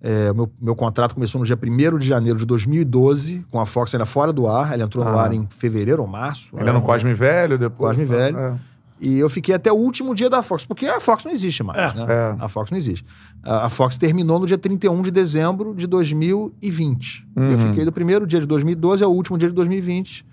é, 0.02 0.34
meu, 0.34 0.52
meu 0.60 0.76
contrato 0.76 1.14
começou 1.14 1.40
no 1.40 1.46
dia 1.46 1.56
1 1.62 1.98
de 2.00 2.08
janeiro 2.08 2.40
de 2.40 2.46
2012, 2.46 3.46
com 3.52 3.60
a 3.60 3.66
Fox 3.66 3.94
ainda 3.94 4.06
fora 4.06 4.34
do 4.34 4.48
ar. 4.48 4.74
Ela 4.74 4.84
entrou 4.84 5.06
no 5.06 5.12
Ah. 5.12 5.24
ar 5.26 5.34
em 5.34 5.48
fevereiro 5.50 6.02
ou 6.02 6.08
março. 6.08 6.50
ainda 6.58 6.74
no 6.74 6.82
Cosme 6.82 7.14
Velho, 7.14 7.58
depois. 7.58 7.92
Cosme 8.00 8.08
tá? 8.08 8.16
Velho. 8.16 8.38
É. 8.38 8.56
E 9.04 9.18
eu 9.18 9.28
fiquei 9.32 9.56
até 9.56 9.72
o 9.72 9.76
último 9.76 10.14
dia 10.14 10.30
da 10.30 10.44
Fox, 10.44 10.64
porque 10.64 10.86
a 10.86 11.00
Fox 11.00 11.26
não 11.26 11.32
existe 11.32 11.64
mais. 11.64 11.80
É, 11.80 11.96
né? 11.98 12.06
é. 12.08 12.36
A 12.40 12.48
Fox 12.48 12.70
não 12.70 12.78
existe. 12.78 13.04
A, 13.44 13.66
a 13.66 13.70
Fox 13.70 13.98
terminou 13.98 14.40
no 14.40 14.46
dia 14.46 14.60
31 14.60 15.02
de 15.02 15.10
dezembro 15.10 15.74
de 15.76 15.88
2020. 15.88 17.28
Eu 17.36 17.42
Uhum. 17.44 17.58
fiquei 17.58 17.86
do 17.86 17.92
primeiro 17.92 18.28
dia 18.28 18.40
de 18.40 18.46
2012 18.46 19.04
ao 19.04 19.12
último 19.12 19.38
dia 19.40 19.48
de 19.50 19.56
2020 19.56 20.24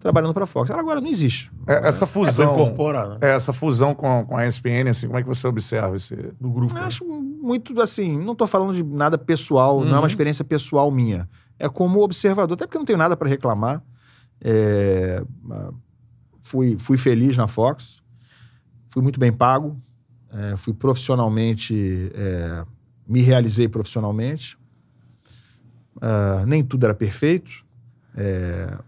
trabalhando 0.00 0.32
para 0.34 0.44
a 0.44 0.46
Fox. 0.46 0.68
Ela 0.70 0.80
agora 0.80 1.00
não 1.00 1.08
existe. 1.08 1.52
É, 1.66 1.86
essa 1.86 2.06
Foi 2.06 2.26
fusão. 2.26 2.52
incorporado. 2.54 3.10
né? 3.12 3.18
é, 3.20 3.34
essa 3.36 3.52
fusão 3.52 3.94
com, 3.94 4.24
com 4.26 4.36
a 4.36 4.46
ESPN, 4.46 4.88
assim, 4.90 5.06
como 5.06 5.18
é 5.18 5.22
que 5.22 5.28
você 5.28 5.46
observa 5.46 5.94
esse 5.94 6.16
do 6.40 6.50
grupo? 6.50 6.76
Eu 6.76 6.82
acho 6.82 7.04
muito 7.04 7.78
assim, 7.80 8.18
não 8.18 8.32
estou 8.32 8.46
falando 8.46 8.74
de 8.74 8.82
nada 8.82 9.16
pessoal, 9.18 9.80
não 9.80 9.88
é 9.88 9.92
Uhum. 9.92 9.98
uma 10.00 10.06
experiência 10.08 10.44
pessoal 10.44 10.90
minha. 10.90 11.28
É 11.58 11.68
como 11.68 12.00
observador, 12.00 12.54
até 12.54 12.66
porque 12.66 12.76
eu 12.78 12.80
não 12.80 12.86
tenho 12.86 12.98
nada 12.98 13.14
para 13.16 13.28
reclamar. 13.28 13.82
É, 14.42 15.22
fui, 16.40 16.76
fui 16.78 16.96
feliz 16.96 17.36
na 17.36 17.46
Fox, 17.46 18.02
fui 18.88 19.02
muito 19.02 19.20
bem 19.20 19.30
pago, 19.30 19.78
é, 20.32 20.56
fui 20.56 20.72
profissionalmente, 20.72 22.10
é, 22.14 22.64
me 23.06 23.20
realizei 23.20 23.68
profissionalmente. 23.68 24.58
Ah, 26.00 26.44
nem 26.46 26.64
tudo 26.64 26.84
era 26.84 26.94
perfeito. 26.94 27.50
É, 28.16 28.78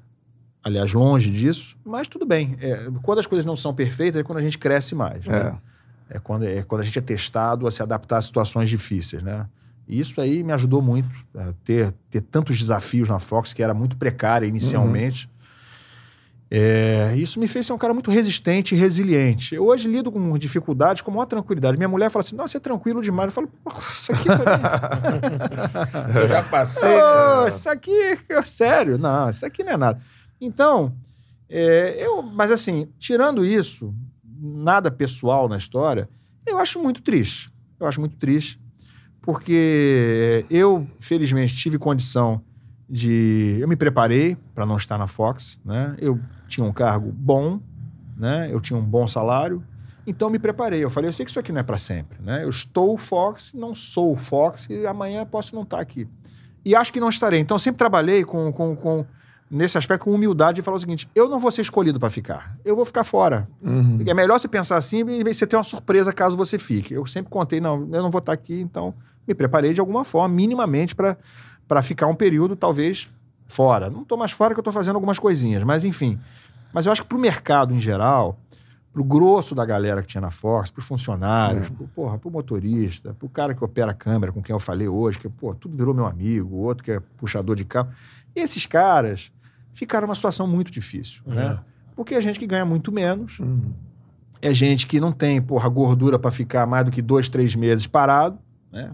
aliás, 0.63 0.93
longe 0.93 1.31
disso. 1.31 1.77
Mas 1.85 2.09
tudo 2.09 2.25
bem. 2.27 2.57
É, 2.61 2.89
quando 3.03 3.19
as 3.19 3.27
coisas 3.27 3.45
não 3.45 3.57
são 3.57 3.75
perfeitas 3.75 4.21
é 4.21 4.25
quando 4.25 4.39
a 4.39 4.43
gente 4.43 4.59
cresce 4.59 4.95
mais. 4.95 5.25
né? 5.25 5.59
É 6.09 6.19
quando, 6.19 6.45
é 6.45 6.63
quando 6.63 6.83
a 6.83 6.85
gente 6.85 6.99
é 6.99 7.03
testado 7.03 7.67
a 7.67 7.71
se 7.71 7.83
adaptar 7.83 8.19
a 8.19 8.23
situações 8.23 8.69
difíceis, 8.69 9.23
né? 9.23 9.47
E 9.89 9.99
isso 9.99 10.21
aí 10.21 10.43
me 10.43 10.53
ajudou 10.53 10.81
muito 10.81 11.11
a 11.35 11.53
ter, 11.65 11.93
ter 12.11 12.21
tantos 12.21 12.59
desafios 12.59 13.09
na 13.09 13.19
Fox, 13.19 13.53
que 13.53 13.63
era 13.63 13.75
muito 13.75 13.97
precária 13.97 14.47
inicialmente. 14.47 15.29
É, 16.55 17.15
isso 17.17 17.41
me 17.41 17.49
fez 17.49 17.65
ser 17.67 17.73
um 17.73 17.79
cara 17.79 17.95
muito 17.95 18.11
resistente 18.11 18.75
e 18.75 18.79
resiliente. 18.79 19.55
Eu 19.55 19.67
hoje 19.67 19.89
lido 19.89 20.13
com 20.13 20.37
dificuldades 20.37 21.01
com 21.01 21.11
maior 21.11 21.25
tranquilidade. 21.25 21.79
Minha 21.79 21.89
mulher 21.89 22.11
fala 22.11 22.21
assim: 22.21 22.37
Nossa, 22.37 22.53
você 22.53 22.57
é 22.59 22.61
tranquilo 22.61 23.01
demais. 23.01 23.29
Eu 23.29 23.33
falo: 23.33 23.49
"Pô, 23.65 23.71
Isso 23.91 24.13
aqui 24.13 24.29
mim. 24.29 26.21
Eu 26.21 26.29
já 26.29 26.43
passei. 26.43 26.91
Ô, 26.95 27.47
isso 27.49 27.71
aqui, 27.71 28.19
é 28.29 28.43
sério, 28.43 28.99
não, 28.99 29.31
isso 29.31 29.47
aqui 29.47 29.65
não 29.65 29.73
é 29.73 29.77
nada. 29.79 30.01
Então, 30.45 30.93
é, 31.49 32.05
eu, 32.05 32.21
mas 32.21 32.51
assim, 32.51 32.89
tirando 32.99 33.45
isso, 33.45 33.95
nada 34.25 34.91
pessoal 34.91 35.49
na 35.49 35.57
história, 35.57 36.09
eu 36.45 36.59
acho 36.59 36.83
muito 36.83 37.01
triste. 37.01 37.49
Eu 37.79 37.87
acho 37.87 38.01
muito 38.01 38.17
triste, 38.17 38.61
porque 39.21 40.45
eu, 40.51 40.85
felizmente, 40.99 41.55
tive 41.55 41.79
condição 41.79 42.43
de. 42.91 43.59
Eu 43.61 43.69
me 43.69 43.77
preparei 43.77 44.37
para 44.53 44.67
não 44.67 44.77
estar 44.77 44.99
na 44.99 45.07
Fox, 45.07 45.61
né? 45.65 45.95
Eu 45.99 46.19
tinha 46.49 46.67
um 46.67 46.73
cargo 46.73 47.13
bom, 47.13 47.61
né? 48.17 48.49
Eu 48.51 48.61
tinha 48.61 48.77
um 48.77 48.85
bom 48.85 49.07
salário. 49.07 49.63
Então 50.05 50.29
me 50.29 50.41
preparei. 50.41 50.83
Eu 50.83 50.91
falei, 50.91 51.09
eu 51.09 51.13
sei 51.13 51.25
que 51.25 51.31
isso 51.31 51.39
aqui 51.39 51.53
não 51.53 51.61
é 51.61 51.63
para 51.63 51.79
sempre, 51.79 52.19
né? 52.21 52.43
Eu 52.43 52.51
estou 52.51 52.99
Fox, 52.99 53.53
não 53.55 53.77
sou 53.77 54.17
Fox 54.17 54.67
e 54.69 54.85
amanhã 54.89 55.25
posso 55.25 55.55
não 55.55 55.63
estar 55.63 55.79
aqui. 55.79 56.09
E 56.65 56.75
acho 56.75 56.93
que 56.93 56.99
não 56.99 57.09
estarei. 57.09 57.39
Então 57.39 57.57
sempre 57.61 57.79
trabalhei 57.79 58.25
com, 58.25 58.53
com, 58.53 58.75
com 58.75 59.07
nesse 59.53 59.77
aspecto 59.77 60.05
com 60.05 60.13
humildade 60.13 60.61
e 60.61 60.63
falar 60.63 60.79
o 60.79 60.81
seguinte: 60.81 61.07
eu 61.15 61.29
não 61.29 61.39
vou 61.39 61.51
ser 61.51 61.61
escolhido 61.61 62.01
para 62.01 62.09
ficar. 62.09 62.57
Eu 62.65 62.75
vou 62.75 62.87
ficar 62.87 63.05
fora. 63.05 63.47
É 64.07 64.15
melhor 64.15 64.41
você 64.41 64.49
pensar 64.49 64.79
assim 64.79 65.05
e 65.07 65.23
você 65.23 65.47
ter 65.47 65.57
uma 65.57 65.63
surpresa 65.63 66.13
caso 66.13 66.37
você 66.37 66.59
fique. 66.59 66.95
Eu 66.95 67.05
sempre 67.07 67.31
contei, 67.31 67.61
não, 67.61 67.89
eu 67.93 68.03
não 68.03 68.11
vou 68.11 68.21
estar 68.21 68.33
aqui, 68.33 68.59
então 68.61 68.95
me 69.29 69.35
preparei 69.35 69.75
de 69.75 69.81
alguma 69.81 70.05
forma, 70.05 70.35
minimamente, 70.35 70.97
para 70.97 71.83
ficar 71.83 72.07
um 72.07 72.15
período, 72.15 72.57
talvez, 72.57 73.09
fora. 73.47 73.91
Não 73.91 74.03
estou 74.03 74.17
mais 74.17 74.33
fora 74.33 74.55
que 74.55 74.59
eu 74.59 74.63
estou 74.63 74.73
fazendo 74.73 74.97
algumas 74.97 75.19
coisinhas, 75.19 75.63
mas 75.63 75.85
enfim. 75.85 76.19
Mas 76.73 76.87
eu 76.87 76.93
acho 76.93 77.03
que 77.03 77.09
para 77.09 77.19
o 77.19 77.21
mercado 77.21 77.75
em 77.75 77.81
geral, 77.81 78.39
para 78.91 79.03
o 79.03 79.05
grosso 79.05 79.55
da 79.55 79.65
galera 79.65 80.01
que 80.01 80.09
tinha 80.09 80.21
na 80.23 80.31
Fox, 80.31 80.71
para 80.71 80.81
os 80.81 80.87
funcionários, 80.87 81.71
porra, 81.95 82.19
para 82.19 82.29
o 82.29 82.33
motorista, 82.33 83.15
para 83.15 83.27
o 83.27 83.29
cara 83.29 83.55
que 83.55 83.63
opera 83.63 83.91
a 83.91 83.95
câmera, 83.95 84.33
com 84.33 84.43
quem 84.43 84.55
eu 84.55 84.61
falei 84.61 84.89
hoje, 84.89 85.19
que 85.19 85.29
pô, 85.29 85.55
tudo 85.55 85.77
virou 85.77 85.95
meu 85.95 86.07
amigo, 86.07 86.57
o 86.57 86.61
outro 86.61 86.83
que 86.83 86.93
é 86.93 87.01
puxador 87.19 87.55
de 87.55 87.67
carro. 87.67 87.91
E 88.35 88.41
esses 88.41 88.65
caras 88.65 89.31
ficaram 89.73 90.07
numa 90.07 90.15
situação 90.15 90.47
muito 90.47 90.71
difícil, 90.71 91.23
né? 91.27 91.59
Porque 91.97 92.15
é 92.15 92.21
gente 92.21 92.39
que 92.39 92.47
ganha 92.47 92.65
muito 92.65 92.91
menos, 92.91 93.39
é 94.41 94.53
gente 94.55 94.87
que 94.87 94.99
não 95.01 95.13
tem, 95.13 95.41
porra, 95.43 95.69
gordura 95.69 96.19
para 96.19 96.31
ficar 96.31 96.67
mais 96.67 96.85
do 96.85 96.91
que 96.91 97.01
dois, 97.03 97.29
três 97.29 97.55
meses 97.55 97.87
parado, 97.87 98.39
né? 98.73 98.93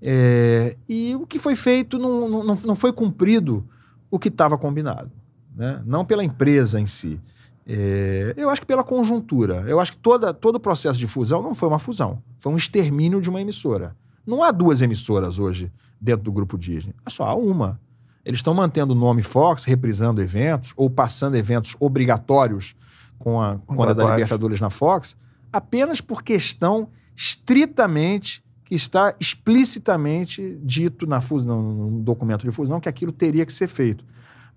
É, 0.00 0.76
e 0.88 1.14
o 1.16 1.26
que 1.26 1.38
foi 1.38 1.56
feito 1.56 1.98
não, 1.98 2.28
não, 2.28 2.44
não- 2.44 2.58
não 2.66 2.76
foi 2.76 2.92
cumprido 2.92 3.66
o 4.10 4.18
que 4.18 4.28
estava 4.28 4.58
combinado, 4.58 5.10
né? 5.54 5.82
Não 5.86 6.04
pela 6.04 6.22
empresa 6.22 6.78
em 6.80 6.86
si. 6.86 7.18
É, 7.66 8.34
eu 8.36 8.48
acho 8.50 8.60
que 8.60 8.66
pela 8.66 8.84
conjuntura. 8.84 9.64
Eu 9.66 9.80
acho 9.80 9.92
que 9.92 9.98
toda, 9.98 10.32
todo 10.32 10.56
o 10.56 10.60
processo 10.60 10.98
de 10.98 11.06
fusão 11.06 11.42
não 11.42 11.54
foi 11.54 11.68
uma 11.68 11.78
fusão, 11.78 12.22
foi 12.38 12.52
um 12.52 12.56
extermínio 12.56 13.20
de 13.20 13.28
uma 13.30 13.40
emissora. 13.40 13.96
Não 14.26 14.42
há 14.42 14.50
duas 14.52 14.82
emissoras 14.82 15.38
hoje 15.38 15.72
dentro 16.00 16.24
do 16.24 16.30
grupo 16.32 16.58
Disney, 16.58 16.94
é 17.04 17.10
só 17.10 17.24
há 17.24 17.34
uma. 17.34 17.80
Eles 18.26 18.40
estão 18.40 18.52
mantendo 18.52 18.92
o 18.92 18.96
nome 18.96 19.22
Fox, 19.22 19.62
reprisando 19.62 20.20
eventos 20.20 20.72
ou 20.76 20.90
passando 20.90 21.36
eventos 21.36 21.76
obrigatórios 21.78 22.74
com 23.20 23.40
a, 23.40 23.56
com 23.64 23.80
a 23.80 23.92
da. 23.92 24.10
Libertadores 24.10 24.60
na 24.60 24.68
Fox, 24.68 25.16
apenas 25.52 26.00
por 26.00 26.24
questão 26.24 26.88
estritamente 27.14 28.42
que 28.64 28.74
está 28.74 29.14
explicitamente 29.20 30.58
dito 30.60 31.06
na 31.06 31.20
fusão, 31.20 31.62
no 31.62 32.00
documento 32.00 32.42
de 32.42 32.50
fusão 32.50 32.80
que 32.80 32.88
aquilo 32.88 33.12
teria 33.12 33.46
que 33.46 33.52
ser 33.52 33.68
feito. 33.68 34.04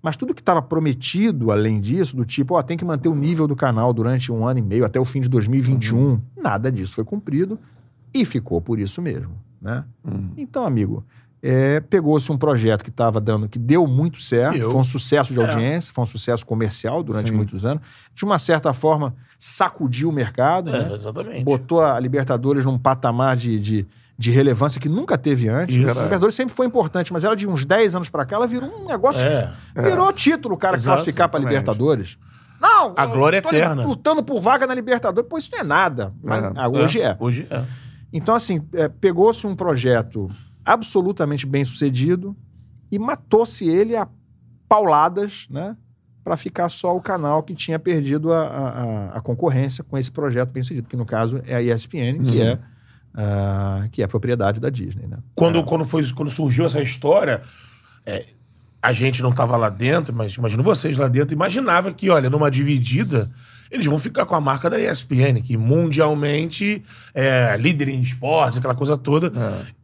Mas 0.02 0.16
tudo 0.16 0.34
que 0.34 0.42
estava 0.42 0.60
prometido, 0.60 1.52
além 1.52 1.80
disso, 1.80 2.16
do 2.16 2.24
tipo, 2.24 2.54
ó, 2.54 2.62
tem 2.64 2.76
que 2.76 2.84
manter 2.84 3.08
o 3.08 3.14
nível 3.14 3.46
do 3.46 3.54
canal 3.54 3.92
durante 3.92 4.32
um 4.32 4.44
ano 4.44 4.58
e 4.58 4.62
meio, 4.62 4.84
até 4.84 4.98
o 4.98 5.04
fim 5.04 5.20
de 5.20 5.28
2021, 5.28 6.20
nada 6.36 6.72
disso 6.72 6.94
foi 6.94 7.04
cumprido 7.04 7.56
e 8.12 8.24
ficou 8.24 8.60
por 8.60 8.80
isso 8.80 9.00
mesmo, 9.00 9.32
né? 9.62 9.84
Então, 10.36 10.64
amigo, 10.64 11.04
é, 11.42 11.80
pegou-se 11.80 12.30
um 12.30 12.36
projeto 12.36 12.82
que 12.82 12.90
estava 12.90 13.20
dando, 13.20 13.48
que 13.48 13.58
deu 13.58 13.86
muito 13.86 14.20
certo, 14.20 14.60
foi 14.60 14.74
um 14.80 14.84
sucesso 14.84 15.32
de 15.32 15.40
É. 15.40 15.42
audiência, 15.50 15.92
foi 15.92 16.02
um 16.04 16.06
sucesso 16.06 16.44
comercial 16.44 17.02
durante 17.02 17.30
Sim. 17.30 17.36
muitos 17.36 17.64
anos. 17.64 17.82
De 18.14 18.24
uma 18.24 18.38
certa 18.38 18.72
forma, 18.72 19.14
sacudiu 19.38 20.10
o 20.10 20.12
mercado, 20.12 20.70
né? 20.70 20.88
É, 20.90 20.94
exatamente. 20.94 21.42
botou 21.44 21.80
a 21.82 21.98
Libertadores 21.98 22.64
num 22.64 22.78
patamar 22.78 23.36
de, 23.36 23.58
de, 23.58 23.86
de 24.18 24.30
relevância 24.30 24.78
que 24.80 24.88
nunca 24.88 25.16
teve 25.16 25.48
antes. 25.48 25.74
Isso. 25.76 25.88
A 25.88 25.92
Libertadores 25.94 26.34
sempre 26.34 26.54
foi 26.54 26.66
importante, 26.66 27.10
mas 27.12 27.24
ela 27.24 27.34
de 27.34 27.46
uns 27.46 27.64
10 27.64 27.94
anos 27.96 28.08
pra 28.10 28.26
cá, 28.26 28.36
ela 28.36 28.46
virou 28.46 28.68
um 28.68 28.86
negócio. 28.86 29.26
É. 29.26 29.50
Virou 29.74 30.12
título, 30.12 30.56
o 30.56 30.58
cara 30.58 30.76
Exato, 30.76 30.96
classificar 30.98 31.24
exatamente. 31.26 31.48
Libertadores. 31.48 32.18
Não! 32.60 32.92
A 32.94 33.06
glória 33.06 33.38
eterna. 33.38 33.82
Lutando 33.82 34.22
por 34.22 34.38
vaga 34.42 34.66
na 34.66 34.74
Libertadores. 34.74 35.26
Pô, 35.30 35.38
isso 35.38 35.50
não 35.52 35.60
é 35.60 35.64
nada. 35.64 36.12
Mas, 36.22 36.44
É. 36.44 36.52
ah, 36.54 36.68
hoje 36.68 37.00
é. 37.00 37.16
Hoje 37.18 37.46
é. 37.48 37.62
Então, 38.12 38.34
assim, 38.34 38.60
é, 38.74 38.86
pegou-se 38.88 39.46
um 39.46 39.54
projeto 39.56 40.28
absolutamente 40.64 41.46
bem 41.46 41.64
sucedido 41.64 42.36
e 42.90 42.98
matou-se 42.98 43.68
ele 43.68 43.96
a 43.96 44.06
pauladas, 44.68 45.46
né? 45.50 45.76
Para 46.22 46.36
ficar 46.36 46.68
só 46.68 46.94
o 46.96 47.00
canal 47.00 47.42
que 47.42 47.54
tinha 47.54 47.78
perdido 47.78 48.32
a, 48.32 48.42
a- 48.46 49.08
a- 49.16 49.20
concorrência 49.20 49.82
com 49.82 49.96
esse 49.96 50.10
projeto 50.10 50.50
bem 50.50 50.62
sucedido, 50.62 50.86
que 50.88 50.96
no 50.96 51.06
caso 51.06 51.40
é 51.46 51.54
a 51.56 51.62
ESPN, 51.62 52.22
que, 52.22 52.40
é, 52.42 52.58
ah, 53.14 53.88
que 53.90 54.02
é 54.02 54.06
propriedade 54.06 54.60
da 54.60 54.70
Disney, 54.70 55.06
né? 55.06 55.18
Quando, 55.34 55.64
quando, 55.64 55.84
foi, 55.84 56.06
quando 56.12 56.30
surgiu 56.30 56.66
essa 56.66 56.80
história, 56.80 57.42
é, 58.06 58.26
a 58.82 58.92
gente 58.92 59.22
não 59.22 59.30
estava 59.30 59.56
lá 59.56 59.68
dentro, 59.70 60.14
mas 60.14 60.34
imagino 60.34 60.62
vocês 60.62 60.96
lá 60.96 61.08
dentro, 61.08 61.34
imaginava 61.34 61.92
que, 61.92 62.08
olha, 62.10 62.30
numa 62.30 62.50
dividida, 62.50 63.30
eles 63.70 63.86
vão 63.86 63.98
ficar 63.98 64.26
com 64.26 64.34
a 64.34 64.40
marca 64.40 64.68
da 64.68 64.78
ESPN, 64.80 65.40
que 65.44 65.56
mundialmente 65.56 66.82
é 67.14 67.56
líder 67.56 67.88
em 67.88 68.00
esportes, 68.02 68.58
aquela 68.58 68.74
coisa 68.74 68.96
toda. 68.96 69.32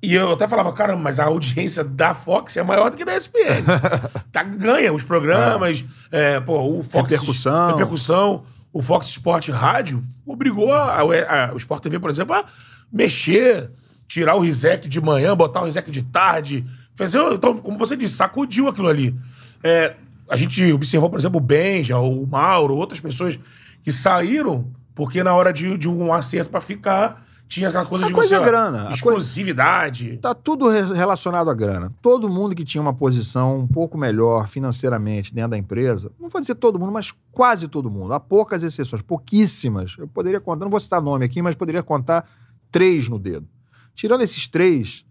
E 0.03 0.15
eu 0.15 0.33
até 0.33 0.49
falava, 0.49 0.73
caramba, 0.73 1.03
mas 1.03 1.21
a 1.21 1.25
audiência 1.25 1.85
da 1.85 2.15
Fox 2.15 2.57
é 2.57 2.63
maior 2.63 2.91
do 2.91 2.97
que 2.97 3.05
da 3.05 3.17
ESPN. 3.17 3.63
tá, 4.33 4.43
ganha 4.43 4.93
os 4.93 5.03
programas, 5.03 5.85
é, 6.11 6.41
pô, 6.41 6.79
o 6.79 6.83
Fox... 6.83 7.11
Repercussão. 7.13 7.69
Repercussão. 7.71 8.43
O 8.73 8.83
Fox 8.83 9.07
Sport 9.09 9.49
Rádio 9.49 10.03
obrigou 10.27 10.73
a, 10.73 10.97
a- 11.01 11.47
a- 11.49 11.55
o 11.55 11.57
Sport 11.57 11.83
TV, 11.83 11.99
por 11.99 12.11
exemplo, 12.11 12.35
a 12.35 12.45
mexer, 12.93 13.71
tirar 14.07 14.35
o 14.37 14.41
Rizek 14.41 14.89
de 14.89 15.01
manhã, 15.01 15.35
botar 15.37 15.63
o 15.63 15.65
Rizek 15.65 15.91
de 15.91 16.03
tarde. 16.03 16.65
Fazer, 16.95 17.19
então, 17.33 17.57
como 17.59 17.79
você 17.79 17.97
disse, 17.97 18.15
sacudiu 18.15 18.69
aquilo 18.69 18.89
ali. 18.89 19.15
É, 19.63 19.95
a 20.29 20.37
gente 20.37 20.73
observou, 20.73 21.09
por 21.09 21.19
exemplo, 21.19 21.39
o 21.39 21.41
Benja, 21.41 21.99
o 21.99 22.27
Mauro, 22.27 22.75
outras 22.77 23.01
pessoas 23.01 23.39
que 23.87 23.93
saíram 23.93 24.73
porque 24.97 25.23
na 25.23 25.33
hora 25.33 25.53
de, 25.53 25.79
de 25.79 25.89
um 25.89 26.13
acerto 26.13 26.51
pra 26.51 26.61
ficar, 26.61 27.25
tinha 27.47 27.69
aquela 27.69 27.87
coisa 27.87 28.07
A 28.07 28.09
de 28.09 28.15
coisa 28.15 28.29
você. 28.31 28.35
é 28.35 28.45
grana, 28.45 28.79
a 28.79 28.83
coisa- 28.83 28.95
Exclusividade. 28.97 30.19
Tá 30.19 30.35
tudo 30.35 30.69
re- 30.69 30.93
relacionado 30.93 31.49
à 31.49 31.55
grana. 31.55 31.95
Todo 32.03 32.29
mundo 32.29 32.53
que 32.57 32.65
tinha 32.65 32.83
uma 32.83 32.93
posição 32.93 33.59
um 33.61 33.69
pouco 33.69 33.97
melhor 33.97 34.49
financeiramente 34.49 35.33
dentro 35.33 35.51
da 35.53 35.57
empresa, 35.57 36.11
não 36.19 36.29
vou 36.29 36.41
dizer 36.41 36.57
todo 36.57 36.81
mundo, 36.81 36.91
mas 36.91 37.15
quase 37.31 37.69
todo 37.69 37.89
mundo. 37.89 38.13
Há 38.13 38.19
poucas 38.19 38.65
exceções, 38.65 39.03
pouquíssimas. 39.03 39.95
Eu 39.97 40.09
poderia 40.09 40.41
contar, 40.41 40.65
não 40.65 40.71
vou 40.71 40.81
citar 40.81 41.01
nome 41.01 41.25
aqui, 41.25 41.41
mas 41.41 41.55
poderia 41.55 41.83
contar 41.85 42.29
três 42.73 43.09
no 43.09 43.21
dedo. 43.21 43.47
Tirando 43.95 44.23
esses 44.23 44.49
três, 44.49 45.05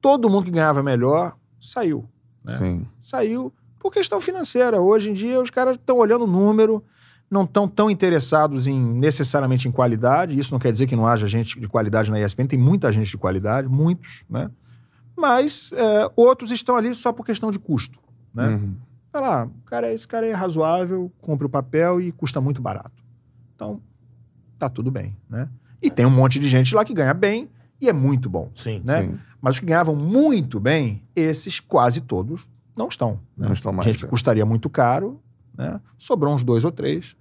todo 0.00 0.28
mundo 0.28 0.46
que 0.46 0.50
ganhava 0.50 0.82
melhor 0.82 1.36
saiu. 1.60 2.08
né? 2.44 2.52
Sim. 2.54 2.88
Saiu 3.00 3.52
por 3.78 3.92
questão 3.92 4.20
financeira. 4.20 4.80
Hoje 4.80 5.10
em 5.10 5.14
dia, 5.14 5.40
os 5.40 5.50
caras 5.50 5.76
estão 5.76 5.98
olhando 5.98 6.24
o 6.24 6.26
número, 6.26 6.82
não 7.30 7.42
estão 7.44 7.66
tão 7.66 7.90
interessados 7.90 8.66
em 8.66 8.80
necessariamente 8.80 9.66
em 9.66 9.72
qualidade. 9.72 10.38
Isso 10.38 10.52
não 10.52 10.58
quer 10.60 10.72
dizer 10.72 10.86
que 10.86 10.94
não 10.96 11.06
haja 11.06 11.26
gente 11.26 11.58
de 11.58 11.68
qualidade 11.68 12.10
na 12.10 12.20
ESPN, 12.20 12.46
tem 12.46 12.58
muita 12.58 12.92
gente 12.92 13.10
de 13.10 13.18
qualidade, 13.18 13.68
muitos, 13.68 14.24
né? 14.28 14.50
Mas 15.16 15.70
é, 15.72 16.10
outros 16.16 16.50
estão 16.50 16.76
ali 16.76 16.94
só 16.94 17.12
por 17.12 17.24
questão 17.24 17.50
de 17.50 17.58
custo, 17.58 17.98
né? 18.32 18.48
Uhum. 18.48 18.74
Lá, 19.14 19.48
cara, 19.66 19.92
esse 19.92 20.08
cara 20.08 20.26
é 20.26 20.32
razoável, 20.32 21.10
compra 21.20 21.46
o 21.46 21.50
papel 21.50 22.00
e 22.00 22.10
custa 22.10 22.40
muito 22.40 22.60
barato. 22.60 23.02
Então, 23.54 23.80
tá 24.58 24.68
tudo 24.68 24.90
bem, 24.90 25.16
né? 25.30 25.48
E 25.80 25.88
tem 25.88 26.04
um 26.04 26.10
monte 26.10 26.40
de 26.40 26.48
gente 26.48 26.74
lá 26.74 26.84
que 26.84 26.92
ganha 26.92 27.14
bem 27.14 27.48
e 27.80 27.88
é 27.88 27.92
muito 27.92 28.28
bom, 28.28 28.50
Sim. 28.54 28.82
né? 28.84 29.02
Sim. 29.02 29.18
Mas 29.40 29.54
os 29.54 29.60
que 29.60 29.66
ganhavam 29.66 29.94
muito 29.94 30.58
bem, 30.58 31.02
esses 31.14 31.60
quase 31.60 32.00
todos 32.00 32.48
não 32.76 32.88
estão. 32.88 33.20
né? 33.36 33.46
Não 33.46 33.52
estão 33.52 33.72
mais, 33.72 33.86
Gente 33.86 34.04
é. 34.04 34.08
custaria 34.08 34.44
muito 34.44 34.68
caro, 34.68 35.20
né? 35.56 35.80
Sobrou 35.98 36.34
uns 36.34 36.42
dois 36.42 36.64
ou 36.64 36.72
três. 36.72 37.16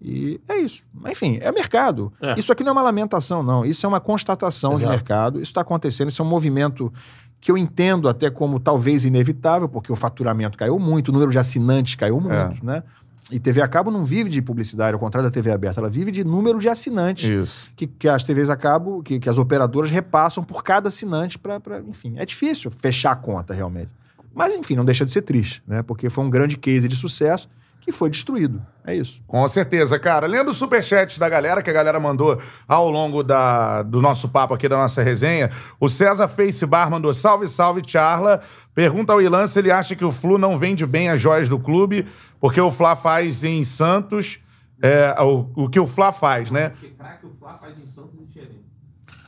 E 0.00 0.40
é 0.48 0.58
isso. 0.58 0.82
Enfim, 1.06 1.38
é 1.42 1.52
mercado. 1.52 2.12
É. 2.20 2.38
Isso 2.38 2.50
aqui 2.50 2.62
não 2.62 2.70
é 2.70 2.72
uma 2.72 2.82
lamentação, 2.82 3.42
não. 3.42 3.64
Isso 3.64 3.84
é 3.84 3.88
uma 3.88 4.00
constatação 4.00 4.70
de 4.70 4.82
Exato. 4.82 4.90
mercado. 4.90 5.36
Isso 5.36 5.50
está 5.50 5.60
acontecendo. 5.60 6.08
Isso 6.08 6.22
é 6.22 6.24
um 6.24 6.28
movimento 6.28 6.92
que 7.40 7.50
eu 7.50 7.56
entendo 7.56 8.08
até 8.08 8.30
como 8.30 8.60
talvez 8.60 9.04
inevitável, 9.04 9.68
porque 9.68 9.92
o 9.92 9.96
faturamento 9.96 10.58
caiu 10.58 10.78
muito, 10.78 11.08
o 11.08 11.12
número 11.12 11.30
de 11.30 11.38
assinantes 11.38 11.94
caiu 11.94 12.20
muito, 12.20 12.64
né? 12.64 12.82
E 13.30 13.38
TV 13.38 13.62
a 13.62 13.68
cabo 13.68 13.90
não 13.90 14.04
vive 14.04 14.28
de 14.28 14.42
publicidade, 14.42 14.94
ao 14.94 15.00
contrário 15.00 15.28
da 15.28 15.32
TV 15.32 15.52
aberta, 15.52 15.80
ela 15.80 15.88
vive 15.88 16.10
de 16.10 16.24
número 16.24 16.58
de 16.58 16.68
assinantes 16.68 17.28
Isso. 17.28 17.70
que, 17.76 17.86
que 17.86 18.08
as 18.08 18.24
TVs 18.24 18.50
a 18.50 18.56
cabo, 18.56 19.02
que, 19.02 19.20
que 19.20 19.28
as 19.28 19.38
operadoras 19.38 19.90
repassam 19.90 20.42
por 20.42 20.64
cada 20.64 20.88
assinante 20.88 21.38
para. 21.38 21.60
Enfim, 21.88 22.14
é 22.16 22.26
difícil 22.26 22.70
fechar 22.70 23.12
a 23.12 23.16
conta 23.16 23.54
realmente. 23.54 23.90
Mas, 24.34 24.54
enfim, 24.54 24.74
não 24.74 24.84
deixa 24.84 25.04
de 25.04 25.12
ser 25.12 25.22
triste, 25.22 25.62
né? 25.66 25.82
Porque 25.82 26.10
foi 26.10 26.24
um 26.24 26.30
grande 26.30 26.56
case 26.56 26.88
de 26.88 26.96
sucesso 26.96 27.48
que 27.80 27.90
foi 27.90 28.10
destruído. 28.10 28.64
É 28.84 28.94
isso. 28.94 29.22
Com 29.26 29.46
certeza, 29.48 29.98
cara. 29.98 30.26
Lendo 30.26 30.50
os 30.50 30.56
superchats 30.56 31.18
da 31.18 31.28
galera, 31.28 31.62
que 31.62 31.70
a 31.70 31.72
galera 31.72 31.98
mandou 31.98 32.40
ao 32.68 32.90
longo 32.90 33.22
da, 33.22 33.82
do 33.82 34.00
nosso 34.00 34.28
papo 34.28 34.54
aqui, 34.54 34.68
da 34.68 34.76
nossa 34.76 35.02
resenha, 35.02 35.50
o 35.78 35.88
César 35.88 36.28
Face 36.28 36.64
Bar 36.66 36.90
mandou 36.90 37.12
salve, 37.12 37.48
salve, 37.48 37.82
Charla. 37.86 38.40
Pergunta 38.74 39.12
ao 39.12 39.22
Ilan 39.22 39.46
se 39.46 39.58
ele 39.58 39.70
acha 39.70 39.96
que 39.96 40.04
o 40.04 40.12
Flu 40.12 40.38
não 40.38 40.58
vende 40.58 40.86
bem 40.86 41.08
as 41.08 41.20
joias 41.20 41.48
do 41.48 41.58
clube, 41.58 42.06
porque 42.40 42.60
o 42.60 42.70
Fla 42.70 42.94
faz 42.94 43.42
em 43.44 43.64
Santos 43.64 44.40
é, 44.82 45.14
o, 45.20 45.46
o 45.54 45.68
que 45.68 45.78
o 45.78 45.86
Fla 45.86 46.10
faz, 46.10 46.50
né? 46.50 46.70
Porque 46.70 46.88
craque 46.88 47.26
o 47.26 47.34
Fla 47.38 47.58
faz 47.58 47.78
em 47.78 47.86
Santos 47.86 48.18
e 48.18 48.32
Xerém. 48.32 48.64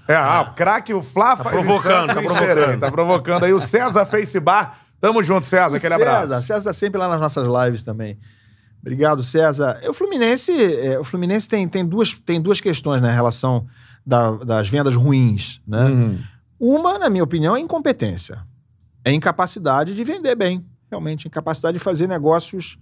É, 0.08 0.14
ah, 0.14 0.48
o 0.50 0.54
craque, 0.54 0.94
o 0.94 1.02
Fla 1.02 1.36
faz 1.36 1.54
em 1.54 1.64
provocando, 1.64 2.12
Santos 2.12 2.14
tá 2.14 2.22
provocando. 2.22 2.58
Xerém. 2.58 2.78
Tá 2.78 2.90
provocando 2.90 3.44
aí 3.44 3.52
o 3.52 3.60
César 3.60 4.06
Face 4.06 4.40
Bar. 4.40 4.78
Tamo 4.98 5.22
junto, 5.22 5.46
César. 5.46 5.76
Aquele 5.76 5.94
César, 5.98 6.22
abraço. 6.22 6.46
César 6.46 6.64
tá 6.64 6.72
sempre 6.72 6.98
lá 6.98 7.08
nas 7.08 7.20
nossas 7.20 7.44
lives 7.44 7.82
também. 7.82 8.18
Obrigado, 8.82 9.22
César. 9.22 9.80
O 9.88 9.92
Fluminense, 9.94 10.52
é, 10.52 10.98
o 10.98 11.04
Fluminense 11.04 11.48
tem, 11.48 11.66
tem, 11.68 11.86
duas, 11.86 12.12
tem 12.26 12.40
duas 12.40 12.60
questões 12.60 13.00
né, 13.00 13.10
em 13.12 13.14
relação 13.14 13.64
da- 14.04 14.32
das 14.32 14.68
vendas 14.68 14.94
ruins. 14.94 15.60
Né? 15.66 15.84
Uhum. 15.84 16.18
Uma, 16.58 16.98
na 16.98 17.08
minha 17.08 17.22
opinião, 17.24 17.56
é 17.56 17.60
incompetência. 17.60 18.38
É 19.04 19.12
incapacidade 19.12 19.94
de 19.94 20.04
vender 20.04 20.34
bem. 20.34 20.64
Realmente, 20.90 21.26
incapacidade 21.28 21.78
de 21.78 21.82
fazer 21.82 22.06
negócios, 22.08 22.76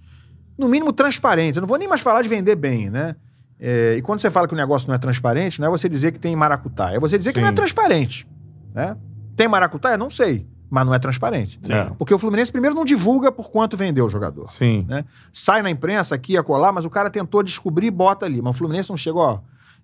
no 0.59 0.69
mínimo, 0.69 0.93
transparentes. 0.93 1.57
Eu 1.57 1.61
não 1.61 1.69
vou 1.69 1.79
nem 1.79 1.87
mais 1.89 2.01
falar 2.01 2.23
de 2.23 2.29
vender 2.29 2.57
bem, 2.57 2.91
né? 2.91 3.15
É, 3.59 3.95
e 3.99 4.03
quando 4.03 4.21
você 4.21 4.31
fala 4.31 4.49
que 4.49 4.55
o 4.55 4.57
negócio 4.57 4.89
não 4.89 4.95
é 4.95 4.99
transparente, 4.99 5.61
não 5.61 5.69
é 5.69 5.71
você 5.71 5.87
dizer 5.89 6.13
que 6.13 6.19
tem 6.19 6.35
maracutaia. 6.35 6.97
É 6.97 7.01
você 7.01 7.19
dizer 7.19 7.31
que 7.33 7.39
Sim. 7.39 7.43
não 7.43 7.51
é 7.51 7.53
transparente. 7.53 8.27
Né? 8.75 8.97
Tem 9.37 9.47
maracutaia? 9.47 9.99
Não 9.99 10.09
sei. 10.09 10.47
Mas 10.71 10.87
não 10.87 10.95
é 10.95 10.99
transparente. 11.01 11.59
É. 11.69 11.91
Porque 11.99 12.15
o 12.15 12.19
Fluminense, 12.19 12.53
primeiro, 12.53 12.77
não 12.77 12.85
divulga 12.85 13.33
por 13.33 13.51
quanto 13.51 13.77
vendeu 13.77 14.07
o 14.07 14.09
jogador. 14.09 14.47
Sim. 14.49 14.87
né? 14.89 15.05
Sai 15.33 15.63
na 15.63 15.71
imprensa 15.71 16.15
aqui, 16.15 16.37
a 16.37 16.43
colar, 16.45 16.71
mas 16.73 16.85
o 16.85 16.91
cara 16.91 17.11
tentou 17.11 17.43
descobrir 17.43 17.89
e 17.89 17.91
bota 17.91 18.25
ali. 18.25 18.41
Mas 18.41 18.55
o 18.55 18.59
Fluminense 18.59 18.89
não 18.89 18.97
chegou, 18.97 19.21
ó. 19.23 19.41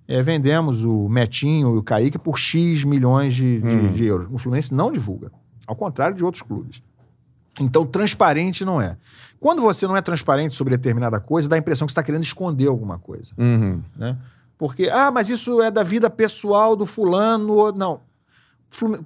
é, 0.07 0.23
vendemos 0.23 0.85
o 0.85 1.09
Metinho 1.09 1.75
e 1.75 1.79
o 1.79 1.83
Kaique 1.83 2.17
por 2.19 2.39
X 2.39 2.85
milhões 2.85 3.35
de, 3.35 3.61
de- 3.61 3.67
Hum. 3.69 3.93
de 3.93 4.05
euros. 4.05 4.29
O 4.31 4.39
Fluminense 4.39 4.73
não 4.73 4.93
divulga. 4.93 5.33
Ao 5.67 5.75
contrário 5.75 6.17
de 6.17 6.25
outros 6.25 6.43
clubes. 6.43 6.81
Então, 7.59 7.85
transparente 7.85 8.65
não 8.65 8.81
é. 8.81 8.97
Quando 9.41 9.63
você 9.63 9.87
não 9.89 9.97
é 9.97 10.03
transparente 10.03 10.55
sobre 10.55 10.77
determinada 10.77 11.19
coisa, 11.19 11.49
dá 11.49 11.57
a 11.57 11.59
impressão 11.59 11.87
que 11.87 11.91
você 11.93 11.95
está 11.99 12.03
querendo 12.05 12.23
esconder 12.23 12.69
alguma 12.69 12.99
coisa. 12.99 13.33
Uhum. 13.37 13.83
Né? 13.97 14.17
Porque, 14.59 14.89
ah, 14.91 15.11
mas 15.11 15.29
isso 15.31 15.61
é 15.61 15.71
da 15.71 15.83
vida 15.83 16.09
pessoal 16.09 16.77
do 16.77 16.87
fulano. 16.87 17.73
Não. 17.73 18.01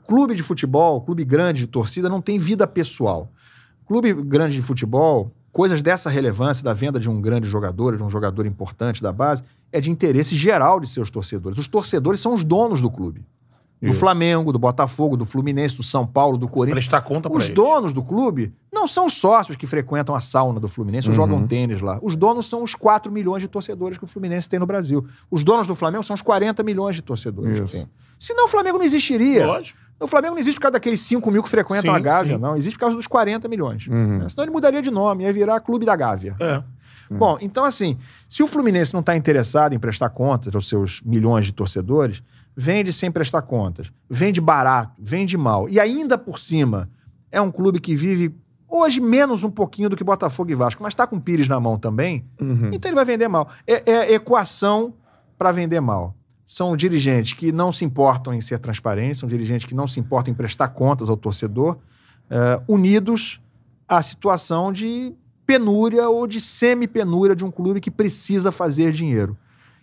Clube 0.06 0.34
de 0.34 0.42
futebol, 0.42 1.00
clube 1.00 1.24
grande 1.24 1.60
de 1.60 1.66
torcida, 1.66 2.08
não 2.08 2.20
tem 2.20 2.38
vida 2.38 2.66
pessoal. 2.66 3.30
Clube 3.86 4.12
grande 4.12 4.56
de 4.56 4.62
futebol, 4.62 5.32
coisas 5.52 5.82
dessa 5.82 6.10
relevância 6.10 6.64
da 6.64 6.72
venda 6.72 6.98
de 6.98 7.08
um 7.08 7.20
grande 7.20 7.48
jogador, 7.48 7.96
de 7.96 8.02
um 8.02 8.10
jogador 8.10 8.46
importante 8.46 9.02
da 9.02 9.12
base, 9.12 9.42
é 9.72 9.80
de 9.80 9.90
interesse 9.90 10.34
geral 10.34 10.80
de 10.80 10.88
seus 10.88 11.10
torcedores. 11.10 11.58
Os 11.58 11.68
torcedores 11.68 12.20
são 12.20 12.34
os 12.34 12.44
donos 12.44 12.80
do 12.80 12.90
clube. 12.90 13.24
Do 13.80 13.88
Isso. 13.88 13.98
Flamengo, 13.98 14.52
do 14.52 14.58
Botafogo, 14.58 15.16
do 15.16 15.24
Fluminense, 15.24 15.74
do 15.76 15.82
São 15.82 16.06
Paulo, 16.06 16.36
do 16.36 16.46
Corinthians. 16.46 16.84
Prestar 16.86 17.00
conta 17.00 17.32
Os 17.32 17.48
donos 17.48 17.94
do 17.94 18.02
clube 18.02 18.52
não 18.70 18.86
são 18.86 19.06
os 19.06 19.14
sócios 19.14 19.56
que 19.56 19.66
frequentam 19.66 20.14
a 20.14 20.20
sauna 20.20 20.60
do 20.60 20.68
Fluminense 20.68 21.08
ou 21.08 21.12
Uhum. 21.12 21.16
jogam 21.16 21.46
tênis 21.46 21.80
lá. 21.80 21.98
Os 22.02 22.14
donos 22.14 22.46
são 22.46 22.62
os 22.62 22.74
4 22.74 23.10
milhões 23.10 23.40
de 23.40 23.48
torcedores 23.48 23.96
que 23.96 24.04
o 24.04 24.06
Fluminense 24.06 24.48
tem 24.50 24.58
no 24.60 24.66
Brasil. 24.66 25.06
Os 25.30 25.42
donos 25.44 25.66
do 25.66 25.74
Flamengo 25.74 26.04
são 26.04 26.12
os 26.12 26.20
40 26.20 26.62
milhões 26.62 26.94
de 26.94 27.00
torcedores 27.00 27.58
Isso. 27.58 27.64
que 27.72 27.78
tem. 27.84 27.88
Senão 28.18 28.44
o 28.44 28.48
Flamengo 28.48 28.76
não 28.76 28.84
existiria. 28.84 29.46
Lógico. 29.46 29.78
O 29.98 30.06
Flamengo 30.06 30.34
não 30.34 30.40
existe 30.40 30.56
por 30.56 30.62
causa 30.64 30.72
daqueles 30.72 31.00
5 31.00 31.30
mil 31.30 31.42
que 31.42 31.48
frequentam 31.48 31.92
Sim, 31.92 31.96
a 31.96 32.00
Gávea, 32.00 32.36
sim. 32.36 32.40
não. 32.42 32.56
Existe 32.56 32.74
por 32.76 32.80
causa 32.80 32.96
dos 32.96 33.06
40 33.06 33.48
milhões. 33.48 33.86
Uhum. 33.86 34.18
Né? 34.18 34.28
Senão 34.28 34.44
ele 34.44 34.52
mudaria 34.52 34.82
de 34.82 34.90
nome, 34.90 35.24
ia 35.24 35.32
virar 35.32 35.58
Clube 35.60 35.86
da 35.86 35.96
Gávea. 35.96 36.36
É. 36.38 36.62
Bom, 37.12 37.36
então 37.40 37.64
assim, 37.64 37.98
se 38.28 38.40
o 38.40 38.46
Fluminense 38.46 38.92
não 38.92 39.00
está 39.00 39.16
interessado 39.16 39.74
em 39.74 39.80
prestar 39.80 40.10
contas 40.10 40.54
aos 40.54 40.68
seus 40.68 41.02
milhões 41.04 41.44
de 41.46 41.52
torcedores, 41.52 42.22
vende 42.56 42.92
sem 42.92 43.10
prestar 43.10 43.42
contas, 43.42 43.90
vende 44.08 44.40
barato, 44.40 44.92
vende 44.98 45.36
mal. 45.36 45.68
E 45.68 45.78
ainda 45.80 46.18
por 46.18 46.38
cima, 46.38 46.90
é 47.30 47.40
um 47.40 47.50
clube 47.50 47.80
que 47.80 47.94
vive 47.96 48.34
hoje 48.68 49.00
menos 49.00 49.42
um 49.44 49.50
pouquinho 49.50 49.88
do 49.88 49.96
que 49.96 50.04
Botafogo 50.04 50.50
e 50.50 50.54
Vasco, 50.54 50.82
mas 50.82 50.92
está 50.92 51.06
com 51.06 51.16
o 51.16 51.20
Pires 51.20 51.48
na 51.48 51.58
mão 51.58 51.78
também, 51.78 52.24
Uhum. 52.40 52.70
então 52.72 52.88
ele 52.88 52.94
vai 52.94 53.04
vender 53.04 53.28
mal. 53.28 53.48
É, 53.66 53.90
é 53.90 54.14
equação 54.14 54.94
para 55.38 55.50
vender 55.52 55.80
mal. 55.80 56.14
São 56.46 56.76
dirigentes 56.76 57.32
que 57.32 57.50
não 57.52 57.70
se 57.72 57.84
importam 57.84 58.34
em 58.34 58.40
ser 58.40 58.58
transparentes, 58.58 59.18
são 59.20 59.28
dirigentes 59.28 59.64
que 59.66 59.74
não 59.74 59.86
se 59.86 59.98
importam 60.00 60.32
em 60.32 60.36
prestar 60.36 60.68
contas 60.68 61.08
ao 61.08 61.16
torcedor, 61.16 61.78
eh, 62.28 62.60
unidos 62.68 63.40
à 63.88 64.02
situação 64.02 64.72
de 64.72 65.14
penúria 65.46 66.08
ou 66.08 66.26
de 66.26 66.40
semi-penúria 66.40 67.34
de 67.34 67.44
um 67.44 67.50
clube 67.50 67.80
que 67.80 67.90
precisa 67.90 68.52
fazer 68.52 68.92
dinheiro. 68.92 69.36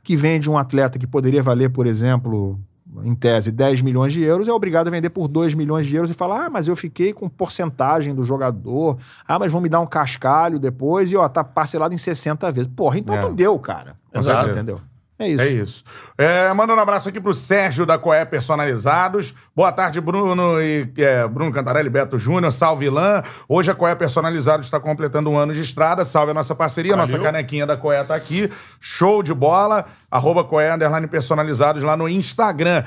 Que 0.08 0.16
vende 0.16 0.50
um 0.50 0.58
atleta 0.58 0.98
que 0.98 1.06
poderia 1.06 1.44
valer, 1.44 1.70
por 1.70 1.86
exemplo, 1.86 2.58
em 3.04 3.14
tese, 3.14 3.52
10 3.52 3.82
milhões 3.82 4.14
de 4.14 4.24
euros, 4.24 4.48
é 4.48 4.54
obrigado 4.54 4.88
a 4.88 4.90
vender 4.90 5.10
por 5.10 5.28
2 5.28 5.54
milhões 5.54 5.86
de 5.86 5.98
euros 5.98 6.10
e 6.10 6.14
falar: 6.14 6.46
ah, 6.46 6.50
mas 6.50 6.66
eu 6.66 6.78
fiquei 6.78 7.12
com 7.12 7.28
porcentagem 7.28 8.16
do 8.16 8.24
jogador, 8.24 8.98
ah, 9.28 9.38
mas 9.38 9.52
vão 9.52 9.60
me 9.60 9.68
dar 9.68 9.82
um 9.82 9.86
cascalho 9.86 10.60
depois 10.60 11.12
e, 11.12 11.18
ó, 11.18 11.28
tá 11.28 11.44
parcelado 11.44 11.94
em 11.94 11.98
60 11.98 12.50
vezes. 12.54 12.72
Porra, 12.74 13.00
então 13.00 13.16
É. 13.16 13.22
não 13.22 13.36
deu, 13.36 13.60
cara. 13.60 13.98
Exato. 14.14 14.50
Entendeu? 14.52 14.80
É 15.20 15.28
isso. 15.28 15.42
É 15.42 15.48
isso. 15.48 15.84
É, 16.16 16.54
mandando 16.54 16.80
um 16.80 16.84
abraço 16.84 17.10
aqui 17.10 17.20
pro 17.20 17.34
Sérgio 17.34 17.86
da 17.88 17.98
Coé 17.98 18.24
Personalizados. 18.24 19.34
Boa 19.56 19.72
tarde, 19.72 20.00
Bruno 20.00 20.62
e 20.62 20.88
é, 20.98 21.28
Bruno 21.28 21.52
Cantarelli, 21.52 21.90
Beto 21.90 22.20
Júnior, 22.20 22.52
salve 22.52 22.86
Ilan. 22.86 23.24
Hoje 23.50 23.72
a 23.72 23.76
Coé 23.76 23.96
Personalizados 23.96 24.68
está 24.68 24.80
completando 24.80 25.30
um 25.32 25.38
ano 25.38 25.54
de 25.54 25.62
estrada. 25.62 26.06
Salve 26.06 26.32
a 26.32 26.34
nossa 26.36 26.54
parceria, 26.54 26.96
Valeu. 26.96 27.12
nossa 27.12 27.24
canequinha 27.24 27.66
da 27.66 27.76
Coé 27.76 28.04
tá 28.04 28.14
aqui. 28.14 28.52
Show 28.80 29.24
de 29.24 29.34
bola. 29.34 29.86
Arroba 30.12 30.44
Coé 30.44 30.70
Personalizados 31.10 31.82
lá 31.82 31.98
no 31.98 32.08
Instagram. 32.08 32.84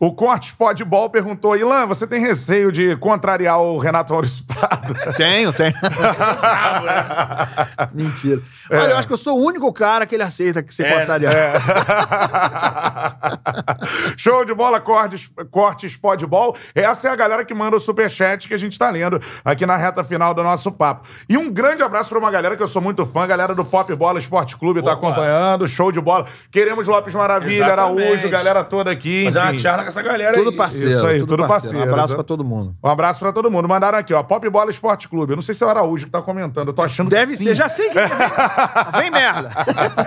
O 0.00 0.12
Cortes 0.12 0.52
Podball 0.52 1.08
perguntou: 1.08 1.56
Ilan, 1.56 1.86
você 1.86 2.06
tem 2.06 2.20
receio 2.20 2.72
de 2.72 2.96
contrariar 2.96 3.60
o 3.60 3.78
Renato 3.78 4.12
Maurício 4.12 4.44
Prado? 4.44 4.94
Tenho, 5.16 5.52
tenho. 5.52 5.74
Mentira. 7.94 8.40
Olha, 8.70 8.90
eu 8.92 8.96
acho 8.98 9.06
que 9.06 9.12
eu 9.12 9.18
sou 9.18 9.38
o 9.38 9.44
único 9.44 9.70
cara 9.72 10.06
que 10.06 10.14
ele 10.14 10.22
aceita 10.22 10.62
que 10.62 10.74
ser 10.74 10.86
É, 10.86 10.98
contrariado. 10.98 11.36
Show 14.16 14.44
de 14.44 14.54
bola, 14.54 14.80
Cortes, 14.80 15.30
Cortes 15.50 15.96
Podball. 15.96 16.56
Essa 16.74 17.08
é 17.08 17.10
a 17.12 17.16
galera 17.16 17.44
que 17.44 17.54
manda 17.54 17.76
o 17.76 17.80
superchat 17.80 18.48
que 18.48 18.54
a 18.54 18.58
gente 18.58 18.78
tá 18.78 18.90
lendo 18.90 19.20
aqui 19.44 19.66
na 19.66 19.76
reta 19.76 20.02
final 20.02 20.34
do 20.34 20.42
nosso 20.42 20.72
papo. 20.72 21.06
E 21.28 21.36
um 21.36 21.50
grande 21.50 21.82
abraço 21.82 22.10
pra 22.10 22.18
uma 22.18 22.30
galera 22.30 22.56
que 22.56 22.62
eu 22.62 22.68
sou 22.68 22.82
muito 22.82 23.04
fã, 23.06 23.26
galera 23.26 23.54
do 23.54 23.64
Pop 23.64 23.92
Bola 23.94 24.18
Esporte 24.18 24.56
Clube 24.56 24.82
tá 24.82 24.92
Opa. 24.92 25.06
acompanhando. 25.08 25.68
Show 25.68 25.92
de 25.92 26.00
bola. 26.00 26.26
Queremos 26.50 26.86
Lopes 26.86 27.14
Maravilha, 27.14 27.64
Exatamente. 27.66 28.02
Araújo, 28.02 28.28
galera 28.30 28.64
toda 28.64 28.90
aqui. 28.90 29.28
Uma 29.30 29.52
enfim. 29.52 29.62
com 29.83 29.83
essa 29.88 30.02
galera 30.02 30.34
Tudo 30.34 30.50
aí. 30.50 30.56
parceiro. 30.56 30.88
Isso 30.90 31.06
aí, 31.06 31.18
tudo 31.20 31.46
parceiro. 31.46 31.78
Um 31.78 31.82
abraço 31.82 32.14
pra 32.14 32.24
todo 32.24 32.44
mundo. 32.44 32.74
Um 32.82 32.88
abraço 32.88 33.20
pra 33.20 33.32
todo 33.32 33.50
mundo. 33.50 33.68
Mandaram 33.68 33.98
aqui, 33.98 34.12
ó, 34.14 34.22
Pop 34.22 34.48
Bola 34.48 34.70
Esporte 34.70 35.08
Clube. 35.08 35.32
Eu 35.32 35.36
não 35.36 35.42
sei 35.42 35.54
se 35.54 35.62
é 35.62 35.66
o 35.66 35.70
Araújo 35.70 36.04
que 36.06 36.10
tá 36.10 36.20
comentando, 36.22 36.68
eu 36.68 36.74
tô 36.74 36.82
achando 36.82 37.10
Deve 37.10 37.32
que 37.32 37.38
sim. 37.38 37.44
ser, 37.44 37.54
já 37.54 37.68
sei 37.68 37.90
que 37.90 37.98
vem 38.98 39.10
merda. 39.10 39.50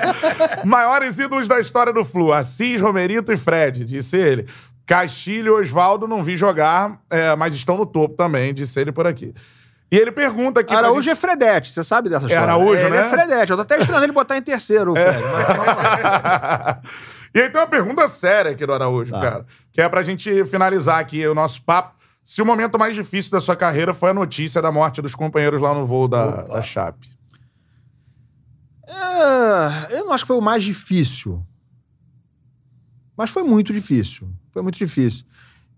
Maiores 0.65 1.19
ídolos 1.19 1.47
da 1.47 1.59
história 1.59 1.91
do 1.93 2.03
Flu, 2.05 2.31
Assis, 2.33 2.81
Romerito 2.81 3.31
e 3.31 3.37
Fred, 3.37 3.83
disse 3.85 4.17
ele. 4.17 4.47
Castilho 4.85 5.57
e 5.57 5.61
Oswaldo 5.61 6.07
não 6.07 6.23
vi 6.23 6.37
jogar, 6.37 6.99
é, 7.09 7.35
mas 7.35 7.53
estão 7.53 7.75
no 7.77 7.85
topo 7.85 8.15
também, 8.15 8.53
disse 8.53 8.79
ele 8.79 8.91
por 8.91 9.05
aqui. 9.05 9.33
E 9.91 9.97
ele 9.97 10.11
pergunta 10.11 10.59
aqui. 10.61 10.73
Araújo 10.73 11.01
gente- 11.01 11.13
é 11.13 11.15
Fredete, 11.15 11.71
você 11.71 11.81
sabe 11.83 12.09
dessa 12.09 12.25
história. 12.25 12.43
Araújo, 12.43 12.73
ele 12.81 12.89
né? 12.89 12.97
é 12.99 13.03
Fredete. 13.09 13.51
Eu 13.51 13.55
tô 13.57 13.61
até 13.63 13.77
esperando 13.79 14.03
ele 14.03 14.11
botar 14.11 14.37
em 14.37 14.41
terceiro, 14.41 14.91
o 14.91 14.95
Fred. 14.95 15.17
mas 15.23 15.47
vamos 15.57 15.65
lá. 15.67 16.79
e 17.37 17.41
aí 17.43 17.49
tem 17.49 17.59
uma 17.61 17.67
pergunta 17.67 18.07
séria 18.07 18.51
aqui 18.51 18.65
do 18.65 18.73
Araújo, 18.73 19.11
Tá. 19.11 19.21
cara. 19.21 19.45
Que 19.71 19.81
é 19.81 19.89
pra 19.89 20.01
gente 20.01 20.43
finalizar 20.45 20.99
aqui 20.99 21.25
o 21.27 21.35
nosso 21.35 21.63
papo. 21.63 21.95
Se 22.23 22.41
o 22.41 22.45
momento 22.45 22.77
mais 22.77 22.95
difícil 22.95 23.31
da 23.31 23.39
sua 23.39 23.55
carreira 23.55 23.93
foi 23.93 24.09
a 24.09 24.13
notícia 24.13 24.61
da 24.61 24.71
morte 24.71 25.01
dos 25.01 25.15
companheiros 25.15 25.61
lá 25.61 25.73
no 25.73 25.85
voo 25.85 26.07
da, 26.07 26.43
da 26.43 26.61
Chape. 26.61 27.07
É, 28.87 29.97
eu 29.99 30.05
não 30.05 30.13
acho 30.13 30.23
que 30.23 30.27
foi 30.27 30.37
o 30.37 30.41
mais 30.41 30.63
difícil. 30.63 31.45
Mas 33.17 33.29
foi 33.29 33.43
muito 33.43 33.73
difícil. 33.73 34.29
Foi 34.51 34.61
muito 34.61 34.77
difícil. 34.77 35.25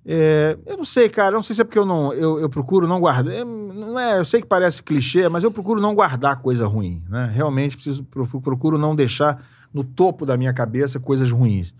É, 0.05 0.57
eu 0.65 0.77
não 0.77 0.85
sei, 0.85 1.09
cara. 1.09 1.29
Eu 1.29 1.37
não 1.37 1.43
sei 1.43 1.55
se 1.55 1.61
é 1.61 1.63
porque 1.63 1.79
eu 1.79 1.85
não. 1.85 2.13
Eu, 2.13 2.39
eu 2.39 2.49
procuro 2.49 2.87
não 2.87 2.99
guardar. 2.99 3.33
eu- 3.33 3.45
Não 3.45 3.97
é, 3.99 4.19
eu 4.19 4.25
sei 4.25 4.41
que 4.41 4.47
parece 4.47 4.83
clichê, 4.83 5.27
mas 5.29 5.43
eu 5.43 5.51
procuro 5.51 5.79
não 5.81 5.95
guardar 5.95 6.41
coisa 6.41 6.67
ruim. 6.67 7.03
Né? 7.09 7.31
Realmente 7.33 7.75
preciso, 7.75 8.03
pro- 8.03 8.41
procuro 8.41 8.77
não 8.77 8.95
deixar 8.95 9.43
no 9.73 9.83
topo 9.83 10.25
da 10.25 10.37
minha 10.37 10.53
cabeça 10.53 10.99
coisas 10.99 11.31
ruins. 11.31 11.73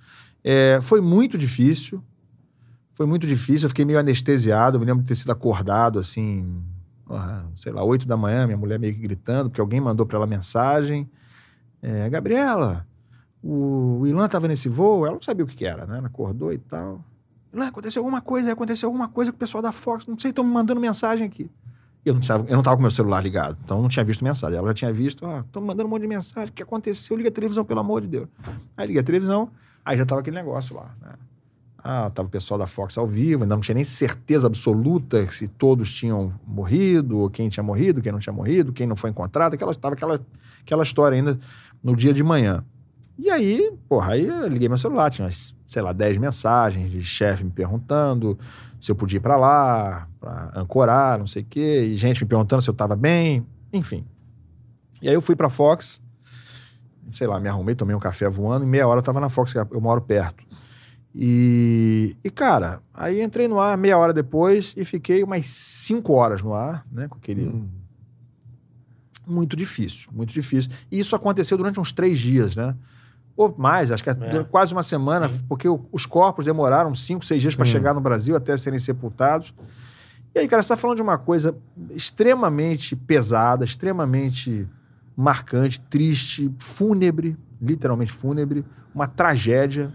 É, 0.43 0.79
foi 0.81 1.01
muito 1.01 1.37
difícil. 1.37 2.03
Foi 2.93 3.05
muito 3.05 3.25
difícil, 3.25 3.65
eu 3.65 3.69
fiquei 3.69 3.85
meio 3.85 3.99
anestesiado. 3.99 4.75
Eu 4.75 4.79
me 4.81 4.85
lembro 4.85 5.03
de 5.03 5.07
ter 5.07 5.15
sido 5.15 5.31
acordado, 5.31 5.99
assim, 5.99 6.61
sei 7.55 7.71
lá, 7.71 7.83
8 7.83 8.05
da 8.05 8.17
manhã, 8.17 8.45
minha 8.45 8.57
mulher 8.57 8.77
meio 8.77 8.93
que 8.93 8.99
gritando, 8.99 9.49
porque 9.49 9.61
alguém 9.61 9.79
mandou 9.79 10.05
para 10.05 10.17
ela 10.17 10.27
mensagem. 10.27 11.09
É, 11.81 12.09
Gabriela, 12.09 12.85
o, 13.41 13.99
o 14.01 14.07
Ilan 14.07 14.25
estava 14.25 14.47
nesse 14.47 14.67
voo, 14.67 15.05
ela 15.05 15.15
não 15.15 15.21
sabia 15.21 15.45
o 15.45 15.47
que, 15.47 15.55
que 15.55 15.65
era, 15.65 15.85
né? 15.85 15.97
Ela 15.97 16.07
acordou 16.07 16.51
e 16.51 16.57
tal. 16.57 17.03
Ilan, 17.53 17.67
aconteceu 17.67 18.01
alguma 18.01 18.21
coisa, 18.21 18.51
aconteceu 18.51 18.87
alguma 18.87 19.07
coisa 19.07 19.31
com 19.31 19.37
o 19.37 19.39
pessoal 19.39 19.61
da 19.61 19.71
Fox, 19.71 20.05
não 20.05 20.17
sei, 20.19 20.31
estão 20.31 20.43
me 20.43 20.51
mandando 20.51 20.79
mensagem 20.79 21.25
aqui. 21.25 21.49
Eu 22.05 22.13
não, 22.13 22.21
estava, 22.21 22.45
eu 22.47 22.55
não 22.55 22.63
com 22.63 22.81
meu 22.81 22.91
celular 22.91 23.21
ligado, 23.21 23.57
então 23.63 23.81
não 23.81 23.89
tinha 23.89 24.05
visto 24.05 24.23
mensagem. 24.23 24.57
Ela 24.57 24.69
já 24.69 24.73
tinha 24.73 24.93
visto, 24.93 25.25
ah, 25.25 25.43
mandando 25.55 25.85
um 25.85 25.89
monte 25.89 26.03
de 26.03 26.07
mensagem, 26.07 26.49
o 26.49 26.53
que 26.53 26.63
aconteceu? 26.63 27.17
Liga 27.17 27.29
a 27.29 27.31
televisão, 27.31 27.65
pelo 27.65 27.81
amor 27.81 28.01
de 28.01 28.07
Deus. 28.07 28.27
Aí 28.77 28.87
liguei 28.87 29.01
a 29.01 29.03
televisão, 29.03 29.49
aí 29.83 29.97
já 29.97 30.05
tava 30.05 30.21
aquele 30.21 30.37
negócio 30.37 30.75
lá, 30.75 30.95
né? 31.01 31.13
Ah, 31.81 32.09
tava 32.09 32.27
o 32.27 32.31
pessoal 32.31 32.57
da 32.57 32.67
Fox 32.67 32.97
ao 32.97 33.07
vivo, 33.07 33.43
ainda 33.43 33.55
não 33.55 33.61
tinha 33.61 33.75
nem 33.75 33.85
certeza 33.85 34.47
absoluta 34.47 35.29
se 35.31 35.47
todos 35.47 35.93
tinham 35.93 36.33
morrido, 36.45 37.29
quem 37.29 37.47
tinha 37.47 37.63
morrido, 37.63 38.01
quem 38.01 38.11
não 38.11 38.19
tinha 38.19 38.33
morrido, 38.33 38.73
quem 38.73 38.85
não 38.85 38.97
foi 38.97 39.09
encontrado, 39.09 39.53
aquela, 39.53 39.73
tava 39.73 39.95
aquela, 39.95 40.21
aquela 40.61 40.83
história 40.83 41.15
ainda 41.15 41.39
no 41.81 41.95
dia 41.95 42.13
de 42.13 42.21
manhã. 42.21 42.65
E 43.17 43.29
aí, 43.29 43.71
porra, 43.87 44.13
aí 44.13 44.25
eu 44.25 44.47
liguei 44.47 44.67
meu 44.67 44.77
celular, 44.77 45.09
tinha 45.09 45.29
sei 45.67 45.81
lá, 45.81 45.93
10 45.93 46.17
mensagens 46.17 46.89
de 46.91 47.03
chefe 47.03 47.43
me 47.43 47.51
perguntando 47.51 48.37
se 48.79 48.91
eu 48.91 48.95
podia 48.95 49.17
ir 49.17 49.21
pra 49.21 49.37
lá, 49.37 50.08
pra 50.19 50.51
ancorar, 50.55 51.17
não 51.17 51.27
sei 51.27 51.43
o 51.43 51.45
quê, 51.45 51.89
e 51.91 51.97
gente 51.97 52.23
me 52.23 52.27
perguntando 52.27 52.61
se 52.61 52.69
eu 52.69 52.73
tava 52.73 52.95
bem, 52.95 53.45
enfim. 53.71 54.05
E 55.01 55.07
aí 55.07 55.13
eu 55.13 55.21
fui 55.21 55.35
pra 55.35 55.49
Fox, 55.49 56.01
sei 57.11 57.27
lá, 57.27 57.39
me 57.39 57.47
arrumei, 57.47 57.75
tomei 57.75 57.95
um 57.95 57.99
café 57.99 58.29
voando, 58.29 58.65
em 58.65 58.67
meia 58.67 58.87
hora 58.87 58.99
eu 58.99 59.03
tava 59.03 59.19
na 59.19 59.29
Fox, 59.29 59.53
que 59.53 59.59
eu 59.59 59.81
moro 59.81 60.01
perto. 60.01 60.43
E, 61.13 62.15
e, 62.23 62.29
cara, 62.29 62.81
aí 62.93 63.21
entrei 63.21 63.47
no 63.47 63.59
ar 63.59 63.77
meia 63.77 63.97
hora 63.97 64.13
depois 64.13 64.73
e 64.77 64.85
fiquei 64.85 65.23
umas 65.23 65.47
cinco 65.47 66.13
horas 66.13 66.41
no 66.41 66.53
ar, 66.53 66.85
né? 66.91 67.07
Com 67.07 67.17
aquele. 67.17 67.67
Muito 69.25 69.55
difícil, 69.55 70.09
muito 70.11 70.33
difícil. 70.33 70.71
E 70.91 70.99
isso 70.99 71.15
aconteceu 71.15 71.57
durante 71.57 71.79
uns 71.79 71.91
três 71.91 72.19
dias, 72.19 72.55
né? 72.55 72.75
Ou 73.35 73.53
mais, 73.57 73.91
acho 73.91 74.03
que 74.03 74.09
é. 74.09 74.15
quase 74.51 74.73
uma 74.73 74.83
semana, 74.83 75.29
Sim. 75.29 75.43
porque 75.47 75.67
os 75.91 76.05
corpos 76.05 76.45
demoraram 76.45 76.93
cinco, 76.93 77.23
seis 77.23 77.41
dias 77.41 77.55
para 77.55 77.65
chegar 77.65 77.93
no 77.93 78.01
Brasil 78.01 78.35
até 78.35 78.55
serem 78.57 78.79
sepultados. 78.79 79.53
E 80.35 80.39
aí, 80.39 80.47
cara, 80.47 80.61
você 80.61 80.65
está 80.67 80.77
falando 80.77 80.97
de 80.97 81.03
uma 81.03 81.17
coisa 81.17 81.55
extremamente 81.91 82.95
pesada, 82.95 83.65
extremamente 83.65 84.67
marcante, 85.15 85.81
triste, 85.81 86.51
fúnebre, 86.59 87.37
literalmente 87.61 88.11
fúnebre, 88.11 88.63
uma 88.93 89.07
tragédia. 89.07 89.91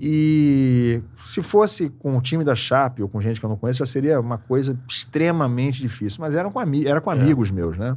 E 0.00 1.02
se 1.16 1.42
fosse 1.42 1.88
com 1.88 2.16
o 2.16 2.20
time 2.20 2.44
da 2.44 2.54
Chape 2.54 3.02
ou 3.02 3.08
com 3.08 3.20
gente 3.20 3.40
que 3.40 3.46
eu 3.46 3.50
não 3.50 3.56
conheço, 3.56 3.80
já 3.80 3.86
seria 3.86 4.20
uma 4.20 4.38
coisa 4.38 4.78
extremamente 4.88 5.80
difícil. 5.80 6.20
Mas 6.20 6.34
era 6.34 6.48
com, 6.50 6.58
ami 6.60 6.86
era 6.86 7.00
com 7.00 7.10
É. 7.10 7.14
amigos 7.14 7.50
meus, 7.50 7.76
né? 7.76 7.96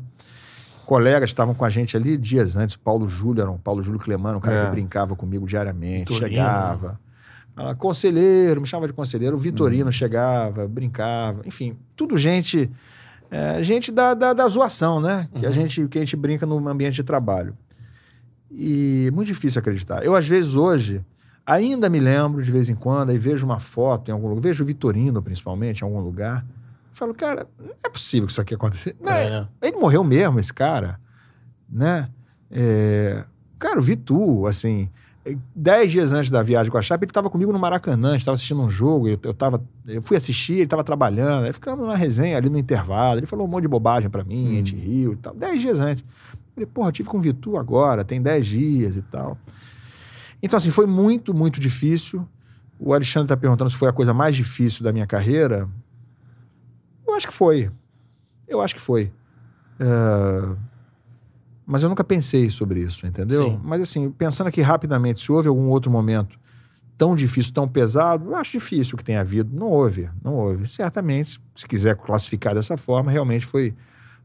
Colegas 0.85 1.29
que 1.29 1.33
estavam 1.33 1.53
com 1.53 1.63
a 1.63 1.69
gente 1.69 1.95
ali 1.95 2.17
dias 2.17 2.55
antes. 2.55 2.75
Paulo 2.75 3.07
Júlio, 3.07 3.41
era 3.41 3.51
um 3.51 3.57
Paulo 3.57 3.83
Júlio 3.83 3.99
Clemano, 3.99 4.39
um 4.39 4.41
cara 4.41 4.55
É. 4.63 4.65
que 4.65 4.71
brincava 4.71 5.15
comigo 5.15 5.45
diariamente, 5.45 6.11
Vitorino. 6.13 6.29
chegava. 6.29 6.99
Ah, 7.69 7.75
conselheiro, 7.75 8.59
me 8.61 8.67
chamava 8.67 8.87
de 8.87 8.93
conselheiro. 8.93 9.35
O 9.35 9.39
Vitorino 9.39 9.85
Uhum. 9.85 9.91
chegava, 9.91 10.67
brincava. 10.67 11.41
Enfim, 11.45 11.77
tudo 11.95 12.17
gente 12.17 12.69
é, 13.29 13.63
gente 13.63 13.91
da, 13.91 14.13
da, 14.13 14.33
da 14.33 14.47
zoação, 14.47 14.99
né? 14.99 15.29
Que, 15.35 15.45
a 15.45 15.49
Uhum. 15.49 15.55
gente, 15.55 15.87
que 15.87 15.97
a 15.97 16.01
gente 16.01 16.15
brinca 16.17 16.45
no 16.45 16.67
ambiente 16.67 16.95
de 16.95 17.03
trabalho. 17.03 17.55
E 18.49 19.09
muito 19.13 19.27
difícil 19.27 19.59
acreditar. 19.59 20.03
Eu, 20.03 20.15
às 20.15 20.27
vezes, 20.27 20.55
hoje, 20.57 21.01
ainda 21.45 21.89
me 21.89 21.99
lembro 21.99 22.43
de 22.43 22.51
vez 22.51 22.67
em 22.67 22.75
quando, 22.75 23.11
aí 23.11 23.17
vejo 23.17 23.45
uma 23.45 23.59
foto 23.59 24.09
em 24.09 24.11
algum 24.11 24.27
lugar, 24.27 24.41
vejo 24.41 24.63
o 24.63 24.67
Vitorino, 24.67 25.21
principalmente, 25.21 25.79
em 25.81 25.83
algum 25.85 26.01
lugar. 26.01 26.45
Falo, 26.93 27.13
cara, 27.13 27.47
não 27.57 27.71
é 27.83 27.89
possível 27.89 28.25
que 28.27 28.33
isso 28.33 28.41
aqui 28.41 28.53
aconteça. 28.53 28.89
É, 28.89 29.29
né? 29.29 29.47
Ele 29.61 29.77
morreu 29.77 30.03
mesmo, 30.03 30.37
esse 30.39 30.53
cara, 30.53 30.99
né? 31.69 32.09
É, 32.49 33.23
Cara, 33.57 33.77
o 33.79 33.81
Vitu, 33.81 34.45
assim, 34.47 34.89
dez 35.55 35.91
dias 35.91 36.11
antes 36.11 36.31
da 36.31 36.41
viagem 36.41 36.71
com 36.71 36.77
a 36.77 36.81
Chape, 36.81 37.05
ele 37.05 37.11
estava 37.11 37.29
comigo 37.29 37.51
no 37.51 37.59
Maracanã, 37.59 38.09
a 38.09 38.11
gente 38.13 38.21
estava 38.21 38.35
assistindo 38.35 38.61
um 38.61 38.69
jogo, 38.69 39.07
eu, 39.07 39.19
eu, 39.21 39.33
tava, 39.33 39.63
eu 39.87 40.01
fui 40.01 40.17
assistir, 40.17 40.53
ele 40.53 40.63
estava 40.63 40.83
trabalhando, 40.83 41.45
aí 41.45 41.53
ficamos 41.53 41.87
na 41.87 41.95
resenha 41.95 42.37
ali 42.37 42.49
no 42.49 42.57
intervalo, 42.57 43.19
ele 43.19 43.27
falou 43.27 43.45
um 43.45 43.49
monte 43.49 43.63
de 43.63 43.67
bobagem 43.67 44.09
para 44.09 44.23
mim, 44.23 44.53
a 44.53 44.57
gente 44.57 44.75
riu 44.75 45.13
e 45.13 45.15
tal, 45.17 45.33
dez 45.35 45.61
dias 45.61 45.79
antes. 45.79 46.03
Eu 46.03 46.53
falei, 46.53 46.65
porra, 46.65 46.91
tive 46.91 47.07
com 47.07 47.17
o 47.17 47.21
Vitu 47.21 47.55
agora, 47.57 48.03
tem 48.03 48.21
dez 48.21 48.47
dias 48.47 48.97
e 48.97 49.01
tal. 49.03 49.37
Então, 50.41 50.57
assim, 50.57 50.71
foi 50.71 50.87
muito, 50.87 51.33
muito 51.33 51.59
difícil. 51.59 52.27
O 52.79 52.93
Alexandre 52.93 53.25
está 53.25 53.37
perguntando 53.37 53.69
se 53.69 53.77
foi 53.77 53.87
a 53.87 53.93
coisa 53.93 54.13
mais 54.13 54.35
difícil 54.35 54.83
da 54.83 54.91
minha 54.91 55.05
carreira. 55.05 55.69
Eu 57.07 57.13
acho 57.13 57.27
que 57.27 57.33
foi. 57.33 57.69
Eu 58.47 58.59
acho 58.59 58.73
que 58.73 58.81
foi. 58.81 59.11
É, 59.79 60.55
Mas 61.71 61.83
eu 61.83 61.87
nunca 61.87 62.03
pensei 62.03 62.49
sobre 62.49 62.81
isso, 62.81 63.07
entendeu? 63.07 63.45
Sim. 63.45 63.61
Mas 63.63 63.79
assim, 63.79 64.11
pensando 64.11 64.47
aqui 64.47 64.59
rapidamente, 64.59 65.21
se 65.21 65.31
houve 65.31 65.47
algum 65.47 65.69
outro 65.69 65.89
momento 65.89 66.37
tão 66.97 67.15
difícil, 67.15 67.53
tão 67.53 67.65
pesado, 67.65 68.31
eu 68.31 68.35
acho 68.35 68.51
difícil 68.51 68.97
que 68.97 69.03
tenha 69.05 69.21
havido. 69.21 69.57
Não 69.57 69.67
houve, 69.67 70.09
não 70.21 70.33
houve. 70.33 70.67
Certamente, 70.67 71.39
se 71.55 71.65
quiser 71.65 71.95
classificar 71.95 72.53
dessa 72.53 72.75
forma, 72.75 73.09
realmente 73.09 73.45
foi, 73.45 73.73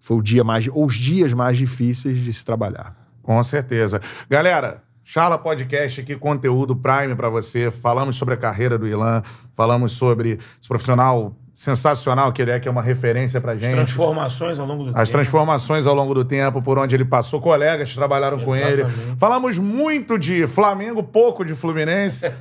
foi 0.00 0.16
o 0.16 0.22
dia 0.22 0.42
mais, 0.42 0.66
ou 0.66 0.86
os 0.86 0.96
dias 0.96 1.32
mais 1.32 1.56
difíceis 1.56 2.18
de 2.18 2.32
se 2.32 2.44
trabalhar. 2.44 2.96
Com 3.22 3.40
certeza. 3.44 4.00
Galera, 4.28 4.82
Charla 5.04 5.38
Podcast 5.38 6.00
aqui, 6.00 6.16
conteúdo 6.16 6.74
Prime 6.74 7.14
pra 7.14 7.28
você. 7.28 7.70
Falamos 7.70 8.16
sobre 8.16 8.34
a 8.34 8.36
carreira 8.36 8.76
do 8.76 8.88
Ilan, 8.88 9.22
falamos 9.52 9.92
sobre 9.92 10.32
esse 10.32 10.68
profissional 10.68 11.32
sensacional 11.56 12.30
que 12.34 12.42
ele 12.42 12.50
é, 12.50 12.60
que 12.60 12.68
é 12.68 12.70
uma 12.70 12.82
referência 12.82 13.40
pra 13.40 13.52
As 13.52 13.62
gente. 13.62 13.70
transformações 13.70 14.58
ao 14.58 14.66
longo 14.66 14.84
do 14.84 14.90
As 14.90 15.08
tempo. 15.08 15.12
transformações 15.12 15.86
ao 15.86 15.94
longo 15.94 16.12
do 16.12 16.22
tempo, 16.22 16.60
por 16.60 16.78
onde 16.78 16.94
ele 16.94 17.06
passou, 17.06 17.40
colegas 17.40 17.94
trabalharam 17.94 18.38
com 18.38 18.54
ele. 18.54 18.82
Exatamente. 18.82 19.18
Falamos 19.18 19.58
muito 19.58 20.18
de 20.18 20.46
Flamengo, 20.46 21.02
pouco 21.02 21.46
de 21.46 21.54
Fluminense. 21.54 22.30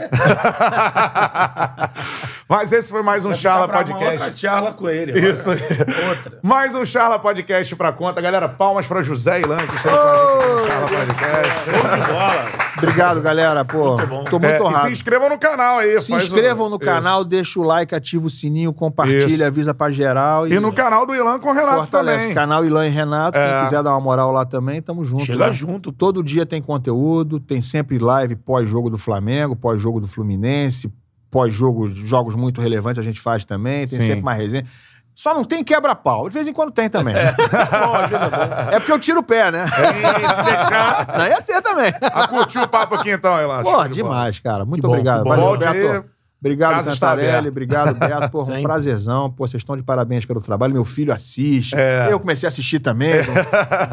Mas 2.49 2.73
esse 2.73 2.91
foi 2.91 3.01
mais 3.01 3.23
um 3.23 3.29
Vai 3.29 3.37
Charla 3.37 3.67
pra 3.69 3.77
uma 3.77 3.85
Podcast. 3.85 4.21
Outra 4.23 4.37
charla 4.37 4.73
com 4.73 4.89
ele. 4.89 5.17
Isso. 5.17 5.49
Outra. 5.49 6.39
Mais 6.43 6.75
um 6.75 6.83
Charla 6.83 7.17
Podcast 7.17 7.73
pra 7.77 7.93
conta. 7.93 8.19
Galera, 8.21 8.49
palmas 8.49 8.85
pra 8.85 9.01
José 9.01 9.39
Ilan, 9.39 9.65
que 9.65 9.75
esteve 9.75 9.95
com 9.95 10.03
a 10.03 10.27
gente 10.27 10.51
no 10.51 10.67
Charla 10.67 10.87
Podcast. 10.89 11.63
Show 11.63 11.89
de 11.89 11.97
bola. 12.11 12.64
Obrigado, 12.77 13.21
galera. 13.21 13.63
Pô, 13.63 13.95
Muito 13.95 14.07
bom. 14.07 14.23
tô 14.25 14.39
muito 14.39 14.45
É, 14.53 14.57
e 14.57 14.61
honrado. 14.61 14.85
se 14.87 14.91
inscrevam 14.91 15.29
no 15.29 15.37
canal 15.37 15.77
aí. 15.79 15.99
Se 16.01 16.09
faz 16.09 16.23
o- 16.23 16.25
inscrevam 16.27 16.69
no 16.69 16.75
Isso. 16.75 16.85
canal, 16.85 17.23
deixa 17.23 17.59
o 17.59 17.63
like, 17.63 17.95
ativa 17.95 18.25
o 18.25 18.29
sininho, 18.29 18.73
compartilha, 18.73 19.25
Isso. 19.25 19.43
avisa 19.45 19.73
pra 19.73 19.89
geral. 19.91 20.47
E 20.47 20.59
no 20.59 20.73
canal 20.73 21.05
do 21.05 21.15
Ilan 21.15 21.39
com 21.39 21.49
o 21.49 21.53
Renato 21.53 21.77
Fortalece. 21.77 22.19
também. 22.19 22.33
Canal 22.35 22.65
Ilan 22.65 22.85
e 22.87 22.89
Renato. 22.89 23.37
É. 23.37 23.55
Quem 23.59 23.63
quiser 23.65 23.83
dar 23.83 23.91
uma 23.91 24.01
moral 24.01 24.31
lá 24.31 24.45
também, 24.45 24.81
tamo 24.81 25.03
junto. 25.05 25.25
Chega 25.25 25.47
né? 25.47 25.53
junto. 25.53 25.91
Todo 25.91 26.21
dia 26.23 26.45
tem 26.45 26.61
conteúdo, 26.61 27.39
tem 27.39 27.61
sempre 27.61 27.97
live 27.97 28.35
pós-jogo 28.35 28.89
do 28.89 28.97
Flamengo, 28.97 29.55
pós-jogo 29.55 29.99
do 30.01 30.07
Fluminense, 30.07 30.91
pós-jogo, 31.31 31.91
jogos 31.93 32.35
muito 32.35 32.61
relevantes 32.61 32.99
a 32.99 33.03
gente 33.03 33.19
faz 33.21 33.43
também, 33.45 33.87
tem 33.87 33.99
Sim. 33.99 34.05
sempre 34.07 34.23
mais 34.23 34.37
resenha. 34.37 34.65
Só 35.15 35.33
não 35.33 35.43
tem 35.45 35.63
quebra-pau. 35.63 36.27
De 36.27 36.33
vez 36.33 36.45
em 36.47 36.53
quando 36.53 36.71
tem 36.71 36.89
também. 36.89 37.15
É, 37.25 37.31
Bom, 37.31 37.95
é 37.97 38.71
bom. 38.71 38.77
porque 38.79 38.91
eu 38.91 38.99
tiro 38.99 39.19
o 39.19 39.23
pé, 39.23 39.49
né? 39.51 39.65
se 39.67 40.43
deixar. 40.43 41.07
Não, 41.17 41.25
ia 41.25 41.41
ter 41.41 41.61
também. 41.61 41.93
Ah, 42.01 42.27
curtiu 42.27 42.63
o 42.63 42.67
papo 42.67 42.95
aqui 42.95 43.11
então? 43.11 43.35
Show 43.37 43.63
Pô, 43.63 43.87
demais, 43.87 44.39
cara. 44.39 44.65
Muito 44.65 44.81
Que 44.81 44.87
bom, 44.87 44.93
obrigado. 44.93 45.23
bom. 45.23 45.29
Valeu, 45.29 45.45
Volte 45.45 45.65
Beto. 45.65 45.91
aí. 45.91 46.03
Obrigado, 46.39 46.71
Casa 46.75 46.91
está 46.91 47.09
Cantarelli. 47.11 47.47
Obrigado, 47.47 47.93
Beto. 47.95 48.29
Pô, 48.31 48.43
um 48.51 48.61
prazerzão. 48.63 49.31
Pô, 49.31 49.47
vocês 49.47 49.61
estão 49.61 49.75
de 49.77 49.83
parabéns 49.83 50.25
pelo 50.25 50.41
trabalho. 50.41 50.73
Meu 50.73 50.85
filho 50.85 51.13
assiste. 51.13 51.73
É. 51.75 52.07
Eu 52.11 52.19
comecei 52.19 52.45
a 52.47 52.49
assistir 52.49 52.79
também. 52.79 53.13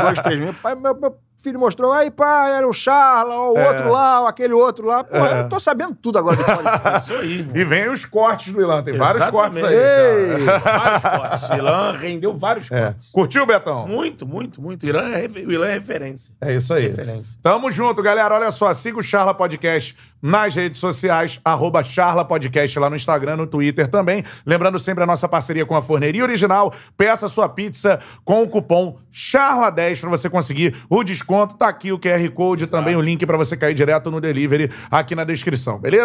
dois, 0.02 0.20
três 0.20 0.40
meses. 0.40 0.56
Pai, 0.60 0.74
meu, 0.74 0.94
filho 1.42 1.58
mostrou. 1.58 1.92
Aí, 1.92 2.10
pai, 2.10 2.54
era 2.54 2.66
o 2.68 2.72
Charla, 2.72 3.34
ó, 3.34 3.52
o 3.52 3.58
É. 3.58 3.68
outro 3.68 3.90
lá, 3.90 4.22
ó, 4.22 4.26
aquele 4.28 4.54
outro 4.54 4.86
lá. 4.86 5.02
Pô, 5.04 5.16
eu 5.16 5.48
tô 5.48 5.58
sabendo 5.58 5.94
tudo 6.00 6.18
agora 6.18 6.36
de 6.36 6.44
podcast. 6.44 7.10
Isso 7.12 7.20
aí. 7.20 7.38
irmão. 7.40 7.56
E 7.56 7.64
vem 7.64 7.88
os 7.90 8.04
cortes 8.04 8.52
do 8.52 8.60
Ilan. 8.60 8.82
Tem 8.82 8.94
vários 8.96 9.16
Exatamente. 9.22 9.42
cortes 9.42 9.64
aí. 9.64 9.74
Ei! 9.74 10.44
Vários 10.44 11.02
cortes. 11.02 11.48
O 11.50 11.54
Ilan 11.54 11.92
rendeu 11.92 12.36
vários 12.36 12.70
É. 12.70 12.82
cortes. 12.84 13.10
Curtiu, 13.10 13.46
Betão? 13.46 13.86
Muito, 13.86 14.26
muito, 14.26 14.62
muito. 14.62 14.84
O 14.84 14.88
Ilan 14.88 15.08
é, 15.10 15.26
o 15.26 15.52
Ilan 15.52 15.66
é 15.68 15.74
referência. 15.74 16.34
É 16.40 16.54
isso 16.54 16.72
aí. 16.72 16.84
Referência. 16.88 17.38
Tamo 17.42 17.70
junto, 17.72 18.02
galera. 18.02 18.34
Olha 18.34 18.52
só, 18.52 18.72
siga 18.72 18.98
o 18.98 19.02
Charla 19.02 19.34
Podcast 19.34 19.96
nas 20.22 20.54
redes 20.54 20.78
sociais, 20.78 21.40
arroba 21.44 21.82
Charla 21.82 22.24
Podcast 22.24 22.78
lá 22.78 22.88
no 22.88 22.94
Instagram, 22.94 23.36
no 23.36 23.46
Twitter 23.46 23.88
também. 23.88 24.22
Lembrando 24.46 24.78
sempre 24.78 25.02
a 25.02 25.06
nossa 25.06 25.28
parceria 25.28 25.66
com 25.66 25.74
a 25.74 25.82
Forneria 25.82 26.22
Original. 26.22 26.72
Peça 26.96 27.28
sua 27.28 27.48
pizza 27.48 27.98
com 28.24 28.42
o 28.42 28.48
cupom 28.48 28.96
CHARLA10 29.12 30.00
pra 30.00 30.10
você 30.10 30.30
conseguir 30.30 30.76
o 30.88 31.02
desconto. 31.02 31.56
Tá 31.56 31.68
aqui 31.68 31.90
o 31.92 31.98
QR 31.98 32.30
Code, 32.30 32.68
também 32.68 32.94
o 32.94 33.00
link 33.00 33.26
pra 33.26 33.36
você 33.36 33.56
cair 33.56 33.74
direto 33.74 34.10
no 34.10 34.20
delivery 34.20 34.70
aqui 34.90 35.14
na 35.14 35.24
descrição, 35.24 35.78
beleza? 35.78 36.00